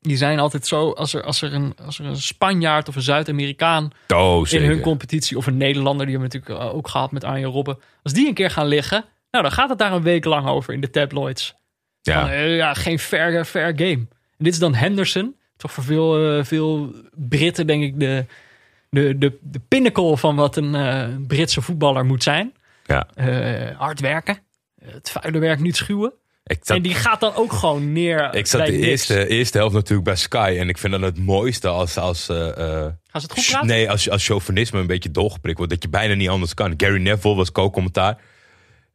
Die 0.00 0.16
zijn 0.16 0.38
altijd 0.38 0.66
zo. 0.66 0.90
Als 0.92 1.14
er, 1.14 1.22
als 1.22 1.42
er, 1.42 1.54
een, 1.54 1.74
als 1.84 1.98
er 1.98 2.04
een 2.04 2.16
Spanjaard 2.16 2.88
of 2.88 2.96
een 2.96 3.02
Zuid-Amerikaan 3.02 3.90
Oh, 4.14 4.50
in 4.50 4.62
hun 4.62 4.80
competitie. 4.80 5.36
Of 5.36 5.46
een 5.46 5.56
Nederlander, 5.56 6.06
die 6.06 6.14
hebben 6.16 6.32
we 6.32 6.38
natuurlijk 6.38 6.74
ook 6.74 6.88
gehad 6.88 7.12
met 7.12 7.24
Arjen 7.24 7.50
Robben. 7.50 7.78
Als 8.02 8.12
die 8.12 8.28
een 8.28 8.34
keer 8.34 8.50
gaan 8.50 8.66
liggen, 8.66 9.04
nou 9.30 9.44
dan 9.44 9.52
gaat 9.52 9.68
het 9.68 9.78
daar 9.78 9.92
een 9.92 10.02
week 10.02 10.24
lang 10.24 10.46
over 10.48 10.74
in 10.74 10.80
de 10.80 10.90
tabloids. 10.90 11.54
Van, 12.02 12.14
ja. 12.14 12.32
eh, 12.32 12.56
ja, 12.56 12.74
geen 12.74 12.98
fair, 12.98 13.44
fair 13.44 13.72
game. 13.76 14.06
En 14.38 14.44
dit 14.44 14.52
is 14.52 14.58
dan 14.58 14.74
Henderson. 14.74 15.36
Toch 15.56 15.72
voor 15.72 15.84
veel, 15.84 16.38
eh, 16.38 16.44
veel 16.44 16.92
Britten 17.14 17.66
denk 17.66 17.82
ik 17.82 18.00
de, 18.00 18.24
de, 18.90 19.18
de, 19.18 19.38
de 19.40 19.60
pinnacle 19.68 20.16
van 20.16 20.36
wat 20.36 20.56
een 20.56 20.74
eh, 20.74 21.06
Britse 21.26 21.62
voetballer 21.62 22.04
moet 22.04 22.22
zijn. 22.22 22.52
ja. 22.84 23.06
Eh, 23.14 23.76
hard 23.78 24.00
werken. 24.00 24.38
Het 24.90 25.10
vuile 25.10 25.38
werk 25.38 25.60
niet 25.60 25.76
schuwen. 25.76 26.12
Zat, 26.44 26.76
En 26.76 26.82
die 26.82 26.94
gaat 26.94 27.20
dan 27.20 27.34
ook 27.34 27.52
gewoon 27.52 27.92
neer 27.92 28.34
ik 28.34 28.46
zat 28.46 28.66
de 28.66 28.72
eerste, 28.76 29.26
eerste 29.26 29.58
helft 29.58 29.74
natuurlijk 29.74 30.04
bij 30.04 30.16
Sky. 30.16 30.56
En 30.58 30.68
ik 30.68 30.78
vind 30.78 30.92
dan 30.92 31.02
het 31.02 31.18
mooiste 31.18 31.68
als, 31.68 31.96
als, 31.96 32.28
eh, 32.28 32.48
eh, 32.48 32.92
Gaan 33.06 33.20
ze 33.20 33.26
het 33.26 33.32
goed 33.32 33.46
praten? 33.46 33.66
nee, 33.66 33.90
als, 33.90 34.10
als 34.10 34.26
chauvinisme 34.26 34.80
een 34.80 34.86
beetje 34.86 35.10
doorgeprikt 35.10 35.56
wordt. 35.58 35.72
Dat 35.72 35.82
je 35.82 35.88
bijna 35.88 36.14
niet 36.14 36.28
anders 36.28 36.54
kan. 36.54 36.74
Gary 36.76 37.00
Neville 37.00 37.34
was 37.34 37.52
co-commentaar. 37.52 38.20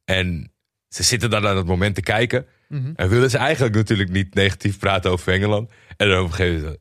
En 0.05 0.51
ze 0.89 1.03
zitten 1.03 1.29
dan 1.29 1.47
aan 1.47 1.57
het 1.57 1.65
moment 1.65 1.95
te 1.95 2.01
kijken. 2.01 2.45
Mhm. 2.67 2.91
En 2.95 3.09
willen 3.09 3.29
ze 3.29 3.37
eigenlijk 3.37 3.75
natuurlijk 3.75 4.09
niet 4.09 4.33
negatief 4.33 4.79
praten 4.79 5.11
over 5.11 5.33
Engeland. 5.33 5.71
En 5.97 6.09
dan 6.09 6.19
op 6.19 6.25
een 6.25 6.33
gegeven 6.33 6.61
moment... 6.61 6.79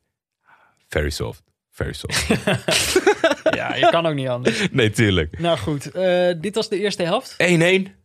Very 0.87 1.09
soft. 1.09 1.43
Very 1.71 1.93
soft. 1.93 2.27
Ja, 3.55 3.75
je 3.75 3.87
kan 3.91 4.05
ook 4.05 4.13
niet 4.15 4.27
anders. 4.27 4.67
nee, 4.71 4.89
tuurlijk. 4.89 5.37
1-1. 5.37 5.39
Nou 5.41 5.57
goed, 5.57 5.91
eh, 5.91 6.33
dit 6.41 6.55
was 6.55 6.69
de 6.69 6.79
eerste 6.79 7.03
helft. 7.03 7.35
1-1. 7.37 8.02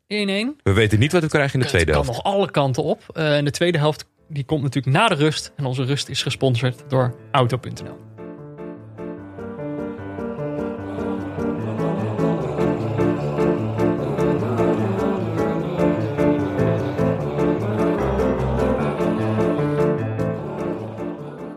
We 0.62 0.72
weten 0.72 0.98
niet 0.98 1.12
wat 1.12 1.22
we 1.22 1.28
krijgen 1.28 1.54
in 1.54 1.60
de 1.60 1.66
tweede 1.66 1.90
het 1.90 1.96
kan 1.96 2.06
helft. 2.06 2.24
nog 2.24 2.34
alle 2.34 2.50
kanten 2.50 2.82
op. 2.82 3.02
Eh, 3.12 3.36
en 3.36 3.44
de 3.44 3.50
tweede 3.50 3.78
helft 3.78 4.06
die 4.28 4.44
komt 4.44 4.62
natuurlijk 4.62 4.96
na 4.96 5.08
de 5.08 5.14
rust. 5.14 5.52
En 5.56 5.64
onze 5.64 5.84
rust 5.84 6.08
is 6.08 6.22
gesponsord 6.22 6.84
door 6.88 7.14
Auto.nl. 7.30 7.96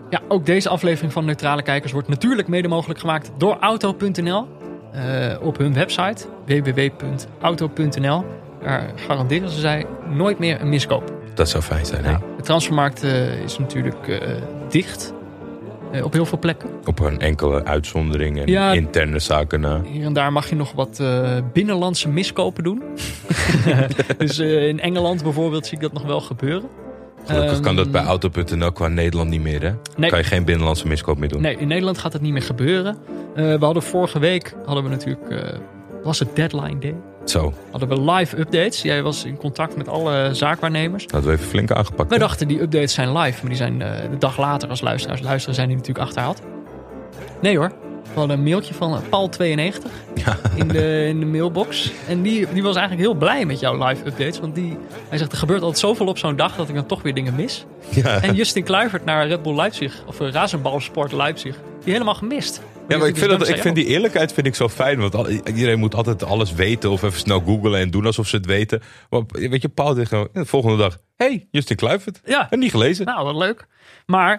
Ja, 0.10 0.22
ook 0.28 0.46
deze 0.46 0.70
aflevering 0.70 1.14
van 1.14 1.26
Neutrale 1.26 1.62
Kijkers 1.62 1.92
wordt 1.92 2.08
natuurlijk 2.08 2.48
mede 2.48 2.68
mogelijk 2.68 3.00
gemaakt 3.00 3.32
door 3.38 3.58
Auto.nl. 3.60 4.48
Eh, 4.92 5.36
op 5.42 5.58
hun 5.58 5.74
website 5.74 6.26
www.auto.nl. 6.46 8.26
Daar 8.64 8.92
garanderen 8.96 9.50
ze 9.50 9.60
zij 9.60 9.86
nooit 10.10 10.40
meer 10.40 10.62
een 10.62 10.70
miskoop. 10.70 11.14
Dat 11.34 11.50
zou 11.50 11.64
fijn 11.64 11.86
zijn, 11.86 12.04
hè? 12.04 12.12
Nou, 12.12 12.24
de 12.38 12.44
transfermarkt 12.44 13.04
eh, 13.04 13.44
is 13.44 13.58
natuurlijk 13.58 14.08
eh, 14.08 14.28
dicht 14.70 15.14
op 16.04 16.14
heel 16.14 16.26
veel 16.26 16.40
plekken. 16.40 16.70
Op 16.86 17.00
een 17.00 17.20
enkele 17.20 17.64
uitzondering 17.66 18.40
en 18.40 18.48
Ja. 18.48 18.72
interne 18.72 19.20
zaken 19.20 19.60
na. 19.60 19.82
Hier 19.82 20.06
en 20.06 20.14
daar 20.14 20.32
mag 20.32 20.50
je 20.50 20.56
nog 20.56 20.72
wat 20.72 21.04
binnenlandse 21.54 22.10
miskopen 22.10 22.64
doen. 22.64 22.84
dus 24.18 24.40
in 24.40 24.80
Engeland 24.80 25.24
bijvoorbeeld 25.24 25.66
zie 25.66 25.76
ik 25.76 25.82
dat 25.84 25.94
nog 25.94 26.04
wel 26.04 26.22
gebeuren. 26.22 26.70
Gelukkig 27.26 27.60
kan 27.60 27.76
dat 27.76 27.84
Ehm, 27.86 27.92
bij 27.94 28.04
Auto.nl 28.04 28.72
qua 28.72 28.88
Nederland 28.88 29.30
niet 29.30 29.42
meer, 29.42 29.62
hè? 29.62 29.72
Nee. 29.96 30.10
Kan 30.10 30.20
je 30.20 30.26
geen 30.26 30.46
binnenlandse 30.46 30.88
miskoop 30.88 31.18
meer 31.18 31.30
doen. 31.30 31.42
Nee, 31.42 31.58
in 31.58 31.68
Nederland 31.68 31.98
gaat 31.98 32.14
het 32.14 32.22
niet 32.22 32.32
meer 32.34 32.42
gebeuren. 32.42 32.98
Eh, 33.36 33.44
we 33.44 33.66
hadden 33.66 33.84
vorige 33.84 34.20
week, 34.20 34.54
hadden 34.66 34.84
we 34.84 34.90
natuurlijk, 34.90 35.30
eh, 35.30 35.60
was 36.04 36.20
het 36.20 36.36
deadline 36.36 36.80
day. 36.80 36.96
Zo, 37.26 37.54
Hadden 37.72 37.90
we 37.90 38.12
live 38.12 38.40
updates. 38.40 38.82
Jij 38.82 39.04
was 39.04 39.26
in 39.26 39.38
contact 39.38 39.78
met 39.78 39.88
alle 39.88 40.30
zaakwaarnemers. 40.34 41.06
hadden 41.12 41.30
we 41.30 41.36
even 41.38 41.50
flink 41.50 41.72
aangepakt. 41.72 42.10
Wij 42.10 42.18
hè? 42.18 42.24
dachten 42.24 42.48
die 42.48 42.62
updates 42.62 42.94
zijn 42.94 43.18
live, 43.18 43.38
maar 43.40 43.50
die 43.50 43.56
zijn 43.58 43.82
eh, 43.82 44.10
de 44.10 44.18
dag 44.18 44.38
later 44.38 44.70
als 44.70 44.82
luisteraars 44.82 45.22
luisteren 45.22 45.56
zijn 45.56 45.68
die 45.68 45.78
natuurlijk 45.78 46.06
achterhaald. 46.06 46.42
Nee 47.42 47.58
hoor, 47.58 47.72
hadden 48.20 48.38
een 48.38 48.44
mailtje 48.44 48.74
van 48.74 48.94
eh, 48.94 49.02
Paul92 49.02 49.82
Ja. 50.16 50.38
in, 50.56 50.68
de, 50.68 51.06
in 51.08 51.20
de 51.20 51.26
mailbox. 51.26 51.92
En 52.08 52.22
die, 52.22 52.48
die 52.54 52.64
was 52.64 52.76
eigenlijk 52.76 53.08
heel 53.08 53.18
blij 53.18 53.46
met 53.46 53.60
jouw 53.60 53.88
live 53.88 54.06
updates. 54.06 54.40
Want 54.40 54.56
die, 54.56 54.78
hij 55.10 55.18
zegt 55.18 55.32
er 55.32 55.38
gebeurt 55.38 55.62
altijd 55.62 55.80
zoveel 55.80 56.08
op 56.08 56.18
zo'n 56.18 56.36
dag 56.36 56.56
dat 56.56 56.70
ik 56.70 56.76
dan 56.76 56.86
toch 56.86 57.02
weer 57.02 57.14
dingen 57.14 57.36
mis. 57.36 57.66
Ja. 57.90 58.22
En 58.22 58.36
Justin 58.36 58.64
Kluivert 58.64 59.06
naar 59.06 59.28
Red 59.28 59.44
Bull 59.44 59.56
Leipzig, 59.56 60.04
of 60.08 60.20
uh, 60.22 60.30
Razenbalsport 60.32 61.12
Leipzig, 61.12 61.56
die 61.84 61.94
helemaal 61.94 62.16
gemist. 62.16 62.62
Ja, 62.88 62.98
maar 62.98 63.08
ik 63.08 63.18
vind, 63.18 63.30
dat, 63.30 63.48
ik 63.48 63.58
vind 63.58 63.76
die 63.76 63.86
eerlijkheid 63.86 64.34
vind 64.34 64.48
ik 64.48 64.56
zo 64.56 64.70
fijn. 64.70 65.00
Want 65.00 65.16
al- 65.16 65.30
iedereen 65.30 65.80
moet 65.80 65.96
altijd 65.96 66.24
alles 66.24 66.54
weten. 66.54 66.92
Of 66.92 67.04
even 67.04 67.20
snel 67.20 67.40
googlen 67.40 67.80
en 67.80 67.90
doen 67.92 68.06
alsof 68.06 68.28
ze 68.28 68.36
het 68.36 68.46
weten. 68.46 68.82
Maar 69.10 69.22
weet 69.28 69.62
je, 69.62 69.70
Paul 69.70 69.94
zegt 69.96 70.10
gewoon 70.10 70.28
de 70.34 70.46
volgende 70.46 70.78
dag... 70.78 70.98
hey, 71.16 71.48
Justin 71.52 71.76
Kluivert. 71.76 72.22
Ja. 72.26 72.50
En 72.50 72.60
niet 72.60 72.72
gelezen. 72.72 73.06
Nou, 73.06 73.26
wat 73.26 73.36
leuk. 73.36 73.68
Maar 74.06 74.32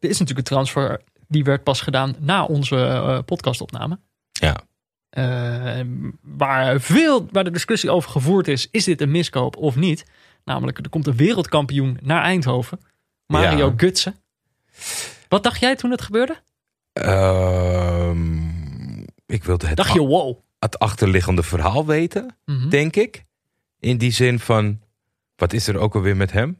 er 0.00 0.08
is 0.08 0.18
natuurlijk 0.18 0.48
een 0.48 0.54
transfer, 0.54 1.00
die 1.30 1.44
werd 1.44 1.64
pas 1.64 1.80
gedaan 1.80 2.14
na 2.18 2.44
onze 2.44 2.76
eh, 2.76 3.18
podcastopname. 3.24 3.98
Ja. 4.32 4.60
Eh, 5.10 5.80
waar, 6.22 6.80
veel, 6.80 7.28
waar 7.30 7.44
de 7.44 7.50
discussie 7.50 7.90
over 7.90 8.10
gevoerd 8.10 8.48
is, 8.48 8.68
is 8.70 8.84
dit 8.84 9.00
een 9.00 9.10
miskoop 9.10 9.56
of 9.56 9.76
niet? 9.76 10.04
Namelijk, 10.44 10.78
er 10.78 10.88
komt 10.88 11.06
een 11.06 11.16
wereldkampioen 11.16 11.98
naar 12.02 12.22
Eindhoven. 12.22 12.80
Mario 13.26 13.66
Ja. 13.66 13.72
Gutsen. 13.76 14.14
Wat 15.28 15.42
dacht 15.42 15.60
jij 15.60 15.76
toen 15.76 15.90
het 15.90 16.02
gebeurde? 16.02 16.36
Ehm, 16.92 18.98
ik 19.26 19.44
wilde 19.44 19.66
het, 19.66 19.76
Dacht 19.76 19.92
je, 19.92 20.00
wow. 20.00 20.38
het 20.58 20.78
achterliggende 20.78 21.42
verhaal 21.42 21.86
weten, 21.86 22.36
Mhm. 22.44 22.68
denk 22.68 22.96
ik. 22.96 23.24
In 23.78 23.98
die 23.98 24.10
zin 24.12 24.38
van... 24.38 24.80
Wat 25.36 25.52
is 25.52 25.68
er 25.68 25.78
ook 25.78 25.94
alweer 25.94 26.16
met 26.16 26.32
hem? 26.32 26.56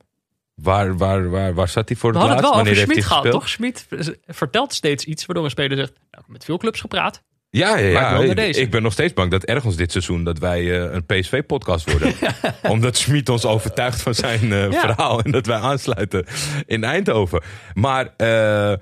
Waar, 0.63 0.97
waar, 0.97 1.31
waar, 1.31 1.55
waar 1.55 1.69
zat 1.69 1.89
hij 1.89 1.97
voor 1.99 2.13
We 2.13 2.19
het 2.19 2.27
hadden 2.29 2.45
het 2.45 2.55
laatst? 2.57 2.75
wel 2.77 2.85
over 2.85 2.93
Schmid 2.93 3.05
gehad, 3.05 3.31
toch? 3.31 3.49
Schmid 3.49 3.87
vertelt 4.27 4.75
steeds 4.75 5.05
iets 5.05 5.27
waardoor 5.27 5.45
een 5.45 5.51
speler 5.51 5.77
zegt... 5.77 5.93
Nou, 5.93 6.07
ik 6.11 6.17
heb 6.19 6.29
met 6.29 6.45
veel 6.45 6.59
clubs 6.59 6.81
gepraat. 6.81 7.23
Ja, 7.51 7.77
ja, 7.79 7.89
ja. 7.89 8.19
Ik, 8.19 8.37
deze. 8.37 8.61
ik 8.61 8.71
ben 8.71 8.83
nog 8.83 8.93
steeds 8.93 9.13
bang 9.13 9.31
dat 9.31 9.45
ergens 9.45 9.77
dit 9.77 9.91
seizoen 9.93 10.25
dat 10.25 10.39
wij 10.39 10.61
eh, 10.61 10.93
een 10.93 11.07
PSV-podcast 11.07 11.91
worden. 11.91 12.15
Omdat 12.73 12.97
Schmid 12.97 13.29
ons 13.29 13.45
overtuigt 13.45 14.03
van 14.03 14.15
zijn 14.15 14.53
eh, 14.53 14.71
Ja. 14.71 14.81
verhaal 14.81 15.21
en 15.21 15.31
dat 15.31 15.47
wij 15.47 15.59
aansluiten 15.59 16.27
in 16.67 16.85
Eindhoven. 16.85 17.43
Maar 17.75 18.15
eh, 18.17 18.75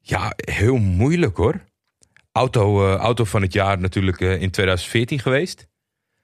ja, 0.00 0.32
heel 0.36 0.76
moeilijk 0.76 1.36
hoor. 1.36 1.60
Auto, 2.32 2.94
auto 2.96 3.24
van 3.24 3.42
het 3.42 3.52
jaar 3.52 3.78
natuurlijk 3.80 4.20
in 4.20 4.50
2014 4.50 5.18
geweest. 5.18 5.68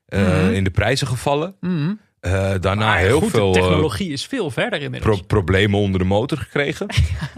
Mhm. 0.07 0.53
In 0.53 0.65
de 0.65 0.71
prijzen 0.71 1.07
gevallen. 1.07 1.57
Mhm. 1.61 1.93
Eh, 2.27 2.55
daarna 2.61 2.87
Maar 2.87 2.99
heel 2.99 3.21
goed, 3.21 3.31
veel 3.31 3.53
de 3.53 3.59
eh, 3.59 3.65
technologie 3.65 4.13
is 4.13 4.27
veel 4.27 4.51
verder 4.51 4.81
inmiddels. 4.83 5.17
pro- 5.17 5.27
problemen 5.27 5.81
onder 5.81 6.01
de 6.01 6.07
motor 6.07 6.39
gekregen. 6.39 6.87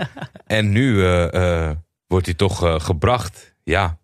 en 0.46 0.70
nu 0.72 1.04
eh, 1.06 1.70
wordt 2.06 2.26
hij 2.26 2.34
toch 2.34 2.84
gebracht. 2.84 3.54
Ja, 3.64 3.86
kan 3.86 3.96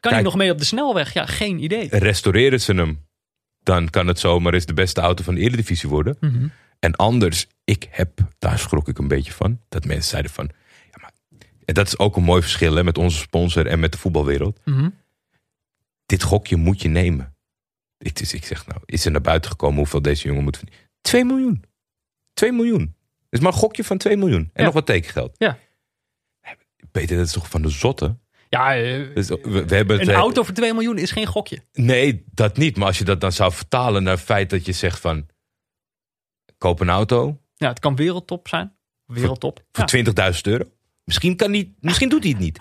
kijk. 0.00 0.14
hij 0.14 0.22
nog 0.22 0.36
mee 0.36 0.50
op 0.50 0.58
de 0.58 0.64
snelweg? 0.64 1.12
Ja, 1.12 1.26
geen 1.26 1.62
idee. 1.62 1.88
restaureren 1.90 2.60
ze 2.60 2.74
hem, 2.74 3.06
dan 3.62 3.90
kan 3.90 4.06
het 4.06 4.18
zomaar 4.18 4.54
eens 4.54 4.66
de 4.66 4.74
beste 4.74 5.00
auto 5.00 5.22
van 5.24 5.34
de 5.34 5.40
Eredivisie 5.40 5.88
worden. 5.88 6.16
Mhm. 6.20 6.46
En 6.78 6.96
anders, 6.96 7.46
ik 7.64 7.86
heb, 7.90 8.10
daar 8.38 8.58
schrok 8.58 8.88
ik 8.88 8.98
een 8.98 9.08
beetje 9.08 9.32
van, 9.32 9.60
dat 9.68 9.84
mensen 9.84 10.10
zeiden 10.10 10.30
van, 10.30 10.50
ja, 10.90 10.98
maar 11.00 11.12
en 11.64 11.74
dat 11.74 11.86
is 11.86 11.98
ook 11.98 12.16
een 12.16 12.22
mooi 12.22 12.42
verschil 12.42 12.74
hè, 12.74 12.84
met 12.84 12.98
onze 12.98 13.18
sponsor 13.18 13.66
en 13.66 13.80
met 13.80 13.92
de 13.92 13.98
voetbalwereld. 13.98 14.60
Mhm. 14.64 14.88
Dit 16.06 16.22
gokje 16.22 16.56
moet 16.56 16.82
je 16.82 16.88
nemen. 16.88 17.35
Is, 17.98 18.34
ik 18.34 18.44
zeg 18.44 18.66
nou, 18.66 18.80
is 18.84 19.04
er 19.04 19.10
naar 19.10 19.20
buiten 19.20 19.50
gekomen 19.50 19.76
hoeveel 19.78 20.02
deze 20.02 20.28
jongen 20.28 20.44
moet 20.44 20.56
verdienen? 20.56 20.84
2 21.00 21.24
miljoen. 21.24 21.64
2 22.34 22.52
miljoen. 22.52 22.84
Dat 22.84 23.26
is 23.30 23.40
maar 23.40 23.52
een 23.52 23.58
gokje 23.58 23.84
van 23.84 23.98
2 23.98 24.16
miljoen. 24.16 24.40
En 24.40 24.50
Ja. 24.54 24.64
nog 24.64 24.74
wat 24.74 24.86
tekengeld. 24.86 25.34
Ja. 25.38 25.58
Peter, 26.90 27.16
dat 27.16 27.26
is 27.26 27.32
toch 27.32 27.50
van 27.50 27.62
de 27.62 27.68
zotte? 27.68 28.16
Ja, 28.48 28.76
eh, 28.76 29.14
Dus 29.14 29.28
we, 29.28 29.64
we 29.66 29.74
hebben 29.74 30.00
een 30.00 30.10
auto 30.10 30.42
voor 30.42 30.54
2 30.54 30.72
miljoen 30.72 30.98
is 30.98 31.10
geen 31.10 31.26
gokje. 31.26 31.62
Nee, 31.72 32.24
dat 32.32 32.56
niet. 32.56 32.76
Maar 32.76 32.86
als 32.86 32.98
je 32.98 33.04
dat 33.04 33.20
dan 33.20 33.32
zou 33.32 33.52
vertalen 33.52 34.02
naar 34.02 34.12
het 34.14 34.22
feit 34.24 34.50
dat 34.50 34.66
je 34.66 34.72
zegt 34.72 35.00
van... 35.00 35.26
Koop 36.58 36.80
een 36.80 36.88
auto 36.88 37.40
Ja, 37.54 37.68
het 37.68 37.78
kan 37.78 37.96
wereldtop 37.96 38.48
zijn. 38.48 38.76
Wereldtop. 39.04 39.64
voor 39.72 39.96
Ja. 39.96 40.32
20.000 40.32 40.40
euro. 40.42 40.64
Misschien, 41.04 41.36
kan 41.36 41.50
niet, 41.50 41.70
misschien 41.80 42.08
doet 42.08 42.22
hij 42.22 42.32
het 42.32 42.40
niet. 42.40 42.58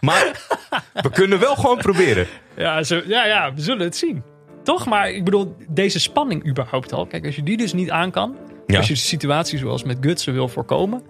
Maar 0.00 0.46
we 0.94 1.10
kunnen 1.10 1.38
wel 1.38 1.56
gewoon 1.56 1.78
proberen. 1.78 2.26
Ja, 2.56 2.82
zo, 2.82 3.02
ja, 3.06 3.26
ja, 3.26 3.54
we 3.54 3.60
zullen 3.60 3.84
het 3.84 3.96
zien. 3.96 4.22
Toch? 4.62 4.86
Maar 4.86 5.10
ik 5.10 5.24
bedoel, 5.24 5.56
deze 5.68 6.00
spanning 6.00 6.46
überhaupt 6.48 6.92
al. 6.92 7.06
Kijk, 7.06 7.26
als 7.26 7.36
je 7.36 7.42
die 7.42 7.56
dus 7.56 7.72
niet 7.72 7.90
aan 7.90 8.10
kan. 8.10 8.36
Ja. 8.66 8.76
Als 8.76 8.88
je 8.88 8.94
de 8.94 9.00
situatie 9.00 9.58
zoals 9.58 9.84
met 9.84 9.96
Gutsen 10.00 10.32
wil 10.32 10.48
voorkomen. 10.48 11.02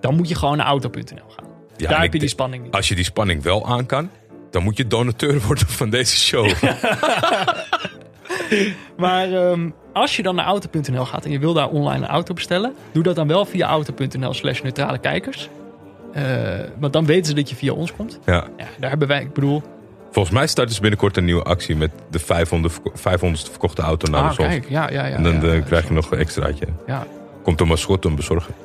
Dan 0.00 0.16
moet 0.16 0.28
je 0.28 0.34
gewoon 0.34 0.56
naar 0.56 0.66
auto.nl 0.66 1.28
gaan. 1.28 1.44
Ja, 1.76 1.88
Daar 1.88 2.02
heb 2.02 2.12
je 2.12 2.18
die 2.18 2.28
spanning 2.28 2.62
niet. 2.62 2.72
Als 2.72 2.88
je 2.88 2.94
die 2.94 3.04
spanning 3.04 3.42
wel 3.42 3.66
aan 3.66 3.86
kan... 3.86 4.10
dan 4.50 4.62
moet 4.62 4.76
je 4.76 4.86
donateur 4.86 5.40
worden 5.46 5.66
van 5.66 5.90
deze 5.90 6.16
show. 6.16 6.50
Maar 8.96 9.32
ehm, 9.32 9.70
als 9.92 10.16
je 10.16 10.22
dan 10.22 10.34
naar 10.34 10.44
auto.nl 10.44 11.04
gaat 11.04 11.24
en 11.24 11.30
je 11.30 11.38
wil 11.38 11.52
daar 11.52 11.68
online 11.68 12.04
een 12.04 12.10
auto 12.10 12.34
bestellen. 12.34 12.74
Doe 12.92 13.02
dat 13.02 13.14
dan 13.14 13.28
wel 13.28 13.44
via 13.44 13.68
auto.nl 13.68 14.34
slash 14.34 14.62
neutrale 14.62 14.98
kijkers. 14.98 15.48
Eh, 16.12 16.24
want 16.78 16.92
dan 16.92 17.06
weten 17.06 17.26
ze 17.26 17.34
dat 17.34 17.48
je 17.48 17.56
via 17.56 17.72
ons 17.72 17.92
komt. 17.92 18.18
Ja. 18.24 18.46
Ja, 18.56 18.66
daar 18.78 18.90
hebben 18.90 19.08
wij, 19.08 19.22
ik 19.22 19.32
bedoel... 19.32 19.62
Volgens 20.10 20.34
mij 20.34 20.46
starten 20.46 20.74
ze 20.74 20.80
binnenkort 20.80 21.16
een 21.16 21.24
nieuwe 21.24 21.42
actie... 21.42 21.76
met 21.76 21.90
de 22.10 22.18
500, 22.18 22.74
verko- 22.74 22.92
500ste 22.96 23.50
verkochte 23.50 23.82
auto 23.82 24.10
naar 24.10 24.22
ah, 24.22 24.28
de 24.28 24.34
zon. 24.34 24.46
kijk, 24.46 24.68
ja, 24.68 24.90
ja, 24.90 25.06
ja. 25.06 25.16
En 25.16 25.22
dan 25.22 25.40
ja, 25.40 25.52
eh, 25.52 25.64
krijg 25.64 25.86
je 25.86 25.92
nog 25.92 26.10
een 26.10 26.18
extraatje. 26.18 26.66
Ja. 26.86 27.06
Komt 27.42 27.60
een 27.60 27.66
mascotte 27.66 28.06
hem 28.06 28.16
bezorgen. 28.16 28.54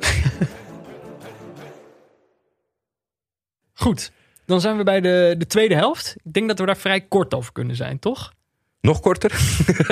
Goed, 3.72 4.12
dan 4.46 4.60
zijn 4.60 4.76
we 4.76 4.82
bij 4.84 5.00
de, 5.00 5.34
de 5.38 5.46
tweede 5.46 5.74
helft. 5.74 6.16
Ik 6.24 6.32
denk 6.32 6.48
dat 6.48 6.58
we 6.58 6.66
daar 6.66 6.76
vrij 6.76 7.00
kort 7.00 7.34
over 7.34 7.52
kunnen 7.52 7.76
zijn, 7.76 7.98
toch? 7.98 8.32
Nog 8.80 9.00
korter? 9.00 9.40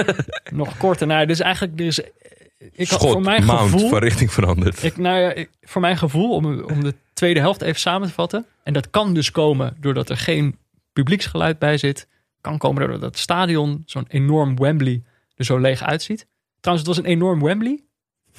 Nog 0.52 0.76
korter. 0.76 1.06
Nou, 1.06 1.26
dus 1.26 1.40
eigenlijk... 1.40 1.80
Er 1.80 1.86
is, 1.86 1.98
ik 2.58 2.88
had 2.88 3.00
Schot, 3.00 3.12
voor 3.12 3.20
mijn 3.20 3.44
mount, 3.44 3.70
gevoel... 3.70 3.88
van 3.88 3.98
richting 3.98 4.32
veranderd. 4.32 4.82
Ik, 4.82 4.96
nou 4.96 5.18
ja, 5.20 5.32
ik- 5.32 5.50
voor 5.62 5.80
mijn 5.80 5.96
gevoel, 5.96 6.30
om, 6.34 6.60
om 6.60 6.84
de 6.84 6.94
tweede 7.12 7.40
helft 7.40 7.62
even 7.62 7.80
samen 7.80 8.08
te 8.08 8.14
vatten. 8.14 8.46
En 8.62 8.72
dat 8.72 8.90
kan 8.90 9.14
dus 9.14 9.30
komen 9.30 9.76
doordat 9.80 10.08
er 10.08 10.16
geen 10.16 10.58
publieksgeluid 10.94 11.58
bij 11.58 11.78
zit. 11.78 12.08
Kan 12.40 12.58
komen 12.58 12.80
doordat 12.82 13.00
het 13.02 13.18
stadion, 13.18 13.82
zo'n 13.86 14.04
enorm 14.08 14.56
Wembley, 14.56 15.02
er 15.36 15.44
zo 15.44 15.58
leeg 15.58 15.82
uitziet. 15.82 16.26
Trouwens, 16.60 16.88
het 16.88 16.96
was 16.96 17.04
een 17.06 17.10
enorm 17.12 17.42
Wembley. 17.42 17.82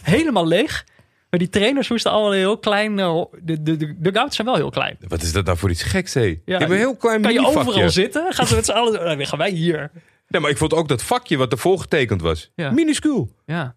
Helemaal 0.02 0.48
leeg. 0.48 0.86
Maar 1.30 1.40
die 1.40 1.50
trainers 1.50 1.90
moesten 1.90 2.12
allemaal 2.12 2.32
heel 2.32 2.58
klein. 2.58 3.00
eh, 3.00 3.22
De, 3.42 3.62
de, 3.64 3.78
de 3.78 3.96
dugouts 4.00 4.36
zijn 4.36 4.48
wel 4.48 4.56
heel 4.56 4.70
klein. 4.70 4.98
Wat 5.08 5.22
is 5.22 5.32
dat 5.32 5.46
nou 5.46 5.58
voor 5.58 5.70
iets 5.70 5.84
geks, 5.84 6.14
hé? 6.14 6.22
Je 6.22 6.42
Ja, 6.46 6.58
hebt 6.58 6.72
een 6.72 6.78
heel 6.78 6.96
klein 6.96 7.22
Kan 7.22 7.34
je 7.34 7.46
overal 7.46 7.90
zitten? 7.90 8.34
Gaan 8.34 8.48
ze 8.48 8.56
met 8.56 8.66
z'n 8.66 8.72
allen... 8.72 8.94
Nou, 9.04 9.18
dan 9.18 9.26
gaan 9.26 9.38
wij 9.40 9.50
hier. 9.52 9.92
Nee, 10.28 10.42
maar 10.42 10.50
ik 10.50 10.58
vond 10.58 10.74
ook 10.74 10.88
dat 10.88 11.04
vakje 11.04 11.38
wat 11.38 11.52
ervoor 11.52 11.80
getekend 11.80 12.22
was. 12.22 12.52
Ja. 12.56 12.72
Minuscuul. 12.72 13.30
Ja. 13.46 13.76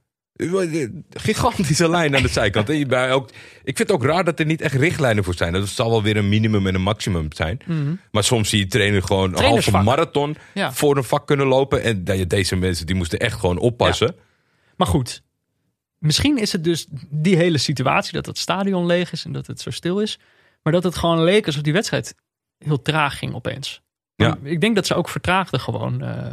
Gigantische 1.10 1.88
lijn 1.90 2.16
aan 2.16 2.22
de 2.22 2.28
zijkant. 2.28 2.68
En 2.68 2.76
je 2.78 2.86
bij 2.86 3.12
ook, 3.12 3.28
ik 3.64 3.76
vind 3.76 3.78
het 3.78 3.92
ook 3.92 4.04
raar 4.04 4.24
dat 4.24 4.38
er 4.38 4.46
niet 4.46 4.60
echt 4.60 4.74
richtlijnen 4.74 5.24
voor 5.24 5.34
zijn. 5.34 5.52
Dat 5.52 5.68
zal 5.68 5.90
wel 5.90 6.02
weer 6.02 6.16
een 6.16 6.28
minimum 6.28 6.66
en 6.66 6.74
een 6.74 6.82
maximum 6.82 7.26
zijn. 7.32 7.58
Maar 8.10 8.24
soms 8.24 8.48
zie 8.48 8.58
je 8.58 8.66
trainer 8.66 9.02
gewoon 9.02 9.36
een 9.36 9.44
halve 9.44 9.70
marathon 9.70 10.36
Ja. 10.54 10.72
voor 10.72 10.96
een 10.96 11.04
vak 11.04 11.26
kunnen 11.26 11.46
lopen. 11.46 11.82
En 11.82 12.04
dat 12.04 12.18
je- 12.18 12.26
deze 12.26 12.56
mensen 12.56 12.86
die 12.86 12.94
moesten 12.96 13.18
echt 13.18 13.38
gewoon 13.40 13.58
oppassen. 13.58 14.14
Maar 14.76 14.86
goed, 14.86 15.22
misschien 15.98 16.38
is 16.38 16.52
het 16.52 16.64
dus 16.64 16.86
die 17.10 17.36
hele 17.36 17.58
situatie 17.58 18.12
dat 18.12 18.26
het 18.26 18.38
stadion 18.38 18.86
leeg 18.86 19.12
is 19.12 19.24
en 19.24 19.32
dat 19.32 19.46
het 19.46 19.60
zo 19.60 19.70
stil 19.70 20.00
is. 20.00 20.18
Maar 20.62 20.72
dat 20.72 20.82
het 20.84 20.96
gewoon 20.96 21.22
leek 21.24 21.46
alsof 21.46 21.62
die 21.62 21.72
wedstrijd 21.72 22.14
heel 22.58 22.82
traag 22.82 23.18
ging 23.18 23.34
opeens. 23.34 23.82
Ja. 24.14 24.38
Ik 24.42 24.60
denk 24.60 24.74
dat 24.74 24.86
ze 24.86 24.94
ook 24.94 25.08
vertraagden 25.08 25.60
gewoon. 25.60 26.02
eh, 26.02 26.32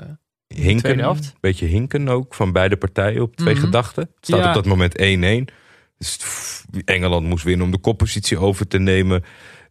Hinken, 0.61 0.99
helft. 0.99 1.33
beetje 1.39 1.65
hinken 1.65 2.07
ook 2.07 2.33
van 2.33 2.51
beide 2.51 2.77
partijen 2.77 3.21
op 3.21 3.35
twee 3.35 3.53
Mhm. 3.53 3.63
gedachten. 3.63 4.03
Het 4.15 4.25
staat 4.25 4.39
Ja. 4.39 4.47
op 4.47 4.53
dat 4.53 4.65
moment 4.65 4.99
1-1. 4.99 5.47
Dus 5.97 6.19
Engeland 6.85 7.27
moest 7.27 7.43
winnen 7.43 7.65
om 7.65 7.71
de 7.71 7.77
koppositie 7.79 8.37
over 8.37 8.67
te 8.67 8.77
nemen. 8.79 9.23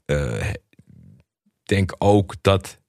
Eh, 0.05 0.51
Ik 1.67 1.71
denk 1.77 1.95
ook 1.99 2.35
dat... 2.41 2.81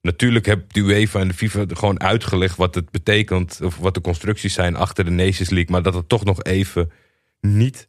Natuurlijk 0.00 0.46
heeft 0.46 0.74
de 0.74 0.80
UEFA 0.80 1.20
en 1.20 1.28
de 1.28 1.34
FIFA 1.34 1.64
gewoon 1.68 2.00
uitgelegd 2.00 2.56
wat 2.56 2.74
het 2.74 2.90
betekent... 2.90 3.60
of 3.62 3.76
wat 3.76 3.94
de 3.94 4.00
constructies 4.00 4.54
zijn 4.54 4.76
achter 4.76 5.04
de 5.04 5.10
Nations 5.10 5.50
League... 5.50 5.70
maar 5.70 5.82
dat 5.82 5.94
het 5.94 6.08
toch 6.08 6.24
nog 6.24 6.42
even 6.42 6.90
niet, 7.40 7.88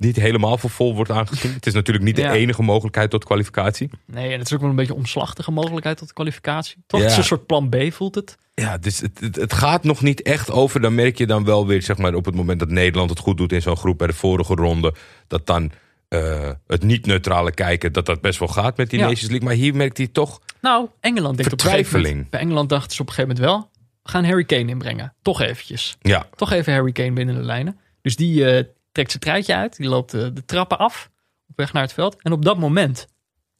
niet 0.00 0.16
helemaal 0.16 0.58
voor 0.58 0.70
vol 0.70 0.94
wordt 0.94 1.10
aangezien. 1.10 1.52
Het 1.52 1.66
is 1.66 1.74
natuurlijk 1.74 2.04
niet 2.04 2.16
de 2.16 2.30
enige 2.30 2.62
mogelijkheid 2.62 3.10
tot 3.10 3.24
kwalificatie. 3.24 3.90
nee, 4.06 4.32
en 4.32 4.38
het 4.38 4.46
is 4.46 4.54
ook 4.54 4.60
wel 4.60 4.70
een 4.70 4.76
beetje 4.76 4.94
omslachtige 4.94 5.50
mogelijkheid 5.50 5.98
tot 5.98 6.12
kwalificatie. 6.12 6.76
Toch? 6.86 7.00
Ja. 7.00 7.04
Het 7.06 7.12
is 7.12 7.18
een 7.18 7.24
soort 7.28 7.46
plan 7.46 7.68
B 7.68 7.76
voelt 7.90 8.14
het. 8.14 8.36
Ja, 8.54 8.78
dus 8.78 9.00
het, 9.00 9.20
het, 9.20 9.36
het 9.36 9.52
gaat 9.52 9.84
nog 9.84 10.02
niet 10.02 10.22
echt 10.22 10.50
over. 10.50 10.80
Dan 10.80 10.94
merk 10.94 11.18
je 11.18 11.26
dan 11.26 11.44
wel 11.44 11.66
weer, 11.66 11.82
zeg 11.82 11.98
maar, 11.98 12.14
op 12.14 12.24
het 12.24 12.34
moment 12.34 12.58
dat 12.58 12.68
Nederland 12.68 13.10
het 13.10 13.18
goed 13.18 13.36
doet 13.36 13.52
in 13.52 13.62
zo'n 13.62 13.76
groep 13.76 13.98
bij 13.98 14.06
de 14.06 14.12
vorige 14.12 14.54
ronde, 14.54 14.94
dat 15.26 15.46
dan 15.46 15.70
eh, 16.08 16.50
het 16.66 16.82
niet-neutrale 16.82 17.50
kijken, 17.52 17.92
dat 17.92 18.06
dat 18.06 18.20
best 18.20 18.38
wel 18.38 18.48
gaat 18.48 18.76
met 18.76 18.90
die 18.90 18.98
Ja. 18.98 19.04
Nations 19.04 19.30
League. 19.30 19.48
Maar 19.48 19.56
hier 19.56 19.74
merkt 19.74 19.96
hij 19.96 20.06
toch, 20.06 20.40
Nou, 20.60 20.88
Engeland 21.00 21.36
denkt 21.36 21.52
op 21.52 21.60
een 21.60 21.70
gegeven 21.70 22.00
moment. 22.02 22.30
Bij 22.30 22.40
Engeland 22.40 22.68
dachten 22.68 22.96
ze 22.96 23.02
op 23.02 23.08
een 23.08 23.14
gegeven 23.14 23.36
moment 23.36 23.52
wel. 23.52 23.70
We 24.02 24.10
gaan 24.10 24.24
Harry 24.24 24.44
Kane 24.44 24.66
inbrengen. 24.70 25.14
Toch 25.22 25.40
eventjes. 25.40 25.96
ja, 26.00 26.26
Toch 26.36 26.52
even 26.52 26.72
Harry 26.72 26.92
Kane 26.92 27.12
binnen 27.12 27.34
de 27.34 27.42
lijnen. 27.42 27.78
Dus 28.02 28.16
die 28.16 28.50
eh, 28.50 28.64
trekt 28.92 29.10
zijn 29.10 29.22
truitje 29.22 29.54
uit. 29.54 29.76
Die 29.76 29.88
loopt 29.88 30.14
eh, 30.14 30.20
de 30.32 30.44
trappen 30.44 30.78
af. 30.78 31.10
Op 31.48 31.56
weg 31.56 31.72
naar 31.72 31.82
het 31.82 31.92
veld. 31.92 32.22
En 32.22 32.32
op 32.32 32.44
dat 32.44 32.58
moment. 32.58 33.06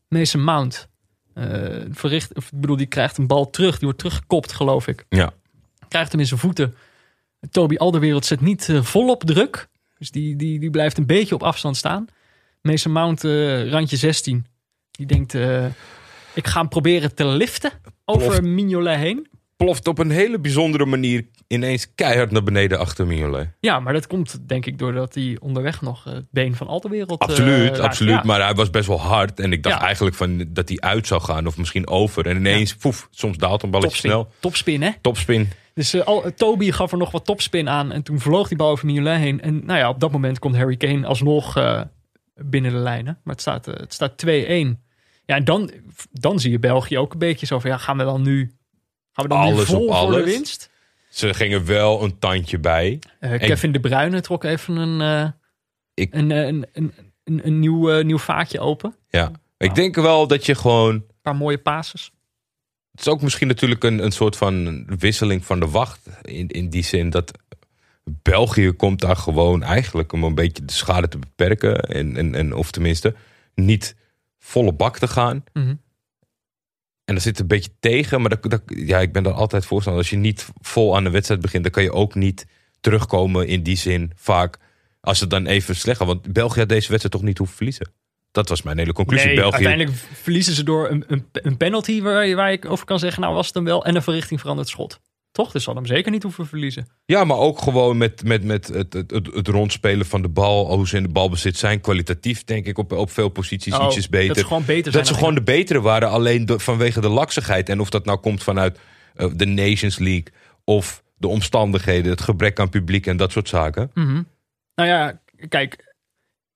Mason 0.09 0.45
Mount. 0.45 0.89
eh, 1.35 1.47
verricht, 1.91 2.35
of, 2.35 2.53
ik 2.53 2.61
bedoel, 2.61 2.76
die 2.76 2.87
krijgt 2.87 3.18
een 3.18 3.26
bal 3.26 3.51
terug. 3.51 3.72
Die 3.72 3.85
wordt 3.85 3.99
teruggekopt, 3.99 4.53
geloof 4.53 4.87
ik. 4.87 5.05
ja, 5.09 5.33
Krijgt 5.89 6.11
hem 6.12 6.20
in 6.20 6.26
zijn 6.26 6.41
voeten. 6.41 6.74
Toby 7.51 7.76
Alderwereld 7.76 8.24
zet 8.26 8.41
niet 8.41 8.68
eh, 8.68 8.83
volop 8.83 9.24
druk. 9.24 9.68
Dus 9.99 10.11
die, 10.11 10.37
die, 10.37 10.59
die 10.59 10.70
blijft 10.70 10.99
een 10.99 11.07
beetje 11.07 11.35
op 11.35 11.43
afstand 11.43 11.76
staan. 11.76 12.07
Mason 12.62 12.93
Mount, 12.93 13.22
randje 13.70 13.97
16. 13.97 14.47
Die 14.91 15.07
denkt, 15.07 15.35
ik 16.35 16.47
ga 16.47 16.61
hem 16.61 16.68
proberen 16.68 17.14
te 17.14 17.26
liften. 17.26 17.70
Over. 18.05 18.45
Mignolet 18.45 18.97
heen. 18.97 19.28
Ploft 19.65 19.89
op 19.89 19.99
een 19.99 20.11
hele 20.11 20.39
bijzondere 20.39 20.87
manier 20.87 21.27
ineens 21.47 21.95
keihard 21.95 22.31
naar 22.31 22.43
beneden 22.43 22.79
achter 22.79 23.07
Mignolet. 23.07 23.49
Ja, 23.61 23.81
maar 23.81 23.93
dat 23.93 24.07
komt 24.07 24.49
denk 24.49 24.67
ik 24.67 24.79
doordat 24.79 25.15
hij 25.15 25.37
onderweg 25.41 25.81
nog 25.83 26.07
eh, 26.07 26.13
het 26.13 26.27
been 26.31 26.55
van 26.55 26.67
Alderwereld... 26.67 27.21
eh, 27.21 27.29
Absoluut, 27.29 27.67
raakt. 27.69 27.79
absoluut. 27.81 28.15
Ja. 28.15 28.23
Maar 28.25 28.41
hij 28.45 28.55
was 28.55 28.71
best 28.71 28.87
wel 28.87 29.01
hard. 29.01 29.41
En 29.41 29.53
ik 29.53 29.63
dacht 29.63 29.79
Ja. 29.81 29.85
eigenlijk 29.87 30.17
van, 30.17 30.45
dat 30.49 30.69
hij 30.69 30.79
uit 30.81 31.07
zou 31.07 31.21
gaan 31.23 31.47
of 31.47 31.57
misschien 31.57 31.89
over. 31.89 32.27
En 32.27 32.37
ineens, 32.37 32.77
poef, 32.77 33.09
soms 33.11 33.37
daalt 33.37 33.63
een 33.63 33.71
balletje 33.71 33.91
Topspin. 33.91 34.11
snel. 34.11 34.33
Topspin, 34.41 34.83
hè? 34.83 34.91
Topspin. 35.01 35.49
Dus 35.75 35.95
eh, 35.95 36.03
al, 36.07 36.25
Toby 36.37 36.71
gaf 36.71 36.93
er 36.93 36.99
nog 36.99 37.11
wat 37.11 37.25
topspin 37.25 37.69
aan. 37.69 37.93
En 37.93 38.03
toen 38.03 38.21
vloog 38.21 38.49
die 38.49 38.57
bal 38.57 38.71
over 38.71 38.87
Mignolet 38.87 39.19
heen. 39.19 39.41
En 39.41 39.65
nou 39.67 39.79
ja, 39.79 39.89
op 39.89 40.01
dat 40.01 40.13
moment 40.13 40.39
komt 40.39 40.57
Harry 40.57 40.77
Kane 40.77 41.07
alsnog 41.07 41.57
eh, 41.57 41.81
binnen 42.35 42.73
de 42.73 42.79
lijnen. 42.79 43.19
Maar 43.25 43.33
het 43.35 43.43
staat, 43.43 43.69
eh, 43.69 43.75
het 43.77 43.93
staat 43.95 44.17
2-1. 44.27 44.83
Ja, 45.27 45.37
en 45.37 45.45
dan, 45.45 45.71
dan 46.13 46.39
zie 46.41 46.51
je 46.51 46.59
België 46.59 46.99
ook 46.99 47.13
een 47.13 47.19
beetje 47.19 47.47
zo 47.47 47.59
van... 47.59 47.71
Ja, 47.71 47.77
gaan 47.77 47.97
we 47.99 48.05
dan 48.05 48.23
nu, 48.23 48.55
gaan 49.13 49.25
we 49.25 49.29
dan 49.29 49.41
nu 49.45 49.53
Alles 49.53 49.65
vol 49.65 49.87
op 49.87 49.95
voor 49.97 50.11
de 50.11 50.17
alles. 50.17 50.25
winst? 50.25 50.71
Ze 51.09 51.35
gingen 51.35 51.65
wel 51.65 52.03
een 52.03 52.19
tandje 52.19 52.59
bij. 52.59 52.99
Eh, 53.21 53.39
Kevin 53.39 53.73
De 53.73 53.81
Bruyne 53.81 54.21
trok 54.21 54.45
even 54.45 54.77
een, 54.77 55.01
eh, 55.01 55.31
Ik- 55.95 56.15
een, 56.15 56.31
eh, 56.31 56.47
een, 56.47 56.67
een, 56.73 56.93
een, 57.25 57.47
een 57.47 57.59
nieuw, 57.59 58.01
nieuw 58.03 58.19
vaatje 58.19 58.61
open. 58.61 58.95
Ja. 59.09 59.31
Ik 59.59 59.75
denk 59.75 59.95
wel 59.95 60.27
dat 60.27 60.47
je 60.47 60.55
gewoon. 60.55 60.95
Een 60.95 61.05
paar 61.23 61.37
mooie 61.37 61.59
passes. 61.59 62.11
Het 62.91 63.01
is 63.01 63.09
ook 63.09 63.23
misschien 63.23 63.47
natuurlijk 63.49 63.85
een, 63.85 64.05
een 64.05 64.13
soort 64.13 64.37
van 64.37 64.85
wisseling 64.99 65.45
van 65.45 65.61
de 65.61 65.69
wacht. 65.69 66.01
In, 66.23 66.49
in 66.49 66.69
die 66.71 66.83
zin 66.85 67.11
dat 67.11 67.33
België 68.05 68.71
komt 68.73 69.01
daar 69.01 69.17
gewoon 69.17 69.63
eigenlijk 69.63 70.13
om 70.13 70.25
een 70.25 70.35
beetje 70.35 70.65
de 70.65 70.73
schade 70.73 71.09
te 71.09 71.19
beperken. 71.19 71.81
En, 71.83 72.17
en, 72.17 72.35
en 72.35 72.55
of 72.55 72.71
tenminste 72.71 73.15
niet 73.55 73.97
volle 74.39 74.73
bak 74.73 74.99
te 74.99 75.09
gaan. 75.09 75.45
Mhm. 75.53 75.75
En 77.11 77.17
dat 77.17 77.25
zit 77.25 77.39
een 77.39 77.47
beetje 77.47 77.71
tegen. 77.81 78.21
Maar 78.21 78.31
dat, 78.31 78.51
dat, 78.51 78.63
ja, 78.67 78.99
ik 78.99 79.13
ben 79.13 79.23
daar 79.23 79.33
altijd 79.33 79.67
voorstander. 79.67 80.03
Als 80.03 80.11
je 80.11 80.17
niet 80.17 80.47
vol 80.61 80.97
aan 80.97 81.05
de 81.05 81.11
wedstrijd 81.11 81.41
begint, 81.41 81.63
dan 81.63 81.73
kan 81.73 81.83
je 81.83 81.93
ook 81.93 82.15
niet 82.15 82.47
terugkomen 82.81 83.47
in 83.47 83.63
die 83.63 83.77
zin 83.77 84.13
vaak. 84.15 84.59
Als 85.01 85.21
het 85.21 85.31
dan 85.31 85.47
even 85.47 85.77
slecht 85.77 85.99
gaat. 85.99 86.07
Want 86.07 86.33
België 86.33 86.59
had 86.59 86.69
deze 86.69 86.89
wedstrijd 86.89 87.15
toch 87.15 87.23
niet 87.23 87.39
hoeven 87.39 87.57
verliezen. 87.57 87.93
Dat 88.31 88.49
was 88.49 88.63
mijn 88.63 88.79
hele 88.79 88.93
conclusie. 88.93 89.27
Nee, 89.27 89.37
België, 89.37 89.55
uiteindelijk 89.55 89.97
verliezen 90.13 90.55
ze 90.55 90.63
door 90.63 90.91
een, 90.91 91.05
een, 91.07 91.27
een 91.33 91.57
penalty 91.57 92.03
waar, 92.03 92.35
waar 92.35 92.53
ik 92.53 92.65
over 92.65 92.85
kan 92.85 92.99
zeggen, 92.99 93.23
nou 93.23 93.35
was 93.35 93.47
het 93.47 93.55
hem 93.55 93.65
wel. 93.65 93.85
En 93.85 93.97
een 93.97 94.03
verrichting 94.03 94.41
veranderd 94.41 94.69
schot. 94.69 95.01
Toch? 95.33 95.53
Dus 95.53 95.64
zal 95.64 95.74
hem 95.74 95.87
zeker 95.87 96.11
niet 96.11 96.22
hoeven 96.22 96.47
verliezen. 96.47 96.89
Ja, 97.05 97.24
maar 97.24 97.37
ook 97.37 97.59
gewoon 97.59 97.97
met, 97.97 98.24
met, 98.24 98.45
met 98.45 98.68
het, 98.68 98.93
het, 98.93 99.11
het, 99.11 99.26
het 99.35 99.49
rondspelen 99.49 100.07
van 100.07 100.22
de 100.22 100.28
bal. 100.28 100.74
Hoe 100.76 100.89
ze 100.89 100.97
in 100.97 101.03
de 101.03 101.09
balbezit 101.09 101.57
zijn. 101.57 101.81
Kwalitatief 101.81 102.45
denk 102.45 102.66
ik 102.66 102.78
op, 102.78 102.93
op 102.93 103.11
veel 103.11 103.28
posities 103.28 103.74
Oh, 103.74 103.85
ietsjes 103.85 104.09
beter. 104.09 104.28
Dat 104.28 104.37
ze 104.37 104.45
gewoon 104.45 104.64
beter 104.64 104.93
zijn. 104.93 105.05
Dat 105.05 105.12
ze 105.12 105.18
gewoon 105.18 105.35
de 105.35 105.43
betere 105.43 105.81
waren. 105.81 106.11
Alleen 106.11 106.49
vanwege 106.57 107.01
de 107.01 107.09
laksigheid. 107.09 107.68
En 107.68 107.81
of 107.81 107.91
dat 107.91 108.05
nou 108.05 108.18
komt 108.18 108.43
vanuit 108.43 108.78
eh, 109.14 109.28
de 109.35 109.47
Nations 109.47 109.99
League. 109.99 110.26
Of 110.64 111.03
de 111.16 111.28
omstandigheden. 111.28 112.11
Het 112.11 112.20
gebrek 112.20 112.59
aan 112.61 112.68
publiek 112.68 113.07
en 113.07 113.16
dat 113.16 113.33
soort 113.33 113.49
zaken. 113.49 113.91
Mhm. 113.95 114.22
Nou 114.74 114.89
ja, 114.89 115.20
kijk. 115.49 115.89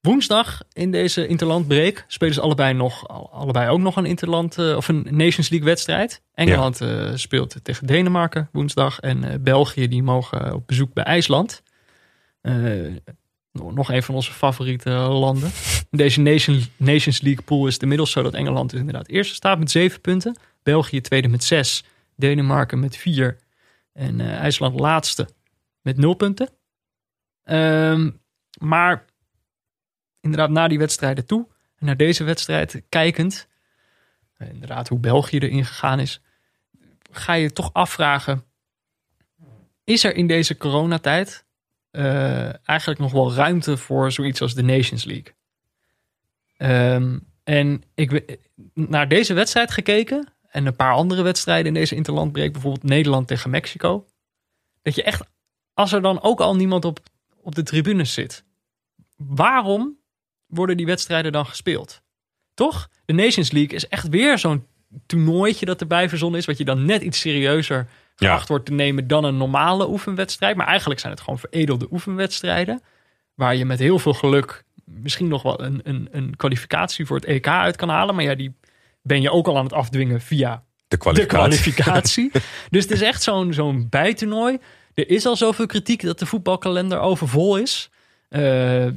Woensdag 0.04 0.62
in 0.72 0.90
deze 0.90 1.26
interlandbreak 1.26 2.04
spelen 2.08 2.34
ze 2.34 2.40
allebei, 2.40 2.74
nog, 2.74 3.08
al- 3.08 3.30
allebei 3.32 3.68
ook 3.68 3.78
nog 3.78 3.96
een 3.96 4.04
interland 4.04 4.58
eh, 4.58 4.76
of 4.76 4.88
een 4.88 5.06
Nations 5.10 5.48
League 5.48 5.68
wedstrijd. 5.68 6.22
Engeland 6.34 6.80
eh, 6.80 7.10
speelt 7.14 7.56
tegen 7.62 7.86
Denemarken 7.86 8.48
woensdag 8.52 9.00
en 9.00 9.24
eh, 9.24 9.38
België 9.40 9.88
die 9.88 10.02
mogen 10.02 10.54
op 10.54 10.66
bezoek 10.66 10.92
bij 10.92 11.04
IJsland. 11.04 11.62
Nog 13.52 13.92
een 13.92 14.02
van 14.02 14.14
onze 14.14 14.32
favoriete 14.32 14.90
landen. 14.90 15.50
In 15.90 15.98
deze 16.04 16.20
Nation, 16.20 16.62
Nations 16.76 17.20
League 17.20 17.44
pool 17.44 17.66
is 17.66 17.72
het 17.72 17.82
inmiddels 17.82 18.10
zo 18.10 18.22
dat 18.22 18.34
Engeland 18.34 18.70
dus 18.70 18.80
inderdaad 18.80 19.08
eerste 19.08 19.34
staat 19.34 19.58
met 19.58 19.70
zeven 19.70 20.00
punten. 20.00 20.36
België 20.62 21.00
tweede 21.00 21.28
met 21.28 21.44
zes. 21.44 21.84
Denemarken 22.16 22.80
met 22.80 22.96
vier. 22.96 23.38
En 23.92 24.20
IJsland 24.20 24.80
laatste 24.80 25.28
met 25.82 25.96
nul 25.96 26.14
punten. 26.14 26.48
Ehm, 27.44 28.10
maar 28.58 29.04
inderdaad, 30.24 30.50
na 30.50 30.68
die 30.68 30.78
wedstrijden 30.78 31.26
toe 31.26 31.46
en 31.78 31.86
naar 31.86 31.96
deze 31.96 32.24
wedstrijd 32.24 32.82
kijkend, 32.88 33.48
eh, 34.36 34.48
inderdaad, 34.48 34.88
hoe 34.88 34.98
België 34.98 35.38
erin 35.38 35.64
gegaan 35.64 36.00
is, 36.00 36.20
ga 37.10 37.32
je 37.32 37.52
toch 37.52 37.72
afvragen: 37.72 38.44
is 39.84 40.04
er 40.04 40.14
in 40.14 40.26
deze 40.26 40.56
coronatijd 40.56 41.44
eh, 41.90 42.68
eigenlijk 42.68 43.00
nog 43.00 43.12
wel 43.12 43.32
ruimte 43.32 43.76
voor 43.76 44.12
zoiets 44.12 44.40
als 44.40 44.54
de 44.54 44.62
Nations 44.62 45.04
League? 45.04 45.34
Ehm, 46.56 47.18
en 47.44 47.82
ik 47.94 48.38
naar 48.74 49.08
deze 49.08 49.34
wedstrijd 49.34 49.70
gekeken 49.70 50.32
en 50.48 50.66
een 50.66 50.76
paar 50.76 50.94
andere 50.94 51.22
wedstrijden 51.22 51.66
in 51.66 51.74
deze 51.74 51.94
interlandbreek, 51.94 52.52
bijvoorbeeld 52.52 52.84
Nederland 52.84 53.28
tegen 53.28 53.50
Mexico, 53.50 54.06
dat 54.82 54.94
je 54.94 55.02
echt, 55.02 55.22
als 55.74 55.92
er 55.92 56.02
dan 56.02 56.22
ook 56.22 56.40
al 56.40 56.56
niemand 56.56 56.84
op, 56.84 57.00
op 57.40 57.54
de 57.54 57.62
tribunes 57.62 58.12
zit, 58.12 58.44
waarom 59.16 59.98
worden 60.54 60.76
die 60.76 60.86
wedstrijden 60.86 61.32
dan 61.32 61.46
gespeeld? 61.46 62.02
Toch? 62.54 62.88
De 63.04 63.12
Nations 63.12 63.50
League 63.50 63.74
is 63.76 63.88
echt 63.88 64.08
weer 64.08 64.38
zo'n 64.38 64.66
toernooitje 65.06 65.66
dat 65.66 65.80
erbij 65.80 66.08
verzonnen 66.08 66.40
is, 66.40 66.46
wat 66.46 66.58
je 66.58 66.64
dan 66.64 66.84
net 66.84 67.02
iets 67.02 67.20
serieuzer 67.20 67.86
Ja. 68.16 68.28
geacht 68.28 68.48
wordt 68.48 68.66
te 68.66 68.72
nemen 68.72 69.06
dan 69.06 69.24
een 69.24 69.36
normale 69.36 69.88
oefenwedstrijd. 69.88 70.56
Maar 70.56 70.66
eigenlijk 70.66 71.00
zijn 71.00 71.12
het 71.12 71.20
gewoon 71.22 71.38
veredelde 71.38 71.86
oefenwedstrijden, 71.90 72.82
waar 73.34 73.56
je 73.56 73.64
met 73.64 73.78
heel 73.78 73.98
veel 73.98 74.14
geluk 74.14 74.64
misschien 74.84 75.28
nog 75.28 75.42
wel 75.42 75.62
een, 75.62 75.80
een, 75.84 76.08
een 76.10 76.36
kwalificatie 76.36 77.06
voor 77.06 77.16
het 77.16 77.24
EK 77.24 77.46
uit 77.48 77.76
kan 77.76 77.88
halen. 77.88 78.14
Maar 78.14 78.24
ja, 78.24 78.34
die 78.34 78.54
ben 79.02 79.20
je 79.22 79.30
ook 79.30 79.46
al 79.46 79.56
aan 79.58 79.64
het 79.64 79.72
afdwingen 79.72 80.20
via 80.20 80.54
De 80.54 80.62
de 80.88 80.96
kwalificatie. 80.96 81.38
kwalificatie. 81.72 82.30
dus 82.70 82.82
het 82.82 82.92
is 82.92 83.00
echt 83.02 83.22
zo'n 83.22 83.52
zo'n 83.52 83.86
bijtoernooi. 83.90 84.58
Er 84.94 85.08
is 85.10 85.26
al 85.26 85.36
zoveel 85.36 85.66
kritiek 85.66 86.02
dat 86.02 86.18
de 86.18 86.26
voetbalkalender 86.26 86.98
overvol 87.00 87.56
is. 87.56 87.90
Eh, 88.34 88.40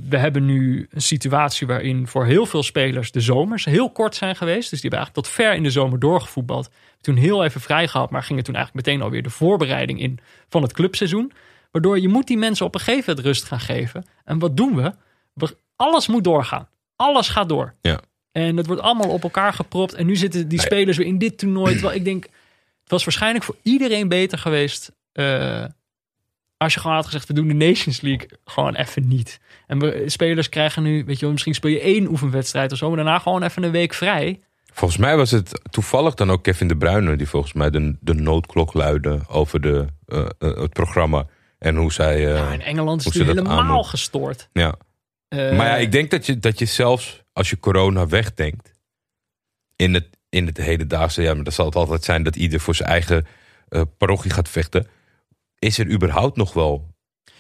we 0.10 0.18
hebben 0.18 0.46
nu 0.46 0.88
een 0.92 1.02
situatie 1.02 1.68
waarin 1.68 2.08
voor 2.08 2.26
heel 2.26 2.46
veel 2.46 2.64
spelers 2.64 3.12
de 3.12 3.22
zomers 3.22 3.66
heel 3.66 3.90
kort 3.92 4.16
zijn 4.16 4.36
geweest. 4.36 4.70
Dus 4.70 4.82
die 4.82 4.90
hebben 4.90 5.00
eigenlijk 5.00 5.28
tot 5.28 5.36
ver 5.36 5.54
in 5.54 5.64
de 5.64 5.70
zomer 5.70 6.00
doorgevoetbald. 6.00 6.70
Toen 7.02 7.16
heel 7.16 7.44
even 7.44 7.62
vrij 7.62 7.88
gehad, 7.88 8.10
maar 8.10 8.24
gingen 8.24 8.44
toen 8.44 8.56
eigenlijk 8.56 8.86
meteen 8.86 9.04
alweer 9.04 9.24
de 9.24 9.30
voorbereiding 9.30 10.00
in 10.00 10.20
van 10.50 10.62
het 10.62 10.74
clubseizoen. 10.74 11.32
Waardoor 11.72 12.00
je 12.00 12.08
moet 12.08 12.28
die 12.28 12.38
mensen 12.38 12.66
op 12.66 12.74
een 12.74 12.80
gegeven 12.80 13.04
moment 13.08 13.26
rust 13.26 13.44
gaan 13.44 13.60
geven. 13.60 14.06
En 14.24 14.40
wat 14.40 14.58
doen 14.58 14.76
we? 14.76 14.94
we 15.34 15.56
alles 15.76 16.08
moet 16.08 16.24
doorgaan. 16.24 16.68
Alles 16.96 17.30
gaat 17.30 17.50
door. 17.50 17.74
Ja. 17.82 18.00
En 18.32 18.56
dat 18.56 18.66
wordt 18.66 18.82
allemaal 18.82 19.10
op 19.10 19.24
elkaar 19.24 19.54
gepropt. 19.54 19.94
En 19.94 20.06
nu 20.06 20.16
zitten 20.16 20.48
die 20.48 20.62
spelers 20.62 20.98
weer 20.98 21.08
in 21.08 21.18
dit 21.18 21.38
toernooi. 21.38 21.74
Terwijl 21.74 21.96
ik 21.96 22.04
denk, 22.06 22.24
het 22.82 22.92
was 22.92 23.04
waarschijnlijk 23.04 23.44
voor 23.46 23.56
iedereen 23.64 24.08
beter 24.08 24.38
geweest. 24.38 24.92
eh, 25.12 25.66
als 26.58 26.74
je 26.74 26.80
gewoon 26.80 26.96
had 26.96 27.06
gezegd, 27.06 27.28
we 27.28 27.34
doen 27.34 27.48
de 27.48 27.54
Nations 27.54 28.02
League 28.02 28.30
gewoon 28.46 28.76
even 28.76 29.08
niet. 29.08 29.40
En 29.68 29.80
we, 29.80 30.04
spelers 30.06 30.50
krijgen 30.50 30.84
nu, 30.84 31.04
weet 31.06 31.16
je 31.16 31.22
wel, 31.22 31.32
misschien 31.32 31.54
speel 31.54 31.72
je 31.72 31.80
één 31.80 32.08
oefenwedstrijd 32.10 32.72
of 32.72 32.78
zo. 32.78 32.88
Maar 32.88 32.96
daarna 32.96 33.20
gewoon 33.20 33.44
even 33.44 33.64
een 33.64 33.72
week 33.72 33.94
vrij. 33.94 34.40
Volgens 34.74 35.00
mij 35.00 35.18
was 35.18 35.32
het 35.32 35.62
toevallig 35.70 36.14
dan 36.14 36.32
ook 36.32 36.44
Kevin 36.44 36.68
de 36.68 36.78
Bruyne... 36.78 37.16
die 37.16 37.28
volgens 37.28 37.54
mij 37.54 37.70
de, 37.70 37.96
de 38.00 38.14
noodklok 38.14 38.74
luidde 38.74 39.22
over 39.28 39.62
de, 39.62 39.88
eh, 40.06 40.20
eh, 40.20 40.58
het 40.58 40.74
programma. 40.74 41.26
En 41.60 41.76
hoe 41.76 41.94
zij... 41.94 42.16
eh, 42.16 42.36
ja, 42.36 42.52
in 42.52 42.62
Engeland 42.62 43.06
is 43.06 43.14
het 43.14 43.28
helemaal 43.28 43.84
gestoord. 43.84 44.50
ja. 44.54 44.76
Maar 45.30 45.68
ja, 45.68 45.76
ik 45.76 45.92
denk 45.92 46.12
dat 46.12 46.26
je, 46.26 46.40
dat 46.40 46.60
je 46.60 46.66
zelfs 46.66 47.24
als 47.34 47.50
je 47.50 47.60
corona 47.60 48.08
wegdenkt... 48.08 48.74
in 49.76 49.94
het, 49.94 50.08
in 50.30 50.46
het 50.46 50.58
hedendaagse... 50.58 51.22
ja, 51.22 51.34
maar 51.34 51.44
dat 51.44 51.54
zal 51.54 51.66
het 51.66 51.76
altijd 51.76 52.04
zijn 52.04 52.24
dat 52.24 52.36
ieder 52.36 52.60
voor 52.60 52.76
zijn 52.76 52.90
eigen 52.90 53.26
parochie 53.98 54.32
gaat 54.32 54.50
vechten... 54.50 54.88
is 55.60 55.78
er 55.78 55.92
überhaupt 55.92 56.38
nog 56.38 56.54
wel 56.54 56.96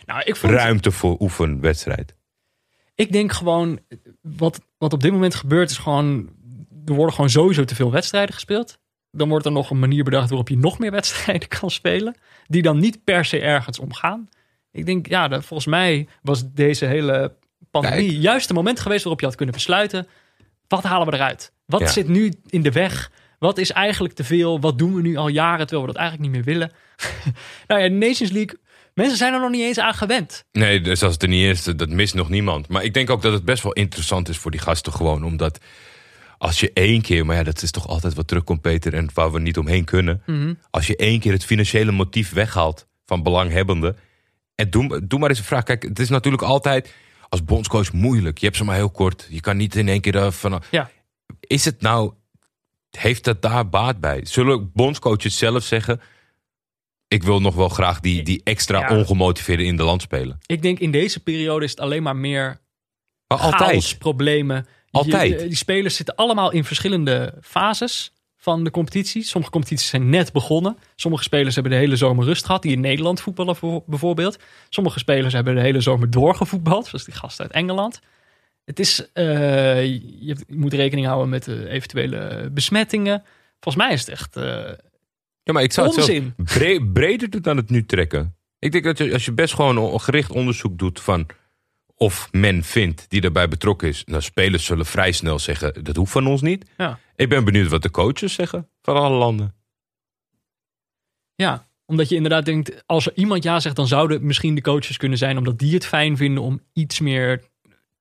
nou, 0.06 0.22
ik 0.26 0.36
vond, 0.36 0.54
ruimte 0.54 0.92
voor 0.92 1.16
oefenwedstrijd? 1.20 2.16
Ik 2.96 3.12
denk 3.12 3.32
gewoon, 3.32 3.80
wat, 4.22 4.62
wat 4.78 4.94
op 4.94 5.02
dit 5.02 5.12
moment 5.12 5.36
gebeurt 5.36 5.70
is 5.70 5.78
gewoon, 5.78 6.30
er 6.86 6.94
worden 6.94 7.14
gewoon 7.16 7.30
sowieso 7.30 7.64
te 7.64 7.76
veel 7.76 7.92
wedstrijden 7.92 8.34
gespeeld. 8.34 8.78
Dan 9.12 9.30
wordt 9.30 9.46
er 9.46 9.52
nog 9.52 9.70
een 9.70 9.80
manier 9.80 10.04
bedacht 10.04 10.30
waarop 10.30 10.50
je 10.50 10.58
nog 10.58 10.80
meer 10.80 10.92
wedstrijden 10.92 11.48
kan 11.60 11.70
spelen. 11.72 12.16
Die 12.48 12.62
dan 12.62 12.80
niet 12.80 13.04
per 13.04 13.26
se 13.26 13.40
ergens 13.40 13.80
omgaan. 13.80 14.30
Ik 14.72 14.86
denk, 14.86 15.08
ja, 15.08 15.28
dat, 15.28 15.46
volgens 15.46 15.70
mij 15.70 16.08
was 16.22 16.54
deze 16.54 16.86
hele 16.86 17.36
pandemie 17.72 18.10
Kijk. 18.10 18.22
juist 18.22 18.48
het 18.48 18.58
moment 18.58 18.80
geweest 18.80 19.02
waarop 19.04 19.20
je 19.20 19.26
had 19.28 19.36
kunnen 19.36 19.56
besluiten. 19.56 20.08
Wat 20.68 20.84
halen 20.84 21.08
we 21.08 21.14
eruit? 21.14 21.52
Wat 21.66 21.82
Ja. 21.82 21.88
zit 21.88 22.08
nu 22.08 22.34
in 22.50 22.62
de 22.62 22.72
weg? 22.72 23.12
Wat 23.40 23.58
is 23.58 23.72
eigenlijk 23.72 24.14
te 24.14 24.24
veel? 24.24 24.60
Wat 24.60 24.78
doen 24.78 24.94
we 24.96 25.02
nu 25.02 25.16
al 25.16 25.28
jaren 25.28 25.68
terwijl 25.68 25.88
we 25.88 25.94
dat 25.94 26.02
eigenlijk 26.02 26.32
niet 26.32 26.46
meer 26.46 26.54
willen? 26.54 26.72
nou 27.68 27.82
ja, 27.82 27.88
Nations 27.88 28.32
League, 28.32 28.60
mensen 28.94 29.18
zijn 29.18 29.34
er 29.34 29.40
nog 29.40 29.50
niet 29.50 29.62
eens 29.62 29.80
aan 29.80 29.94
gewend. 29.94 30.46
Nee, 30.52 30.82
dus 30.82 31.04
als 31.04 31.14
het 31.14 31.24
er 31.24 31.30
niet 31.30 31.46
is, 31.46 31.64
dat 31.64 31.90
mist 31.90 32.14
nog 32.14 32.30
niemand. 32.30 32.68
Maar 32.68 32.84
ik 32.84 32.94
denk 32.94 33.10
ook 33.10 33.22
dat 33.22 33.34
het 33.34 33.46
best 33.46 33.64
wel 33.64 33.74
interessant 33.74 34.30
is 34.30 34.38
voor 34.38 34.52
die 34.52 34.60
gasten 34.60 34.94
gewoon. 34.94 35.24
Omdat 35.24 35.60
als 36.38 36.60
je 36.60 36.72
één 36.74 37.02
keer, 37.02 37.26
maar 37.26 37.36
ja, 37.36 37.44
dat 37.44 37.62
is 37.62 37.72
toch 37.72 37.88
altijd 37.88 38.14
wat 38.14 38.28
terugkomt, 38.28 38.62
Peter, 38.62 38.94
en 38.94 39.10
waar 39.14 39.32
we 39.32 39.40
niet 39.40 39.58
omheen 39.58 39.84
kunnen. 39.84 40.22
Mhm. 40.26 40.54
Als 40.70 40.88
je 40.88 40.96
één 40.96 41.20
keer 41.20 41.32
het 41.32 41.46
financiële 41.46 41.92
motief 41.92 42.34
weghaalt 42.34 42.88
van 43.06 43.24
belanghebbenden. 43.24 43.98
En 44.56 44.70
doe, 44.70 45.08
doe 45.08 45.20
maar 45.20 45.30
eens 45.30 45.40
een 45.40 45.46
vraag. 45.46 45.64
Kijk, 45.64 45.84
het 45.84 46.00
is 46.00 46.10
natuurlijk 46.10 46.44
altijd 46.44 46.94
als 47.30 47.44
bondscoach 47.44 47.94
moeilijk. 47.94 48.38
Je 48.38 48.46
hebt 48.46 48.58
ze 48.58 48.64
maar 48.64 48.76
heel 48.76 48.90
kort. 48.90 49.28
Je 49.30 49.42
kan 49.42 49.58
niet 49.58 49.76
in 49.76 49.88
één 49.88 50.02
keer 50.02 50.16
er 50.16 50.32
van. 50.32 50.62
Ja. 50.72 50.90
Is 51.40 51.66
het 51.66 51.82
nou, 51.82 52.14
heeft 52.92 53.24
dat 53.24 53.42
daar 53.42 53.70
baat 53.70 54.00
bij? 54.00 54.20
Zullen 54.24 54.72
bondscoaches 54.74 55.38
zelf 55.38 55.64
zeggen. 55.64 56.02
Ik 57.08 57.24
wil 57.24 57.42
nog 57.42 57.56
wel 57.56 57.70
graag 57.70 58.00
die, 58.00 58.24
die 58.24 58.42
extra 58.44 58.80
Ja. 58.80 58.98
ongemotiveerde 58.98 59.64
in 59.64 59.76
de 59.78 59.84
land 59.84 60.02
spelen. 60.02 60.38
Ik 60.46 60.62
denk 60.62 60.80
in 60.80 60.92
deze 60.92 61.20
periode 61.20 61.66
is 61.66 61.72
het 61.72 61.80
alleen 61.80 62.04
maar 62.04 62.16
meer 62.16 62.60
Maar 63.28 63.38
altijd. 63.38 63.96
problemen. 64.00 64.68
Altijd. 64.92 65.42
Je- 65.42 65.48
die 65.48 65.56
spelers 65.58 65.96
zitten 65.96 66.16
allemaal 66.16 66.52
in 66.52 66.64
verschillende 66.64 67.34
fases 67.42 68.12
van 68.38 68.64
de 68.64 68.72
competitie. 68.72 69.24
Sommige 69.24 69.52
competities 69.52 69.88
zijn 69.90 70.10
net 70.10 70.32
begonnen. 70.34 70.78
Sommige 70.96 71.24
spelers 71.24 71.54
hebben 71.54 71.72
de 71.74 71.78
hele 71.78 71.96
zomer 71.96 72.26
rust 72.26 72.46
gehad. 72.46 72.62
Die 72.62 72.72
in 72.72 72.80
Nederland 72.80 73.22
voetballen 73.22 73.56
voor- 73.56 73.84
bijvoorbeeld. 73.86 74.38
Sommige 74.70 75.00
spelers 75.00 75.34
hebben 75.34 75.56
de 75.56 75.62
hele 75.62 75.82
zomer 75.82 76.12
doorgevoetbald. 76.12 76.86
Zoals 76.88 77.06
die 77.06 77.14
gasten 77.14 77.44
uit 77.46 77.54
Engeland. 77.54 78.00
Het 78.66 78.80
is, 78.80 79.12
eh, 79.14 79.84
je, 80.20 80.36
moet 80.48 80.74
rekening 80.74 81.08
houden 81.08 81.30
met 81.30 81.48
eh, 81.48 81.72
eventuele 81.74 82.50
besmettingen. 82.52 83.24
Volgens 83.60 83.84
mij 83.84 83.94
is 83.94 84.00
het 84.00 84.10
echt 84.10 84.36
eh, 84.36 84.72
Ja, 85.48 85.54
maar 85.54 85.64
ik 85.64 85.72
zou 85.72 85.88
het 85.88 85.96
zelf 85.96 86.08
onzin. 86.10 86.34
bre- 86.38 86.86
breder 86.94 87.42
dan 87.42 87.58
het 87.58 87.70
nu 87.70 87.86
trekken. 87.86 88.36
Ik 88.60 88.72
denk 88.72 88.84
dat 88.84 88.98
je, 88.98 89.14
als 89.14 89.26
je 89.26 89.32
best 89.32 89.54
gewoon 89.54 89.78
een 89.78 90.00
gericht 90.00 90.32
onderzoek 90.32 90.78
doet 90.78 91.00
van 91.00 91.26
of 91.96 92.30
men 92.32 92.64
vindt 92.64 93.10
die 93.10 93.22
daarbij 93.22 93.48
betrokken 93.48 93.88
is. 93.88 94.04
Nou, 94.06 94.22
spelers 94.22 94.66
zullen 94.66 94.86
vrij 94.86 95.12
snel 95.12 95.40
zeggen, 95.40 95.84
dat 95.84 95.96
hoeft 95.96 96.12
van 96.12 96.28
ons 96.28 96.42
niet. 96.42 96.70
Ja. 96.78 97.00
Ik 97.16 97.30
ben 97.30 97.46
benieuwd 97.46 97.70
wat 97.70 97.82
de 97.82 97.92
coaches 97.92 98.34
zeggen 98.34 98.70
van 98.82 98.96
alle 98.96 99.18
landen. 99.18 99.56
Ja, 101.36 101.68
omdat 101.86 102.10
je 102.10 102.16
inderdaad 102.16 102.46
denkt, 102.46 102.84
als 102.86 103.06
er 103.06 103.12
iemand 103.16 103.44
ja 103.44 103.60
zegt, 103.60 103.76
dan 103.76 103.88
zouden 103.88 104.26
misschien 104.26 104.56
de 104.56 104.62
coaches 104.62 104.98
kunnen 104.98 105.18
zijn, 105.18 105.38
omdat 105.38 105.60
die 105.60 105.74
het 105.74 105.86
fijn 105.86 106.18
vinden 106.18 106.44
om 106.44 106.62
iets 106.74 107.00
meer 107.00 107.44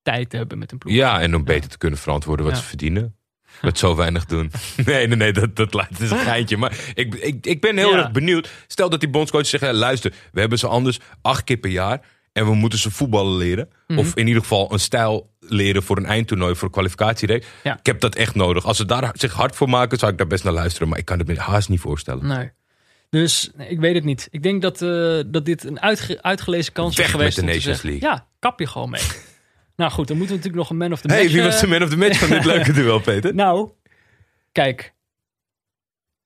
tijd 0.02 0.30
te 0.30 0.36
hebben 0.36 0.58
met 0.58 0.72
een 0.72 0.78
ploeg. 0.78 0.92
Ja, 0.94 1.20
en 1.20 1.34
om 1.34 1.44
beter 1.44 1.70
te 1.70 1.78
kunnen 1.78 1.98
verantwoorden 1.98 2.44
wat 2.46 2.54
Ja. 2.54 2.60
ze 2.60 2.66
verdienen. 2.66 3.16
Met 3.62 3.78
zo 3.78 3.96
weinig 3.96 4.24
doen. 4.24 4.50
Nee, 4.86 5.06
nee, 5.06 5.16
nee, 5.16 5.32
dat, 5.32 5.56
dat 5.56 5.72
het 5.88 6.00
is 6.00 6.10
een 6.10 6.18
geintje. 6.18 6.56
Maar 6.56 6.72
ik, 6.94 7.14
ik, 7.14 7.46
ik 7.46 7.60
ben 7.60 7.76
heel 7.76 7.90
Ja. 7.90 7.96
erg 7.98 8.10
benieuwd. 8.12 8.50
Stel 8.66 8.90
dat 8.90 9.00
die 9.00 9.08
bondscoaches 9.08 9.50
zeggen, 9.50 9.74
luister, 9.74 10.12
we 10.32 10.40
hebben 10.40 10.58
ze 10.58 10.66
anders 10.66 10.98
acht 11.22 11.44
keer 11.44 11.56
per 11.56 11.70
jaar. 11.70 12.00
En 12.32 12.44
we 12.46 12.54
moeten 12.54 12.78
ze 12.78 12.90
voetballen 12.90 13.36
leren. 13.36 13.68
Mhm. 13.86 13.98
Of 13.98 14.14
in 14.14 14.26
ieder 14.26 14.42
geval 14.42 14.72
een 14.72 14.80
stijl 14.80 15.30
leren 15.40 15.82
voor 15.82 15.96
een 15.96 16.06
eindtoernooi, 16.06 16.54
voor 16.54 16.64
een 16.66 16.70
kwalificatiereek. 16.72 17.46
Ja. 17.62 17.78
Ik 17.78 17.86
heb 17.86 18.00
dat 18.00 18.14
echt 18.14 18.34
nodig. 18.34 18.64
Als 18.64 18.76
ze 18.76 18.84
daar 18.84 19.10
zich 19.12 19.32
hard 19.32 19.56
voor 19.56 19.68
maken, 19.68 19.98
zou 19.98 20.12
ik 20.12 20.18
daar 20.18 20.26
best 20.26 20.44
naar 20.44 20.52
luisteren. 20.52 20.88
Maar 20.88 20.98
ik 20.98 21.04
kan 21.04 21.18
het 21.18 21.26
me 21.28 21.38
haast 21.40 21.68
niet 21.68 21.80
voorstellen. 21.80 22.26
Nee. 22.26 22.50
Dus 23.10 23.50
nee, 23.56 23.68
ik 23.68 23.78
weet 23.80 23.94
het 23.94 24.04
niet. 24.04 24.28
Ik 24.30 24.42
denk 24.42 24.62
dat, 24.62 24.82
eh, 24.82 25.18
dat 25.26 25.44
dit 25.44 25.64
een 25.64 25.80
uitge- 25.80 26.22
uitgelezen 26.22 26.72
kans 26.72 26.96
Weg 26.96 27.06
is 27.06 27.12
geweest. 27.12 27.36
met 27.36 27.46
de 27.46 27.52
Nations 27.52 27.80
zeggen, 27.80 28.00
Ja, 28.00 28.26
kap 28.38 28.58
je 28.60 28.66
gewoon 28.66 28.90
mee. 28.90 29.02
nou 29.76 29.90
goed, 29.90 30.08
dan 30.08 30.16
moeten 30.16 30.36
we 30.36 30.42
natuurlijk 30.42 30.54
nog 30.54 30.70
een 30.70 30.76
man 30.76 30.92
of 30.92 31.00
the 31.00 31.08
hey, 31.08 31.20
match. 31.22 31.32
wie 31.32 31.42
was 31.42 31.54
eh, 31.54 31.60
de 31.60 31.66
man 31.66 31.82
of 31.82 31.88
the 31.88 31.96
match 31.96 32.18
van 32.18 32.28
dit 32.28 32.44
leuke 32.54 32.72
duel, 32.72 33.00
Peter? 33.00 33.34
Nou, 33.34 33.70
kijk. 34.52 34.94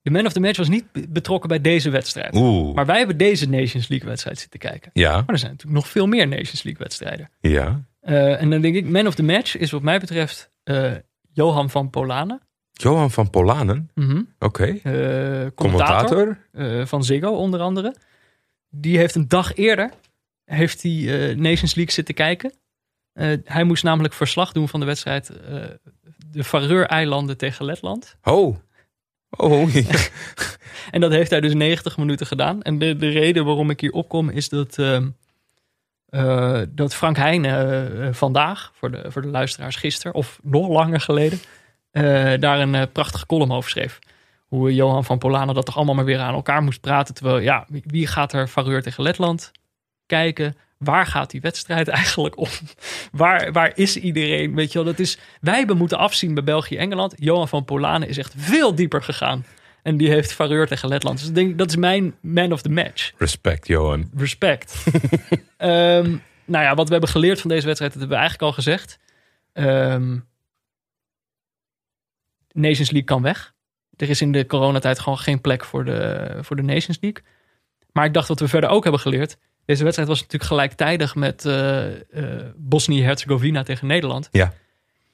De 0.03 0.11
man 0.11 0.27
of 0.27 0.33
the 0.33 0.41
match 0.41 0.57
was 0.59 0.69
niet 0.69 0.93
be- 0.93 1.07
betrokken 1.09 1.49
bij 1.49 1.61
deze 1.61 1.91
wedstrijd. 1.91 2.35
Oeh, 2.35 2.75
Maar 2.75 2.87
wij 2.87 2.99
hebben 2.99 3.17
deze 3.17 3.49
Nations 3.49 3.89
League 3.89 4.09
wedstrijd 4.09 4.39
zitten 4.39 4.61
kijken. 4.61 4.91
ja, 4.95 5.13
Maar 5.13 5.25
er 5.29 5.39
zijn 5.39 5.51
natuurlijk 5.51 5.81
nog 5.81 5.89
veel 5.89 6.07
meer 6.07 6.29
Nations 6.29 6.63
League 6.63 6.83
wedstrijden. 6.83 7.31
ja. 7.41 7.89
Eh, 8.01 8.43
en 8.43 8.51
dan 8.51 8.61
denk 8.61 8.75
ik, 8.75 8.89
man 8.89 9.07
of 9.07 9.15
the 9.15 9.23
match 9.23 9.57
is 9.57 9.71
wat 9.71 9.83
mij 9.83 9.99
betreft 10.01 10.51
eh, 10.63 10.93
Johan 11.33 11.71
van 11.71 11.91
Polanen. 11.91 12.41
Johan 12.73 13.11
van 13.11 13.31
Polanen, 13.31 13.91
Mhm. 13.95 14.23
oké. 14.39 14.79
Commentator 15.55 15.55
Commentator. 15.55 16.87
van 16.87 17.05
Ziggo 17.05 17.31
onder 17.31 17.61
andere. 17.61 17.95
Die 18.71 18.99
heeft 18.99 19.15
een 19.15 19.29
dag 19.29 19.55
eerder 19.57 19.91
heeft 20.45 20.85
eh, 20.85 20.93
Nations 21.37 21.75
League 21.75 21.93
zitten 21.93 22.15
kijken. 22.15 22.53
Eh, 23.13 23.37
hij 23.45 23.65
moest 23.65 23.83
namelijk 23.85 24.15
verslag 24.15 24.53
doen 24.53 24.69
van 24.69 24.81
de 24.81 24.87
wedstrijd 24.87 25.29
eh, 25.31 25.65
de 26.31 26.45
Faroe-eilanden 26.45 27.37
tegen 27.37 27.65
Letland. 27.65 28.17
Oh. 28.23 28.57
Oh, 29.37 29.75
En 30.91 31.01
dat 31.01 31.11
heeft 31.11 31.31
hij 31.31 31.41
dus 31.41 31.55
90 31.55 31.97
minuten 31.97 32.27
gedaan. 32.27 32.63
En 32.63 32.79
de, 32.79 32.97
de 32.97 33.09
reden 33.09 33.45
waarom 33.45 33.71
ik 33.71 33.81
hier 33.81 33.93
opkom 33.93 34.29
is 34.29 34.49
dat, 34.49 34.79
eh, 34.79 36.63
dat 36.69 36.95
Frank 36.95 37.17
Heijn 37.17 37.45
eh, 37.45 38.09
vandaag, 38.13 38.73
voor 38.75 38.91
de, 38.91 39.11
voor 39.11 39.23
de 39.23 39.29
luisteraars 39.29 39.77
gisteren, 39.77 40.15
of 40.15 40.39
nog 40.43 40.69
langer 40.69 41.01
geleden, 41.01 41.39
daar 42.41 42.61
een 42.61 42.93
prachtige 42.93 43.27
column 43.27 43.53
over 43.53 43.71
schreef. 43.71 43.99
Hoe 44.47 44.75
Johan 44.75 45.05
van 45.05 45.19
Polanen 45.19 45.55
dat 45.55 45.67
toch 45.67 45.77
allemaal 45.77 45.95
maar 45.95 46.05
weer 46.05 46.19
aan 46.19 46.35
elkaar 46.35 46.63
moest 46.63 46.81
praten. 46.81 47.15
Terwijl, 47.15 47.39
ja, 47.39 47.65
wie- 47.69 47.83
wie 47.87 48.07
gaat 48.07 48.33
er 48.33 48.49
Faroe 48.49 48.83
tegen 48.83 49.03
Letland 49.03 49.51
kijken? 50.07 50.57
Waar 50.85 51.07
gaat 51.07 51.31
die 51.31 51.41
wedstrijd 51.41 51.89
eigenlijk 52.01 52.39
om? 52.39 52.49
Waar, 53.13 53.53
waar 53.53 53.73
is 53.75 53.97
iedereen? 53.97 54.55
Weet 54.55 54.73
je 54.73 54.79
wel, 54.79 54.87
dat 54.87 54.99
is, 54.99 55.19
wij 55.41 55.57
hebben 55.57 55.77
moeten 55.77 55.99
afzien 55.99 56.35
bij 56.35 56.45
België-Engeland. 56.45 57.15
Johan 57.17 57.49
van 57.49 57.65
Polanen 57.65 58.09
is 58.09 58.19
echt 58.19 58.35
veel 58.37 58.75
dieper 58.75 59.03
gegaan. 59.03 59.45
En 59.83 59.97
die 59.97 60.09
heeft 60.09 60.33
Faroe 60.33 60.67
tegen 60.67 60.89
Letland. 60.89 61.19
Dus 61.19 61.29
ik 61.29 61.35
denk, 61.35 61.59
dat 61.59 61.69
is 61.69 61.77
mijn 61.77 62.15
man 62.21 62.53
of 62.53 62.63
the 62.63 62.69
match. 62.69 63.13
respect, 63.17 63.67
Johan. 63.67 64.11
Respect. 64.17 64.85
Ehm, 65.57 66.17
nou 66.45 66.65
ja, 66.65 66.75
wat 66.75 66.87
we 66.87 66.93
hebben 66.93 67.11
geleerd 67.11 67.41
van 67.41 67.51
deze 67.51 67.67
wedstrijd, 67.67 67.93
dat 67.93 68.01
hebben 68.01 68.19
we 68.19 68.25
eigenlijk 68.25 68.43
al 68.43 68.63
gezegd. 68.63 68.99
Ehm, 69.53 70.19
Nations 72.53 72.91
League 72.91 73.05
kan 73.05 73.23
weg. 73.23 73.55
Er 73.97 74.11
is 74.11 74.21
in 74.21 74.33
de 74.33 74.47
coronatijd 74.47 74.99
gewoon 74.99 75.19
geen 75.19 75.41
plek 75.41 75.65
voor 75.65 75.85
de, 75.85 76.29
voor 76.41 76.57
de 76.57 76.63
Nations 76.63 76.99
League. 77.01 77.23
Maar 77.93 78.05
ik 78.05 78.15
dacht 78.15 78.29
wat 78.29 78.41
we 78.41 78.49
verder 78.49 78.71
ook 78.71 78.83
hebben 78.83 79.01
geleerd. 79.01 79.37
Deze 79.65 79.83
wedstrijd 79.83 80.09
was 80.09 80.21
natuurlijk 80.21 80.51
gelijktijdig 80.51 81.15
met 81.15 81.45
eh 81.45 81.87
eh, 81.87 82.47
Bosnië-Herzegovina 82.57 83.63
tegen 83.63 83.87
Nederland. 83.87 84.29
Ja. 84.33 84.53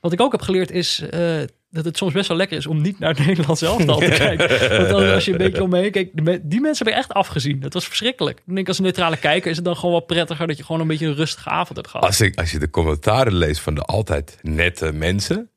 Wat 0.01 0.13
ik 0.13 0.21
ook 0.21 0.33
heb 0.33 0.43
geleerd 0.43 0.71
is 0.71 1.01
eh, 1.01 1.39
dat 1.71 1.85
het 1.85 1.97
soms 1.97 2.13
best 2.13 2.29
wel 2.29 2.37
lekker 2.37 2.57
is 2.57 2.67
om 2.67 2.81
niet 2.81 2.99
naar 2.99 3.15
het 3.17 3.27
Nederlands 3.27 3.63
elftal 3.63 3.99
te 3.99 4.11
kijken. 4.11 4.79
Want 4.79 4.91
als, 4.91 5.11
als 5.11 5.25
je 5.25 5.33
een 5.33 5.39
beetje 5.39 5.63
omheen 5.63 5.91
kijkt, 5.91 6.11
die 6.51 6.61
mensen 6.61 6.85
hebben 6.85 6.95
echt 7.03 7.13
afgezien. 7.13 7.61
Dat 7.61 7.73
was 7.73 7.87
verschrikkelijk. 7.87 8.43
Ik 8.47 8.55
denk 8.55 8.69
als 8.69 8.79
neutrale 8.79 9.17
kijker 9.17 9.51
is 9.51 9.57
het 9.57 9.65
dan 9.65 9.77
gewoon 9.77 9.91
wel 9.91 10.01
prettiger 10.01 10.47
dat 10.47 10.57
je 10.57 10.65
gewoon 10.65 10.81
een 10.81 10.87
beetje 10.87 11.07
een 11.07 11.15
rustige 11.15 11.49
avond 11.49 11.77
hebt 11.77 11.89
gehad. 11.89 12.07
Als, 12.07 12.21
ik, 12.21 12.39
als 12.39 12.51
je 12.51 12.59
de 12.59 12.71
commentaren 12.71 13.35
leest 13.35 13.61
van 13.61 13.75
de 13.75 13.83
altijd 13.83 14.39
nette 14.43 14.93
mensen. 14.93 15.51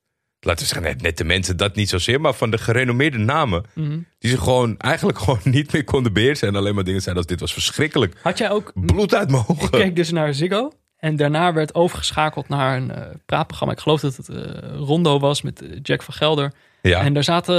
Laten 0.50 0.68
we 0.68 0.74
zeggen, 0.74 0.92
net, 0.92 1.02
nette 1.02 1.24
mensen, 1.24 1.58
dat 1.58 1.76
niet 1.76 1.90
zozeer. 1.90 2.22
Maar 2.22 2.34
van 2.34 2.50
de 2.50 2.58
gerenommeerde 2.58 3.18
namen. 3.18 3.64
Mhm. 3.74 4.00
Die 4.20 4.30
zich 4.30 4.40
gewoon 4.40 4.78
eigenlijk 4.78 5.20
gewoon 5.24 5.40
niet 5.44 5.74
meer 5.74 5.84
konden 5.84 6.14
beheersen. 6.14 6.48
En 6.48 6.56
alleen 6.56 6.76
maar 6.76 6.84
dingen 6.84 7.02
zeiden 7.02 7.24
als 7.24 7.32
dit 7.32 7.42
was 7.42 7.54
verschrikkelijk. 7.54 8.20
Had 8.22 8.38
jij 8.38 8.52
ook 8.52 8.72
Bloed 8.74 9.16
uit 9.16 9.30
mijn 9.30 9.44
ogen. 9.48 9.64
Ik 9.64 9.72
keek 9.72 9.96
dus 9.96 10.12
naar 10.12 10.34
Ziggo. 10.34 10.72
En 10.98 11.16
daarna 11.16 11.54
werd 11.54 11.76
overgeschakeld 11.76 12.48
naar 12.48 12.78
een 12.78 12.92
eh, 12.92 13.16
praatprogramma. 13.26 13.74
Ik 13.74 13.80
geloof 13.80 14.00
dat 14.02 14.16
het 14.16 14.30
eh, 14.30 14.36
Rondo 14.76 15.20
was 15.20 15.42
met 15.42 15.62
eh, 15.62 15.80
Jack 15.82 16.02
van 16.02 16.14
Gelder. 16.14 16.54
Ja, 16.82 17.02
En 17.02 17.14
daar 17.14 17.24
zaten 17.24 17.56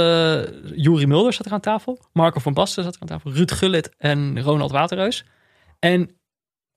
uh, 0.65 0.71
Juri 0.75 1.05
Mulder 1.05 1.33
zat 1.33 1.45
er 1.45 1.51
aan 1.51 1.59
tafel. 1.59 1.99
Marco 2.13 2.39
van 2.39 2.53
Basten 2.53 2.83
zat 2.83 2.95
er 2.95 3.01
aan 3.01 3.07
tafel. 3.07 3.31
Ruud 3.31 3.51
Gullit 3.51 3.89
en 3.97 4.41
Ronald 4.41 4.71
Waterreus. 4.71 5.25
En 5.79 6.09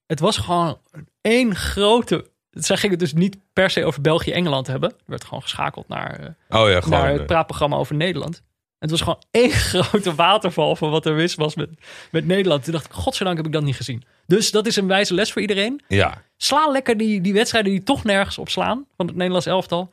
het 0.06 0.20
was 0.20 0.36
gewoon 0.36 0.78
één 1.20 1.54
grote... 1.54 2.32
Zij 2.54 2.76
gingen 2.76 2.90
het 2.90 3.00
dus 3.00 3.12
niet 3.12 3.36
per 3.52 3.70
se 3.70 3.84
over 3.84 4.00
België-Engeland 4.00 4.66
hebben. 4.66 4.90
Er 4.90 4.96
werd 5.06 5.24
gewoon 5.24 5.42
geschakeld 5.42 5.88
naar, 5.88 6.20
eh, 6.20 6.60
oh 6.60 6.68
ja, 6.70 6.80
gewoon. 6.80 6.98
naar 6.98 7.10
het 7.10 7.20
eh, 7.20 7.26
praatprogramma 7.26 7.76
over 7.76 7.94
Nederland. 7.94 8.42
Het 8.78 8.90
was 8.90 9.00
gewoon 9.00 9.22
één 9.30 9.50
grote 9.50 10.14
waterval 10.14 10.76
van 10.76 10.90
wat 10.90 11.06
er 11.06 11.14
mis 11.14 11.34
was 11.34 11.54
met, 11.54 11.68
met 12.10 12.26
Nederland. 12.26 12.64
Toen 12.64 12.72
dacht 12.72 12.84
ik, 12.84 12.92
godzijdank 12.92 13.36
heb 13.36 13.46
ik 13.46 13.52
dat 13.52 13.62
niet 13.62 13.76
gezien. 13.76 14.04
Dus 14.26 14.50
dat 14.50 14.66
is 14.66 14.76
een 14.76 14.86
wijze 14.86 15.14
les 15.14 15.32
voor 15.32 15.40
iedereen. 15.42 15.80
ja, 15.88 16.22
Sla 16.36 16.66
lekker 16.70 16.96
die, 16.96 17.20
die 17.20 17.32
wedstrijden 17.32 17.70
die 17.72 17.82
toch 17.82 18.04
nergens 18.04 18.38
op 18.38 18.48
slaan 18.48 18.86
van 18.96 19.06
het 19.06 19.16
Nederlands 19.16 19.46
elftal. 19.46 19.90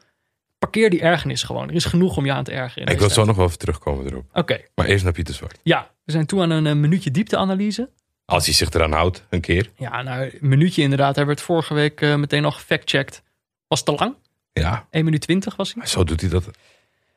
Parkeer 0.59 0.89
die 0.89 1.01
ergernis 1.01 1.43
gewoon. 1.43 1.70
Er 1.70 1.76
is 1.76 1.86
genoeg 1.86 2.18
om 2.18 2.26
je 2.26 2.32
aan 2.32 2.43
te 2.43 2.51
ergeren. 2.51 2.93
ik 2.93 2.99
wil 2.99 3.09
zo 3.09 3.26
nog 3.26 3.36
wel 3.36 3.45
even 3.45 3.57
terugkomen 3.57 4.05
erop. 4.05 4.26
Oké, 4.34 4.59
Maar 4.76 4.86
eerst 4.86 5.03
naar 5.03 5.14
Pieter 5.14 5.34
Zwart. 5.34 5.59
ja. 5.64 5.89
We 6.05 6.12
zijn 6.12 6.26
toe 6.26 6.41
aan 6.41 6.49
een, 6.49 6.68
eh, 6.68 6.74
minuutje 6.74 7.12
diepteanalyse. 7.12 7.89
Als 8.26 8.45
hij 8.45 8.53
zich 8.53 8.69
eraan 8.69 8.91
houdt, 8.91 9.26
een 9.30 9.41
keer. 9.41 9.69
Ja, 9.78 10.01
nou, 10.01 10.24
een 10.24 10.49
minuutje 10.49 10.82
inderdaad. 10.82 11.15
Hebben 11.15 11.34
we 11.36 11.39
het 11.41 11.49
vorige 11.49 11.74
week 11.74 12.01
eh, 12.01 12.15
meteen 12.15 12.45
al 12.45 12.51
gefactcheckt. 12.51 13.24
Was 13.67 13.84
te 13.84 13.91
lang. 13.91 14.15
Ja, 14.53 14.88
1 14.89 15.05
minuut 15.05 15.22
20 15.22 15.55
was 15.55 15.74
hij. 15.74 15.86
zo 15.88 16.03
doet 16.03 16.22
hij 16.22 16.30
dat. 16.30 16.49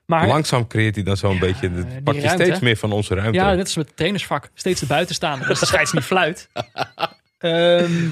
Maar 0.06 0.26
Langzaam 0.26 0.66
creëert 0.66 0.94
hij 0.94 1.04
dan 1.04 1.16
zo'n 1.16 1.34
Ja, 1.34 1.38
beetje. 1.40 1.68
pakt 2.04 2.16
je 2.16 2.22
ruimte. 2.22 2.44
steeds 2.44 2.60
meer 2.60 2.76
van 2.76 2.92
onze 2.92 3.14
ruimte. 3.14 3.38
Ja, 3.38 3.50
net 3.54 3.64
als 3.64 3.76
met 3.76 3.86
het 3.86 3.96
trainersvak. 3.96 4.50
Steeds 4.54 4.80
de 4.80 4.86
buiten 4.86 5.14
staan. 5.14 5.40
Dus 5.48 5.58
de 5.60 5.66
scheids 5.66 5.92
niet 5.92 6.02
fluit. 6.04 6.48
Ehm, 7.38 8.08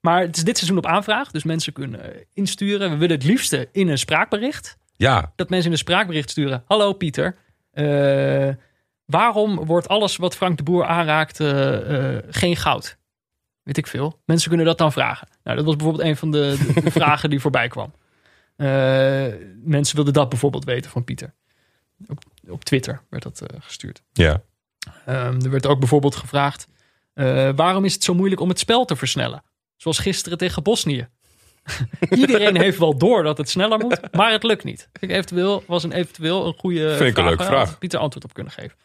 maar 0.00 0.20
het 0.20 0.36
is 0.36 0.44
dit 0.44 0.56
seizoen 0.56 0.78
op 0.78 0.86
aanvraag. 0.86 1.30
Dus 1.30 1.44
mensen 1.44 1.72
kunnen 1.72 2.00
insturen. 2.34 2.90
We 2.90 2.96
willen 2.96 3.16
het 3.16 3.24
liefste 3.24 3.68
in 3.72 3.88
een 3.88 3.98
spraakbericht. 3.98 4.76
ja, 4.96 5.32
Dat 5.36 5.48
mensen 5.48 5.66
in 5.66 5.72
een 5.72 5.78
spraakbericht 5.78 6.30
sturen. 6.30 6.62
Hallo 6.66 6.92
Pieter. 6.92 7.36
Eh, 7.72 8.48
waarom 9.06 9.64
wordt 9.64 9.88
alles 9.88 10.16
wat 10.16 10.36
Frank 10.36 10.56
de 10.56 10.62
Boer 10.62 10.84
aanraakt 10.84 11.40
eh, 11.40 12.14
eh, 12.16 12.22
geen 12.30 12.56
goud? 12.56 12.96
Weet 13.62 13.76
ik 13.76 13.86
veel. 13.86 14.20
Mensen 14.24 14.48
kunnen 14.48 14.66
dat 14.66 14.78
dan 14.78 14.92
vragen. 14.92 15.28
Nou, 15.42 15.56
dat 15.56 15.66
was 15.66 15.76
bijvoorbeeld 15.76 16.08
een 16.08 16.16
van 16.16 16.30
de, 16.30 16.56
de- 16.74 16.80
de 16.80 16.90
vragen 17.00 17.30
die 17.30 17.40
voorbij 17.40 17.68
kwam. 17.68 17.92
Eh, 18.56 18.66
mensen 19.62 19.94
wilden 19.96 20.12
dat 20.14 20.28
bijvoorbeeld 20.28 20.64
weten 20.64 20.90
van 20.90 21.04
Pieter. 21.04 21.34
Op, 22.08 22.18
op 22.48 22.64
Twitter 22.64 23.02
werd 23.10 23.22
dat 23.22 23.42
gestuurd. 23.58 24.02
ja. 24.12 24.42
Ehm, 25.06 25.40
er 25.44 25.50
werd 25.50 25.66
ook 25.66 25.78
bijvoorbeeld 25.78 26.16
gevraagd: 26.16 26.66
waarom 27.54 27.84
is 27.84 27.94
het 27.94 28.04
zo 28.04 28.14
moeilijk 28.14 28.40
om 28.40 28.48
het 28.48 28.58
spel 28.58 28.84
te 28.84 28.96
versnellen? 28.96 29.42
Zoals 29.76 29.98
gisteren 29.98 30.38
tegen 30.38 30.62
Bosnië. 30.62 31.08
Iedereen 32.10 32.56
heeft 32.56 32.78
wel 32.78 32.98
door 32.98 33.22
dat 33.22 33.38
het 33.38 33.48
sneller 33.50 33.78
moet, 33.78 34.00
maar 34.12 34.32
het 34.32 34.42
lukt 34.42 34.64
niet. 34.64 34.88
Ik 35.00 35.10
eventueel 35.10 35.64
was 35.66 35.82
een 35.84 35.92
eventueel 35.92 36.46
een 36.46 36.54
goede 36.58 36.96
Vind 36.96 37.10
ik 37.10 37.16
een 37.18 37.24
leuke 37.24 37.44
vraag. 37.44 37.78
Pieter 37.78 37.98
antwoord 38.00 38.24
op 38.24 38.34
kunnen 38.34 38.52
geven. 38.52 38.76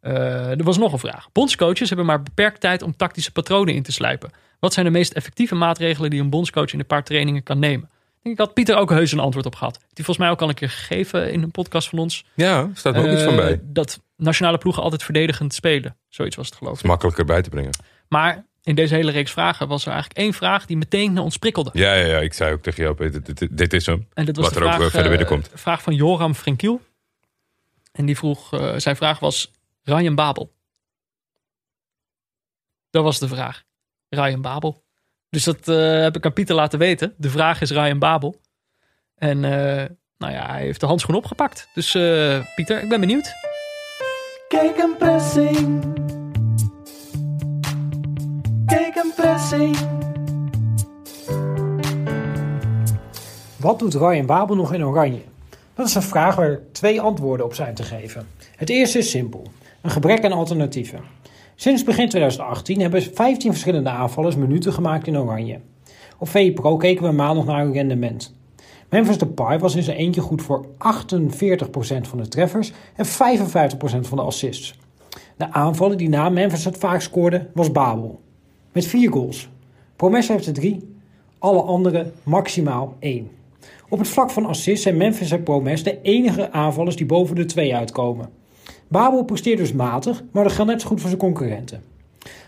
Eh, 0.00 0.50
er 0.50 0.64
was 0.64 0.78
nog 0.78 0.92
een 0.92 0.98
vraag. 0.98 1.28
Bondscoaches 1.32 1.88
hebben 1.88 2.06
maar 2.06 2.22
beperkt 2.22 2.60
tijd 2.60 2.82
om 2.82 2.96
tactische 2.96 3.32
patronen 3.32 3.74
in 3.74 3.82
te 3.82 3.92
slijpen. 3.92 4.30
Wat 4.60 4.72
zijn 4.72 4.86
de 4.86 4.92
meest 4.92 5.12
effectieve 5.12 5.54
maatregelen 5.54 6.10
die 6.10 6.20
een 6.20 6.30
bondscoach 6.30 6.72
in 6.72 6.78
een 6.78 6.86
paar 6.86 7.04
trainingen 7.04 7.42
kan 7.42 7.58
nemen? 7.58 7.90
Ik 8.22 8.38
had 8.38 8.54
Pieter 8.54 8.76
ook 8.76 8.90
heus 8.90 9.12
een 9.12 9.18
antwoord 9.18 9.46
op 9.46 9.54
gehad. 9.54 9.78
Die 9.78 10.04
volgens 10.04 10.18
mij 10.18 10.30
ook 10.30 10.42
al 10.42 10.48
een 10.48 10.54
keer 10.54 10.70
gegeven 10.70 11.32
in 11.32 11.42
een 11.42 11.50
podcast 11.50 11.88
van 11.88 11.98
ons. 11.98 12.24
ja 12.34 12.70
staat 12.74 12.94
er 12.94 13.00
ook 13.06 13.12
iets 13.12 13.22
van 13.22 13.32
Eh, 13.32 13.38
bij. 13.38 13.60
Dat 13.62 14.00
nationale 14.16 14.58
ploegen 14.58 14.82
altijd 14.82 15.02
verdedigend 15.02 15.54
spelen. 15.54 15.96
Zoiets 16.08 16.36
was 16.36 16.46
het 16.46 16.56
geloof 16.56 16.74
is 16.74 16.80
ik. 16.80 16.86
makkelijker 16.86 17.24
bij 17.24 17.42
te 17.42 17.50
brengen. 17.50 17.70
Maar 18.08 18.44
in 18.62 18.74
deze 18.74 18.94
hele 18.94 19.10
reeks 19.10 19.30
vragen 19.32 19.68
was 19.68 19.86
er 19.86 19.92
eigenlijk 19.92 20.20
één 20.20 20.32
vraag 20.32 20.66
die 20.66 20.76
meteen 20.76 21.12
naar 21.12 21.22
ons 21.24 21.36
prikkelde. 21.36 21.70
Ja, 21.72 21.94
ja, 21.94 22.06
ja, 22.06 22.18
ik 22.18 22.32
zei 22.32 22.52
ook 22.52 22.62
tegen 22.62 22.82
jou, 22.82 22.94
Peter, 22.94 23.34
dit, 23.34 23.48
dit 23.58 23.72
is 23.72 23.86
hem. 23.86 24.06
En 24.14 24.24
dat 24.24 24.36
was 24.36 24.44
Wat 24.44 24.54
de 24.54 24.60
er 24.60 24.66
ook 24.66 24.72
vraag, 24.74 24.90
verder 24.90 25.12
eh, 25.12 25.18
binnenkomt. 25.18 25.50
vraag 25.54 25.82
van 25.82 25.94
Joram 25.94 26.34
Frenkiel. 26.34 26.80
En 27.92 28.06
die 28.06 28.16
vroeg, 28.16 28.48
zijn 28.76 28.96
vraag 28.96 29.18
was 29.18 29.50
Ryan 29.88 30.14
Babel. 30.14 30.52
Dat 32.90 33.02
was 33.02 33.18
de 33.18 33.28
vraag. 33.28 33.64
Ryan 34.08 34.40
Babel. 34.40 34.84
Dus 35.30 35.44
dat 35.44 35.68
eh, 35.68 36.00
heb 36.00 36.16
ik 36.16 36.24
aan 36.24 36.32
Pieter 36.32 36.54
laten 36.54 36.78
weten. 36.78 37.14
De 37.16 37.30
vraag 37.30 37.60
is 37.60 37.70
Ryan 37.70 37.98
Babel. 37.98 38.40
En 39.14 39.44
eh, 39.44 39.86
nou 40.18 40.32
ja, 40.32 40.46
hij 40.50 40.62
heeft 40.62 40.80
de 40.80 40.86
handschoen 40.86 41.14
opgepakt. 41.14 41.68
Dus 41.74 41.94
eh, 41.94 42.54
Pieter, 42.54 42.82
ik 42.82 42.88
ben 42.88 43.00
benieuwd. 43.00 43.32
Kijk 44.48 44.78
een 44.78 44.96
pressing. 44.96 45.82
Kijk 48.66 48.96
een 48.96 49.12
pressing. 49.16 49.76
Wat 53.56 53.78
doet 53.78 53.94
Ryan 53.94 54.26
Babel 54.26 54.56
nog 54.56 54.72
in 54.72 54.84
Oranje? 54.84 55.22
Dat 55.74 55.86
is 55.86 55.94
een 55.94 56.02
vraag 56.02 56.34
waar 56.34 56.60
twee 56.72 57.00
antwoorden 57.00 57.46
op 57.46 57.54
zijn 57.54 57.74
te 57.74 57.82
geven. 57.82 58.28
Het 58.56 58.68
eerste 58.68 58.98
is 58.98 59.10
simpel: 59.10 59.52
een 59.88 59.94
gebrek 59.94 60.24
aan 60.24 60.32
alternatieven. 60.32 61.00
Sinds 61.54 61.84
begin 61.84 62.08
2018 62.08 62.80
hebben 62.80 63.02
15 63.02 63.50
verschillende 63.50 63.88
aanvallers 63.88 64.36
minuten 64.36 64.72
gemaakt 64.72 65.06
in 65.06 65.18
Oranje. 65.18 65.60
Op 66.18 66.28
VPRO 66.28 66.76
keken 66.76 67.04
we 67.04 67.12
maandag 67.12 67.44
naar 67.44 67.62
hun 67.62 67.72
rendement. 67.72 68.34
Memphis 68.90 69.18
Depay 69.18 69.58
was 69.58 69.76
in 69.76 69.82
zijn 69.82 69.96
eentje 69.96 70.20
goed 70.20 70.42
voor 70.42 70.66
48% 70.66 70.68
van 72.00 72.18
de 72.18 72.28
treffers 72.28 72.72
en 72.96 73.06
55% 73.06 73.10
van 74.00 74.16
de 74.18 74.22
assists. 74.22 74.78
De 75.36 75.52
aanvaller 75.52 75.96
die 75.96 76.08
na 76.08 76.28
Memphis 76.28 76.64
het 76.64 76.78
vaak 76.78 77.00
scoorde 77.00 77.50
was 77.54 77.72
Babel. 77.72 78.20
Met 78.72 78.86
vier 78.86 79.12
goals. 79.12 79.48
Promes 79.96 80.28
heeft 80.28 80.46
er 80.46 80.52
drie, 80.52 80.96
alle 81.38 81.62
anderen 81.62 82.12
maximaal 82.22 82.96
één. 82.98 83.30
Op 83.88 83.98
het 83.98 84.08
vlak 84.08 84.30
van 84.30 84.46
assists 84.46 84.82
zijn 84.82 84.96
Memphis 84.96 85.30
en 85.30 85.42
Promes 85.42 85.82
de 85.82 86.00
enige 86.02 86.52
aanvallers 86.52 86.96
die 86.96 87.06
boven 87.06 87.36
de 87.36 87.44
twee 87.44 87.74
uitkomen. 87.74 88.38
Babel 88.88 89.24
presteert 89.24 89.58
dus 89.58 89.72
matig, 89.72 90.22
maar 90.32 90.42
dat 90.42 90.52
geldt 90.52 90.70
net 90.70 90.80
zo 90.80 90.88
goed 90.88 91.00
voor 91.00 91.08
zijn 91.08 91.20
concurrenten. 91.20 91.82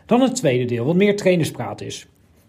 Dan 0.06 0.20
het 0.20 0.34
tweede 0.34 0.64
deel, 0.64 0.84
wat 0.84 0.96
meer 0.96 1.16
trainerspraat 1.16 1.80
is. 1.80 2.06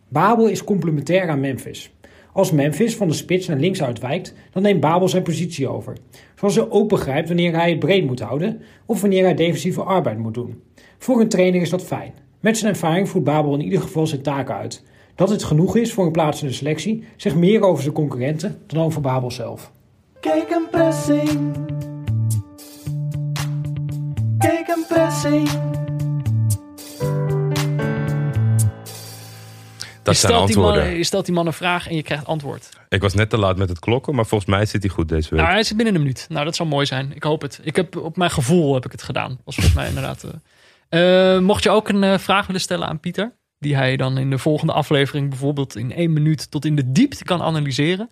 Babel 0.07 0.47
is 0.47 0.63
complementair 0.63 1.29
aan 1.29 1.39
Memphis. 1.39 1.91
Als 2.33 2.51
Memphis 2.51 2.95
van 2.95 3.07
de 3.07 3.13
spits 3.13 3.47
naar 3.47 3.57
links 3.57 3.83
uitwijkt, 3.83 4.33
dan 4.51 4.61
neemt 4.61 4.79
Babel 4.79 5.09
zijn 5.09 5.23
positie 5.23 5.67
over. 5.67 5.97
Zoals 6.35 6.55
hij 6.55 6.69
ook 6.69 6.89
begrijpt 6.89 7.27
wanneer 7.27 7.55
hij 7.55 7.69
het 7.69 7.79
breed 7.79 8.05
moet 8.05 8.19
houden 8.19 8.61
of 8.85 9.01
wanneer 9.01 9.23
hij 9.23 9.35
defensieve 9.35 9.83
arbeid 9.83 10.17
moet 10.17 10.33
doen. 10.33 10.61
Voor 10.97 11.21
een 11.21 11.29
trainer 11.29 11.61
is 11.61 11.69
dat 11.69 11.83
fijn. 11.83 12.13
Met 12.39 12.57
zijn 12.57 12.71
ervaring 12.73 13.09
voert 13.09 13.23
Babel 13.23 13.53
in 13.53 13.63
ieder 13.63 13.81
geval 13.81 14.07
zijn 14.07 14.21
taken 14.21 14.55
uit. 14.55 14.83
Dat 15.15 15.29
het 15.29 15.43
genoeg 15.43 15.75
is 15.75 15.93
voor 15.93 16.05
een 16.05 16.11
plaats 16.11 16.41
in 16.41 16.47
de 16.47 16.53
selectie 16.53 17.03
zegt 17.15 17.35
meer 17.35 17.61
over 17.61 17.83
zijn 17.83 17.95
concurrenten 17.95 18.57
dan 18.67 18.83
over 18.83 19.01
Babel 19.01 19.31
zelf. 19.31 19.71
Kijk 20.19 20.49
een 20.49 20.67
pressing. 20.71 21.90
Kijk 24.71 24.89
een 24.89 24.95
pressing. 24.95 25.49
Dat 30.03 30.15
je, 30.15 30.21
zijn 30.21 30.33
stelt 30.33 30.47
die 30.47 30.55
man, 30.57 30.65
antwoorden. 30.65 30.97
je 30.97 31.03
stelt 31.03 31.25
die 31.25 31.33
man 31.33 31.47
een 31.47 31.53
vraag 31.53 31.87
en 31.87 31.95
je 31.95 32.03
krijgt 32.03 32.25
antwoord. 32.25 32.69
Ik 32.89 33.01
was 33.01 33.13
net 33.13 33.29
te 33.29 33.37
laat 33.37 33.57
met 33.57 33.69
het 33.69 33.79
klokken, 33.79 34.15
maar 34.15 34.25
volgens 34.25 34.49
mij 34.49 34.65
zit 34.65 34.83
hij 34.83 34.91
goed 34.91 35.09
deze 35.09 35.29
week. 35.29 35.39
Nou, 35.39 35.53
hij 35.53 35.63
zit 35.63 35.75
binnen 35.75 35.95
een 35.95 36.01
minuut. 36.01 36.25
Nou, 36.29 36.45
dat 36.45 36.55
zou 36.55 36.69
mooi 36.69 36.85
zijn. 36.85 37.11
Ik 37.15 37.23
hoop 37.23 37.41
het. 37.41 37.59
Ik 37.63 37.75
heb 37.75 37.95
op 37.95 38.17
mijn 38.17 38.31
gevoel 38.31 38.73
heb 38.73 38.85
ik 38.85 38.91
het 38.91 39.03
gedaan. 39.03 39.39
Was 39.43 39.55
volgens 39.55 39.75
mij 39.75 39.87
inderdaad. 39.87 40.25
eh. 40.89 41.35
Eh, 41.35 41.41
mocht 41.41 41.63
je 41.63 41.69
ook 41.69 41.89
een 41.89 42.03
eh, 42.03 42.17
vraag 42.17 42.45
willen 42.45 42.61
stellen 42.61 42.87
aan 42.87 42.99
Pieter, 42.99 43.35
die 43.59 43.75
hij 43.75 43.97
dan 43.97 44.17
in 44.17 44.29
de 44.29 44.37
volgende 44.37 44.73
aflevering 44.73 45.29
bijvoorbeeld 45.29 45.75
in 45.75 45.93
één 45.93 46.13
minuut 46.13 46.51
tot 46.51 46.65
in 46.65 46.75
de 46.75 46.91
diepte 46.91 47.23
kan 47.23 47.41
analyseren, 47.41 48.09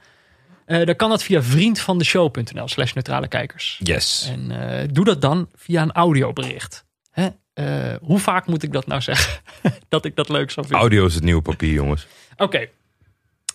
eh, 0.69 0.85
dan 0.85 0.95
kan 0.95 1.09
dat 1.09 1.23
via 1.23 1.41
vriendvandeshow.nl 1.41 2.67
slash 2.67 2.93
neutrale 2.93 3.27
kijkers. 3.27 3.79
Yes. 3.83 4.29
En 4.31 4.51
eh, 4.51 4.87
doe 4.91 5.05
dat 5.05 5.21
dan 5.21 5.49
via 5.55 5.81
een 5.81 5.91
audiobericht. 5.91 6.85
Hè? 7.11 7.27
Eh, 7.53 7.95
hoe 8.01 8.19
vaak 8.19 8.47
moet 8.47 8.63
ik 8.63 8.73
dat 8.73 8.87
nou 8.87 9.01
zeggen? 9.01 9.41
dat 9.87 10.05
ik 10.05 10.15
dat 10.15 10.29
leuk 10.29 10.51
zou 10.51 10.65
vinden. 10.65 10.81
Audio 10.81 11.05
is 11.05 11.15
het 11.15 11.23
nieuwe 11.23 11.41
papier, 11.41 11.71
jongens. 11.71 12.07
Oké. 12.37 12.67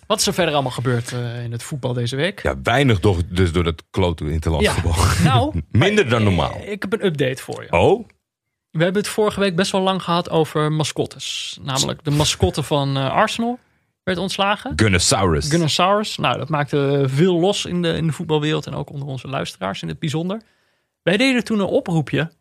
Wat 0.07 0.19
is 0.19 0.27
er 0.27 0.33
verder 0.33 0.53
allemaal 0.53 0.71
gebeurd 0.71 1.11
in 1.43 1.51
het 1.51 1.63
voetbal 1.63 1.93
deze 1.93 2.15
week? 2.15 2.41
Ja, 2.43 2.61
weinig 2.63 2.99
doch, 2.99 3.21
dus 3.25 3.51
door 3.51 3.63
dat 3.63 3.83
klote 3.89 4.31
interlands 4.31 4.65
Ja. 4.65 4.75
Nou, 5.23 5.61
Minder 5.71 6.09
dan 6.09 6.23
normaal. 6.23 6.61
ik 6.65 6.81
heb 6.81 6.93
een 6.93 7.05
update 7.05 7.41
voor 7.41 7.63
je. 7.63 7.71
Oh? 7.71 8.07
We 8.71 8.83
hebben 8.83 9.01
het 9.01 9.11
vorige 9.11 9.39
week 9.39 9.55
best 9.55 9.71
wel 9.71 9.81
lang 9.81 10.03
gehad 10.03 10.29
over 10.29 10.71
mascottes. 10.71 11.57
Namelijk 11.61 12.03
de 12.03 12.11
mascotte 12.11 12.63
van 12.63 12.97
Arsenal 12.97 13.59
werd 14.05 14.17
ontslagen. 14.17 14.73
Gunnosaurus. 14.75 15.49
Gunnosaurus. 15.49 16.17
Nou, 16.17 16.37
dat 16.37 16.49
maakte 16.49 17.03
veel 17.07 17.39
los 17.39 17.65
in 17.65 17.81
de, 17.81 17.93
in 17.93 18.07
de 18.07 18.13
voetbalwereld 18.13 18.65
en 18.65 18.73
ook 18.73 18.89
onder 18.89 19.07
onze 19.07 19.27
luisteraars 19.27 19.81
in 19.81 19.87
het 19.87 19.99
bijzonder. 19.99 20.41
Wij 21.03 21.17
deden 21.17 21.43
toen 21.43 21.59
een 21.59 21.65
oproepje. 21.65 22.31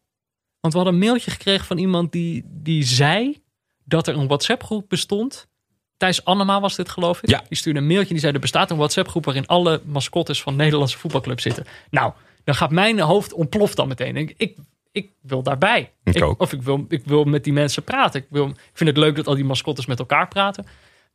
Want 0.60 0.72
we 0.72 0.80
hadden 0.80 1.00
een 1.00 1.06
mailtje 1.06 1.30
gekregen 1.30 1.66
van 1.66 1.78
iemand 1.78 2.12
die, 2.12 2.44
die 2.46 2.84
zei 2.84 3.42
dat 3.84 4.06
er 4.06 4.16
een 4.16 4.26
WhatsApp-groep 4.26 4.88
bestond. 4.88 5.48
Thijs 5.96 6.24
Annema 6.24 6.60
was 6.60 6.76
dit, 6.76 6.88
geloof 6.88 7.22
ik. 7.22 7.28
Ja. 7.28 7.42
Die 7.48 7.58
stuurde 7.58 7.78
een 7.78 7.86
mailtje 7.86 8.12
die 8.12 8.18
zei: 8.18 8.32
er 8.32 8.40
bestaat 8.40 8.70
een 8.70 8.76
WhatsApp-groep 8.76 9.24
waarin 9.24 9.46
alle 9.46 9.80
mascottes 9.84 10.42
van 10.42 10.56
Nederlandse 10.56 10.98
voetbalclubs 10.98 11.42
zitten. 11.42 11.66
Nou, 11.90 12.12
dan 12.44 12.54
gaat 12.54 12.70
mijn 12.70 13.00
hoofd 13.00 13.32
ontploft 13.32 13.76
dan 13.76 13.88
meteen. 13.88 14.16
Ik, 14.16 14.34
ik, 14.36 14.56
ik 14.92 15.10
wil 15.20 15.42
daarbij. 15.42 15.92
Ik 16.04 16.22
ook. 16.22 16.40
Of 16.40 16.52
ik 16.52 16.62
wil, 16.62 16.84
ik 16.88 17.04
wil 17.04 17.24
met 17.24 17.44
die 17.44 17.52
mensen 17.52 17.84
praten. 17.84 18.20
Ik, 18.20 18.26
wil, 18.30 18.48
ik 18.48 18.56
vind 18.72 18.90
het 18.90 18.98
leuk 18.98 19.16
dat 19.16 19.26
al 19.26 19.34
die 19.34 19.44
mascottes 19.44 19.86
met 19.86 19.98
elkaar 19.98 20.28
praten. 20.28 20.66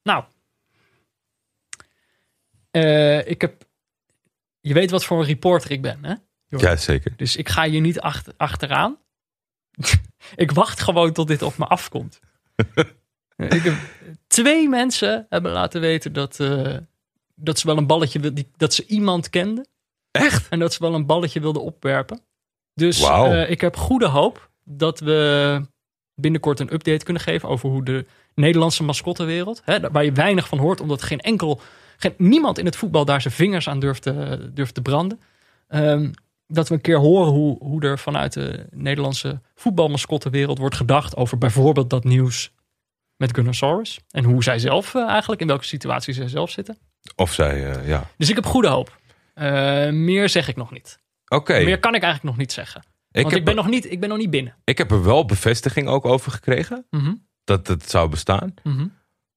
Nou, 0.04 0.24
eh, 2.72 3.28
ik 3.28 3.42
heb. 3.42 3.68
Je 4.60 4.74
weet 4.74 4.92
wat 4.92 5.06
voor 5.06 5.20
een 5.20 5.26
reporter 5.26 5.72
ik 5.72 5.82
ben, 5.82 6.06
hè? 6.06 6.14
Ja, 6.58 6.76
zeker. 6.76 7.14
Dus 7.16 7.36
ik 7.36 7.50
ga 7.50 7.64
hier 7.70 7.82
niet 7.82 8.00
achter, 8.00 8.34
achteraan. 8.38 8.98
ik 10.36 10.52
wacht 10.52 10.82
gewoon 10.82 11.14
tot 11.14 11.28
dit 11.28 11.42
op 11.42 11.58
me 11.58 11.66
afkomt. 11.66 12.20
ik 13.36 13.64
heb, 13.64 13.76
twee 14.28 14.70
mensen 14.70 15.26
hebben 15.30 15.52
laten 15.52 15.82
weten 15.82 16.14
dat, 16.14 16.40
eh, 16.40 16.78
dat 17.36 17.60
ze 17.60 17.68
wel 17.68 17.78
een 17.78 17.88
balletje 17.88 18.20
wil- 18.20 18.34
die, 18.34 18.52
dat 18.58 18.74
ze 18.74 18.86
iemand 18.86 19.30
kenden. 19.30 19.68
Echt? 20.12 20.50
En 20.50 20.60
dat 20.60 20.74
ze 20.74 20.80
wel 20.80 20.94
een 20.94 21.06
balletje 21.06 21.40
wilden 21.40 21.62
opwerpen. 21.62 22.22
Dus 22.74 23.02
eh, 23.02 23.50
ik 23.50 23.62
heb 23.62 23.76
goede 23.76 24.08
hoop 24.08 24.50
dat 24.64 25.00
we 25.00 25.62
binnenkort 26.16 26.60
een 26.60 26.74
update 26.74 27.04
kunnen 27.04 27.24
geven 27.24 27.50
over 27.50 27.70
hoe 27.70 27.84
de 27.84 28.06
Nederlandse 28.36 28.84
mascottenwereld, 28.84 29.62
hè, 29.66 29.92
waar 29.92 30.04
je 30.04 30.12
weinig 30.12 30.48
van 30.48 30.58
hoort, 30.58 30.80
omdat 30.82 31.02
geen 31.02 31.20
enkel, 31.20 31.62
geen, 32.00 32.14
niemand 32.18 32.58
in 32.58 32.66
het 32.66 32.76
voetbal 32.76 33.06
daar 33.06 33.22
zijn 33.22 33.34
vingers 33.34 33.70
aan 33.70 33.80
durft 33.80 34.02
te, 34.02 34.50
durft 34.54 34.74
te 34.74 34.82
branden. 34.82 35.20
Ehm, 35.68 36.12
dat 36.48 36.68
we 36.68 36.74
een 36.76 36.82
keer 36.82 36.98
horen 36.98 37.32
hoe, 37.32 37.58
hoe 37.64 37.82
er 37.82 38.00
vanuit 38.00 38.34
de 38.34 38.68
Nederlandse 38.72 39.42
voetbalmascottenwereld 39.56 40.58
wordt 40.58 40.76
gedacht 40.76 41.16
over 41.16 41.38
bijvoorbeeld 41.38 41.90
dat 41.90 42.04
nieuws 42.04 42.52
met 43.16 43.36
Gunnosaurus. 43.36 44.00
En 44.12 44.24
hoe 44.24 44.44
zij 44.44 44.60
zelf 44.60 44.96
eh, 44.96 45.08
eigenlijk, 45.08 45.42
in 45.42 45.48
welke 45.48 45.66
situatie 45.66 46.14
zij 46.14 46.28
zelf 46.28 46.50
zitten. 46.52 46.78
Of 47.16 47.34
zij, 47.34 47.72
eh, 47.72 47.88
ja. 47.88 48.10
Dus 48.18 48.30
ik 48.30 48.36
heb 48.36 48.46
goede 48.46 48.68
hoop. 48.68 48.98
Eh, 49.34 49.90
meer 49.90 50.30
zeg 50.30 50.48
ik 50.48 50.56
nog 50.56 50.72
niet. 50.72 51.00
Oké. 51.28 51.54
Meer 51.64 51.80
kan 51.80 51.96
ik 51.96 52.02
eigenlijk 52.02 52.34
nog 52.34 52.38
niet 52.38 52.52
zeggen. 52.52 52.82
Ik, 53.12 53.22
Want 53.22 53.36
ik 53.36 53.46
ben, 53.46 53.56
nog 53.56 53.68
niet, 53.68 53.92
ik 53.92 54.00
ben 54.00 54.10
nog 54.10 54.18
niet 54.18 54.30
binnen. 54.30 54.56
ik 54.64 54.78
heb 54.78 54.92
er 54.92 55.04
wel 55.04 55.26
bevestiging 55.26 55.88
ook 55.88 56.06
over 56.06 56.32
gekregen. 56.32 56.86
Mhm, 56.90 57.14
Dat 57.44 57.68
het 57.68 57.90
zou 57.90 58.10
bestaan. 58.10 58.54
mhm. 58.64 58.88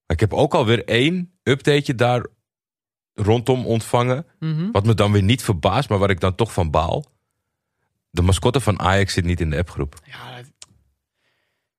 Ik 0.07 0.21
heb 0.21 0.33
ook 0.33 0.55
alweer 0.55 0.85
één 0.85 1.33
updateje 1.43 1.95
daar 1.95 2.27
rondom 3.15 3.67
ontvangen. 3.67 4.27
Mhm. 4.39 4.71
Wat 4.71 4.85
me 4.87 4.95
dan 4.95 5.13
weer 5.13 5.23
niet 5.23 5.43
verbaast, 5.43 5.89
maar 5.89 5.99
waar 5.99 6.11
ik 6.11 6.21
dan 6.21 6.35
toch 6.35 6.53
van 6.53 6.71
baal. 6.71 7.05
De 8.11 8.23
mascotte 8.23 8.61
van 8.61 8.79
Ajax 8.81 9.13
zit 9.13 9.25
niet 9.25 9.41
in 9.41 9.51
de 9.51 9.57
appgroep. 9.59 10.01
Ja, 10.05 10.37
dat- 10.37 10.51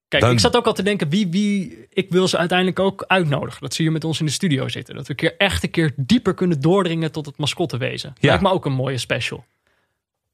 Kijk, 0.07 0.25
Dan- 0.25 0.33
ik 0.33 0.39
zat 0.39 0.55
ook 0.55 0.65
al 0.65 0.73
te 0.73 0.83
denken, 0.83 1.09
wie, 1.09 1.27
wie, 1.27 1.85
ik 1.89 2.09
wil 2.09 2.27
ze 2.27 2.37
uiteindelijk 2.37 2.79
ook 2.79 3.03
uitnodigen. 3.07 3.61
Dat 3.61 3.73
ze 3.73 3.81
hier 3.81 3.91
met 3.91 4.03
ons 4.03 4.19
in 4.19 4.25
de 4.25 4.31
studio 4.31 4.67
zitten. 4.67 4.95
Dat 4.95 5.03
we 5.03 5.09
een 5.09 5.15
keer 5.15 5.37
echt 5.37 5.63
een 5.63 5.69
keer 5.71 5.93
dieper 5.97 6.33
kunnen 6.33 6.61
doordringen 6.61 7.11
tot 7.11 7.25
het 7.25 7.37
mascottewezen. 7.37 8.13
Ja. 8.19 8.27
Lijkt 8.27 8.43
me 8.43 8.49
ook 8.51 8.65
een 8.65 8.73
mooie 8.73 8.97
special. 8.97 9.45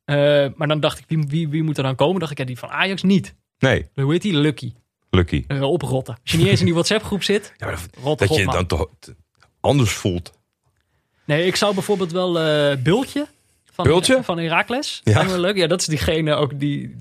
Eh, 0.05 0.15
maar 0.55 0.67
dan 0.67 0.79
dacht 0.79 0.99
ik, 0.99 1.05
wie, 1.07 1.25
wie, 1.27 1.47
wie 1.47 1.63
moet 1.63 1.77
er 1.77 1.83
dan 1.83 1.95
komen? 1.95 2.19
dacht 2.19 2.31
ik, 2.31 2.37
ja, 2.37 2.45
die 2.45 2.57
van 2.57 2.69
Ajax 2.69 3.03
niet. 3.03 3.35
Nee, 3.59 3.85
Hoe 3.95 4.11
heet 4.11 4.21
die? 4.21 4.33
Lucky. 4.33 4.73
lucky. 5.09 5.43
Eh, 5.47 5.61
oprotten. 5.61 6.17
Als 6.21 6.31
je 6.31 6.37
niet 6.37 6.47
eens 6.47 6.59
in 6.59 6.65
die 6.65 6.73
WhatsApp 6.73 7.03
groep 7.03 7.23
zit, 7.23 7.53
Ja, 7.57 7.69
dat, 7.69 7.87
rot 8.01 8.19
dat 8.19 8.29
op, 8.29 8.37
je 8.37 8.45
man. 8.45 8.53
dan 8.53 8.65
toch 8.65 8.87
anders 9.59 9.91
voelt. 9.93 10.38
Nee, 11.29 11.45
ik 11.45 11.55
zou 11.55 11.73
bijvoorbeeld 11.73 12.11
wel 12.11 12.39
eh 12.39 12.77
Bultje 12.77 13.27
van, 13.71 13.85
Bultje? 13.85 14.23
van 14.23 14.37
Herakles. 14.37 15.01
Ja. 15.03 15.37
Leuk. 15.37 15.55
Ja, 15.55 15.67
dat 15.67 15.81
is 15.81 15.87
diegene 15.87 16.33
ook 16.33 16.59
die, 16.59 16.95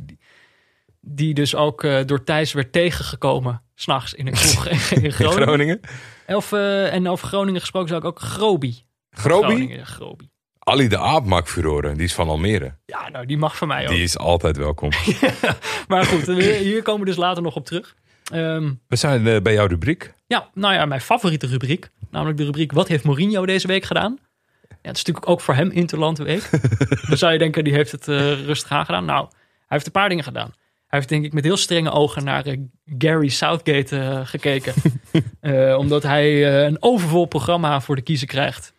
die, 1.00 1.34
dus 1.34 1.55
ook 1.55 1.84
eh, 1.84 1.98
door 2.06 2.24
Thijs 2.24 2.52
werd 2.52 2.72
tegengekomen. 2.72 3.62
S'nachts 3.74 4.14
in 4.14 4.26
een 4.26 4.32
kroeg 4.42 4.66
in 4.66 5.02
In 5.02 5.12
Groningen. 5.12 5.42
Groningen. 5.42 5.80
Of, 6.26 6.52
eh, 6.52 6.92
en 6.92 7.09
over 7.09 7.28
Groningen 7.28 7.60
gesproken 7.60 7.88
zou 7.88 8.00
ik 8.00 8.06
ook 8.06 8.20
Grobi. 8.20 8.82
Grobi? 9.10 9.80
Grobi. 9.82 10.30
Ali 10.59 10.88
de 10.88 10.98
Aap 10.98 11.24
maakt 11.24 11.50
furoren. 11.50 11.94
Die 11.94 12.05
is 12.05 12.14
van 12.14 12.28
Almere. 12.28 12.74
Ja, 12.86 13.09
nou, 13.09 13.26
die 13.26 13.38
mag 13.38 13.56
van 13.56 13.68
mij 13.68 13.82
ook. 13.82 13.90
Die 13.94 14.02
is 14.02 14.18
altijd 14.18 14.56
welkom. 14.56 14.90
Maar 15.88 16.05
goed, 16.05 16.26
hier, 16.26 16.55
hier 16.55 16.82
komen 16.82 17.00
we 17.00 17.06
dus 17.06 17.16
later 17.16 17.42
nog 17.42 17.55
op 17.55 17.64
terug. 17.64 17.94
Ehm, 18.32 18.72
We 18.88 18.96
zijn 18.96 19.26
eh, 19.26 19.40
bij 19.40 19.52
jouw 19.52 19.66
rubriek. 19.66 20.14
ja, 20.26 20.48
nou 20.55 20.74
ja, 20.74 20.84
mijn 20.84 21.00
favoriete 21.00 21.46
rubriek. 21.46 21.90
Namelijk 22.10 22.38
de 22.38 22.44
rubriek 22.44 22.72
Wat 22.72 22.88
heeft 22.88 23.05
Mourinho 23.05 23.46
deze 23.46 23.66
week 23.66 23.84
gedaan? 23.84 24.18
Ja, 24.68 24.76
het 24.82 24.96
is 24.96 25.05
natuurlijk 25.05 25.28
ook 25.28 25.40
voor 25.40 25.55
hem 25.55 25.70
Interland 25.70 26.18
week. 26.18 26.50
Dan 27.09 27.16
zou 27.18 27.32
je 27.32 27.38
denken, 27.38 27.64
die 27.64 27.72
heeft 27.72 27.92
het 27.92 28.09
eh, 28.09 28.44
rustig 28.44 28.70
aangedaan. 28.70 29.05
Nou, 29.05 29.26
hij 29.28 29.66
heeft 29.68 29.86
een 29.86 29.92
paar 29.92 30.09
dingen 30.09 30.24
gedaan. 30.24 30.52
Hij 30.86 30.98
heeft 30.98 31.09
denk 31.09 31.24
ik 31.24 31.32
met 31.32 31.44
heel 31.44 31.56
strenge 31.56 31.90
ogen 31.90 32.24
naar 32.24 32.46
eh, 32.46 32.59
Gary 32.98 33.28
Southgate 33.28 34.22
gekeken. 34.24 34.74
Omdat 35.82 36.02
hij 36.02 36.64
een 36.66 36.82
overvol 36.82 37.26
programma 37.26 37.80
voor 37.80 37.96
de 37.96 38.02
kiezer 38.02 38.26
krijgt. 38.26 38.72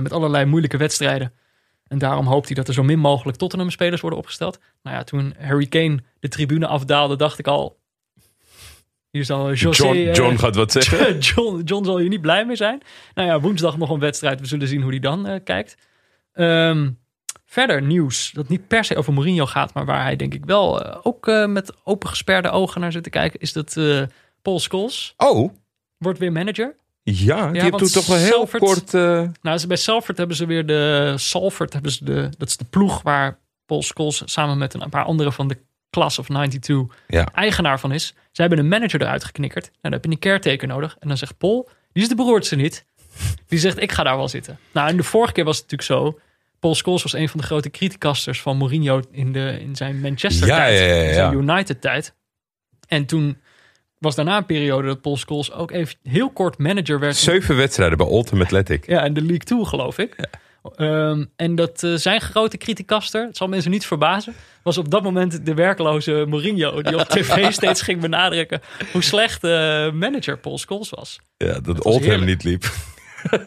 Met 0.00 0.12
allerlei 0.12 0.44
moeilijke 0.44 0.76
wedstrijden. 0.76 1.32
En 1.86 1.98
daarom 1.98 2.26
hoopt 2.26 2.46
hij 2.46 2.54
dat 2.54 2.68
er 2.68 2.74
zo 2.74 2.82
min 2.82 2.98
mogelijk 2.98 3.38
Tottenham-spelers 3.38 4.00
worden 4.00 4.18
opgesteld. 4.18 4.58
Nou 4.82 4.96
ja, 4.96 5.04
toen 5.04 5.34
Harry 5.40 5.66
Kane 5.66 5.98
de 6.20 6.28
tribune 6.28 6.66
afdaalde, 6.66 7.16
dacht 7.16 7.38
ik 7.38 7.46
al... 7.46 7.77
Hier 9.18 9.26
zal 9.26 9.52
José... 9.52 9.82
John, 9.84 9.96
eh, 9.96 10.14
John 10.14 10.36
gaat 10.36 10.54
wat 10.56 10.72
zeggen. 10.72 11.18
John, 11.34 11.60
John 11.64 11.84
zal 11.84 11.98
hier 11.98 12.08
niet 12.08 12.20
blij 12.20 12.44
mee 12.46 12.56
zijn. 12.56 12.80
Nou 13.14 13.28
ja, 13.28 13.40
woensdag 13.40 13.78
nog 13.78 13.90
een 13.90 13.98
wedstrijd. 13.98 14.40
We 14.40 14.46
zullen 14.46 14.68
zien 14.68 14.80
hoe 14.82 14.90
hij 14.90 15.00
dan 15.00 15.26
eh, 15.26 15.40
kijkt. 15.44 15.76
Ehm, 16.32 16.90
verder 17.44 17.82
nieuws 17.82 18.30
dat 18.32 18.48
niet 18.48 18.68
per 18.68 18.84
se 18.84 18.96
over 18.96 19.12
Mourinho 19.12 19.46
gaat, 19.46 19.74
maar 19.74 19.84
waar 19.84 20.02
hij 20.02 20.16
denk 20.16 20.34
ik 20.34 20.44
wel 20.44 20.82
eh, 20.84 20.96
ook 21.02 21.26
met 21.46 21.72
open 21.84 22.08
gesperde 22.08 22.50
ogen 22.50 22.80
naar 22.80 22.92
zit 22.92 23.02
te 23.02 23.10
kijken, 23.10 23.40
is 23.40 23.52
dat 23.52 23.76
Paul 24.42 24.58
Scholes 24.60 25.14
Oh, 25.16 25.52
wordt 25.98 26.18
weer 26.18 26.32
manager. 26.32 26.76
ja, 27.02 27.12
die 27.12 27.24
Ja, 27.26 27.50
heeft 27.52 27.70
want 27.70 27.78
toen 27.82 27.92
toch 28.02 28.06
wel 28.06 28.16
heel 28.16 28.32
Salford- 28.32 28.62
kort... 28.62 28.94
eh, 28.94 29.28
Nou, 29.42 29.58
ze- 29.58 29.66
bij 29.66 29.76
Salford 29.76 30.18
hebben 30.18 30.36
ze 30.36 30.46
weer 30.46 30.66
de 30.66 31.12
Salford, 31.16 31.72
hebben 31.72 31.92
ze 31.92 32.04
de, 32.04 32.28
dat 32.38 32.48
is 32.48 32.56
de 32.56 32.64
ploeg 32.70 33.02
waar 33.02 33.38
Paul 33.66 33.82
Scholes 33.82 34.22
samen 34.24 34.58
met 34.58 34.74
een 34.74 34.90
paar 34.90 35.04
anderen 35.04 35.32
van 35.32 35.48
de 35.48 35.58
Class 35.90 36.18
of 36.18 36.26
92 36.26 36.96
Ja. 37.06 37.28
eigenaar 37.34 37.80
van 37.80 37.92
is. 37.92 38.14
Ze 38.32 38.40
hebben 38.40 38.58
een 38.58 38.68
manager 38.68 39.02
eruit 39.02 39.24
geknikkerd. 39.24 39.64
Nou, 39.64 39.76
dan 39.80 39.92
heb 39.92 40.04
je 40.04 40.10
een 40.10 40.18
caretaker 40.18 40.68
nodig. 40.68 40.96
En 40.98 41.08
dan 41.08 41.16
zegt 41.16 41.38
Paul, 41.38 41.68
die 41.92 42.02
is 42.02 42.08
de 42.08 42.14
beroerdste 42.14 42.56
niet. 42.56 42.84
Die 43.48 43.58
zegt, 43.58 43.82
ik 43.82 43.92
ga 43.92 44.02
daar 44.02 44.16
wel 44.16 44.28
zitten. 44.28 44.58
Nou, 44.72 44.88
en 44.88 44.96
de 44.96 45.02
vorige 45.02 45.32
keer 45.32 45.44
was 45.44 45.58
het 45.58 45.70
natuurlijk 45.70 46.02
zo. 46.14 46.20
Paul 46.58 46.74
Scholes 46.74 47.02
was 47.02 47.12
een 47.12 47.28
van 47.28 47.40
de 47.40 47.46
grote 47.46 47.70
criticasters 47.70 48.40
van 48.40 48.56
Mourinho 48.56 49.00
in, 49.10 49.32
de, 49.32 49.58
in 49.60 49.76
zijn 49.76 50.00
Manchester-tijd. 50.00 50.78
Ja, 50.78 50.84
ja, 50.84 50.94
ja, 50.94 51.02
in 51.08 51.14
zijn 51.14 51.32
United-tijd. 51.32 52.14
En 52.88 53.06
toen 53.06 53.38
was 53.98 54.14
daarna 54.14 54.36
een 54.36 54.46
periode 54.46 54.86
dat 54.86 55.00
Paul 55.00 55.16
Scholes 55.16 55.52
ook 55.52 55.70
even 55.70 55.94
heel 56.02 56.30
kort 56.30 56.58
manager 56.58 56.98
werd. 57.00 57.16
Zeven 57.16 57.56
wedstrijden 57.56 57.98
bij 57.98 58.06
Oldham 58.06 58.40
Athletic. 58.42 58.86
Ja, 58.86 59.04
in 59.04 59.14
de 59.14 59.20
League 59.20 59.38
2 59.38 59.64
geloof 59.64 59.98
ik. 59.98 60.16
Ehm, 60.62 61.24
en 61.36 61.54
dat 61.54 61.82
eh, 61.82 61.94
zijn 61.94 62.20
grote 62.20 62.56
criticaster, 62.56 63.26
het 63.26 63.36
zal 63.36 63.48
mensen 63.48 63.70
niet 63.70 63.86
verbazen, 63.86 64.34
was 64.62 64.78
op 64.78 64.90
dat 64.90 65.02
moment 65.02 65.46
de 65.46 65.54
werkloze 65.54 66.24
Mourinho. 66.28 66.82
Die 66.82 66.98
op 66.98 67.08
tv 67.08 67.52
steeds 67.52 67.82
ging 67.82 68.00
benadrukken 68.00 68.60
hoe 68.92 69.02
slecht 69.02 69.44
eh, 69.44 69.50
manager 69.92 70.38
Paul 70.38 70.58
Scholes 70.58 70.90
was. 70.90 71.20
Ja, 71.36 71.60
dat, 71.60 71.84
Oldham 71.84 72.24
niet 72.24 72.44
liep. 72.44 72.64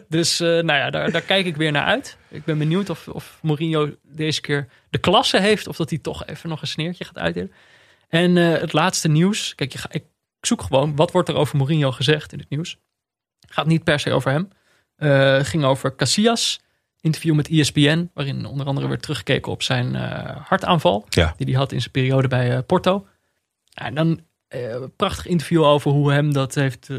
Dus 0.08 0.40
eh, 0.40 0.48
nou 0.48 0.72
ja, 0.72 0.90
daar, 0.90 1.10
daar 1.10 1.22
kijk 1.22 1.46
ik 1.46 1.56
weer 1.56 1.72
naar 1.72 1.84
uit. 1.84 2.16
Ik 2.28 2.44
ben 2.44 2.58
benieuwd 2.58 2.90
of, 2.90 3.08
of 3.08 3.38
Mourinho 3.42 3.90
deze 4.02 4.40
keer 4.40 4.68
de 4.90 4.98
klasse 4.98 5.40
heeft. 5.40 5.66
Of 5.66 5.76
dat 5.76 5.90
hij 5.90 5.98
toch 5.98 6.26
even 6.26 6.48
nog 6.48 6.60
een 6.60 6.66
sneertje 6.66 7.04
gaat 7.04 7.18
uitdelen. 7.18 7.52
En 8.08 8.36
het 8.36 8.72
laatste 8.72 9.08
nieuws. 9.08 9.54
Kijk, 9.54 9.72
je 9.72 9.78
ga, 9.78 9.88
ik 9.90 10.04
zoek 10.40 10.62
gewoon 10.62 10.96
wat 10.96 11.12
wordt 11.12 11.28
er 11.28 11.34
over 11.34 11.56
Mourinho 11.56 11.92
gezegd 11.92 12.32
in 12.32 12.38
het 12.38 12.50
nieuws. 12.50 12.76
Gaat 13.48 13.66
niet 13.66 13.84
per 13.84 14.00
se 14.00 14.12
over 14.12 14.30
hem. 14.30 14.48
Ging 15.44 15.64
over 15.64 15.96
Casillas. 15.96 16.60
Interview 17.02 17.34
met 17.34 17.48
ESPN. 17.48 18.10
Waarin 18.14 18.46
onder 18.46 18.66
andere 18.66 18.88
werd 18.88 19.02
teruggekeken 19.02 19.52
op 19.52 19.62
zijn 19.62 19.94
eh, 19.94 20.36
hartaanval. 20.46 21.06
Ja. 21.08 21.34
Die 21.36 21.46
hij 21.46 21.56
had 21.56 21.72
in 21.72 21.80
zijn 21.80 21.92
periode 21.92 22.28
bij 22.28 22.56
eh, 22.56 22.58
Porto. 22.66 23.06
Ja, 23.64 23.84
en 23.84 23.94
dan 23.94 24.20
eh, 24.52 24.70
een 24.70 24.96
prachtig 24.96 25.26
interview 25.26 25.62
over 25.62 25.90
hoe 25.90 26.12
hem 26.12 26.32
dat 26.32 26.54
heeft 26.54 26.90
eh, 26.90 26.98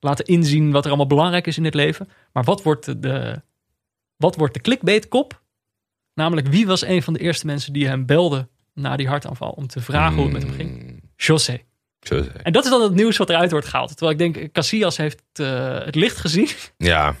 laten 0.00 0.24
inzien. 0.24 0.70
Wat 0.70 0.82
er 0.82 0.88
allemaal 0.88 1.06
belangrijk 1.06 1.46
is 1.46 1.56
in 1.56 1.64
het 1.64 1.74
leven. 1.74 2.08
Maar 2.32 2.44
wat 2.44 2.62
wordt 2.62 3.02
de, 3.02 3.42
wat 4.16 4.36
wordt 4.36 4.54
de 4.54 4.60
clickbaitkop? 4.60 5.42
Namelijk, 6.14 6.46
wie 6.46 6.66
was 6.66 6.84
een 6.84 7.02
van 7.02 7.12
de 7.12 7.18
eerste 7.20 7.46
mensen 7.46 7.72
die 7.72 7.86
hem 7.86 8.06
belde 8.06 8.48
na 8.74 8.96
die 8.96 9.08
hartaanval? 9.08 9.50
Om 9.50 9.66
te 9.66 9.80
vragen 9.80 10.14
hoe 10.14 10.24
het 10.24 10.32
met 10.32 10.42
hem 10.42 10.52
ging. 10.52 10.82
Mm, 10.82 11.00
José. 11.16 11.62
het. 12.00 12.32
En 12.42 12.52
dat 12.52 12.64
is 12.64 12.70
dan 12.70 12.82
het 12.82 12.94
nieuws 12.94 13.16
wat 13.16 13.30
eruit 13.30 13.50
wordt 13.50 13.66
gehaald. 13.66 13.96
Terwijl 13.96 14.10
ik 14.10 14.18
denk, 14.18 14.52
Casillas 14.52 14.96
heeft 14.96 15.22
eh, 15.32 15.84
het 15.84 15.94
licht 15.94 16.16
gezien. 16.16 16.48
Ja, 16.76 17.16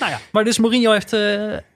nou 0.00 0.12
ja, 0.12 0.20
maar 0.32 0.44
dus 0.44 0.58
Mourinho 0.58 0.92
heeft, 0.92 1.12
eh, 1.12 1.20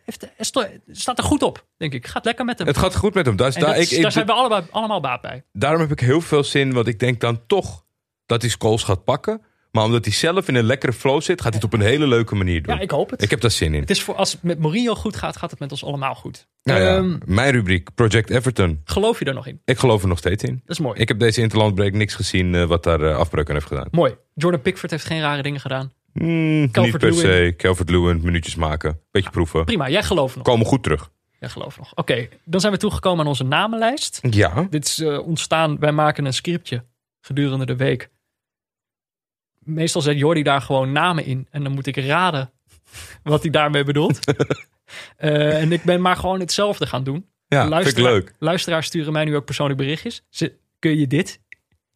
heeft, 0.05 0.28
sto- 0.38 0.66
staat 0.90 1.18
er 1.18 1.24
goed 1.24 1.42
op, 1.42 1.66
denk 1.76 1.92
ik. 1.92 2.06
Gaat 2.06 2.24
lekker 2.24 2.44
met 2.44 2.59
hem. 2.59 2.66
het 2.66 2.78
gaat 2.78 2.97
goed 2.97 3.14
met 3.14 3.26
hem. 3.26 3.36
Daar, 3.36 3.59
daar, 3.59 3.78
ik, 3.78 3.88
zijn 4.10 4.26
we 4.26 4.32
allebei, 4.32 4.62
allemaal 4.70 5.01
baat 5.01 5.20
bij. 5.20 5.44
daarom 5.52 5.80
heb 5.80 5.90
ik 5.90 6.01
heel 6.01 6.20
veel 6.20 6.44
zin, 6.44 6.72
want 6.72 6.86
ik 6.86 6.98
denk 6.98 7.20
dan 7.20 7.40
toch 7.47 7.84
dat 8.26 8.40
hij 8.42 8.51
Scholes 8.51 8.82
gaat 8.82 9.05
pakken. 9.05 9.42
Maar 9.70 9.84
omdat 9.84 10.05
hij 10.05 10.14
zelf 10.14 10.48
in 10.48 10.55
een 10.55 10.64
lekkere 10.64 10.92
flow 10.92 11.20
zit, 11.22 11.40
gaat 11.40 11.52
hij 11.55 11.62
het 11.62 11.72
op 11.74 11.80
een 11.80 11.86
hele 11.86 12.06
leuke 12.06 12.34
manier 12.34 12.62
doen. 12.62 12.74
Ja, 12.74 12.80
ik 12.80 12.90
hoop 12.90 13.10
het. 13.10 13.22
Ik 13.22 13.30
heb 13.30 13.40
daar 13.40 13.51
zin 13.51 13.74
in. 13.74 13.80
Het 13.80 13.90
is 13.90 14.02
voor, 14.02 14.14
als 14.14 14.32
het 14.32 14.42
met 14.42 14.59
Mourinho 14.59 14.94
goed 14.94 15.16
gaat, 15.16 15.36
gaat 15.36 15.51
het 15.51 15.60
met 15.60 15.70
ons 15.70 15.84
allemaal 15.84 16.14
goed. 16.14 16.47
Nou 16.62 16.80
ja, 16.80 16.97
Ehm, 16.97 17.18
mijn 17.24 17.52
rubriek, 17.52 17.94
Project 17.94 18.30
Everton. 18.30 18.80
geloof 18.84 19.18
je 19.18 19.24
er 19.24 19.34
nog 19.34 19.47
in? 19.47 19.60
Ik 19.64 19.78
geloof 19.78 20.02
er 20.02 20.09
nog 20.09 20.18
steeds 20.18 20.42
in. 20.44 20.55
Dat 20.66 20.76
is 20.76 20.78
mooi. 20.78 21.01
Ik 21.01 21.09
heb 21.09 21.18
deze 21.18 21.40
interlandbreak 21.40 21.92
niks 21.92 22.14
gezien 22.14 22.55
eh, 22.55 22.64
wat 22.64 22.82
daar 22.82 23.01
eh, 23.02 23.16
afbreuk 23.16 23.48
aan 23.48 23.55
heeft 23.55 23.66
gedaan. 23.66 23.88
Mooi. 23.90 24.14
Jordan 24.34 24.60
Pickford 24.60 24.90
heeft 24.90 25.05
geen 25.05 25.20
rare 25.20 25.42
dingen 25.42 25.60
gedaan. 25.60 25.92
Hmm, 26.20 26.60
niet 26.72 26.98
per 26.98 27.14
se. 27.14 27.55
Calvert-Lewin, 27.56 28.20
minuutjes 28.22 28.55
maken. 28.55 29.01
Beetje 29.10 29.30
proeven. 29.30 29.64
Prima, 29.64 29.88
jij 29.88 30.02
gelooft 30.02 30.36
nog. 30.36 30.44
Komen 30.44 30.66
goed 30.66 30.82
terug. 30.82 31.10
Jij 31.38 31.48
gelooft 31.48 31.78
nog. 31.78 31.92
Oké, 31.94 32.28
dan 32.44 32.60
zijn 32.60 32.72
we 32.72 32.78
toegekomen 32.78 33.20
aan 33.20 33.26
onze 33.26 33.44
namenlijst. 33.44 34.18
Ja. 34.30 34.66
Dit 34.70 34.84
is 34.84 34.98
eh, 34.98 35.26
ontstaan, 35.26 35.78
wij 35.78 35.92
maken 35.92 36.24
een 36.24 36.32
scriptje 36.32 36.84
gedurende 37.20 37.66
de 37.66 37.76
week. 37.76 38.10
Meestal 39.59 40.02
zet 40.02 40.18
Jordi 40.18 40.42
daar 40.42 40.62
gewoon 40.62 40.92
namen 40.92 41.24
in. 41.24 41.47
En 41.51 41.62
dan 41.62 41.72
moet 41.72 41.86
ik 41.86 41.97
raden 41.97 42.51
wat 43.22 43.42
hij 43.42 43.51
daarmee 43.51 43.84
bedoelt. 43.84 44.18
Eh, 45.16 45.60
en 45.60 45.72
ik 45.72 45.82
ben 45.82 46.01
maar 46.01 46.16
gewoon 46.16 46.40
hetzelfde 46.40 46.86
gaan 46.86 47.05
doen. 47.05 47.26
Ja, 47.47 47.82
vind 47.82 47.97
ik 47.97 48.05
leuk. 48.05 48.34
Luisteraars 48.38 48.86
sturen 48.86 49.12
mij 49.12 49.24
nu 49.24 49.36
ook 49.36 49.44
persoonlijk 49.44 49.78
berichtjes. 49.78 50.22
Ze, 50.28 50.59
kun 50.78 50.98
je 50.98 51.06
dit 51.06 51.40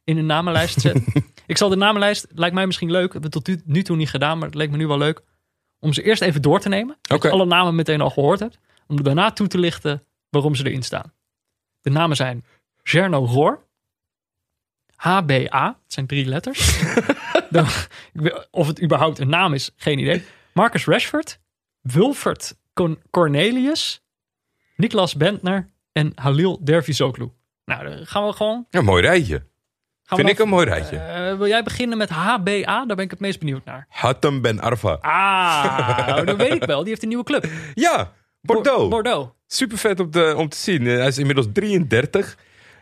in 0.05 0.18
een 0.18 0.26
namenlijst 0.26 0.80
zetten? 0.80 1.05
ik 1.47 1.57
zal 1.57 1.69
de 1.69 1.77
namenlijst, 1.77 2.27
lijkt 2.35 2.55
mij 2.55 2.66
misschien 2.66 2.91
leuk. 2.91 3.12
Hebben 3.12 3.31
we 3.31 3.43
tot 3.43 3.66
nu, 3.66 3.83
toe 3.83 3.97
niet 3.97 4.11
gedaan, 4.11 4.39
maar 4.39 4.47
het 4.47 4.57
leek 4.57 4.71
me 4.71 4.77
nu 4.77 4.87
wel 4.87 4.99
leuk. 4.99 5.23
Om 5.79 5.93
ze 5.93 6.03
eerst 6.03 6.23
even 6.23 6.43
door 6.43 6.61
te 6.61 6.69
nemen. 6.69 6.97
Dat 7.03 7.23
je 7.23 7.31
alle 7.31 7.45
namen 7.47 7.75
meteen 7.75 8.01
al 8.01 8.11
gehoord 8.11 8.41
hebt. 8.41 8.59
Om 8.87 9.03
daarna 9.03 9.31
toe 9.31 9.47
te 9.47 9.59
lichten 9.59 10.05
waarom 10.31 10.55
ze 10.55 10.66
erin 10.66 10.83
staan. 10.83 11.12
De 11.81 11.91
namen 11.91 12.16
zijn 12.16 12.45
Gerno 12.83 13.25
Roor. 13.25 13.62
HBA, 14.97 15.66
het 15.83 15.93
zijn 15.93 16.07
drie 16.07 16.27
letters. 16.27 16.81
Of 18.51 18.66
het 18.66 18.83
überhaupt 18.83 19.19
een 19.19 19.29
naam 19.29 19.55
is, 19.55 19.71
geen 19.77 19.99
idee. 19.99 20.25
Marcus 20.53 20.85
Rashford, 20.85 21.41
Wilfert 21.81 22.57
Con- 22.73 23.03
Cornelius, 23.11 24.03
Niklas 24.77 25.15
Bentner 25.15 25.71
en 25.93 26.12
Halil 26.15 26.65
Dervizoglu. 26.65 27.31
Nou, 27.65 27.89
dan 27.89 28.07
gaan 28.07 28.27
we 28.27 28.33
gewoon... 28.33 28.66
Ja, 28.71 28.81
mooi 28.81 29.03
rijtje. 29.03 29.47
Gaan 30.06 30.18
Vind 30.18 30.31
ik 30.31 30.39
een 30.39 30.48
mooi 30.48 30.66
rijtje. 30.66 30.97
Eh, 30.97 31.36
wil 31.36 31.47
jij 31.47 31.62
beginnen 31.62 31.98
met 31.98 32.10
HBA? 32.10 32.86
Daar 32.86 32.97
ben 32.97 33.05
ik 33.05 33.10
het 33.10 33.20
meest 33.20 33.39
benieuwd 33.39 33.64
naar. 33.64 33.86
Hatem 33.89 34.40
Ben 34.40 34.60
Arfa. 34.60 34.98
Ah, 35.01 36.26
dat 36.26 36.36
weet 36.36 36.52
ik 36.55 36.64
wel. 36.64 36.78
Die 36.81 36.89
heeft 36.89 37.02
een 37.02 37.09
nieuwe 37.09 37.24
club. 37.24 37.47
Ja, 37.74 38.12
Bordeaux. 38.40 38.78
Bo- 38.82 38.89
Bordeaux. 38.89 39.31
Super 39.47 39.78
vet 39.78 40.01
om, 40.01 40.10
te, 40.10 40.35
om 40.36 40.48
te 40.48 40.56
zien. 40.56 40.86
Eh, 40.86 40.97
Hij 40.97 41.06
is 41.06 41.18
inmiddels 41.18 41.47
33. 41.52 42.36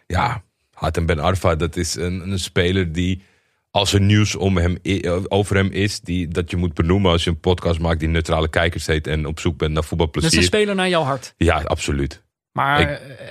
Ja, 0.06 0.42
Hatem 0.74 1.06
Ben 1.06 1.18
Arfa, 1.18 1.54
dat 1.56 1.76
is 1.76 1.94
een, 1.94 2.30
een 2.30 2.38
speler 2.38 2.92
die... 2.92 3.22
Als 3.70 3.92
er 3.92 4.00
nieuws 4.00 4.34
om 4.36 4.56
hem, 4.56 4.78
eh, 4.82 5.16
over 5.28 5.56
hem 5.56 5.68
is, 5.70 6.00
die, 6.00 6.28
dat 6.28 6.50
je 6.50 6.56
moet 6.56 6.74
benoemen 6.74 7.10
als 7.10 7.24
je 7.24 7.30
een 7.30 7.40
podcast 7.40 7.78
maakt 7.80 8.00
die 8.00 8.08
neutrale 8.08 8.48
kijkers 8.48 8.86
heet 8.86 9.06
en 9.06 9.26
op 9.26 9.40
zoek 9.40 9.56
bent 9.58 9.72
naar 9.72 9.84
voetbalplezier. 9.84 10.38
een 10.38 10.44
speler 10.44 10.74
naar 10.74 10.88
jouw 10.88 11.02
hart. 11.02 11.34
Ja, 11.36 11.60
absoluut. 11.64 12.22
Maar 12.52 12.80
Ik- 12.80 12.88
eh, 12.88 13.26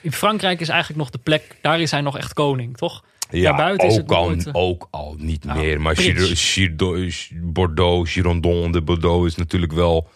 in 0.00 0.12
Frankrijk 0.12 0.60
is 0.60 0.68
eigenlijk 0.68 0.98
nog 1.00 1.10
de 1.10 1.18
plek, 1.18 1.56
daar 1.60 1.80
is 1.80 1.90
hij 1.90 2.00
nog 2.00 2.16
echt 2.18 2.32
koning, 2.32 2.76
toch? 2.76 3.04
Ja, 3.40 3.70
ook, 3.70 3.80
al, 4.12 4.30
eh, 4.32 4.46
ook 4.52 4.88
al 4.90 5.14
niet 5.18 5.44
Nou, 5.44 5.58
meer. 5.58 5.80
Maar. 5.80 5.96
Giro- 5.96 6.26
Girdo- 6.34 7.08
Bordeaux, 7.42 8.12
Girondon 8.12 8.72
de 8.72 8.82
Bordeaux 8.82 9.26
is 9.26 9.34
natuurlijk 9.36 9.72
wel... 9.72 10.08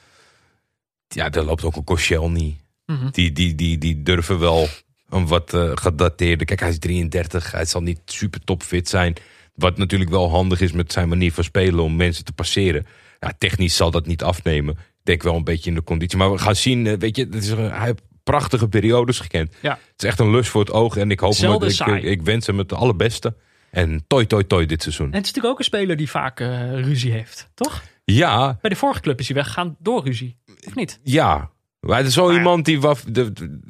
Ja, 1.09 1.29
daar 1.29 1.45
loopt 1.45 1.65
ook 1.65 1.77
een 1.77 1.85
Koscielny. 1.85 2.57
Mhm. 2.87 3.11
Die, 3.11 3.33
die, 3.33 3.55
die, 3.55 3.79
die 3.79 4.03
durven 4.03 4.39
wel 4.39 4.69
een 5.09 5.27
wat 5.27 5.55
eh, 5.55 5.71
gedateerde... 5.75 6.45
Kijk, 6.45 6.61
hij 6.61 6.69
is 6.69 6.79
33. 6.79 7.53
Hij 7.53 7.65
zal 7.65 7.81
niet 7.83 8.01
super 8.05 8.41
topfit 8.45 8.89
zijn. 8.89 9.15
Wat 9.55 9.79
natuurlijk 9.79 10.11
wel 10.11 10.31
handig 10.31 10.61
is 10.61 10.73
met 10.73 10.93
zijn 10.93 11.09
manier 11.09 11.33
van 11.33 11.45
spelen 11.45 11.85
om 11.85 11.97
mensen 11.97 12.25
te 12.25 12.33
passeren. 12.33 12.87
Ja, 13.21 13.33
technisch 13.39 13.77
zal 13.77 13.91
dat 13.91 14.07
niet 14.07 14.23
afnemen. 14.23 14.75
Ik 14.79 15.03
denk 15.03 15.23
wel 15.23 15.35
een 15.37 15.45
beetje 15.45 15.71
in 15.71 15.77
de 15.77 15.83
conditie. 15.83 16.19
Maar 16.19 16.33
we 16.33 16.39
gaan 16.39 16.57
zien, 16.57 16.87
eh, 16.87 16.99
weet 16.99 17.17
je, 17.17 17.25
het 17.25 17.35
is, 17.35 17.49
hij 17.51 17.95
prachtige 18.31 18.69
periodes 18.69 19.21
gekend. 19.21 19.55
Ja. 19.63 19.71
Het 19.71 20.03
is 20.03 20.09
echt 20.09 20.19
een 20.19 20.31
lust 20.31 20.51
voor 20.51 20.61
het 20.61 20.73
oog. 20.73 20.97
En 20.97 21.11
ik 21.11 21.21
hoop 21.21 21.31
hem, 21.31 21.41
Zelden 21.41 21.69
ik, 21.71 21.87
ik, 21.87 22.03
ik 22.03 22.23
wens 22.23 22.47
hem 22.47 22.59
het 22.59 22.73
allerbeste. 22.73 23.35
En 23.71 24.05
toi, 24.07 24.27
toi, 24.27 24.47
toi 24.47 24.67
dit 24.67 24.83
seizoen. 24.83 25.07
En 25.07 25.13
het 25.13 25.21
is 25.25 25.27
natuurlijk 25.27 25.53
ook 25.53 25.59
een 25.59 25.65
speler 25.65 25.97
die 25.97 26.11
vaak 26.11 26.41
eh, 26.41 26.73
ruzie 26.85 27.13
heeft, 27.13 27.51
toch? 27.55 27.83
Ja, 28.05 28.59
Bij 28.61 28.71
de 28.71 28.77
vorige 28.77 29.01
club 29.01 29.19
is 29.21 29.27
hij 29.27 29.37
weggegaan 29.37 29.77
door 29.79 30.05
ruzie. 30.05 30.37
Of 30.67 30.75
niet? 30.75 31.01
ja. 31.03 31.51
Maar 31.81 31.97
het 31.99 32.07
is 32.07 32.15
zo 32.15 32.27
Maar- 32.27 32.35
iemand 32.35 32.65
die... 32.65 32.81
waf- 32.81 33.05
de, 33.09 33.33
de- 33.33 33.61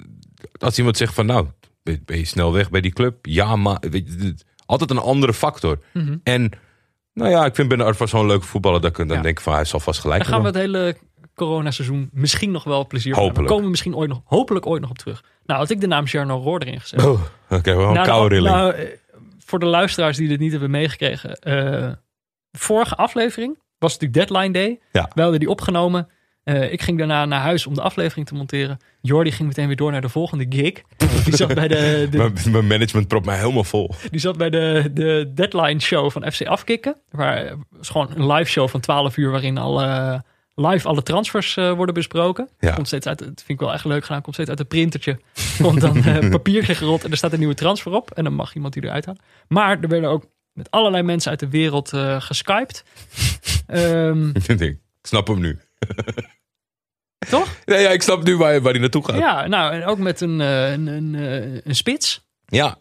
als 0.59 0.79
iemand 0.79 0.97
zegt 0.97 1.15
van 1.15 1.27
nou, 1.27 1.47
ben 1.83 2.19
je 2.19 2.25
snel 2.25 2.53
weg 2.53 2.71
bij 2.71 2.81
die 2.81 2.93
club? 2.93 3.27
Ja, 3.27 3.57
maar 3.57 3.79
je, 3.91 4.35
altijd 4.67 4.91
een 4.91 4.99
andere 4.99 5.35
factor. 5.35 5.79
Mhm. 5.93 6.17
En 6.23 6.51
nou 7.13 7.31
ja, 7.31 7.45
ik 7.45 7.55
vind 7.55 7.69
Ben 7.69 7.81
Arfa 7.81 8.07
zo'n 8.07 8.27
leuke 8.27 8.47
voetballer 8.47 8.81
dat 8.81 8.99
ik 8.99 9.09
dan 9.09 9.17
Ja. 9.17 9.23
denk 9.23 9.41
van 9.41 9.55
hij 9.55 9.65
zal 9.65 9.81
vast 9.81 10.01
gelijk 10.01 10.23
Dan 10.23 10.33
gaan 10.33 10.41
we 10.41 10.47
het 10.47 10.57
hele 10.57 10.97
coronaseizoen 11.37 12.09
misschien 12.13 12.51
nog 12.51 12.65
wel 12.65 12.87
plezier 12.87 13.13
Hopelijk. 13.13 13.33
hebben. 13.35 13.51
Komen 13.51 13.65
we 13.65 13.71
misschien 13.71 13.97
ooit 13.97 14.09
nog, 14.09 14.21
hopelijk 14.25 14.67
ooit 14.67 14.81
nog 14.81 14.91
op 14.91 14.99
terug. 14.99 15.25
Nou, 15.45 15.61
had 15.61 15.71
ik 15.71 15.81
de 15.81 15.87
naam 15.87 16.05
Jarno 16.05 16.37
Roor 16.43 16.61
erin 16.61 16.81
gezet. 16.81 17.05
Oh, 17.05 17.21
oké, 17.51 17.75
wel 17.77 17.87
een 17.89 17.93
Nou, 17.95 18.07
koude 18.07 18.35
rilling. 18.35 18.55
nou, 18.55 18.73
eh, 18.73 18.87
voor 19.39 19.59
de 19.59 19.67
luisteraars 19.67 20.17
die 20.17 20.29
dit 20.29 20.39
niet 20.41 20.51
hebben 20.51 20.71
meegekregen. 20.71 21.35
eh, 21.39 21.93
vorige 22.53 22.95
aflevering 22.97 23.59
was 23.79 23.99
natuurlijk 23.99 24.29
Deadline 24.29 24.53
Day. 24.53 24.81
Ja. 24.93 25.11
We 25.15 25.21
hadden 25.23 25.41
die 25.41 25.49
opgenomen. 25.51 26.09
Eh, 26.45 26.73
ik 26.73 26.83
ging 26.83 26.99
daarna 26.99 27.25
naar 27.25 27.41
huis 27.41 27.67
om 27.67 27.75
de 27.75 27.81
aflevering 27.83 28.27
te 28.27 28.35
monteren. 28.35 28.79
Jordi 29.01 29.33
ging 29.33 29.49
meteen 29.49 29.67
weer 29.67 29.77
door 29.77 29.91
naar 29.93 30.01
de 30.01 30.09
volgende 30.09 30.47
gig. 30.49 30.73
Die 31.25 31.37
zat 31.37 31.55
bij 31.55 31.69
de, 31.69 32.07
de, 32.11 32.17
Mijn, 32.17 32.33
mijn 32.51 32.67
management 32.67 33.09
propt 33.09 33.27
mij 33.27 33.39
helemaal 33.39 33.65
vol. 33.65 33.91
die 34.11 34.21
zat 34.21 34.37
bij 34.37 34.51
de, 34.51 34.91
de 34.95 35.31
Deadline 35.35 35.81
Show 35.81 36.11
van 36.11 36.33
FC 36.33 36.47
Afkikken. 36.47 36.97
Waar 37.11 37.37
het 37.37 37.57
was 37.71 37.89
gewoon 37.89 38.09
een 38.15 38.27
live 38.33 38.51
show 38.51 38.69
van 38.69 38.81
12 38.81 39.17
uur 39.17 39.31
waarin 39.31 39.59
alle, 39.59 40.25
live 40.59 40.89
alle 40.89 41.03
transfers 41.03 41.57
eh, 41.57 41.73
worden 41.73 41.95
besproken. 41.95 42.49
Ja. 42.59 42.75
Komt 42.75 42.87
steeds 42.87 43.07
uit, 43.07 43.19
dat 43.19 43.27
vind 43.27 43.49
ik 43.49 43.61
wel 43.61 43.73
echt 43.73 43.85
leuk 43.85 44.05
gedaan. 44.05 44.23
Komt 44.23 44.35
steeds 44.35 44.51
uit 44.51 44.61
een 44.61 44.67
printertje. 44.67 45.19
Komt 45.63 45.81
dan 45.81 45.97
eh, 45.97 46.15
een 46.15 46.31
papiertje 46.31 46.75
gerold 46.75 47.05
en 47.05 47.11
er 47.11 47.17
staat 47.17 47.33
een 47.33 47.39
nieuwe 47.39 47.55
transfer 47.55 47.93
op. 47.93 48.11
En 48.11 48.25
dan 48.25 48.33
mag 48.33 48.55
iemand 48.55 48.73
die 48.73 48.85
eruit 48.85 49.07
halen. 49.07 49.23
Maar 49.49 49.81
er 49.81 49.89
werden 49.89 50.11
ook 50.11 50.25
met 50.53 50.71
allerlei 50.71 51.03
mensen 51.03 51.31
uit 51.31 51.41
de 51.41 51.49
wereld 51.49 51.93
eh 51.93 52.21
geskyped. 52.21 52.85
Ehm, 53.67 54.31
Ik 54.37 54.79
snap 55.03 55.27
hem 55.27 55.41
nu. 55.41 55.59
toch? 57.31 57.57
Ja, 57.65 57.77
ja, 57.77 57.91
ik 57.91 58.03
snap 58.03 58.25
nu 58.25 58.37
waar, 58.37 58.61
waar 58.61 58.73
hij 58.73 58.81
naartoe 58.81 59.05
gaat. 59.05 59.19
Ja, 59.19 59.47
nou 59.47 59.73
en 59.73 59.85
ook 59.85 59.99
met 59.99 60.21
een, 60.21 60.41
eh, 60.41 60.71
een, 60.73 60.87
een, 60.87 61.15
eh, 61.15 61.61
een 61.65 61.77
spits. 61.77 62.27
Ja. 62.47 62.79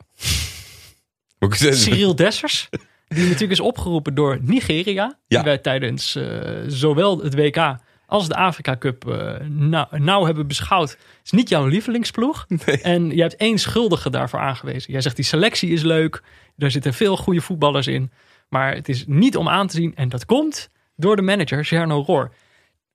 Cyril 1.50 2.16
Dessers. 2.16 2.70
Die 3.08 3.24
natuurlijk 3.24 3.52
is 3.52 3.60
opgeroepen 3.60 4.14
door 4.14 4.38
Nigeria. 4.42 5.20
Die 5.28 5.40
wij 5.40 5.58
tijdens 5.58 6.16
eh, 6.16 6.26
zowel 6.68 7.20
het 7.24 7.36
WK 7.36 7.78
als 8.06 8.28
de 8.28 8.36
Afrika 8.36 8.78
Cup 8.78 9.08
eh, 9.08 9.48
nou, 9.48 10.00
nou 10.00 10.26
hebben 10.26 10.48
beschouwd. 10.48 10.90
Het 10.90 11.00
is 11.24 11.32
niet 11.32 11.50
jouw 11.50 11.66
lievelingsploeg. 11.66 12.46
En 12.82 13.10
je 13.10 13.22
hebt 13.22 13.36
één 13.36 13.58
schuldige 13.58 14.10
daarvoor 14.10 14.40
aangewezen. 14.40 14.92
Jij 14.92 15.02
zegt 15.02 15.16
die 15.16 15.26
selectie 15.26 15.70
is 15.70 15.82
leuk. 15.82 16.24
Daar 16.56 16.72
zitten 16.72 16.94
veel 16.94 17.18
goede 17.18 17.42
voetballers 17.42 17.88
in. 17.88 18.12
Maar 18.50 18.76
het 18.76 18.90
is 18.90 19.04
niet 19.08 19.38
om 19.38 19.50
aan 19.50 19.68
te 19.68 19.76
zien. 19.76 19.96
En 19.96 20.10
dat 20.10 20.26
komt 20.26 20.70
door 20.96 21.16
de 21.16 21.22
manager 21.22 21.66
Gerno 21.66 22.02
Roor. 22.02 22.34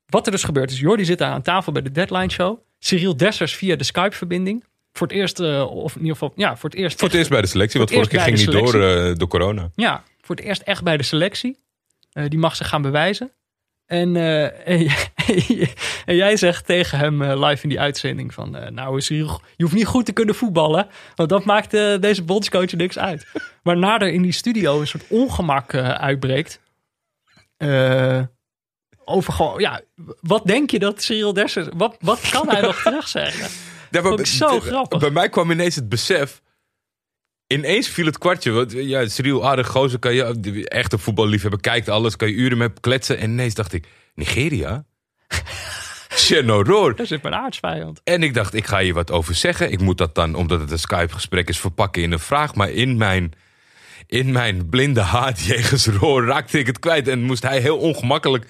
Wat 0.07 0.27
er 0.27 0.33
dus 0.33 0.45
gebeurt 0.45 0.71
is, 0.71 0.81
Jordi 0.81 1.05
zit 1.05 1.19
daar 1.19 1.33
aan 1.33 1.43
tafel 1.43 1.73
bij 1.73 1.83
de 1.83 1.91
Deadline 1.91 2.31
Show. 2.31 2.59
Cyril 2.79 3.17
Dessers 3.17 3.57
via 3.57 3.77
de 3.77 3.85
Skype-verbinding. 3.85 4.65
Voor 4.93 5.07
het 5.07 5.17
eerst, 5.17 5.41
eh, 5.41 5.71
of 5.77 5.93
in 5.95 6.01
ieder 6.01 6.13
geval, 6.17 6.33
ja, 6.37 6.57
voor 6.57 6.71
het 6.71 6.79
eerst. 6.79 6.99
Voor 6.99 7.09
het 7.09 7.17
eerst 7.17 7.31
bij 7.31 7.41
de 7.41 7.47
selectie, 7.47 7.79
want 7.79 7.91
vorige 7.91 8.11
keer 8.11 8.21
ging 8.21 8.37
niet 8.37 8.53
door, 8.53 8.83
eh, 8.83 9.15
door 9.15 9.29
corona. 9.29 9.71
Ja, 9.75 10.03
voor 10.21 10.37
het 10.37 10.45
eerst 10.45 10.63
echt 10.63 10.83
bij 10.83 10.97
de 10.97 11.03
selectie. 11.03 11.59
Eh, 12.13 12.25
die 12.29 12.39
mag 12.39 12.57
zich 12.57 12.69
gaan 12.69 12.83
bewijzen. 12.83 13.33
En, 13.87 14.17
en, 14.65 14.83
jij- 14.83 15.75
en 16.05 16.17
jij 16.17 16.37
zegt 16.37 16.67
tegen 16.67 16.99
hem 16.99 17.23
live 17.23 17.63
in 17.63 17.69
die 17.69 17.81
uitzending 17.81 18.35
van... 18.35 18.75
nou, 18.75 19.01
Cyril, 19.01 19.41
je 19.57 19.63
hoeft 19.65 19.75
niet 19.77 19.87
goed 19.87 20.07
te 20.07 20.13
kunnen 20.13 20.35
voetballen. 20.35 20.89
Want 21.15 21.29
dat 21.29 21.45
maakt 21.45 21.71
deze 22.01 22.23
bondscoach 22.23 22.73
niks 22.73 22.99
uit. 22.99 23.27
Waarna 23.63 23.99
er 23.99 24.09
in 24.13 24.23
die 24.23 24.33
studio 24.33 24.81
een 24.81 24.87
soort 24.87 25.05
ongemak 25.09 25.75
uitbreekt. 25.75 26.61
Over 29.05 29.33
gewoon, 29.33 29.61
ja, 29.61 29.81
wat 30.21 30.47
denk 30.47 30.71
je 30.71 30.79
dat 30.79 31.03
Cyril 31.03 31.33
Dessers... 31.33 31.67
Wat, 31.77 31.97
wat 32.01 32.29
kan 32.31 32.49
hij 32.49 32.61
nog 32.61 32.83
terugzeggen? 32.85 33.49
Vond 33.91 34.21
ik 34.21 34.27
zo 34.27 34.49
bij- 34.49 34.61
grappig. 34.69 34.99
Bij 35.01 35.11
mij 35.11 35.29
kwam 35.29 35.51
ineens 35.51 35.75
het 35.75 35.89
besef. 35.89 36.41
Ineens 37.47 37.89
viel 37.89 38.07
het 38.07 38.19
kwartje. 38.19 38.51
Want 38.51 38.73
ja, 38.73 39.09
Cyril 39.09 39.49
aardig 39.49 39.69
gozer 39.69 39.99
kan 39.99 40.15
je 40.15 40.35
de 40.41 40.69
echte 40.69 40.99
voetballiefhebber 40.99 41.61
kijkt 41.61 41.89
alles, 41.89 42.17
kan 42.17 42.29
je 42.29 42.35
uren 42.35 42.59
met 42.59 42.81
kletsen. 42.81 43.19
En 43.19 43.31
ineens 43.31 43.55
dacht 43.55 43.73
ik, 43.73 43.87
Nigeria? 44.15 44.85
Chenoror. 46.09 46.97
Daar 46.97 47.07
zit 47.07 47.23
mijn 47.23 47.35
aardsvijand. 47.35 48.01
En 48.05 48.23
ik 48.23 48.35
dacht, 48.35 48.55
ik 48.55 48.67
ga 48.67 48.79
hier 48.81 48.95
wat 48.95 49.11
over 49.11 49.35
zeggen. 49.35 49.73
Ik 49.73 49.81
moet 49.81 49.99
dat 49.99 50.15
dan, 50.15 50.35
omdat 50.35 50.61
het 50.61 50.71
een 50.71 50.79
Skype-gesprek 50.79 51.49
is, 51.49 51.59
verpakken 51.61 52.03
in 52.03 52.13
een 52.13 52.19
vraag. 52.19 52.55
Maar 52.55 52.71
in 52.71 52.97
mijn, 52.97 53.33
in 54.07 54.33
mijn 54.33 54.69
blinde 54.69 55.01
haat 55.01 55.41
jegens 55.53 55.87
Roor 55.87 56.25
raakte 56.25 56.59
ik 56.59 56.67
het 56.67 56.79
kwijt. 56.79 57.09
En 57.09 57.23
moest 57.23 57.43
hij 57.43 57.61
heel 57.61 57.79
ongemakkelijk 57.79 58.47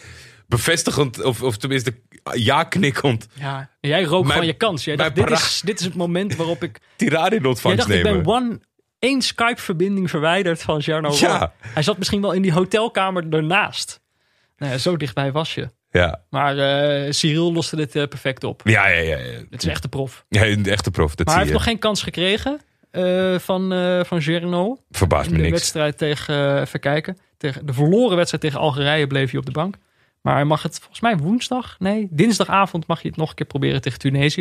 bevestigend, 0.48 1.22
of, 1.22 1.42
of 1.42 1.56
tenminste 1.56 1.94
Ja, 3.34 3.70
en 3.80 3.88
jij 3.88 4.02
rook 4.02 4.32
van 4.32 4.46
je 4.46 4.52
kans. 4.52 4.84
Jij 4.84 4.96
dacht, 4.96 5.14
dit 5.14 5.30
is, 5.30 5.62
dit 5.64 5.78
is 5.78 5.84
het 5.84 5.94
moment 5.94 6.36
waarop 6.36 6.62
ik 6.62 6.80
tirade 6.96 7.36
in 7.36 7.46
ontvangst 7.46 7.78
dacht, 7.78 7.90
ik 7.90 8.04
nemen. 8.04 8.22
ben 8.22 8.34
one, 8.34 8.60
één 8.98 9.22
Skype-verbinding 9.22 10.10
verwijderd 10.10 10.62
van 10.62 10.78
Jarno 10.78 11.12
Ja. 11.12 11.52
Hij 11.60 11.82
zat 11.82 11.98
misschien 11.98 12.20
wel 12.20 12.32
in 12.32 12.42
die 12.42 12.52
hotelkamer 12.52 13.26
ernaast. 13.30 14.00
Nou 14.56 14.72
ja, 14.72 14.78
zo 14.78 14.96
dichtbij 14.96 15.32
was 15.32 15.54
je. 15.54 15.68
Ja. 15.90 16.22
Maar 16.30 16.58
eh, 16.58 17.12
Cyril 17.12 17.52
loste 17.52 17.76
dit 17.76 17.96
eh, 17.96 18.06
perfect 18.06 18.44
op. 18.44 18.60
Ja, 18.64 18.86
ja, 18.88 19.00
ja. 19.00 19.16
ja. 19.16 19.38
Het 19.50 19.62
is 19.62 19.68
echt 19.68 19.82
de 19.82 19.88
prof. 19.88 20.24
Ja, 20.28 20.46
een 20.46 20.66
echte 20.66 20.90
prof, 20.90 21.14
dat 21.14 21.26
Maar 21.26 21.34
hij 21.34 21.44
heeft 21.44 21.56
nog 21.56 21.66
geen 21.66 21.78
kans 21.78 22.02
gekregen 22.02 22.60
eh, 22.90 23.38
van, 23.38 23.68
van 24.06 24.22
Gerno. 24.22 24.78
Verbaast 24.90 25.26
In 25.26 25.32
me 25.32 25.36
de 25.36 25.44
niks. 25.44 25.58
wedstrijd 25.58 25.98
tegen, 25.98 26.60
even 26.60 26.80
kijken, 26.80 27.18
tegen 27.36 27.66
de 27.66 27.72
verloren 27.72 28.16
wedstrijd 28.16 28.42
tegen 28.42 28.58
Algerije 28.58 29.06
bleef 29.06 29.30
hij 29.30 29.38
op 29.38 29.46
de 29.46 29.52
bank. 29.52 29.76
Maar 30.20 30.34
hij 30.34 30.44
mag 30.44 30.62
het 30.62 30.78
volgens 30.78 31.00
mij 31.00 31.16
woensdag, 31.16 31.76
nee, 31.78 32.08
dinsdagavond 32.10 32.86
mag 32.86 33.02
je 33.02 33.08
het 33.08 33.16
nog 33.16 33.28
een 33.28 33.34
keer 33.34 33.46
proberen 33.46 33.80
tegen 33.80 33.98
Tunesië. 33.98 34.40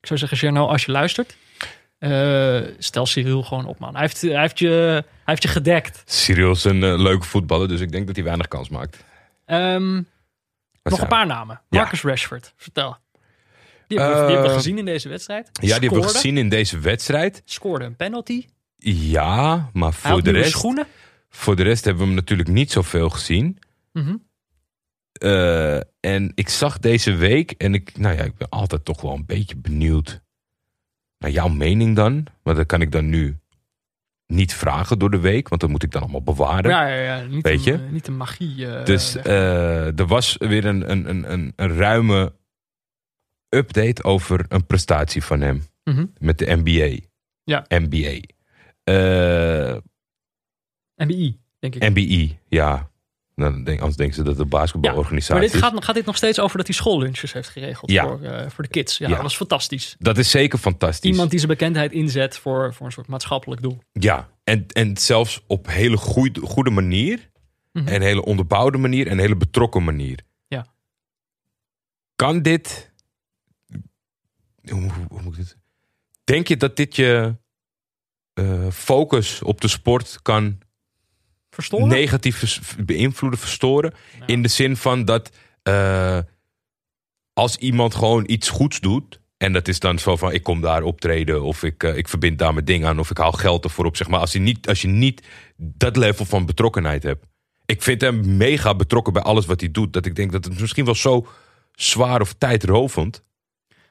Ik 0.00 0.06
zou 0.06 0.18
zeggen, 0.18 0.38
Gerno, 0.38 0.66
als 0.66 0.84
je 0.84 0.92
luistert, 0.92 1.36
eh, 1.98 2.60
stel 2.78 3.06
Cyril 3.06 3.42
gewoon 3.42 3.66
op, 3.66 3.78
man. 3.78 3.92
Hij 3.92 4.00
heeft, 4.00 4.20
hij 4.20 4.40
heeft, 4.40 4.58
je, 4.58 4.68
hij 4.68 5.04
heeft 5.24 5.42
je 5.42 5.48
gedekt. 5.48 6.02
Cyril 6.06 6.50
is 6.50 6.64
een 6.64 6.82
eh, 6.84 6.98
leuke 6.98 7.26
voetballer, 7.26 7.68
dus 7.68 7.80
ik 7.80 7.92
denk 7.92 8.06
dat 8.06 8.16
hij 8.16 8.24
weinig 8.24 8.48
kans 8.48 8.68
maakt. 8.68 9.04
Ehm, 9.44 10.02
nog 10.82 11.00
een 11.00 11.08
paar 11.08 11.26
namen. 11.26 11.60
Ja. 11.68 11.80
Marcus 11.80 12.02
Rashford, 12.02 12.52
vertel. 12.56 12.96
Die 13.86 13.98
hebben, 13.98 14.16
we, 14.20 14.22
die 14.26 14.32
hebben 14.34 14.50
we 14.50 14.56
Eh, 14.56 14.62
gezien 14.62 14.78
in 14.78 14.84
deze 14.84 15.08
wedstrijd. 15.08 15.48
Ja, 15.52 15.60
die 15.60 15.88
hebben 15.88 16.00
we 16.08 16.14
gezien 16.14 16.36
in 16.38 16.48
deze 16.48 16.78
wedstrijd. 16.78 17.42
Scoorde 17.44 17.84
een 17.84 17.96
penalty. 17.96 18.46
Ja, 18.76 19.70
maar 19.72 19.92
voor 19.92 20.22
de, 20.22 20.30
rest, 20.30 20.50
schoenen. 20.50 20.86
voor 21.28 21.56
de 21.56 21.62
rest 21.62 21.84
hebben 21.84 22.02
we 22.02 22.08
hem 22.08 22.18
natuurlijk 22.18 22.48
niet 22.48 22.72
zoveel 22.72 23.10
gezien. 23.10 23.58
Mhm. 23.92 24.16
Eh, 25.18 25.76
en 26.00 26.32
ik 26.34 26.48
zag 26.48 26.78
deze 26.78 27.14
week, 27.14 27.50
en 27.50 27.74
ik, 27.74 27.98
nou 27.98 28.16
ja, 28.16 28.22
ik 28.22 28.36
ben 28.36 28.48
altijd 28.48 28.84
toch 28.84 29.00
wel 29.00 29.14
een 29.14 29.26
beetje 29.26 29.56
benieuwd 29.56 30.22
naar 31.18 31.30
jouw 31.30 31.48
mening 31.48 31.96
dan. 31.96 32.26
Maar 32.42 32.54
dat 32.54 32.66
kan 32.66 32.80
ik 32.80 32.92
dan 32.92 33.08
nu 33.08 33.38
niet 34.26 34.54
vragen 34.54 34.98
door 34.98 35.10
de 35.10 35.20
week, 35.20 35.48
want 35.48 35.60
dat 35.60 35.70
moet 35.70 35.82
ik 35.82 35.90
dan 35.90 36.02
allemaal 36.02 36.22
bewaren. 36.22 36.70
Ja, 36.70 36.86
ja, 36.88 37.02
ja. 37.16 37.26
Niet, 37.26 37.42
Weet 37.42 37.66
een, 37.66 37.72
je? 37.78 37.84
eh, 37.84 37.90
niet 37.90 38.06
een 38.06 38.16
magie. 38.16 38.66
eh, 38.66 38.84
Dus 38.84 39.14
er 39.14 40.06
was 40.06 40.36
weer 40.38 40.64
een, 40.64 40.90
een, 40.90 41.08
een, 41.08 41.32
een, 41.32 41.52
een 41.56 41.76
ruime 41.76 42.34
update 43.48 44.04
over 44.04 44.44
een 44.48 44.66
prestatie 44.66 45.22
van 45.24 45.40
hem 45.40 45.62
Mhm. 45.84 46.06
met 46.18 46.38
de 46.38 46.56
NBA. 46.62 47.06
Ja. 47.44 47.64
NBA. 47.68 48.20
NBI, 50.94 51.38
denk 51.58 51.74
ik. 51.74 51.88
NBI, 51.88 52.38
ja. 52.48 52.87
Nou, 53.38 53.62
denk, 53.62 53.78
anders 53.78 53.96
denken 53.96 54.16
ze 54.16 54.22
dat 54.22 54.32
het 54.32 54.40
een 54.42 54.48
Maar 54.50 54.60
basketbalorganisatie 54.60 55.42
dit 55.42 55.54
is. 55.54 55.60
gaat, 55.60 55.84
gaat 55.84 55.94
dit 55.94 56.04
nog 56.04 56.16
steeds 56.16 56.40
over 56.40 56.56
dat 56.56 56.66
hij 56.66 56.76
schoollunches 56.76 57.32
heeft 57.32 57.48
geregeld 57.48 57.90
Ja. 57.90 58.02
voor, 58.06 58.22
eh, 58.22 58.50
voor 58.50 58.64
de 58.64 58.70
kids. 58.70 58.98
Ja, 58.98 59.06
Ja. 59.08 59.12
dat 59.14 59.22
was 59.22 59.36
fantastisch. 59.36 59.96
Dat 59.98 60.18
is 60.18 60.30
zeker 60.30 60.58
fantastisch. 60.58 61.10
Iemand 61.10 61.30
die 61.30 61.38
zijn 61.38 61.50
bekendheid 61.50 61.92
inzet 61.92 62.38
voor, 62.38 62.74
voor 62.74 62.86
een 62.86 62.92
soort 62.92 63.06
maatschappelijk 63.06 63.62
doel. 63.62 63.78
Ja, 63.92 64.28
en, 64.44 64.66
en 64.66 64.96
zelfs 64.96 65.40
op 65.46 65.66
hele 65.66 65.96
goede, 65.96 66.40
goede 66.40 66.70
manier. 66.70 67.30
Mhm. 67.72 67.88
En 67.88 68.02
hele 68.02 68.24
onderbouwde 68.24 68.78
manier. 68.78 69.06
En 69.06 69.18
hele 69.18 69.36
betrokken 69.36 69.84
manier. 69.84 70.18
Ja. 70.48 70.66
Kan 72.16 72.42
dit... 72.42 72.92
Hoe, 74.62 74.80
hoe- 74.80 75.06
hoe 75.08 75.22
moet 75.22 75.32
ik 75.32 75.38
dit... 75.38 75.56
Denk 76.24 76.48
je 76.48 76.56
dat 76.56 76.76
dit 76.76 76.96
je 76.96 77.36
eh, 78.34 78.66
focus 78.70 79.42
op 79.42 79.60
de 79.60 79.68
sport 79.68 80.18
kan 80.22 80.58
Verstoren? 81.58 81.88
negatief 81.88 82.38
vers- 82.38 82.60
beïnvloeden, 82.78 83.38
verstoren? 83.38 83.94
In 84.26 84.42
de 84.42 84.48
zin 84.48 84.76
van 84.76 85.04
dat 85.04 85.30
eh, 85.62 86.18
als 87.32 87.56
iemand 87.56 87.94
gewoon 87.94 88.24
iets 88.26 88.48
goeds 88.48 88.80
doet. 88.80 89.20
En 89.36 89.52
dat 89.52 89.68
is 89.68 89.78
dan 89.78 89.98
zo 89.98 90.16
van: 90.16 90.32
ik 90.32 90.42
kom 90.42 90.60
daar 90.60 90.82
optreden. 90.82 91.42
Of 91.42 91.62
ik, 91.62 91.82
eh, 91.82 91.96
ik 91.96 92.08
verbind 92.08 92.38
daar 92.38 92.52
mijn 92.52 92.64
ding 92.64 92.84
aan. 92.84 92.98
Of 92.98 93.10
ik 93.10 93.18
haal 93.18 93.32
geld 93.32 93.64
ervoor 93.64 93.84
op. 93.84 93.96
Zeg 93.96 94.08
maar. 94.08 94.20
als, 94.20 94.32
je 94.32 94.38
niet, 94.38 94.68
als 94.68 94.82
je 94.82 94.88
niet 94.88 95.26
dat 95.56 95.96
level 95.96 96.24
van 96.24 96.46
betrokkenheid 96.46 97.02
hebt. 97.02 97.26
Ik 97.66 97.82
vind 97.82 98.00
hem 98.00 98.36
mega 98.36 98.74
betrokken 98.74 99.12
bij 99.12 99.22
alles 99.22 99.46
wat 99.46 99.60
hij 99.60 99.70
doet. 99.70 99.92
Dat 99.92 100.06
ik 100.06 100.14
denk 100.14 100.32
dat 100.32 100.44
het 100.44 100.60
misschien 100.60 100.84
wel 100.84 100.94
zo 100.94 101.26
zwaar 101.72 102.20
of 102.20 102.32
tijdrovend. 102.32 103.24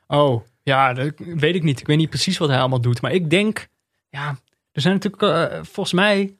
Oh, 0.07 0.43
ja, 0.63 0.93
dat 0.93 1.13
weet 1.17 1.55
ik 1.55 1.63
niet. 1.63 1.79
Ik 1.79 1.87
weet 1.87 1.97
niet 1.97 2.09
precies 2.09 2.37
wat 2.37 2.49
hij 2.49 2.59
allemaal 2.59 2.81
doet. 2.81 3.01
Maar 3.01 3.11
ik 3.11 3.29
denk, 3.29 3.67
ja, 4.09 4.39
er 4.71 4.81
zijn 4.81 4.93
natuurlijk, 4.93 5.21
eh, 5.21 5.59
volgens 5.63 5.93
mij, 5.93 6.37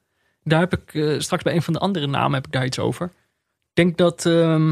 daar 0.48 0.60
heb 0.60 0.74
ik 0.74 0.94
eh, 0.94 1.20
straks 1.20 1.44
bij 1.44 1.56
een 1.56 1.62
van 1.62 1.74
de 1.74 1.80
andere 1.80 2.08
namen 2.08 2.34
heb 2.34 2.46
ik 2.46 2.52
daar 2.52 2.66
iets 2.66 2.80
over. 2.80 3.06
Ik 3.06 3.74
denk 3.74 3.98
dat 3.98 4.26
ehm, 4.26 4.72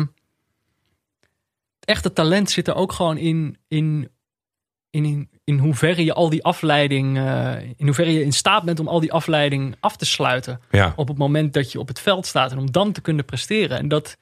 het 1.80 1.86
echte 1.86 2.14
talent 2.14 2.50
zit 2.50 2.68
er 2.68 2.76
ook 2.76 2.92
gewoon 2.92 3.18
in, 3.18 3.58
in, 3.68 4.10
in, 4.90 5.06
in, 5.06 5.30
in 5.44 5.58
hoeverre 5.58 6.06
je 6.06 6.14
al 6.14 6.30
die 6.30 6.44
afleiding, 6.44 7.18
eh, 7.18 7.62
in 7.62 7.86
hoeverre 7.86 8.14
je 8.14 8.24
in 8.24 8.34
staat 8.34 8.64
bent 8.64 8.80
om 8.80 8.88
al 8.88 9.00
die 9.00 9.14
afleiding 9.14 9.76
af 9.80 9.98
te 9.98 10.06
sluiten 10.06 10.62
Ja, 10.72 10.94
op 10.96 11.08
het 11.08 11.18
moment 11.18 11.54
dat 11.54 11.72
je 11.72 11.80
op 11.80 11.88
het 11.88 12.00
veld 12.00 12.26
staat 12.26 12.52
en 12.52 12.58
om 12.58 12.72
dan 12.72 12.92
te 12.92 13.02
kunnen 13.02 13.26
presteren. 13.26 13.78
En 13.78 13.88
dat 13.88 14.18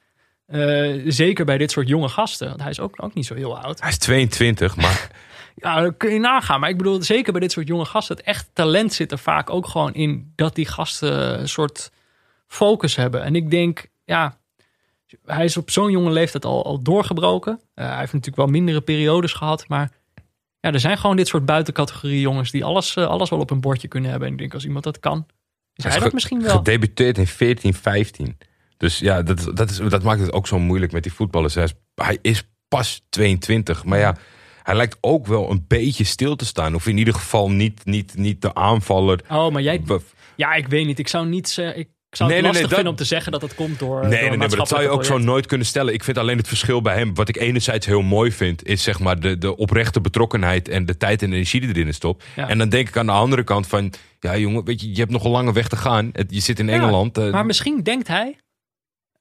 eh, 0.46 1.02
zeker 1.06 1.44
bij 1.44 1.58
dit 1.58 1.70
soort 1.70 1.88
jonge 1.88 2.08
gasten, 2.08 2.48
want 2.48 2.60
hij 2.60 2.70
is 2.70 2.80
ook, 2.80 3.02
ook 3.02 3.14
niet 3.14 3.26
zo 3.26 3.34
heel 3.34 3.58
oud. 3.58 3.80
hij 3.80 3.90
is 3.90 3.98
22, 3.98 4.76
maar 4.76 5.10
Ja, 5.54 5.80
dat 5.80 5.96
kun 5.96 6.12
je 6.12 6.18
nagaan. 6.18 6.60
Maar 6.60 6.70
ik 6.70 6.76
bedoel, 6.76 7.02
zeker 7.02 7.32
bij 7.32 7.40
dit 7.40 7.52
soort 7.52 7.66
jonge 7.66 7.84
gasten, 7.84 8.16
het 8.16 8.24
echt 8.24 8.48
talent 8.52 8.92
zit 8.92 9.12
er 9.12 9.18
vaak 9.18 9.50
ook 9.50 9.66
gewoon 9.66 9.94
in 9.94 10.32
dat 10.34 10.54
die 10.54 10.66
gasten 10.66 11.40
een 11.40 11.48
soort 11.48 11.92
focus 12.46 12.96
hebben. 12.96 13.22
En 13.22 13.34
ik 13.34 13.50
denk, 13.50 13.86
ja, 14.04 14.38
hij 15.24 15.44
is 15.44 15.56
op 15.56 15.70
zo'n 15.70 15.90
jonge 15.90 16.10
leeftijd 16.10 16.44
al, 16.44 16.64
al 16.64 16.82
doorgebroken. 16.82 17.60
Eh, 17.74 17.86
hij 17.86 17.98
heeft 17.98 18.12
natuurlijk 18.12 18.36
wel 18.36 18.46
mindere 18.46 18.80
periodes 18.80 19.32
gehad, 19.32 19.68
maar 19.68 19.90
ja, 20.60 20.72
er 20.72 20.80
zijn 20.80 20.98
gewoon 20.98 21.16
dit 21.16 21.28
soort 21.28 21.44
buitencategorie 21.44 22.20
jongens 22.20 22.50
die 22.50 22.64
alles, 22.64 22.96
eh, 22.96 23.06
alles 23.06 23.30
wel 23.30 23.38
op 23.38 23.50
een 23.50 23.60
bordje 23.60 23.88
kunnen 23.88 24.10
hebben. 24.10 24.28
En 24.28 24.34
ik 24.34 24.40
denk, 24.40 24.54
als 24.54 24.64
iemand 24.64 24.84
dat 24.84 25.00
kan, 25.00 25.26
is 25.74 25.84
hij 25.84 25.96
is 25.96 26.02
dat 26.02 26.12
misschien 26.12 26.42
wel. 26.42 26.56
Gedebuteerd 26.56 27.18
in 27.18 27.26
14, 27.26 27.74
15. 27.74 28.38
Dus 28.76 28.98
ja, 28.98 29.22
dat, 29.22 29.50
dat, 29.54 29.70
is, 29.70 29.76
dat 29.76 30.02
maakt 30.02 30.20
het 30.20 30.32
ook 30.32 30.46
zo 30.46 30.58
moeilijk 30.58 30.92
met 30.92 31.02
die 31.02 31.12
voetballers. 31.12 31.54
Hij 31.54 31.64
is, 31.64 31.74
hij 31.94 32.18
is 32.22 32.48
pas 32.68 33.04
22. 33.08 33.84
Maar 33.84 33.98
ja, 33.98 34.16
hij 34.64 34.74
lijkt 34.74 34.96
ook 35.00 35.26
wel 35.26 35.50
een 35.50 35.64
beetje 35.68 36.04
stil 36.04 36.36
te 36.36 36.44
staan. 36.46 36.74
Of 36.74 36.86
in 36.86 36.98
ieder 36.98 37.14
geval 37.14 37.50
niet, 37.50 37.84
niet, 37.84 38.14
niet 38.16 38.42
de 38.42 38.54
aanvaller. 38.54 39.20
Oh, 39.30 39.50
maar 39.50 39.62
jij, 39.62 39.82
ja, 40.36 40.54
ik 40.54 40.68
weet 40.68 40.86
niet. 40.86 40.98
Ik 40.98 41.08
zou 41.08 41.26
niet 41.26 41.48
zeggen, 41.48 41.78
ik 41.78 41.88
zou 42.10 42.28
Nee, 42.30 42.38
het 42.38 42.52
nee, 42.52 42.52
lastig 42.52 42.60
nee, 42.60 42.62
dat- 42.62 42.74
vinden 42.74 42.92
om 42.92 42.96
te 42.96 43.04
zeggen 43.04 43.32
dat 43.32 43.42
het 43.42 43.54
komt 43.54 43.78
door. 43.78 44.00
Nee, 44.00 44.10
door 44.10 44.18
nee, 44.20 44.28
nee, 44.28 44.38
maar 44.38 44.56
dat 44.56 44.68
zou 44.68 44.82
je 44.82 44.88
ook 44.88 45.04
zo 45.04 45.18
nooit 45.18 45.46
kunnen 45.46 45.66
stellen. 45.66 45.94
Ik 45.94 46.04
vind 46.04 46.18
alleen 46.18 46.36
het 46.36 46.48
verschil 46.48 46.82
bij 46.82 46.96
hem. 46.96 47.14
Wat 47.14 47.28
ik 47.28 47.36
enerzijds 47.36 47.86
heel 47.86 48.02
mooi 48.02 48.32
vind, 48.32 48.64
is 48.66 48.82
zeg 48.82 48.98
maar 49.00 49.20
de, 49.20 49.38
de 49.38 49.56
oprechte 49.56 50.00
betrokkenheid 50.00 50.68
en 50.68 50.86
de 50.86 50.96
tijd 50.96 51.22
en 51.22 51.32
energie 51.32 51.60
die 51.60 51.76
erin 51.76 51.94
stopt. 51.94 52.24
Ja. 52.36 52.48
En 52.48 52.58
dan 52.58 52.68
denk 52.68 52.88
ik 52.88 52.96
aan 52.96 53.06
de 53.06 53.12
andere 53.12 53.44
kant 53.44 53.66
van, 53.66 53.92
ja 54.20 54.36
jongen, 54.36 54.64
weet 54.64 54.80
je, 54.80 54.90
je 54.90 54.98
hebt 54.98 55.10
nog 55.10 55.24
een 55.24 55.30
lange 55.30 55.52
weg 55.52 55.68
te 55.68 55.76
gaan. 55.76 56.12
Je 56.28 56.40
zit 56.40 56.58
in 56.58 56.66
Ja, 56.66 56.72
Engeland. 56.72 57.18
eh, 57.18 57.30
Maar 57.32 57.46
misschien 57.46 57.82
denkt 57.82 58.08
hij, 58.08 58.36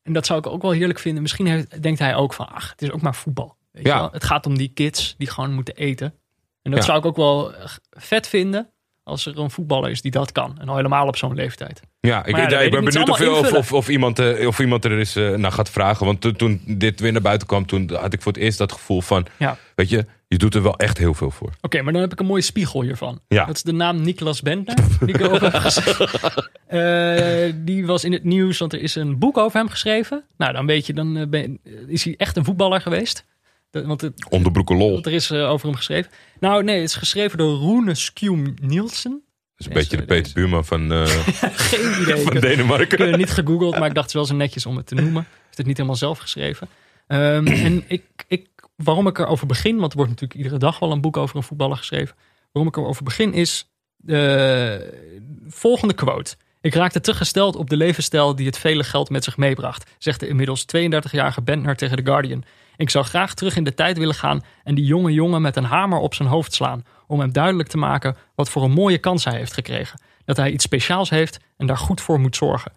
en 0.03 0.13
dat 0.13 0.25
zou 0.25 0.39
ik 0.39 0.47
ook 0.47 0.61
wel 0.61 0.71
heerlijk 0.71 0.99
vinden, 0.99 1.21
misschien 1.21 1.45
heeft, 1.45 1.81
denkt 1.83 1.99
hij 1.99 2.15
ook 2.15 2.33
van, 2.33 2.47
ach, 2.49 2.69
het 2.69 2.81
is 2.81 2.91
ook 2.91 3.01
maar 3.01 3.15
voetbal. 3.15 3.55
Weet 3.73 3.85
Ja. 3.85 3.93
je 3.93 3.99
wel? 3.99 4.09
Het 4.11 4.23
gaat 4.23 4.45
om 4.45 4.57
die 4.57 4.71
kids 4.73 5.15
die 5.17 5.29
gewoon 5.29 5.53
moeten 5.53 5.75
eten. 5.75 6.13
En 6.61 6.71
dat 6.71 6.79
Ja. 6.79 6.85
zou 6.85 6.97
ik 6.99 7.05
ook 7.05 7.15
wel 7.15 7.53
eh, 7.55 7.65
vet 7.89 8.27
vinden 8.27 8.67
als 9.03 9.25
er 9.25 9.39
een 9.39 9.51
voetballer 9.51 9.89
is 9.89 10.01
die 10.01 10.11
dat 10.11 10.31
kan. 10.31 10.57
En 10.59 10.69
al 10.69 10.75
helemaal 10.75 11.07
op 11.07 11.17
zo'n 11.17 11.35
leeftijd. 11.35 11.81
Ja, 11.99 12.25
ik, 12.25 12.35
ja, 12.35 12.41
ja, 12.49 12.69
ben 12.69 12.83
benieuwd 12.83 13.09
of, 13.09 13.21
of, 13.21 13.53
of, 13.53 13.73
of, 13.73 13.89
iemand, 13.89 14.19
eh, 14.19 14.47
of 14.47 14.59
iemand 14.59 14.85
er 14.85 14.97
eens 14.97 15.15
eh, 15.15 15.29
naar 15.35 15.51
gaat 15.51 15.69
vragen. 15.69 16.05
Want 16.05 16.21
toen, 16.21 16.35
toen 16.35 16.61
dit 16.65 16.99
weer 16.99 17.11
naar 17.11 17.21
buiten 17.21 17.47
kwam, 17.47 17.65
toen 17.65 17.89
had 17.93 18.13
ik 18.13 18.21
voor 18.21 18.31
het 18.31 18.41
eerst 18.41 18.57
dat 18.57 18.71
gevoel 18.71 19.01
van... 19.01 19.25
Ja. 19.37 19.57
Weet 19.75 19.89
je, 19.89 20.05
je 20.27 20.37
doet 20.37 20.55
er 20.55 20.63
wel 20.63 20.77
echt 20.77 20.97
heel 20.97 21.13
veel 21.13 21.31
voor. 21.31 21.49
Oké, 21.61 21.81
maar 21.81 21.93
dan 21.93 22.01
heb 22.01 22.11
ik 22.11 22.19
een 22.19 22.25
mooie 22.25 22.41
spiegel 22.41 22.81
hiervan. 22.81 23.19
Ja. 23.27 23.45
Dat 23.45 23.55
is 23.55 23.63
de 23.63 23.71
naam 23.73 24.01
Niklas 24.01 24.41
Bentner. 24.41 24.77
Die 24.99 25.15
ik 25.17 25.21
ook 25.31 25.39
heb. 25.41 25.53
Eh, 26.67 27.51
die 27.55 27.85
was 27.85 28.03
in 28.03 28.11
het 28.11 28.23
nieuws, 28.23 28.57
want 28.57 28.73
er 28.73 28.81
is 28.81 28.95
een 28.95 29.19
boek 29.19 29.37
over 29.37 29.59
hem 29.59 29.69
geschreven. 29.69 30.23
Nou, 30.37 30.53
dan 30.53 30.65
weet 30.65 30.85
je, 30.85 30.93
dan 30.93 31.29
ben- 31.29 31.59
is 31.87 32.03
hij 32.03 32.13
echt 32.17 32.37
een 32.37 32.45
voetballer 32.45 32.81
geweest. 32.81 33.25
De- 33.73 33.85
want 33.85 34.01
het, 34.01 34.29
Onderbroeken 34.29 34.77
lol. 34.77 34.91
want 34.91 35.05
er 35.05 35.13
is 35.13 35.31
eh, 35.31 35.49
over 35.49 35.67
hem 35.67 35.75
geschreven. 35.75 36.11
Nou, 36.39 36.63
nee, 36.63 36.75
het 36.79 36.89
is 36.89 36.95
geschreven 36.95 37.37
door 37.37 37.59
Rune 37.59 37.95
Skjum 37.95 38.53
Nielsen. 38.61 39.11
Dat 39.11 39.21
is 39.57 39.65
een 39.65 39.73
beetje 39.73 39.97
de 39.97 40.03
Peter. 40.05 40.33
Buurman 40.33 40.65
van, 40.65 40.91
eh, 40.91 41.05
Geen 41.71 42.01
idee. 42.01 42.23
van 42.23 42.39
Denemarken. 42.39 42.91
Ik 42.91 42.97
heb 42.97 43.07
het 43.07 43.17
niet 43.17 43.31
gegoogeld, 43.31 43.77
maar 43.79 43.87
ik 43.87 43.93
dacht 43.93 43.95
het 43.95 44.07
is 44.07 44.13
wel 44.13 44.25
zo 44.25 44.35
netjes 44.35 44.65
om 44.65 44.77
het 44.77 44.87
te 44.87 44.95
noemen. 44.95 45.27
Heeft 45.45 45.57
het 45.57 45.65
niet 45.65 45.77
helemaal 45.77 45.97
zelf 45.97 46.17
geschreven. 46.17 46.67
Ehm, 47.07 47.47
en 47.67 47.83
ik, 47.87 48.03
ik, 48.27 48.47
waarom 48.75 49.07
ik 49.07 49.17
erover 49.19 49.47
begin, 49.47 49.77
want 49.77 49.91
er 49.91 49.97
wordt 49.97 50.11
natuurlijk 50.11 50.39
iedere 50.39 50.57
dag 50.59 50.79
wel 50.79 50.91
een 50.91 51.01
boek 51.01 51.17
over 51.17 51.35
een 51.35 51.43
voetballer 51.43 51.77
geschreven. 51.77 52.15
Waarom 52.51 52.71
ik 52.71 52.77
erover 52.77 53.03
begin 53.03 53.33
is 53.33 53.67
de 53.97 55.23
volgende 55.47 55.93
quote. 55.93 56.35
Ik 56.61 56.73
raakte 56.73 57.01
te 57.01 57.13
gesteld 57.13 57.55
op 57.55 57.69
de 57.69 57.77
levensstijl 57.77 58.35
die 58.35 58.45
het 58.45 58.57
vele 58.57 58.83
geld 58.83 59.09
met 59.09 59.23
zich 59.23 59.37
meebracht, 59.37 59.91
zegt 59.97 60.19
de 60.19 60.27
inmiddels 60.27 60.65
32-jarige 60.77 61.41
Bentner 61.41 61.75
tegen 61.75 61.97
The 61.97 62.03
Guardian. 62.05 62.43
Ik 62.83 62.89
zou 62.89 63.05
graag 63.05 63.33
terug 63.33 63.55
in 63.55 63.63
de 63.63 63.73
tijd 63.73 63.97
willen 63.97 64.15
gaan 64.15 64.43
en 64.63 64.75
die 64.75 64.85
jonge 64.85 65.11
jongen 65.11 65.41
met 65.41 65.55
een 65.55 65.63
hamer 65.63 65.99
op 65.99 66.13
zijn 66.13 66.29
hoofd 66.29 66.53
slaan. 66.53 66.85
Om 67.07 67.19
hem 67.19 67.31
duidelijk 67.31 67.69
te 67.69 67.77
maken 67.77 68.15
wat 68.35 68.49
voor 68.49 68.63
een 68.63 68.71
mooie 68.71 68.97
kans 68.97 69.25
hij 69.25 69.37
heeft 69.37 69.53
gekregen. 69.53 70.01
Dat 70.25 70.37
hij 70.37 70.51
iets 70.51 70.63
speciaals 70.63 71.09
heeft 71.09 71.39
en 71.57 71.67
daar 71.67 71.77
goed 71.77 72.01
voor 72.01 72.19
moet 72.19 72.35
zorgen. 72.35 72.71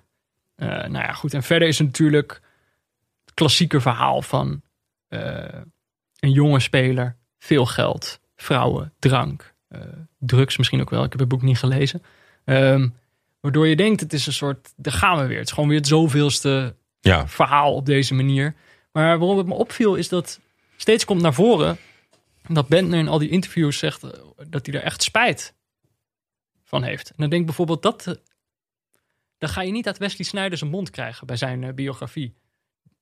Eh, 0.57 0.69
nou 0.69 0.93
ja, 0.93 1.12
goed. 1.12 1.35
En 1.35 1.43
verder 1.43 1.69
is 1.69 1.78
het 1.78 1.87
natuurlijk 1.87 2.41
het 3.24 3.35
klassieke 3.35 3.81
verhaal 3.81 4.23
van 4.23 4.62
eh, 5.09 5.45
een 6.19 6.33
jonge 6.33 6.61
speler, 6.61 7.16
veel 7.39 7.66
geld, 7.66 8.20
vrouwen, 8.37 8.93
drank, 8.99 9.55
eh, 9.69 9.81
drugs 10.19 10.57
misschien 10.57 10.81
ook 10.81 10.91
wel. 10.91 11.05
Ik 11.05 11.11
heb 11.11 11.20
het 11.20 11.28
boek 11.28 11.43
niet 11.43 11.59
gelezen. 11.59 12.03
Ehm, 12.45 12.89
waardoor 13.41 13.66
je 13.66 13.77
denkt, 13.77 14.01
het 14.01 14.12
is 14.12 14.27
een 14.27 14.33
soort, 14.33 14.73
daar 14.77 14.93
gaan 14.93 15.19
we 15.19 15.27
weer. 15.27 15.39
Het 15.39 15.47
is 15.47 15.53
gewoon 15.53 15.69
weer 15.69 15.78
het 15.78 15.87
zoveelste 15.87 16.77
Ja, 17.01 17.28
verhaal 17.28 17.74
op 17.74 17.87
deze 17.87 18.15
manier. 18.15 18.55
Maar 18.97 19.18
waarom 19.18 19.39
het 19.39 19.47
me 19.47 19.55
opviel 19.55 19.94
is 19.94 20.09
dat 20.09 20.40
steeds 20.77 21.05
komt 21.05 21.23
naar 21.23 21.35
voren 21.35 21.78
dat 22.48 22.68
Bentner 22.68 22.98
in 22.98 23.09
al 23.09 23.18
die 23.18 23.28
interviews 23.28 23.78
zegt 23.78 24.02
eh, 24.02 24.10
dat 24.48 24.66
hij 24.66 24.74
er 24.74 24.82
echt 24.82 25.02
spijt 25.02 25.55
van 26.64 26.82
heeft. 26.82 27.09
En 27.09 27.14
dan 27.16 27.28
denk 27.28 27.40
ik 27.40 27.47
bijvoorbeeld 27.47 27.82
dat, 27.82 28.06
eh, 28.06 28.14
dan 29.39 29.48
ga 29.48 29.62
je 29.62 29.73
niet 29.73 29.86
uit 29.86 29.98
Wesley 29.98 30.27
Sneijder 30.27 30.59
zijn 30.59 30.70
mond 30.70 30.90
krijgen 30.90 31.27
bij 31.27 31.36
zijn 31.36 31.64
eh, 31.64 31.73
biografie. 31.74 32.35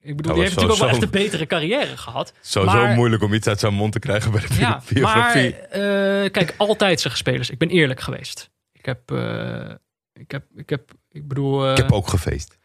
Ik 0.00 0.16
bedoel, 0.16 0.32
Ja, 0.32 0.38
die 0.38 0.42
heeft 0.48 0.56
maar 0.56 0.64
natuurlijk 0.64 0.70
ook 0.72 0.78
wel 0.78 0.88
zo- 0.88 0.94
echt 0.94 1.02
een 1.02 1.22
betere 1.22 1.46
carrière 1.46 1.96
gehad. 1.96 2.32
sowieso 2.40 2.76
Maar- 2.76 2.94
moeilijk 2.94 3.22
om 3.22 3.34
iets 3.34 3.46
uit 3.46 3.60
zijn 3.60 3.74
mond 3.74 3.92
te 3.92 3.98
krijgen 3.98 4.30
bij 4.30 4.40
de 4.40 4.54
Ja, 4.54 4.68
maar 4.70 4.82
biografie. 4.92 5.56
eh, 5.56 6.30
kijk, 6.30 6.54
altijd 6.56 7.00
zeggen 7.00 7.20
spelers. 7.20 7.50
Ik 7.50 7.58
ben 7.58 7.68
eerlijk 7.68 8.00
geweest. 8.00 8.50
Ik 8.72 8.84
heb, 8.86 9.10
ik 10.12 10.30
heb, 10.30 10.44
ik 10.56 10.70
heb, 10.70 10.90
ik 11.10 11.28
bedoel. 11.28 11.70
ik 11.70 11.76
heb 11.76 11.92
ook 11.92 12.08
gefeest. 12.08 12.58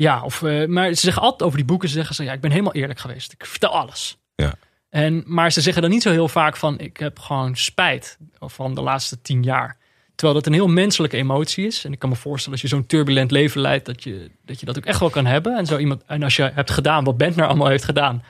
Ja, 0.00 0.22
of, 0.22 0.42
eh, 0.42 0.66
maar 0.66 0.94
ze 0.94 1.00
zeggen 1.00 1.22
altijd 1.22 1.42
over 1.42 1.56
die 1.56 1.66
boeken, 1.66 1.88
ze 1.88 1.94
zeggen 1.94 2.14
ze, 2.14 2.24
ja, 2.24 2.32
ik 2.32 2.40
ben 2.40 2.50
helemaal 2.50 2.72
eerlijk 2.72 2.98
geweest. 2.98 3.32
Ik 3.32 3.46
vertel 3.46 3.70
alles. 3.70 4.18
Ja. 4.34 4.54
En, 4.88 5.22
maar 5.26 5.52
ze 5.52 5.60
zeggen 5.60 5.82
dan 5.82 5.90
niet 5.90 6.02
zo 6.02 6.10
heel 6.10 6.28
vaak 6.28 6.56
van, 6.56 6.78
ik 6.78 6.96
heb 6.96 7.18
gewoon 7.18 7.56
spijt 7.56 8.18
van 8.38 8.74
de 8.74 8.80
laatste 8.80 9.22
tien 9.22 9.42
jaar. 9.42 9.78
Terwijl 10.14 10.38
dat 10.38 10.46
een 10.46 10.52
heel 10.58 10.68
menselijke 10.68 11.16
emotie 11.16 11.66
is. 11.66 11.84
En 11.84 11.92
ik 11.92 11.98
kan 11.98 12.08
me 12.08 12.14
voorstellen, 12.14 12.52
als 12.52 12.70
je 12.70 12.76
zo'n 12.76 12.86
turbulent 12.86 13.30
leven 13.30 13.60
leidt, 13.60 13.86
dat 13.86 14.02
je, 14.02 14.30
dat 14.44 14.60
je 14.60 14.66
dat 14.66 14.76
ook 14.76 14.86
echt 14.86 15.00
wel 15.00 15.10
kan 15.10 15.26
hebben. 15.26 15.56
En, 15.56 15.66
zo 15.66 15.78
iemand, 15.78 16.02
en 16.06 16.22
als 16.22 16.36
je 16.36 16.50
hebt 16.54 16.70
gedaan 16.70 17.04
wat 17.04 17.16
Bentner 17.16 17.46
allemaal 17.46 17.68
heeft 17.68 17.84
gedaan, 17.84 18.22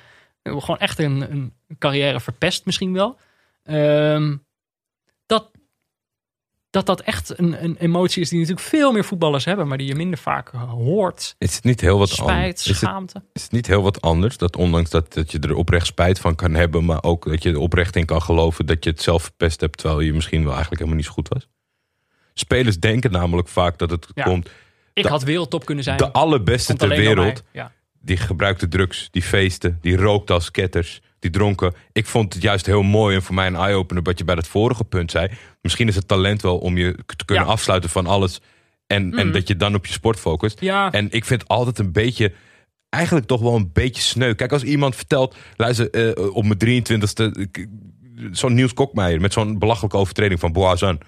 gewoon 0.43 0.79
echt 0.79 0.99
een, 0.99 1.21
een 1.31 1.53
carrière 1.79 2.21
verpest 2.21 2.65
misschien 2.65 2.93
wel. 2.93 3.19
Dat, 3.63 4.41
dat 6.71 6.87
dat 6.87 7.01
echt 7.01 7.39
een, 7.39 7.65
een 7.65 7.77
emotie 7.79 8.23
is 8.23 8.29
die 8.29 8.39
natuurlijk 8.39 8.67
veel 8.67 8.93
meer 8.93 9.05
voetballers 9.05 9.45
hebben, 9.45 9.69
maar 9.69 9.79
die 9.79 9.87
je 9.87 9.95
minder 9.95 10.19
vaak 10.19 10.49
hoort. 10.49 11.35
Is 11.39 11.55
het 11.55 11.65
niet 11.65 11.81
heel 11.81 11.99
wat 11.99 12.09
Spijt, 12.09 12.29
anders? 12.29 12.61
Is 12.61 12.67
het, 12.67 12.77
schaamte. 12.77 13.23
is 13.33 13.43
het 13.43 13.53
niet 13.53 13.67
heel 13.67 13.83
wat 13.83 14.01
anders? 14.01 14.37
Dat 14.37 14.57
ondanks 14.57 14.91
dat, 14.91 15.13
dat 15.13 15.33
je 15.33 15.39
er 15.39 15.55
oprecht 15.55 15.87
spijt 15.87 16.19
van 16.19 16.35
kan 16.35 16.55
hebben, 16.55 16.85
maar 16.85 17.03
ook 17.03 17.25
dat 17.25 17.43
je 17.43 17.51
er 17.51 17.59
oprecht 17.59 17.97
in 17.97 18.05
kan 18.05 18.23
geloven 18.23 18.67
dat 18.67 18.85
je 18.85 18.91
het 18.91 19.03
zelf 19.03 19.23
verpest 19.23 19.61
hebt, 19.61 19.79
terwijl 19.79 20.01
je 20.01 20.13
misschien 20.13 20.41
wel 20.43 20.53
eigenlijk 20.53 20.79
helemaal 20.81 20.99
niet 21.01 21.09
zo 21.09 21.13
goed 21.15 21.29
was. 21.29 21.49
Spelers 22.35 22.81
denken 22.81 23.11
namelijk 23.11 23.49
vaak 23.49 23.79
dat 23.79 23.91
het 23.91 24.07
Ja. 24.15 24.25
komt. 24.25 24.51
Ik 24.93 25.07
had 25.07 25.23
wereldtop 25.23 25.65
kunnen 25.65 25.85
zijn. 25.85 25.97
De 25.97 26.13
allerbeste 26.13 26.75
ter 26.75 26.89
wereld. 26.89 27.43
Ja. 27.53 27.73
die 28.03 28.17
gebruikte 28.17 28.69
drugs, 28.69 29.09
die 29.11 29.23
feesten, 29.23 29.79
die 29.81 29.97
rookte 29.97 30.33
als 30.33 30.51
ketters, 30.51 31.01
die 31.21 31.31
dronken. 31.31 31.75
Ik 31.93 32.07
vond 32.07 32.35
het 32.35 32.43
juist 32.43 32.67
heel 32.67 32.83
mooi 32.83 33.17
en 33.17 33.23
voor 33.23 33.35
mij 33.35 33.47
een 33.47 33.57
eye-opener 33.57 34.03
wat 34.03 34.19
je 34.19 34.25
bij 34.25 34.35
dat 34.35 34.47
vorige 34.47 34.85
punt 34.85 35.11
zei. 35.11 35.31
Misschien 35.63 35.89
is 35.89 35.95
het 35.95 36.09
talent 36.09 36.43
wel 36.43 36.59
om 36.59 36.77
je 36.77 36.97
te 37.17 37.25
kunnen 37.25 37.45
Ja. 37.45 37.51
afsluiten 37.51 37.91
van 37.91 38.07
alles 38.07 38.41
en, 38.87 39.15
en 39.19 39.25
Mhm. 39.27 39.33
dat 39.33 39.49
je 39.49 39.57
dan 39.57 39.75
op 39.75 39.87
je 39.87 39.93
sport 39.93 40.19
focust. 40.21 40.61
Ja, 40.61 40.93
En 40.93 41.11
ik 41.11 41.25
vind 41.25 41.49
altijd 41.49 41.79
een 41.79 41.93
beetje, 41.93 42.33
eigenlijk 42.89 43.27
toch 43.27 43.41
wel 43.41 43.55
een 43.55 43.71
beetje 43.73 44.03
sneu. 44.03 44.35
Kijk, 44.35 44.53
als 44.53 44.63
iemand 44.63 44.97
vertelt, 44.97 45.37
luister, 45.57 45.91
eh, 45.91 46.35
op 46.35 46.45
mijn 46.45 46.59
23ste, 46.59 47.35
ik- 47.39 47.67
zo'n 48.31 48.55
Niels 48.55 48.75
Kokmeijer 48.75 49.21
met 49.21 49.33
zo'n 49.33 49.59
belachelijke 49.59 49.97
overtreding 49.97 50.41
van 50.41 50.53
Boazan. 50.53 51.01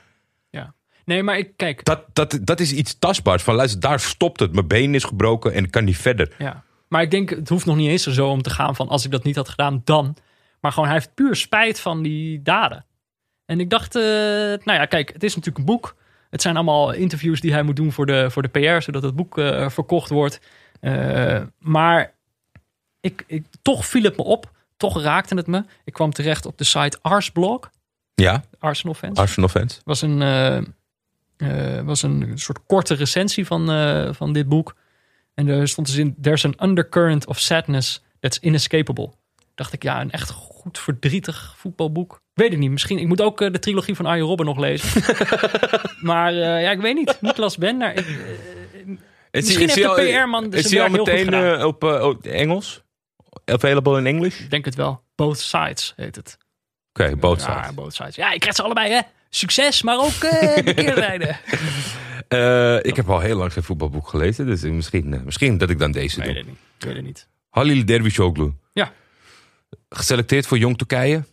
nee, 1.04 1.22
maar 1.22 1.38
ik 1.38 1.52
kijk. 1.56 1.84
Dat, 1.84 2.04
dat, 2.12 2.38
dat 2.42 2.60
is 2.60 2.72
iets 2.72 2.98
tastbaars. 2.98 3.42
Van 3.42 3.54
luister, 3.54 3.80
daar 3.80 4.00
stopt 4.00 4.40
het. 4.40 4.52
Mijn 4.52 4.66
been 4.66 4.94
is 4.94 5.04
gebroken 5.04 5.52
en 5.52 5.64
ik 5.64 5.70
kan 5.70 5.84
niet 5.84 5.96
verder. 5.96 6.32
Ja. 6.38 6.64
Maar 6.92 7.02
ik 7.02 7.10
denk, 7.10 7.30
het 7.30 7.48
hoeft 7.48 7.66
nog 7.66 7.76
niet 7.76 7.88
eens 7.88 8.02
zo 8.02 8.28
om 8.28 8.42
te 8.42 8.50
gaan 8.50 8.76
van 8.76 8.88
als 8.88 9.04
ik 9.04 9.10
dat 9.10 9.24
niet 9.24 9.36
had 9.36 9.48
gedaan, 9.48 9.80
dan. 9.84 10.16
Maar 10.60 10.72
gewoon, 10.72 10.88
hij 10.88 10.96
heeft 10.96 11.14
puur 11.14 11.36
spijt 11.36 11.80
van 11.80 12.02
die 12.02 12.42
daden. 12.42 12.84
En 13.44 13.60
ik 13.60 13.70
dacht, 13.70 13.94
eh, 13.94 14.02
nou 14.64 14.72
ja, 14.78 14.84
kijk, 14.84 15.12
het 15.12 15.22
is 15.22 15.34
natuurlijk 15.34 15.58
een 15.58 15.74
boek. 15.74 15.96
Het 16.30 16.42
zijn 16.42 16.54
allemaal 16.56 16.92
interviews 16.92 17.40
die 17.40 17.52
hij 17.52 17.62
moet 17.62 17.76
doen 17.76 17.92
voor 17.92 18.06
de, 18.06 18.30
voor 18.30 18.42
de 18.42 18.48
PR, 18.48 18.82
zodat 18.82 19.02
het 19.02 19.16
boek 19.16 19.38
eh, 19.38 19.68
verkocht 19.68 20.10
wordt. 20.10 20.40
Eh, 20.80 21.40
maar 21.58 22.14
ik, 23.00 23.24
ik, 23.26 23.44
toch 23.62 23.86
viel 23.86 24.02
het 24.02 24.16
me 24.16 24.22
op. 24.22 24.50
Toch 24.76 25.02
raakte 25.02 25.34
het 25.34 25.46
me. 25.46 25.64
Ik 25.84 25.92
kwam 25.92 26.12
terecht 26.12 26.46
op 26.46 26.58
de 26.58 26.64
site 26.64 26.98
Arsblog, 27.02 27.70
Ja, 28.14 28.44
Arsenal 28.58 28.94
fans. 28.94 29.18
Arsenal 29.18 29.48
fans. 29.48 29.80
was 29.84 30.02
een, 30.02 30.18
was 31.84 32.02
een 32.02 32.32
soort 32.34 32.66
korte 32.66 32.94
recensie 32.94 33.46
van, 33.46 33.66
van 34.14 34.32
dit 34.32 34.48
boek. 34.48 34.74
En 35.34 35.48
er 35.48 35.68
stond 35.68 35.86
dus 35.86 35.96
in: 35.96 36.16
There's 36.20 36.44
an 36.44 36.54
undercurrent 36.60 37.26
of 37.26 37.38
sadness 37.38 38.02
that's 38.20 38.38
inescapable. 38.38 39.10
Dacht 39.54 39.72
ik, 39.72 39.82
ja, 39.82 40.00
een 40.00 40.10
echt 40.10 40.30
goed 40.30 40.78
verdrietig 40.78 41.54
voetbalboek. 41.56 42.14
Ik 42.14 42.42
weet 42.42 42.50
het 42.50 42.58
niet. 42.58 42.70
Misschien, 42.70 42.98
ik 42.98 43.06
moet 43.06 43.20
ook 43.20 43.40
eh, 43.40 43.52
de 43.52 43.58
trilogie 43.58 43.94
van 43.94 44.06
Arjen 44.06 44.26
Robben 44.26 44.46
nog 44.46 44.58
lezen. 44.58 45.02
maar 46.00 46.32
eh, 46.32 46.62
ja, 46.62 46.70
ik 46.70 46.80
weet 46.80 46.94
niet. 46.94 47.16
Niklas 47.20 47.56
Bender. 47.56 47.90
Ik, 47.90 48.06
eh, 48.06 48.96
Misschien 49.30 49.68
heeft 49.68 49.74
de 49.74 50.20
PR-man 50.22 50.50
dus 50.50 50.64
Is 50.64 50.70
hij 50.70 50.82
al 50.82 50.88
meteen 50.88 51.64
op, 51.64 51.82
op 51.82 52.26
Engels? 52.26 52.82
Available 53.44 53.98
in 53.98 54.06
English? 54.06 54.40
Ik 54.40 54.50
denk 54.50 54.64
het 54.64 54.74
wel. 54.74 55.02
Both 55.14 55.38
Sides 55.38 55.92
heet 55.96 56.16
het. 56.16 56.38
Oké, 56.92 57.16
both 57.16 57.40
sides. 57.40 57.54
Ja, 57.54 57.72
both 57.72 57.94
sides. 57.94 58.14
Ja, 58.14 58.32
ik 58.32 58.40
krijg 58.40 58.56
ze 58.56 58.62
allebei, 58.62 58.92
hè. 58.92 59.00
Succes, 59.30 59.82
maar 59.82 59.98
ook 59.98 60.22
eh 60.22 60.64
de 60.64 60.74
keerzijde. 60.74 61.36
Eh, 62.32 62.76
ik 62.90 62.96
heb 62.96 63.10
al 63.10 63.20
heel 63.20 63.36
lang 63.36 63.52
geen 63.52 63.62
voetbalboek 63.62 64.08
gelezen, 64.08 64.46
dus 64.46 64.62
misschien, 64.62 65.14
eh, 65.14 65.20
misschien 65.22 65.58
dat 65.58 65.70
ik 65.70 65.78
dan 65.78 65.92
deze 65.92 66.20
weet 66.20 66.34
doe. 66.34 66.44
niet. 66.44 66.54
Ik 66.78 66.84
weet 66.86 66.96
het 66.96 67.04
niet. 67.04 67.28
Halil 67.50 67.84
Dervishoglu. 67.84 68.52
Ja. 68.72 68.92
Geselecteerd 69.88 70.46
voor 70.46 70.58
Jong 70.58 70.78
Turkije. 70.78 71.24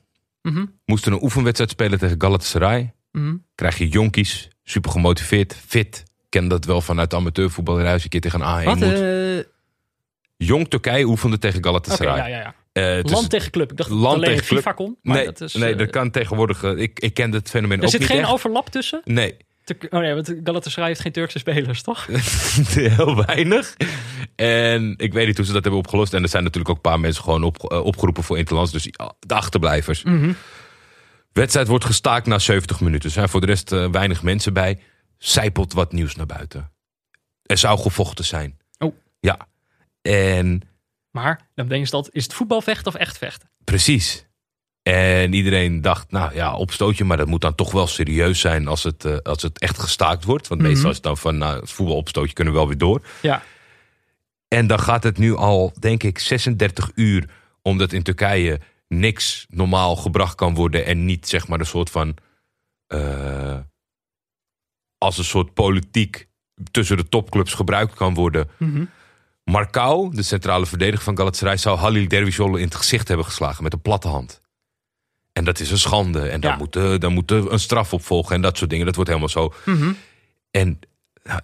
Mhm. 0.41 0.65
Moesten 0.85 1.11
een 1.11 1.23
oefenwedstrijd 1.23 1.71
spelen 1.71 1.99
tegen 1.99 2.21
Galatasaray. 2.21 2.93
Mhm. 3.11 3.35
Krijg 3.55 3.77
je 3.77 3.87
jonkies, 3.87 4.49
super 4.63 4.91
gemotiveerd, 4.91 5.55
fit. 5.67 6.03
Ken 6.29 6.47
dat 6.47 6.65
wel 6.65 6.81
vanuit 6.81 7.13
amateurvoetballerij 7.13 7.91
als 7.93 8.03
je 8.03 8.09
een 8.13 8.19
keer 8.21 8.31
tegen 8.31 8.41
een 8.47 8.61
A1 8.61 8.65
Wat? 8.65 8.75
moet. 8.79 8.99
eh, 8.99 9.43
Jong 10.37 10.69
Turkije 10.69 11.05
oefende 11.05 11.37
tegen 11.37 11.63
Galatasaray. 11.63 12.17
ja, 12.17 12.25
ja, 12.37 12.53
ja. 12.73 13.01
Land 13.03 13.29
tegen 13.29 13.51
club. 13.51 13.71
Ik 13.71 13.77
dacht 13.77 13.89
Land 13.89 14.15
alleen 14.15 14.29
tegen 14.29 14.45
club. 14.45 14.57
FIFA 14.59 14.71
kon. 14.71 14.97
Maar 15.01 15.15
nee, 15.15 15.25
dat 15.25 15.41
is, 15.41 15.53
nee, 15.53 15.75
dat 15.75 15.89
kan 15.89 16.11
tegenwoordig. 16.11 16.63
ik, 16.63 16.99
ik 16.99 17.13
ken 17.13 17.31
het 17.31 17.49
fenomeen 17.49 17.77
Er 17.77 17.83
ook 17.83 17.89
zit 17.89 17.99
niet 17.99 18.09
geen 18.09 18.19
echt. 18.19 18.29
overlap 18.31 18.69
tussen? 18.69 19.01
Nee, 19.03 19.37
Oh 19.89 19.99
nee, 19.99 20.13
want 20.13 20.33
Galatasaray 20.43 20.87
heeft 20.87 20.99
geen 20.99 21.11
Turkse 21.11 21.39
spelers, 21.39 21.81
toch? 21.81 22.05
heel 22.73 23.25
weinig. 23.25 23.75
En 24.35 24.93
ik 24.97 25.13
weet 25.13 25.27
niet 25.27 25.37
hoe 25.37 25.45
ze 25.45 25.53
dat 25.53 25.61
hebben 25.63 25.81
opgelost. 25.81 26.13
En 26.13 26.23
er 26.23 26.29
zijn 26.29 26.43
natuurlijk 26.43 26.69
ook 26.69 26.75
een 26.75 26.91
paar 26.91 26.99
mensen 26.99 27.23
gewoon 27.23 27.43
op, 27.43 27.71
eh, 27.71 27.85
opgeroepen 27.85 28.23
voor 28.23 28.37
Interlands. 28.37 28.71
Dus 28.71 28.83
de 29.19 29.33
achterblijvers. 29.33 30.03
Mhm. 30.03 30.31
Wedstrijd 31.31 31.67
wordt 31.67 31.85
gestaakt 31.85 32.27
na 32.27 32.39
70 32.39 32.79
minuten. 32.79 33.05
Er 33.09 33.15
zijn 33.15 33.29
voor 33.29 33.41
de 33.41 33.45
rest 33.45 33.71
eh, 33.71 33.89
weinig 33.91 34.23
mensen 34.23 34.53
bij. 34.53 34.79
Zijpelt 35.17 35.73
wat 35.73 35.91
nieuws 35.91 36.15
naar 36.15 36.25
buiten. 36.25 36.71
Er 37.43 37.57
zou 37.57 37.79
gevochten 37.79 38.25
zijn. 38.25 38.57
Oh. 38.77 38.95
Ja. 39.19 39.47
En 40.01 40.61
Maar 41.11 41.47
dan 41.55 41.67
denk 41.67 41.85
je 41.85 41.91
dat, 41.91 42.09
is 42.11 42.23
het 42.23 42.33
voetbalvechten 42.33 42.87
of 42.87 42.95
echt 42.95 43.17
vechten? 43.17 43.49
precies. 43.63 44.27
En 44.83 45.33
iedereen 45.33 45.81
dacht, 45.81 46.11
nou 46.11 46.33
ja, 46.35 46.55
opstootje, 46.55 47.03
maar 47.03 47.17
dat 47.17 47.27
moet 47.27 47.41
dan 47.41 47.55
toch 47.55 47.71
wel 47.71 47.87
serieus 47.87 48.39
zijn 48.39 48.67
als 48.67 48.83
het, 48.83 49.05
eh, 49.05 49.17
als 49.17 49.41
het 49.41 49.59
echt 49.59 49.79
gestaakt 49.79 50.23
wordt. 50.23 50.47
Want 50.47 50.61
Mhm. 50.61 50.69
meestal 50.69 50.89
is 50.89 50.95
het 50.95 51.05
dan 51.05 51.17
van, 51.17 51.37
nou, 51.37 51.59
het 51.59 51.71
voetbalopstootje 51.71 52.33
kunnen 52.33 52.53
we 52.53 52.59
wel 52.59 52.67
weer 52.67 52.77
door. 52.77 53.01
Ja. 53.21 53.43
En 54.47 54.67
dan 54.67 54.79
gaat 54.79 55.03
het 55.03 55.17
nu 55.17 55.35
al, 55.35 55.73
denk 55.79 56.03
ik, 56.03 56.19
36 56.19 56.91
uur. 56.95 57.29
Omdat 57.61 57.93
in 57.93 58.03
Turkije 58.03 58.59
niks 58.87 59.45
normaal 59.49 59.95
gebracht 59.95 60.35
kan 60.35 60.53
worden. 60.53 60.85
En 60.85 61.05
niet 61.05 61.27
zeg 61.27 61.47
maar 61.47 61.59
een 61.59 61.65
soort 61.65 61.89
van. 61.89 62.15
eh, 62.87 63.57
als 64.97 65.17
een 65.17 65.23
soort 65.23 65.53
politiek 65.53 66.27
tussen 66.71 66.97
de 66.97 67.09
topclubs 67.09 67.53
gebruikt 67.53 67.93
kan 67.93 68.13
worden. 68.13 68.49
Mhm. 68.57 68.83
Marcau, 69.43 70.15
de 70.15 70.23
centrale 70.23 70.65
verdediger 70.65 71.03
van 71.03 71.17
Galatasaray, 71.17 71.57
zou 71.57 71.77
Halil 71.77 72.07
Dervishoglu 72.07 72.57
in 72.57 72.65
het 72.65 72.75
gezicht 72.75 73.07
hebben 73.07 73.25
geslagen 73.25 73.63
met 73.63 73.73
een 73.73 73.81
platte 73.81 74.07
hand. 74.07 74.38
En 75.33 75.43
dat 75.45 75.59
is 75.59 75.71
een 75.71 75.77
schande. 75.77 76.27
En 76.29 76.41
daar 76.41 76.51
Ja. 76.51 76.57
moet, 76.57 76.73
daar 77.01 77.11
moet 77.11 77.31
een 77.31 77.59
straf 77.59 77.93
op 77.93 78.05
volgen 78.05 78.35
en 78.35 78.41
dat 78.41 78.57
soort 78.57 78.69
dingen. 78.69 78.85
Dat 78.85 78.95
wordt 78.95 79.09
helemaal 79.09 79.29
zo. 79.31 79.53
Mhm. 79.65 79.91
En 80.51 80.79
nou, 81.23 81.39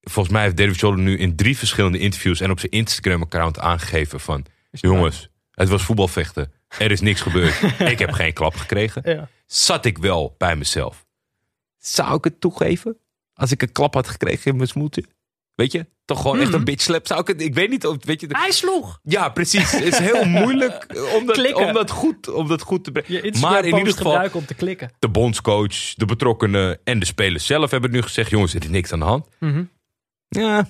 volgens 0.00 0.34
mij 0.34 0.42
heeft 0.42 0.56
Dervishoglu 0.56 1.02
nu 1.02 1.18
in 1.18 1.36
drie 1.36 1.58
verschillende 1.58 1.98
interviews 1.98 2.40
en 2.40 2.50
op 2.50 2.58
zijn 2.60 2.72
Instagram-account 2.72 3.58
aangegeven 3.58 4.20
van... 4.20 4.44
Jongens, 4.70 5.28
het 5.50 5.68
was 5.68 5.82
voetbalvechten. 5.82 6.52
Er 6.78 6.90
is 6.90 7.00
niks 7.00 7.20
gebeurd. 7.20 7.62
ik 7.92 7.98
heb 7.98 8.12
geen 8.12 8.32
klap 8.32 8.54
gekregen. 8.56 9.02
Ja. 9.04 9.28
Zat 9.46 9.84
ik 9.84 9.98
wel 9.98 10.34
bij 10.38 10.56
mezelf. 10.56 11.06
Zou 11.78 12.16
ik 12.16 12.24
het 12.24 12.40
toegeven? 12.40 12.96
Als 13.34 13.50
ik 13.50 13.62
een 13.62 13.72
klap 13.72 13.94
had 13.94 14.08
gekregen 14.08 14.50
in 14.50 14.56
mijn 14.56 14.68
smoeltje? 14.68 15.04
Weet 15.54 15.72
je? 15.72 15.86
Toch 16.04 16.20
gewoon 16.20 16.38
echt 16.38 16.48
Mhm. 16.48 16.58
een 16.58 16.64
bitch 16.64 16.82
slap. 16.82 17.06
Zou 17.06 17.32
ik 17.36 17.54
weet 17.54 17.70
niet 17.70 17.86
of... 17.86 17.96
Weet 18.04 18.20
je, 18.20 18.26
Hij 18.30 18.50
sloeg! 18.50 18.98
ja, 19.02 19.28
precies. 19.28 19.70
Het 19.72 19.82
is 19.82 19.98
heel 19.98 20.24
moeilijk 20.24 20.86
om 21.18 21.26
dat, 21.26 21.52
om 21.54 21.72
dat, 21.72 21.90
goed, 21.90 22.28
om 22.28 22.48
dat 22.48 22.62
goed 22.62 22.84
te 22.84 22.92
brengen. 22.92 23.40
Maar 23.40 23.64
in 23.64 23.76
ieder 23.76 23.92
geval, 23.92 24.04
gebruiken 24.10 24.38
om 24.38 24.46
te 24.46 24.54
klikken. 24.54 24.90
de 24.98 25.08
bondscoach, 25.08 25.94
de 25.94 26.04
betrokkenen 26.04 26.78
en 26.84 26.98
de 26.98 27.06
spelers 27.06 27.46
zelf 27.46 27.70
hebben 27.70 27.90
nu 27.90 28.02
gezegd: 28.02 28.30
jongens, 28.30 28.54
er 28.54 28.62
is 28.62 28.68
niks 28.68 28.92
aan 28.92 28.98
de 28.98 29.04
hand. 29.04 29.26
Mhm. 29.40 29.64
Ja, 30.28 30.68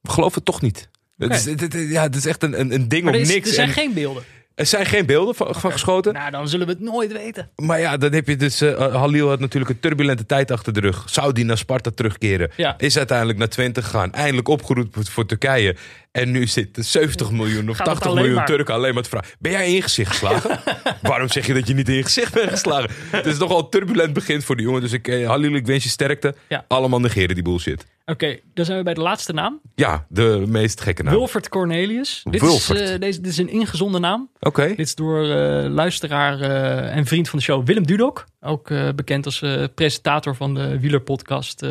we 0.00 0.10
geloven 0.10 0.34
het 0.34 0.44
toch 0.44 0.60
niet. 0.60 0.88
Het, 1.16 1.32
is, 1.34 1.44
het, 1.44 1.60
het- 1.60 1.72
ja, 1.74 2.02
het 2.02 2.16
is 2.16 2.26
echt 2.26 2.42
een, 2.42 2.60
een, 2.60 2.72
een 2.74 2.88
ding 2.88 3.04
Maar 3.04 3.12
om 3.12 3.18
er, 3.18 3.24
is- 3.26 3.32
niks. 3.34 3.48
er 3.48 3.54
zijn 3.54 3.68
En 3.68 3.74
geen 3.74 3.92
beelden. 3.94 4.22
Er 4.54 4.66
zijn 4.66 4.86
geen 4.86 5.06
beelden 5.06 5.34
van, 5.34 5.54
van 5.54 5.72
geschoten. 5.72 6.12
Nou, 6.12 6.30
dan 6.30 6.48
zullen 6.48 6.66
we 6.66 6.72
het 6.72 6.82
nooit 6.82 7.12
weten. 7.12 7.50
Maar 7.56 7.80
ja, 7.80 7.96
dan 7.96 8.12
heb 8.12 8.26
je 8.28 8.36
dus. 8.36 8.60
eh, 8.60 8.94
Halil 8.94 9.28
had 9.28 9.40
natuurlijk 9.40 9.72
een 9.72 9.80
turbulente 9.80 10.26
tijd 10.26 10.50
achter 10.50 10.72
de 10.72 10.80
rug. 10.80 11.02
Zou 11.06 11.32
die 11.32 11.44
naar 11.44 11.58
Sparta 11.58 11.90
terugkeren? 11.94 12.50
Ja. 12.56 12.74
Is 12.78 12.96
uiteindelijk 12.98 13.38
naar 13.38 13.48
Twente 13.48 13.82
gegaan. 13.82 14.12
Eindelijk 14.12 14.48
opgeroepen 14.48 15.06
voor 15.06 15.26
Turkije. 15.26 15.76
En 16.14 16.30
nu 16.30 16.46
zitten 16.46 16.84
70 16.84 17.30
miljoen 17.30 17.68
of 17.68 17.76
Gaat 17.76 17.86
het 17.86 17.94
80 17.94 18.06
alleen 18.06 18.16
miljoen 18.16 18.36
maar. 18.36 18.46
Turken 18.46 18.74
alleen 18.74 18.94
maar 18.94 19.02
te 19.02 19.08
vragen. 19.08 19.30
Ben 19.38 19.52
jij 19.52 19.66
in 19.66 19.72
je 19.72 19.82
gezicht 19.82 20.10
geslagen? 20.10 20.60
Waarom 21.02 21.28
zeg 21.28 21.46
je 21.46 21.54
dat 21.54 21.68
je 21.68 21.74
niet 21.74 21.88
in 21.88 21.94
je 21.94 22.02
gezicht 22.02 22.34
bent 22.34 22.50
geslagen? 22.50 22.90
Het 23.10 23.26
is 23.26 23.38
nogal 23.38 23.58
een 23.58 23.68
turbulent 23.68 24.12
begin 24.12 24.42
voor 24.42 24.56
die 24.56 24.64
jongen. 24.64 24.80
Dus 24.80 24.92
ik, 24.92 25.08
eh, 25.08 25.26
Halil, 25.26 25.54
ik 25.54 25.66
wens 25.66 25.84
je 25.84 25.90
sterkte. 25.90 26.34
Ja. 26.48 26.64
Allemaal 26.68 27.00
negeren 27.00 27.34
die 27.34 27.44
bullshit. 27.44 27.86
Oké, 28.06 28.38
dan 28.54 28.64
zijn 28.64 28.78
we 28.78 28.84
bij 28.84 28.94
de 28.94 29.00
laatste 29.00 29.32
naam. 29.32 29.60
Ja, 29.74 30.06
de 30.08 30.44
meest 30.48 30.80
gekke 30.80 31.02
naam. 31.02 31.14
Wilfred 31.14 31.48
Cornelius. 31.48 32.20
Dit. 32.30 32.42
Is, 32.42 32.70
eh, 32.70 32.76
deze, 33.00 33.20
dit 33.20 33.26
is 33.26 33.38
een 33.38 33.48
ingezonden 33.48 34.00
naam. 34.00 34.30
Oké. 34.40 34.66
Dit 34.66 34.78
is 34.78 34.94
door 34.94 35.22
eh, 35.22 35.70
luisteraar 35.70 36.40
eh, 36.40 36.96
en 36.96 37.06
vriend 37.06 37.28
van 37.28 37.38
de 37.38 37.44
show 37.44 37.66
Willem 37.66 37.86
Dudok. 37.86 38.24
Ook 38.40 38.68
bekend 38.94 39.26
als 39.26 39.44
presentator 39.74 40.36
van 40.36 40.54
de 40.54 40.80
wielerpodcast 40.80 41.62
eh, 41.62 41.70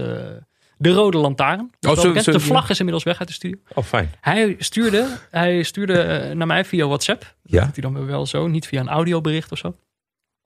De 0.77 0.89
Rode 0.91 1.17
Lantaarn. 1.17 1.71
Oh, 1.81 1.95
zo- 1.95 2.01
bekend. 2.07 2.23
zo- 2.23 2.31
de 2.31 2.39
vlag 2.39 2.69
is 2.69 2.77
inmiddels 2.77 3.03
weg 3.05 3.19
uit 3.19 3.27
de 3.27 3.33
studio. 3.33 3.57
Oh, 3.73 3.83
fijn. 3.83 4.11
Hij 4.21 4.55
stuurde, 4.59 5.17
hij 5.31 5.63
stuurde 5.63 6.01
eh, 6.01 6.35
naar 6.35 6.47
mij 6.47 6.65
via 6.65 6.85
WhatsApp. 6.87 7.21
Dat 7.21 7.29
Ja. 7.43 7.65
doet 7.65 7.75
hij 7.75 7.91
dan 7.91 8.05
wel 8.05 8.25
zo, 8.25 8.47
niet 8.47 8.67
via 8.67 8.79
een 8.79 8.89
audiobericht 8.89 9.51
of 9.51 9.57
zo. 9.57 9.67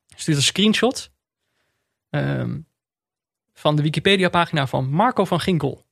Hij 0.08 0.20
stuurde 0.20 0.40
een 0.40 0.46
screenshot 0.46 1.12
ehm, 2.10 2.58
van 3.54 3.76
de 3.76 3.82
Wikipedia-pagina 3.82 4.68
van 4.68 4.90
Marco 4.90 5.26
van 5.26 5.40
Ginkel. 5.40 5.86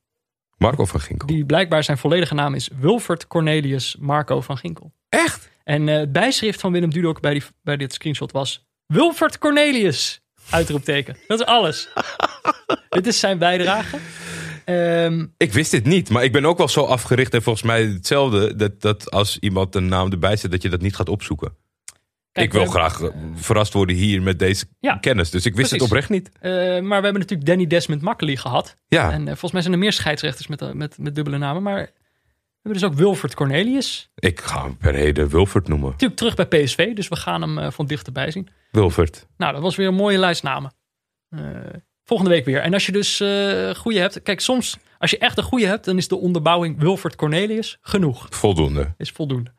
Marco 0.56 0.84
van 0.84 1.00
Ginkel. 1.00 1.26
Die 1.28 1.44
blijkbaar 1.46 1.84
zijn 1.84 1.98
volledige 1.98 2.34
naam 2.34 2.54
is 2.54 2.68
Wilfred 2.78 3.26
Cornelius 3.26 3.96
Marco 4.00 4.40
van 4.40 4.58
Ginkel. 4.58 4.92
Echt? 5.08 5.50
En 5.64 5.88
eh, 5.88 5.96
het 5.96 6.12
bijschrift 6.12 6.60
van 6.60 6.72
Willem 6.72 6.90
Dudok 6.90 7.20
bij, 7.20 7.32
die, 7.32 7.42
bij 7.62 7.76
dit 7.76 7.92
screenshot 7.92 8.32
was... 8.32 8.66
Wilfred 8.86 9.38
Cornelius! 9.38 10.20
Uitroepteken. 10.50 11.16
Dat 11.26 11.40
is 11.40 11.46
alles. 11.46 11.88
dit 12.88 13.06
is 13.06 13.18
zijn 13.20 13.38
bijdrage. 13.38 13.96
Ehm, 14.64 15.26
Ik 15.36 15.52
wist 15.52 15.70
dit 15.70 15.84
niet, 15.84 16.10
maar 16.10 16.24
ik 16.24 16.32
ben 16.32 16.44
ook 16.44 16.58
wel 16.58 16.68
zo 16.68 16.84
afgericht. 16.84 17.34
En 17.34 17.42
volgens 17.42 17.64
mij 17.64 17.82
hetzelfde. 17.84 18.56
Dat, 18.56 18.80
dat 18.80 19.10
als 19.10 19.38
iemand 19.38 19.74
een 19.74 19.86
naam 19.88 20.10
erbij 20.10 20.36
zet, 20.36 20.50
dat 20.50 20.62
je 20.62 20.68
dat 20.68 20.80
niet 20.80 20.96
gaat 20.96 21.08
opzoeken. 21.08 21.52
kijk, 22.32 22.46
ik 22.46 22.52
wil 22.52 22.66
graag 22.66 23.00
eh, 23.00 23.08
verrast 23.34 23.72
worden 23.72 23.96
hier 23.96 24.22
met 24.22 24.38
deze 24.38 24.64
Ja. 24.80 24.96
kennis. 24.96 25.30
Dus 25.30 25.46
ik 25.46 25.54
wist 25.54 25.70
het 25.70 25.80
oprecht 25.82 26.08
niet. 26.10 26.30
eh, 26.40 26.50
maar 26.60 26.98
we 26.98 27.04
hebben 27.04 27.12
natuurlijk 27.20 27.48
Danny 27.48 27.66
Desmond 27.66 28.02
Makkely 28.02 28.36
gehad. 28.36 28.76
Ja, 28.88 29.10
En 29.12 29.20
eh, 29.20 29.26
volgens 29.26 29.52
mij 29.52 29.60
zijn 29.60 29.72
er 29.74 29.78
meer 29.80 29.92
scheidsrechters 29.92 30.46
met, 30.46 30.74
met, 30.74 30.98
met 30.98 31.14
dubbele 31.14 31.38
namen. 31.38 31.62
Maar 31.62 31.90
hebben 32.66 32.88
dus 32.88 32.90
ook 32.90 33.04
Wilfred 33.04 33.34
Cornelius. 33.34 34.10
ik 34.14 34.40
ga 34.40 34.62
hem 34.62 34.76
per 34.76 34.94
heden 34.94 35.28
Wilfert 35.28 35.68
noemen. 35.68 35.90
Natuurlijk 35.90 36.18
terug 36.18 36.34
bij 36.34 36.46
PSV, 36.46 36.94
dus 36.94 37.08
we 37.08 37.16
gaan 37.16 37.42
hem 37.42 37.58
eh, 37.58 37.70
van 37.70 37.86
dichterbij 37.86 38.30
zien. 38.30 38.48
Wilfert. 38.70 39.26
Nou, 39.36 39.52
dat 39.52 39.62
was 39.62 39.76
weer 39.76 39.88
een 39.88 39.94
mooie 39.94 40.18
lijst 40.18 40.42
namen. 40.42 40.72
Eh, 41.28 41.40
volgende 42.04 42.32
week 42.32 42.44
weer. 42.44 42.60
En 42.60 42.72
als 42.72 42.86
je 42.86 42.92
dus 42.92 43.20
eh 43.20 43.74
goede 43.74 43.98
hebt. 43.98 44.22
Kijk, 44.22 44.40
soms 44.40 44.76
als 44.98 45.10
je 45.10 45.18
echt 45.18 45.38
een 45.38 45.44
goede 45.44 45.66
hebt, 45.66 45.84
dan 45.84 45.96
is 45.96 46.08
de 46.08 46.16
onderbouwing 46.16 46.78
Wilfred 46.78 47.16
Cornelius 47.16 47.78
genoeg. 47.80 48.26
Voldoende. 48.30 48.94
Is 48.96 49.10
voldoende. 49.10 49.52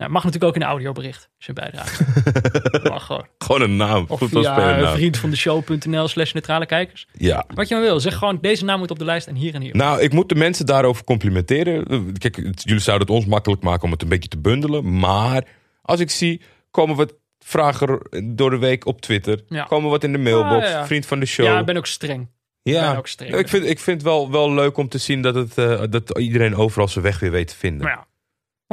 Nou, 0.00 0.12
mag 0.12 0.24
natuurlijk 0.24 0.50
ook 0.50 0.60
in 0.60 0.66
een 0.66 0.72
audiobericht 0.72 1.28
als 1.36 1.46
je 1.46 1.52
bijdraagt. 1.52 2.00
mag 2.90 3.06
gewoon. 3.06 3.26
Gewoon 3.38 3.60
een 3.60 3.76
naam. 3.76 4.04
Of 4.08 4.22
via 4.30 4.92
vriend 4.92 5.16
van 5.16 5.30
de 5.30 5.36
show.nl 5.36 6.08
slash 6.08 6.32
neutrale 6.32 6.66
kijkers. 6.66 7.06
Ja. 7.12 7.44
Wat 7.54 7.68
je 7.68 7.74
maar 7.74 7.84
wil. 7.84 8.00
Zeg 8.00 8.16
gewoon, 8.16 8.38
deze 8.40 8.64
naam 8.64 8.78
moet 8.78 8.90
op 8.90 8.98
de 8.98 9.04
lijst 9.04 9.26
en 9.26 9.34
hier 9.34 9.54
en 9.54 9.62
hier. 9.62 9.76
Nou, 9.76 10.00
ik 10.00 10.12
moet 10.12 10.28
de 10.28 10.34
mensen 10.34 10.66
daarover 10.66 11.04
complimenteren. 11.04 11.84
Kijk, 12.18 12.36
jullie 12.36 12.82
zouden 12.82 13.06
het 13.06 13.16
ons 13.16 13.26
makkelijk 13.26 13.62
maken 13.62 13.84
om 13.84 13.90
het 13.90 14.02
een 14.02 14.08
beetje 14.08 14.28
te 14.28 14.38
bundelen. 14.38 14.98
Maar 14.98 15.44
als 15.82 16.00
ik 16.00 16.10
zie, 16.10 16.40
komen 16.70 16.96
wat 16.96 17.14
vragen 17.38 18.00
door 18.24 18.50
de 18.50 18.58
week 18.58 18.86
op 18.86 19.00
Twitter. 19.00 19.42
Ja. 19.48 19.64
Komen 19.64 19.90
wat 19.90 20.04
in 20.04 20.12
de 20.12 20.18
mailbox. 20.18 20.66
Ah, 20.66 20.70
ja. 20.70 20.86
Vriend 20.86 21.06
van 21.06 21.20
de 21.20 21.26
show. 21.26 21.46
ja, 21.46 21.58
ik 21.58 21.66
ben 21.66 21.76
ook 21.76 21.86
streng. 21.86 22.28
Ja, 22.62 23.00
streng. 23.02 23.34
ik 23.34 23.48
vind, 23.48 23.64
ik 23.64 23.78
vind 23.78 23.96
het 23.96 24.06
wel, 24.06 24.30
wel 24.30 24.52
leuk 24.52 24.76
om 24.76 24.88
te 24.88 24.98
zien 24.98 25.22
dat, 25.22 25.34
het, 25.34 25.58
eh, 25.58 25.82
dat 25.90 26.18
iedereen 26.18 26.56
overal 26.56 26.88
zijn 26.88 27.04
weg 27.04 27.18
weer 27.18 27.30
weet 27.30 27.48
te 27.48 27.56
vinden. 27.56 27.82
Maar 27.82 27.96
ja. 27.96 28.08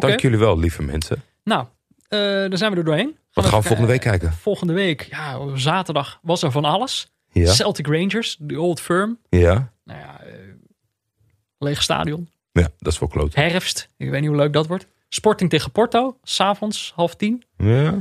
Dank 0.02 0.20
jullie 0.20 0.38
wel, 0.38 0.60
lieve 0.60 0.84
mensen. 0.84 1.24
Nou, 1.44 1.66
eh 2.08 2.20
dan 2.20 2.58
zijn 2.58 2.72
we 2.72 2.78
er 2.78 2.84
doorheen. 2.84 3.18
Wat 3.34 3.46
gaan 3.46 3.60
we 3.62 3.66
volgende 3.68 3.92
week 3.92 4.02
kijken. 4.02 4.20
kijken? 4.20 4.38
Volgende 4.38 4.74
week, 4.74 5.02
ja, 5.02 5.56
zaterdag 5.56 6.20
was 6.22 6.44
er 6.44 6.52
van 6.52 6.66
alles. 6.66 7.12
Ja, 7.32 7.54
Celtic 7.54 7.88
Rangers, 7.88 8.38
de 8.40 8.62
Old 8.62 8.80
Firm. 8.82 9.20
ja. 9.30 9.72
Nou 9.84 10.00
ja, 10.00 10.22
eh, 10.22 10.34
leeg 11.58 11.82
stadion. 11.84 12.30
ja 12.52 12.70
dat 12.78 12.94
is 12.94 13.00
wel 13.00 13.10
kloot. 13.10 13.36
Herfst, 13.36 13.90
ik 13.98 14.10
weet 14.10 14.20
niet 14.20 14.30
hoe 14.30 14.38
leuk 14.38 14.54
dat 14.54 14.68
wordt. 14.68 14.88
Sporting 15.10 15.50
tegen 15.50 15.72
Porto, 15.72 16.18
s'avonds, 16.24 16.92
half 16.96 17.16
tien. 17.16 17.44
Ja. 17.58 17.94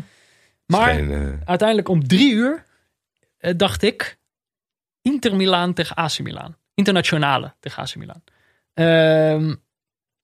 Maar 0.66 0.94
Geen, 0.94 1.10
eh, 1.12 1.32
uiteindelijk 1.44 1.89
om 1.89 2.06
drie 2.09 2.32
uur 2.32 2.64
eh, 3.39 3.52
dacht 3.56 3.82
ik 3.82 4.18
Inter 5.02 5.36
Milaan 5.36 5.73
tegen 5.74 5.97
AC 5.97 6.18
Milan. 6.18 6.56
Internationale 6.74 7.55
tegen 7.60 7.82
AC 7.82 7.94
Milan. 7.97 8.23
Ehm, 8.74 9.55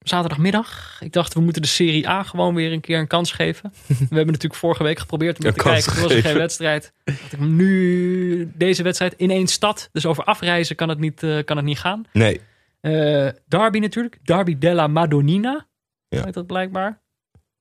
zaterdagmiddag. 0.03 0.97
Ik 1.01 1.13
dacht, 1.13 1.33
we 1.33 1.39
moeten 1.39 1.61
de 1.61 1.67
Serie 1.67 2.09
A 2.09 2.23
gewoon 2.23 2.55
weer 2.55 2.71
een 2.71 2.81
keer 2.81 2.99
een 2.99 3.07
kans 3.07 3.31
geven. 3.31 3.73
we 3.87 3.95
hebben 3.97 4.25
natuurlijk 4.25 4.55
vorige 4.55 4.83
week 4.83 4.99
geprobeerd 4.99 5.37
om 5.37 5.51
te 5.51 5.61
kijken. 5.63 5.93
Toen 5.93 6.01
was 6.01 6.11
er 6.11 6.21
geen 6.21 6.37
wedstrijd. 6.37 6.93
Dacht 7.03 7.33
ik, 7.33 7.39
nu 7.39 8.51
deze 8.55 8.83
wedstrijd 8.83 9.13
in 9.17 9.31
één 9.31 9.47
stad. 9.47 9.89
Dus 9.91 10.05
over 10.05 10.23
afreizen 10.23 10.75
kan 10.75 10.89
het 10.89 10.99
niet, 10.99 11.23
eh, 11.23 11.43
kan 11.45 11.57
het 11.57 11.65
niet 11.65 11.79
gaan. 11.79 12.05
Nee. 12.13 12.41
Eh, 12.79 13.27
Derby 13.47 13.79
natuurlijk. 13.79 14.17
Derby 14.23 14.57
della 14.57 14.87
Madonnina. 14.87 15.67
Ja. 16.07 16.23
Heet 16.23 16.33
dat 16.33 16.47
blijkbaar. 16.47 17.01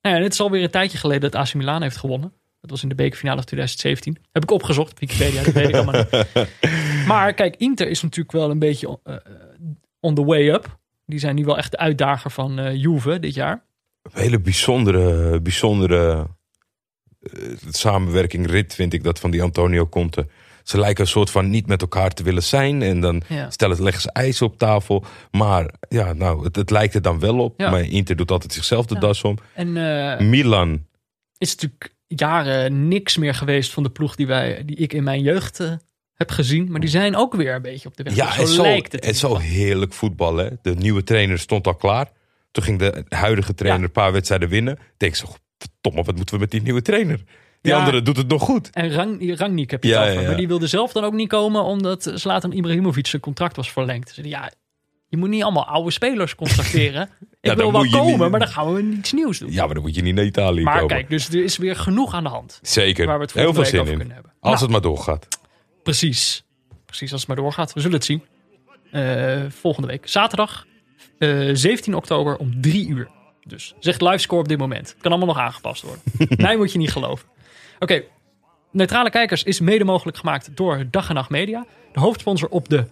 Nou 0.01 0.16
ja, 0.16 0.23
dit 0.23 0.32
is 0.32 0.40
alweer 0.40 0.62
een 0.62 0.70
tijdje 0.70 0.98
geleden 0.98 1.31
dat 1.31 1.40
AC 1.40 1.55
Milan 1.55 1.82
heeft 1.82 1.97
gewonnen. 1.97 2.32
Dat 2.60 2.70
was 2.70 2.82
in 2.82 2.89
de 2.89 2.94
bekerfinale 2.94 3.36
van 3.36 3.47
2017. 3.47 4.19
Heb 4.32 4.43
ik 4.43 4.51
opgezocht. 4.51 4.98
Wikipedia, 4.98 5.43
dat 5.43 5.55
weet 5.55 5.69
ik 5.69 5.74
allemaal 5.74 6.05
niet. 6.10 6.27
Maar 7.06 7.35
kijk, 7.35 7.56
Inter 7.56 7.89
is 7.89 8.02
natuurlijk 8.02 8.32
wel 8.32 8.51
een 8.51 8.59
beetje 8.59 8.98
eh, 9.02 9.16
on 10.01 10.14
the 10.14 10.24
way 10.24 10.48
up. 10.48 10.81
Die 11.06 11.18
zijn 11.18 11.34
nu 11.34 11.44
wel 11.44 11.58
echt 11.58 11.70
de 11.70 11.78
uitdager 11.78 12.30
van 12.30 12.58
eh, 12.58 12.74
Juve 12.74 13.18
dit 13.20 13.34
jaar. 13.34 13.64
Een 14.02 14.20
hele 14.22 14.40
bijzondere, 14.40 15.40
bijzondere 15.40 16.26
eh, 17.20 17.42
samenwerking, 17.70 18.46
rit 18.50 18.74
vind 18.74 18.92
ik 18.92 19.04
dat 19.04 19.18
van 19.20 19.30
die 19.30 19.42
Antonio 19.42 19.86
Conte. 19.88 20.26
Ze 20.62 20.78
lijken 20.78 21.04
een 21.04 21.10
soort 21.10 21.30
van 21.30 21.50
niet 21.50 21.66
met 21.66 21.80
elkaar 21.80 22.10
te 22.10 22.22
willen 22.22 22.42
zijn. 22.42 22.82
En 22.82 23.00
dan 23.00 23.22
Ja. 23.28 23.50
stellen, 23.50 23.82
leggen 23.82 24.02
ze 24.02 24.12
ijs 24.12 24.42
op 24.42 24.58
tafel. 24.58 25.04
Maar 25.30 25.74
ja, 25.88 26.12
nou, 26.12 26.44
het, 26.44 26.56
het 26.56 26.70
lijkt 26.70 26.94
er 26.94 27.02
dan 27.02 27.18
wel 27.20 27.38
op. 27.38 27.60
Ja. 27.60 27.70
Maar 27.70 27.80
Inter 27.80 28.16
doet 28.16 28.30
altijd 28.30 28.52
zichzelf 28.52 28.86
de 28.86 28.94
Ja. 28.94 29.00
das 29.00 29.22
om. 29.22 29.38
En 29.54 29.76
eh, 29.76 30.26
Milan, 30.26 30.86
is 31.38 31.54
natuurlijk 31.54 31.94
jaren 32.06 32.88
niks 32.88 33.16
meer 33.16 33.34
geweest 33.34 33.72
van 33.72 33.82
de 33.82 33.90
ploeg 33.90 34.14
die, 34.16 34.26
wij, 34.26 34.64
die 34.64 34.76
ik 34.76 34.92
in 34.92 35.02
mijn 35.04 35.22
jeugd 35.22 35.58
heb 36.28 36.30
gezien. 36.36 36.70
Maar 36.70 36.80
die 36.80 36.88
zijn 36.90 37.16
ook 37.16 37.34
weer 37.34 37.54
een 37.54 37.62
beetje 37.62 37.88
op 37.88 37.96
de 37.96 38.02
weg. 38.02 38.14
ja, 38.14 38.32
zo 38.32 38.40
en 38.40 38.46
zo, 38.48 38.62
lijkt 38.62 38.92
het. 38.92 39.04
en 39.04 39.14
zo 39.14 39.36
heerlijk 39.36 39.92
voetballen. 39.92 40.44
hè. 40.44 40.50
De 40.62 40.74
nieuwe 40.74 41.02
trainer 41.02 41.38
stond 41.38 41.66
al 41.66 41.74
klaar. 41.74 42.10
Toen 42.50 42.64
ging 42.64 42.78
de 42.78 43.04
huidige 43.08 43.54
trainer 43.54 43.80
Ja. 43.80 43.86
een 43.86 43.92
paar 43.92 44.12
wedstrijden 44.12 44.48
winnen. 44.48 44.78
Denk 44.96 45.14
zo, 45.14 45.26
verdomme, 45.58 46.02
wat 46.02 46.16
moeten 46.16 46.34
we 46.34 46.40
met 46.40 46.50
die 46.50 46.62
nieuwe 46.62 46.82
trainer? 46.82 47.16
Die 47.60 47.72
Ja. 47.72 47.78
andere 47.78 48.02
doet 48.02 48.16
het 48.16 48.28
nog 48.28 48.42
goed. 48.42 48.70
En 48.70 48.92
Rang, 48.92 49.38
Rangnick 49.38 49.70
heb 49.70 49.82
je 49.82 49.88
Ja, 49.90 49.94
het 49.96 50.04
ja, 50.04 50.10
over. 50.10 50.22
ja. 50.22 50.28
Maar 50.28 50.36
die 50.38 50.48
wilde 50.48 50.66
zelf 50.66 50.92
dan 50.92 51.04
ook 51.04 51.12
niet 51.12 51.28
komen 51.28 51.62
omdat 51.62 52.10
Zlatan 52.14 52.52
Ibrahimovic 52.52 53.06
zijn 53.06 53.22
contract 53.22 53.56
was 53.56 53.72
verlengd. 53.72 54.10
Zeiden, 54.14 54.36
ja, 54.38 54.52
je 55.08 55.16
moet 55.16 55.28
niet 55.28 55.42
allemaal 55.42 55.66
oude 55.66 55.90
spelers 55.90 56.34
contracteren. 56.34 57.08
ik 57.40 57.52
wil 57.52 57.72
wel 57.72 57.86
komen, 57.90 58.06
niet- 58.20 58.30
maar 58.30 58.38
dan 58.40 58.48
gaan 58.48 58.74
we 58.74 58.82
iets 58.82 59.12
nieuws 59.12 59.38
doen. 59.38 59.52
Ja, 59.52 59.64
maar 59.64 59.74
dan 59.74 59.82
moet 59.82 59.94
je 59.94 60.02
niet 60.02 60.14
naar 60.14 60.24
Italië 60.24 60.62
maar 60.62 60.74
komen. 60.74 60.88
kijk, 60.88 61.08
dus 61.10 61.28
er 61.28 61.44
is 61.44 61.56
weer 61.56 61.76
genoeg 61.76 62.14
aan 62.14 62.22
de 62.22 62.28
hand. 62.28 62.58
Zeker. 62.62 63.06
Waar 63.06 63.18
we 63.18 63.22
het 63.24 63.32
Heel 63.32 63.54
veel 63.54 63.64
zin 63.64 63.80
over 63.80 63.92
in. 63.92 63.98
kunnen 63.98 64.14
hebben. 64.14 64.32
Als 64.40 64.50
Nou. 64.52 64.62
het 64.62 64.70
maar 64.72 64.80
doorgaat. 64.80 65.26
Precies. 65.82 66.44
Precies 66.86 67.12
als 67.12 67.20
het 67.20 67.28
maar 67.28 67.38
doorgaat. 67.38 67.72
We 67.72 67.80
zullen 67.80 67.96
het 67.96 68.04
zien. 68.04 68.22
Eh, 68.90 69.42
volgende 69.48 69.88
week. 69.88 70.09
Zaterdag 70.09 70.66
eh, 71.18 71.50
17 71.52 71.94
oktober 71.94 72.36
om 72.36 72.60
3 72.60 72.88
uur. 72.88 73.09
Dus 73.44 73.74
zegt 73.78 74.00
livescore 74.00 74.42
op 74.42 74.48
dit 74.48 74.59
moment. 74.59 74.96
Kan 75.00 75.10
allemaal 75.10 75.34
nog 75.34 75.44
aangepast 75.44 75.82
worden. 75.82 76.02
Mij 76.46 76.56
moet 76.56 76.72
je 76.72 76.78
niet 76.78 76.92
geloven. 76.92 77.28
Oké. 77.78 78.02
Neutrale 78.70 79.10
Kijkers 79.10 79.42
is 79.42 79.60
mede 79.60 79.84
mogelijk 79.84 80.16
gemaakt 80.16 80.56
door 80.56 80.84
Dag 80.90 81.09
en 81.09 81.14
Nacht 81.14 81.30
Media. 81.30 81.66
De 81.92 82.00
hoofdsponsor 82.00 82.48
op 82.48 82.68
de 82.68 82.86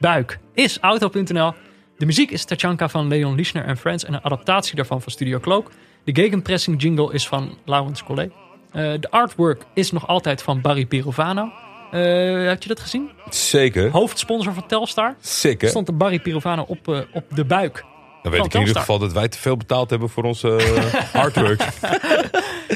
buik 0.00 0.38
is 0.54 0.78
Auto.nl. 0.78 1.52
De 1.96 2.06
muziek 2.06 2.30
is 2.30 2.44
Tachanka 2.44 2.88
van 2.88 3.08
Leon 3.08 3.34
Lischner 3.34 3.64
en 3.64 3.76
Friends 3.76 4.04
en 4.04 4.14
een 4.14 4.24
adaptatie 4.24 4.76
daarvan 4.76 5.02
van 5.02 5.12
Studio 5.12 5.38
Cloak. 5.38 5.70
De 6.04 6.14
gegenpressing 6.14 6.82
jingle 6.82 7.12
is 7.12 7.28
van 7.28 7.58
Laurens 7.64 8.02
Collet. 8.02 8.32
Eh, 8.70 8.92
de 9.00 9.10
artwork 9.10 9.64
is 9.74 9.92
nog 9.92 10.06
altijd 10.06 10.42
van 10.42 10.60
Barry 10.60 10.86
Pirovano. 10.86 11.52
Eh 11.90 12.48
had 12.48 12.62
je 12.62 12.68
dat 12.68 12.80
gezien? 12.80 13.10
Zeker. 13.30 13.90
Hoofdsponsor 13.90 14.52
van 14.52 14.66
Telstar. 14.66 15.16
Zeker. 15.20 15.68
Stond 15.68 15.86
de 15.86 15.92
Barry 15.92 16.18
Pirovano 16.18 16.64
op, 16.68 16.88
eh, 16.88 16.98
op 17.12 17.24
de 17.34 17.44
buik. 17.44 17.84
Dan 18.22 18.32
weet 18.32 18.44
ik 18.44 18.54
in 18.54 18.60
ieder 18.60 18.76
geval 18.76 18.98
dat 18.98 19.12
wij 19.12 19.28
te 19.28 19.38
veel 19.38 19.56
betaald 19.56 19.90
hebben 19.90 20.08
voor 20.08 20.24
onze 20.24 20.56
eh, 20.56 21.14
artwork. 21.22 21.62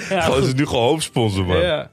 Ja, 0.08 0.20
Gewoon 0.20 0.40
is 0.40 0.46
het 0.46 0.56
nu 0.56 0.66
gewoon 0.66 0.84
hoofdsponsor, 0.84 1.44
man. 1.44 1.60
Ja. 1.60 1.90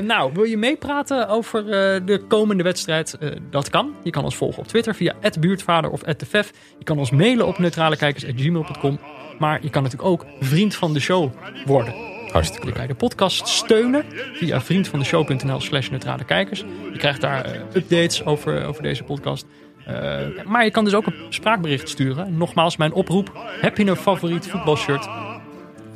Nou, 0.00 0.32
wil 0.32 0.44
je 0.44 0.56
meepraten 0.56 1.28
over 1.28 1.64
de 2.06 2.24
komende 2.28 2.62
wedstrijd? 2.62 3.18
Dat 3.50 3.70
kan. 3.70 3.94
Je 4.02 4.10
kan 4.10 4.24
ons 4.24 4.36
volgen 4.36 4.58
op 4.58 4.68
Twitter 4.68 4.94
via 4.94 5.14
@buurtvader 5.40 5.90
of 5.90 6.02
@tefef. 6.02 6.50
Je 6.78 6.84
kan 6.84 6.98
ons 6.98 7.10
mailen 7.10 7.46
op 7.46 7.58
neutralekijkers@gmail.com. 7.58 8.98
Maar 9.38 9.62
je 9.62 9.70
kan 9.70 9.82
natuurlijk 9.82 10.10
ook 10.10 10.26
vriend 10.40 10.74
van 10.74 10.92
de 10.92 11.00
show 11.00 11.30
worden. 11.64 12.13
Hartstikke 12.34 12.66
Je 12.66 12.72
leuk. 12.72 12.74
kan 12.74 12.82
je 12.82 12.92
de 12.92 13.06
podcast 13.06 13.48
steunen 13.48 14.04
via 14.32 14.60
vriendvandeshow.nl 14.60 15.60
slash 15.60 15.88
neutrale 15.88 16.24
kijkers. 16.24 16.64
Je 16.92 16.98
krijgt 16.98 17.20
daar 17.20 17.44
eh, 17.44 17.60
updates 17.74 18.24
over, 18.24 18.64
over 18.64 18.82
deze 18.82 19.02
podcast. 19.02 19.46
Eh, 19.86 20.18
maar 20.44 20.64
je 20.64 20.70
kan 20.70 20.84
dus 20.84 20.94
ook 20.94 21.06
een 21.06 21.14
spraakbericht 21.28 21.88
sturen. 21.88 22.36
Nogmaals, 22.36 22.76
mijn 22.76 22.92
oproep. 22.92 23.32
Heb 23.60 23.76
je 23.76 23.86
een 23.86 23.96
favoriet 23.96 24.46
voetbalshirt 24.46 25.08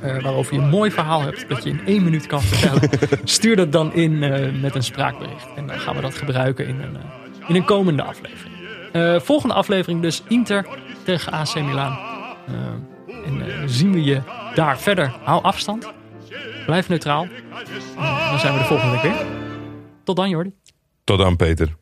eh, 0.01 0.23
waarover 0.23 0.55
je 0.55 0.61
een 0.61 0.69
mooi 0.69 0.91
verhaal 0.91 1.23
hebt 1.23 1.49
dat 1.49 1.65
je 1.65 1.71
in 1.71 1.81
één 1.87 2.05
minuut 2.05 2.27
kan 2.27 2.43
vertellen? 2.43 2.91
Stuur 3.25 3.57
dat 3.57 3.73
dan 3.73 3.95
in 3.95 4.19
met 4.61 4.75
een 4.75 4.83
spraakbericht. 4.83 5.47
En 5.57 5.67
dan 5.67 5.79
gaan 5.79 5.95
we 5.95 6.01
dat 6.01 6.15
gebruiken 6.15 6.67
in 6.67 6.81
een, 6.81 6.97
in 7.49 7.55
een 7.55 7.65
komende 7.65 8.03
aflevering. 8.03 8.57
Volgende 9.23 9.55
aflevering 9.55 10.03
dus 10.03 10.23
Inter 10.29 10.67
tegen 11.03 11.33
AC 11.33 11.55
Milan. 11.55 11.99
En 13.27 13.69
zien 13.71 13.93
we 13.93 14.05
je 14.05 14.21
daar 14.55 14.79
verder. 14.79 15.13
Hou 15.23 15.43
afstand. 15.43 15.97
Blijf 16.69 16.89
neutraal. 16.89 17.27
Dan 18.31 18.39
zijn 18.39 18.53
we 18.53 18.59
de 18.59 18.65
volgende 18.65 18.93
week 18.93 19.03
weer. 19.03 19.27
Tot 20.05 20.17
dan, 20.17 20.29
Jordi. 20.29 20.53
Tot 21.05 21.19
dan, 21.19 21.37
Peter. 21.37 21.77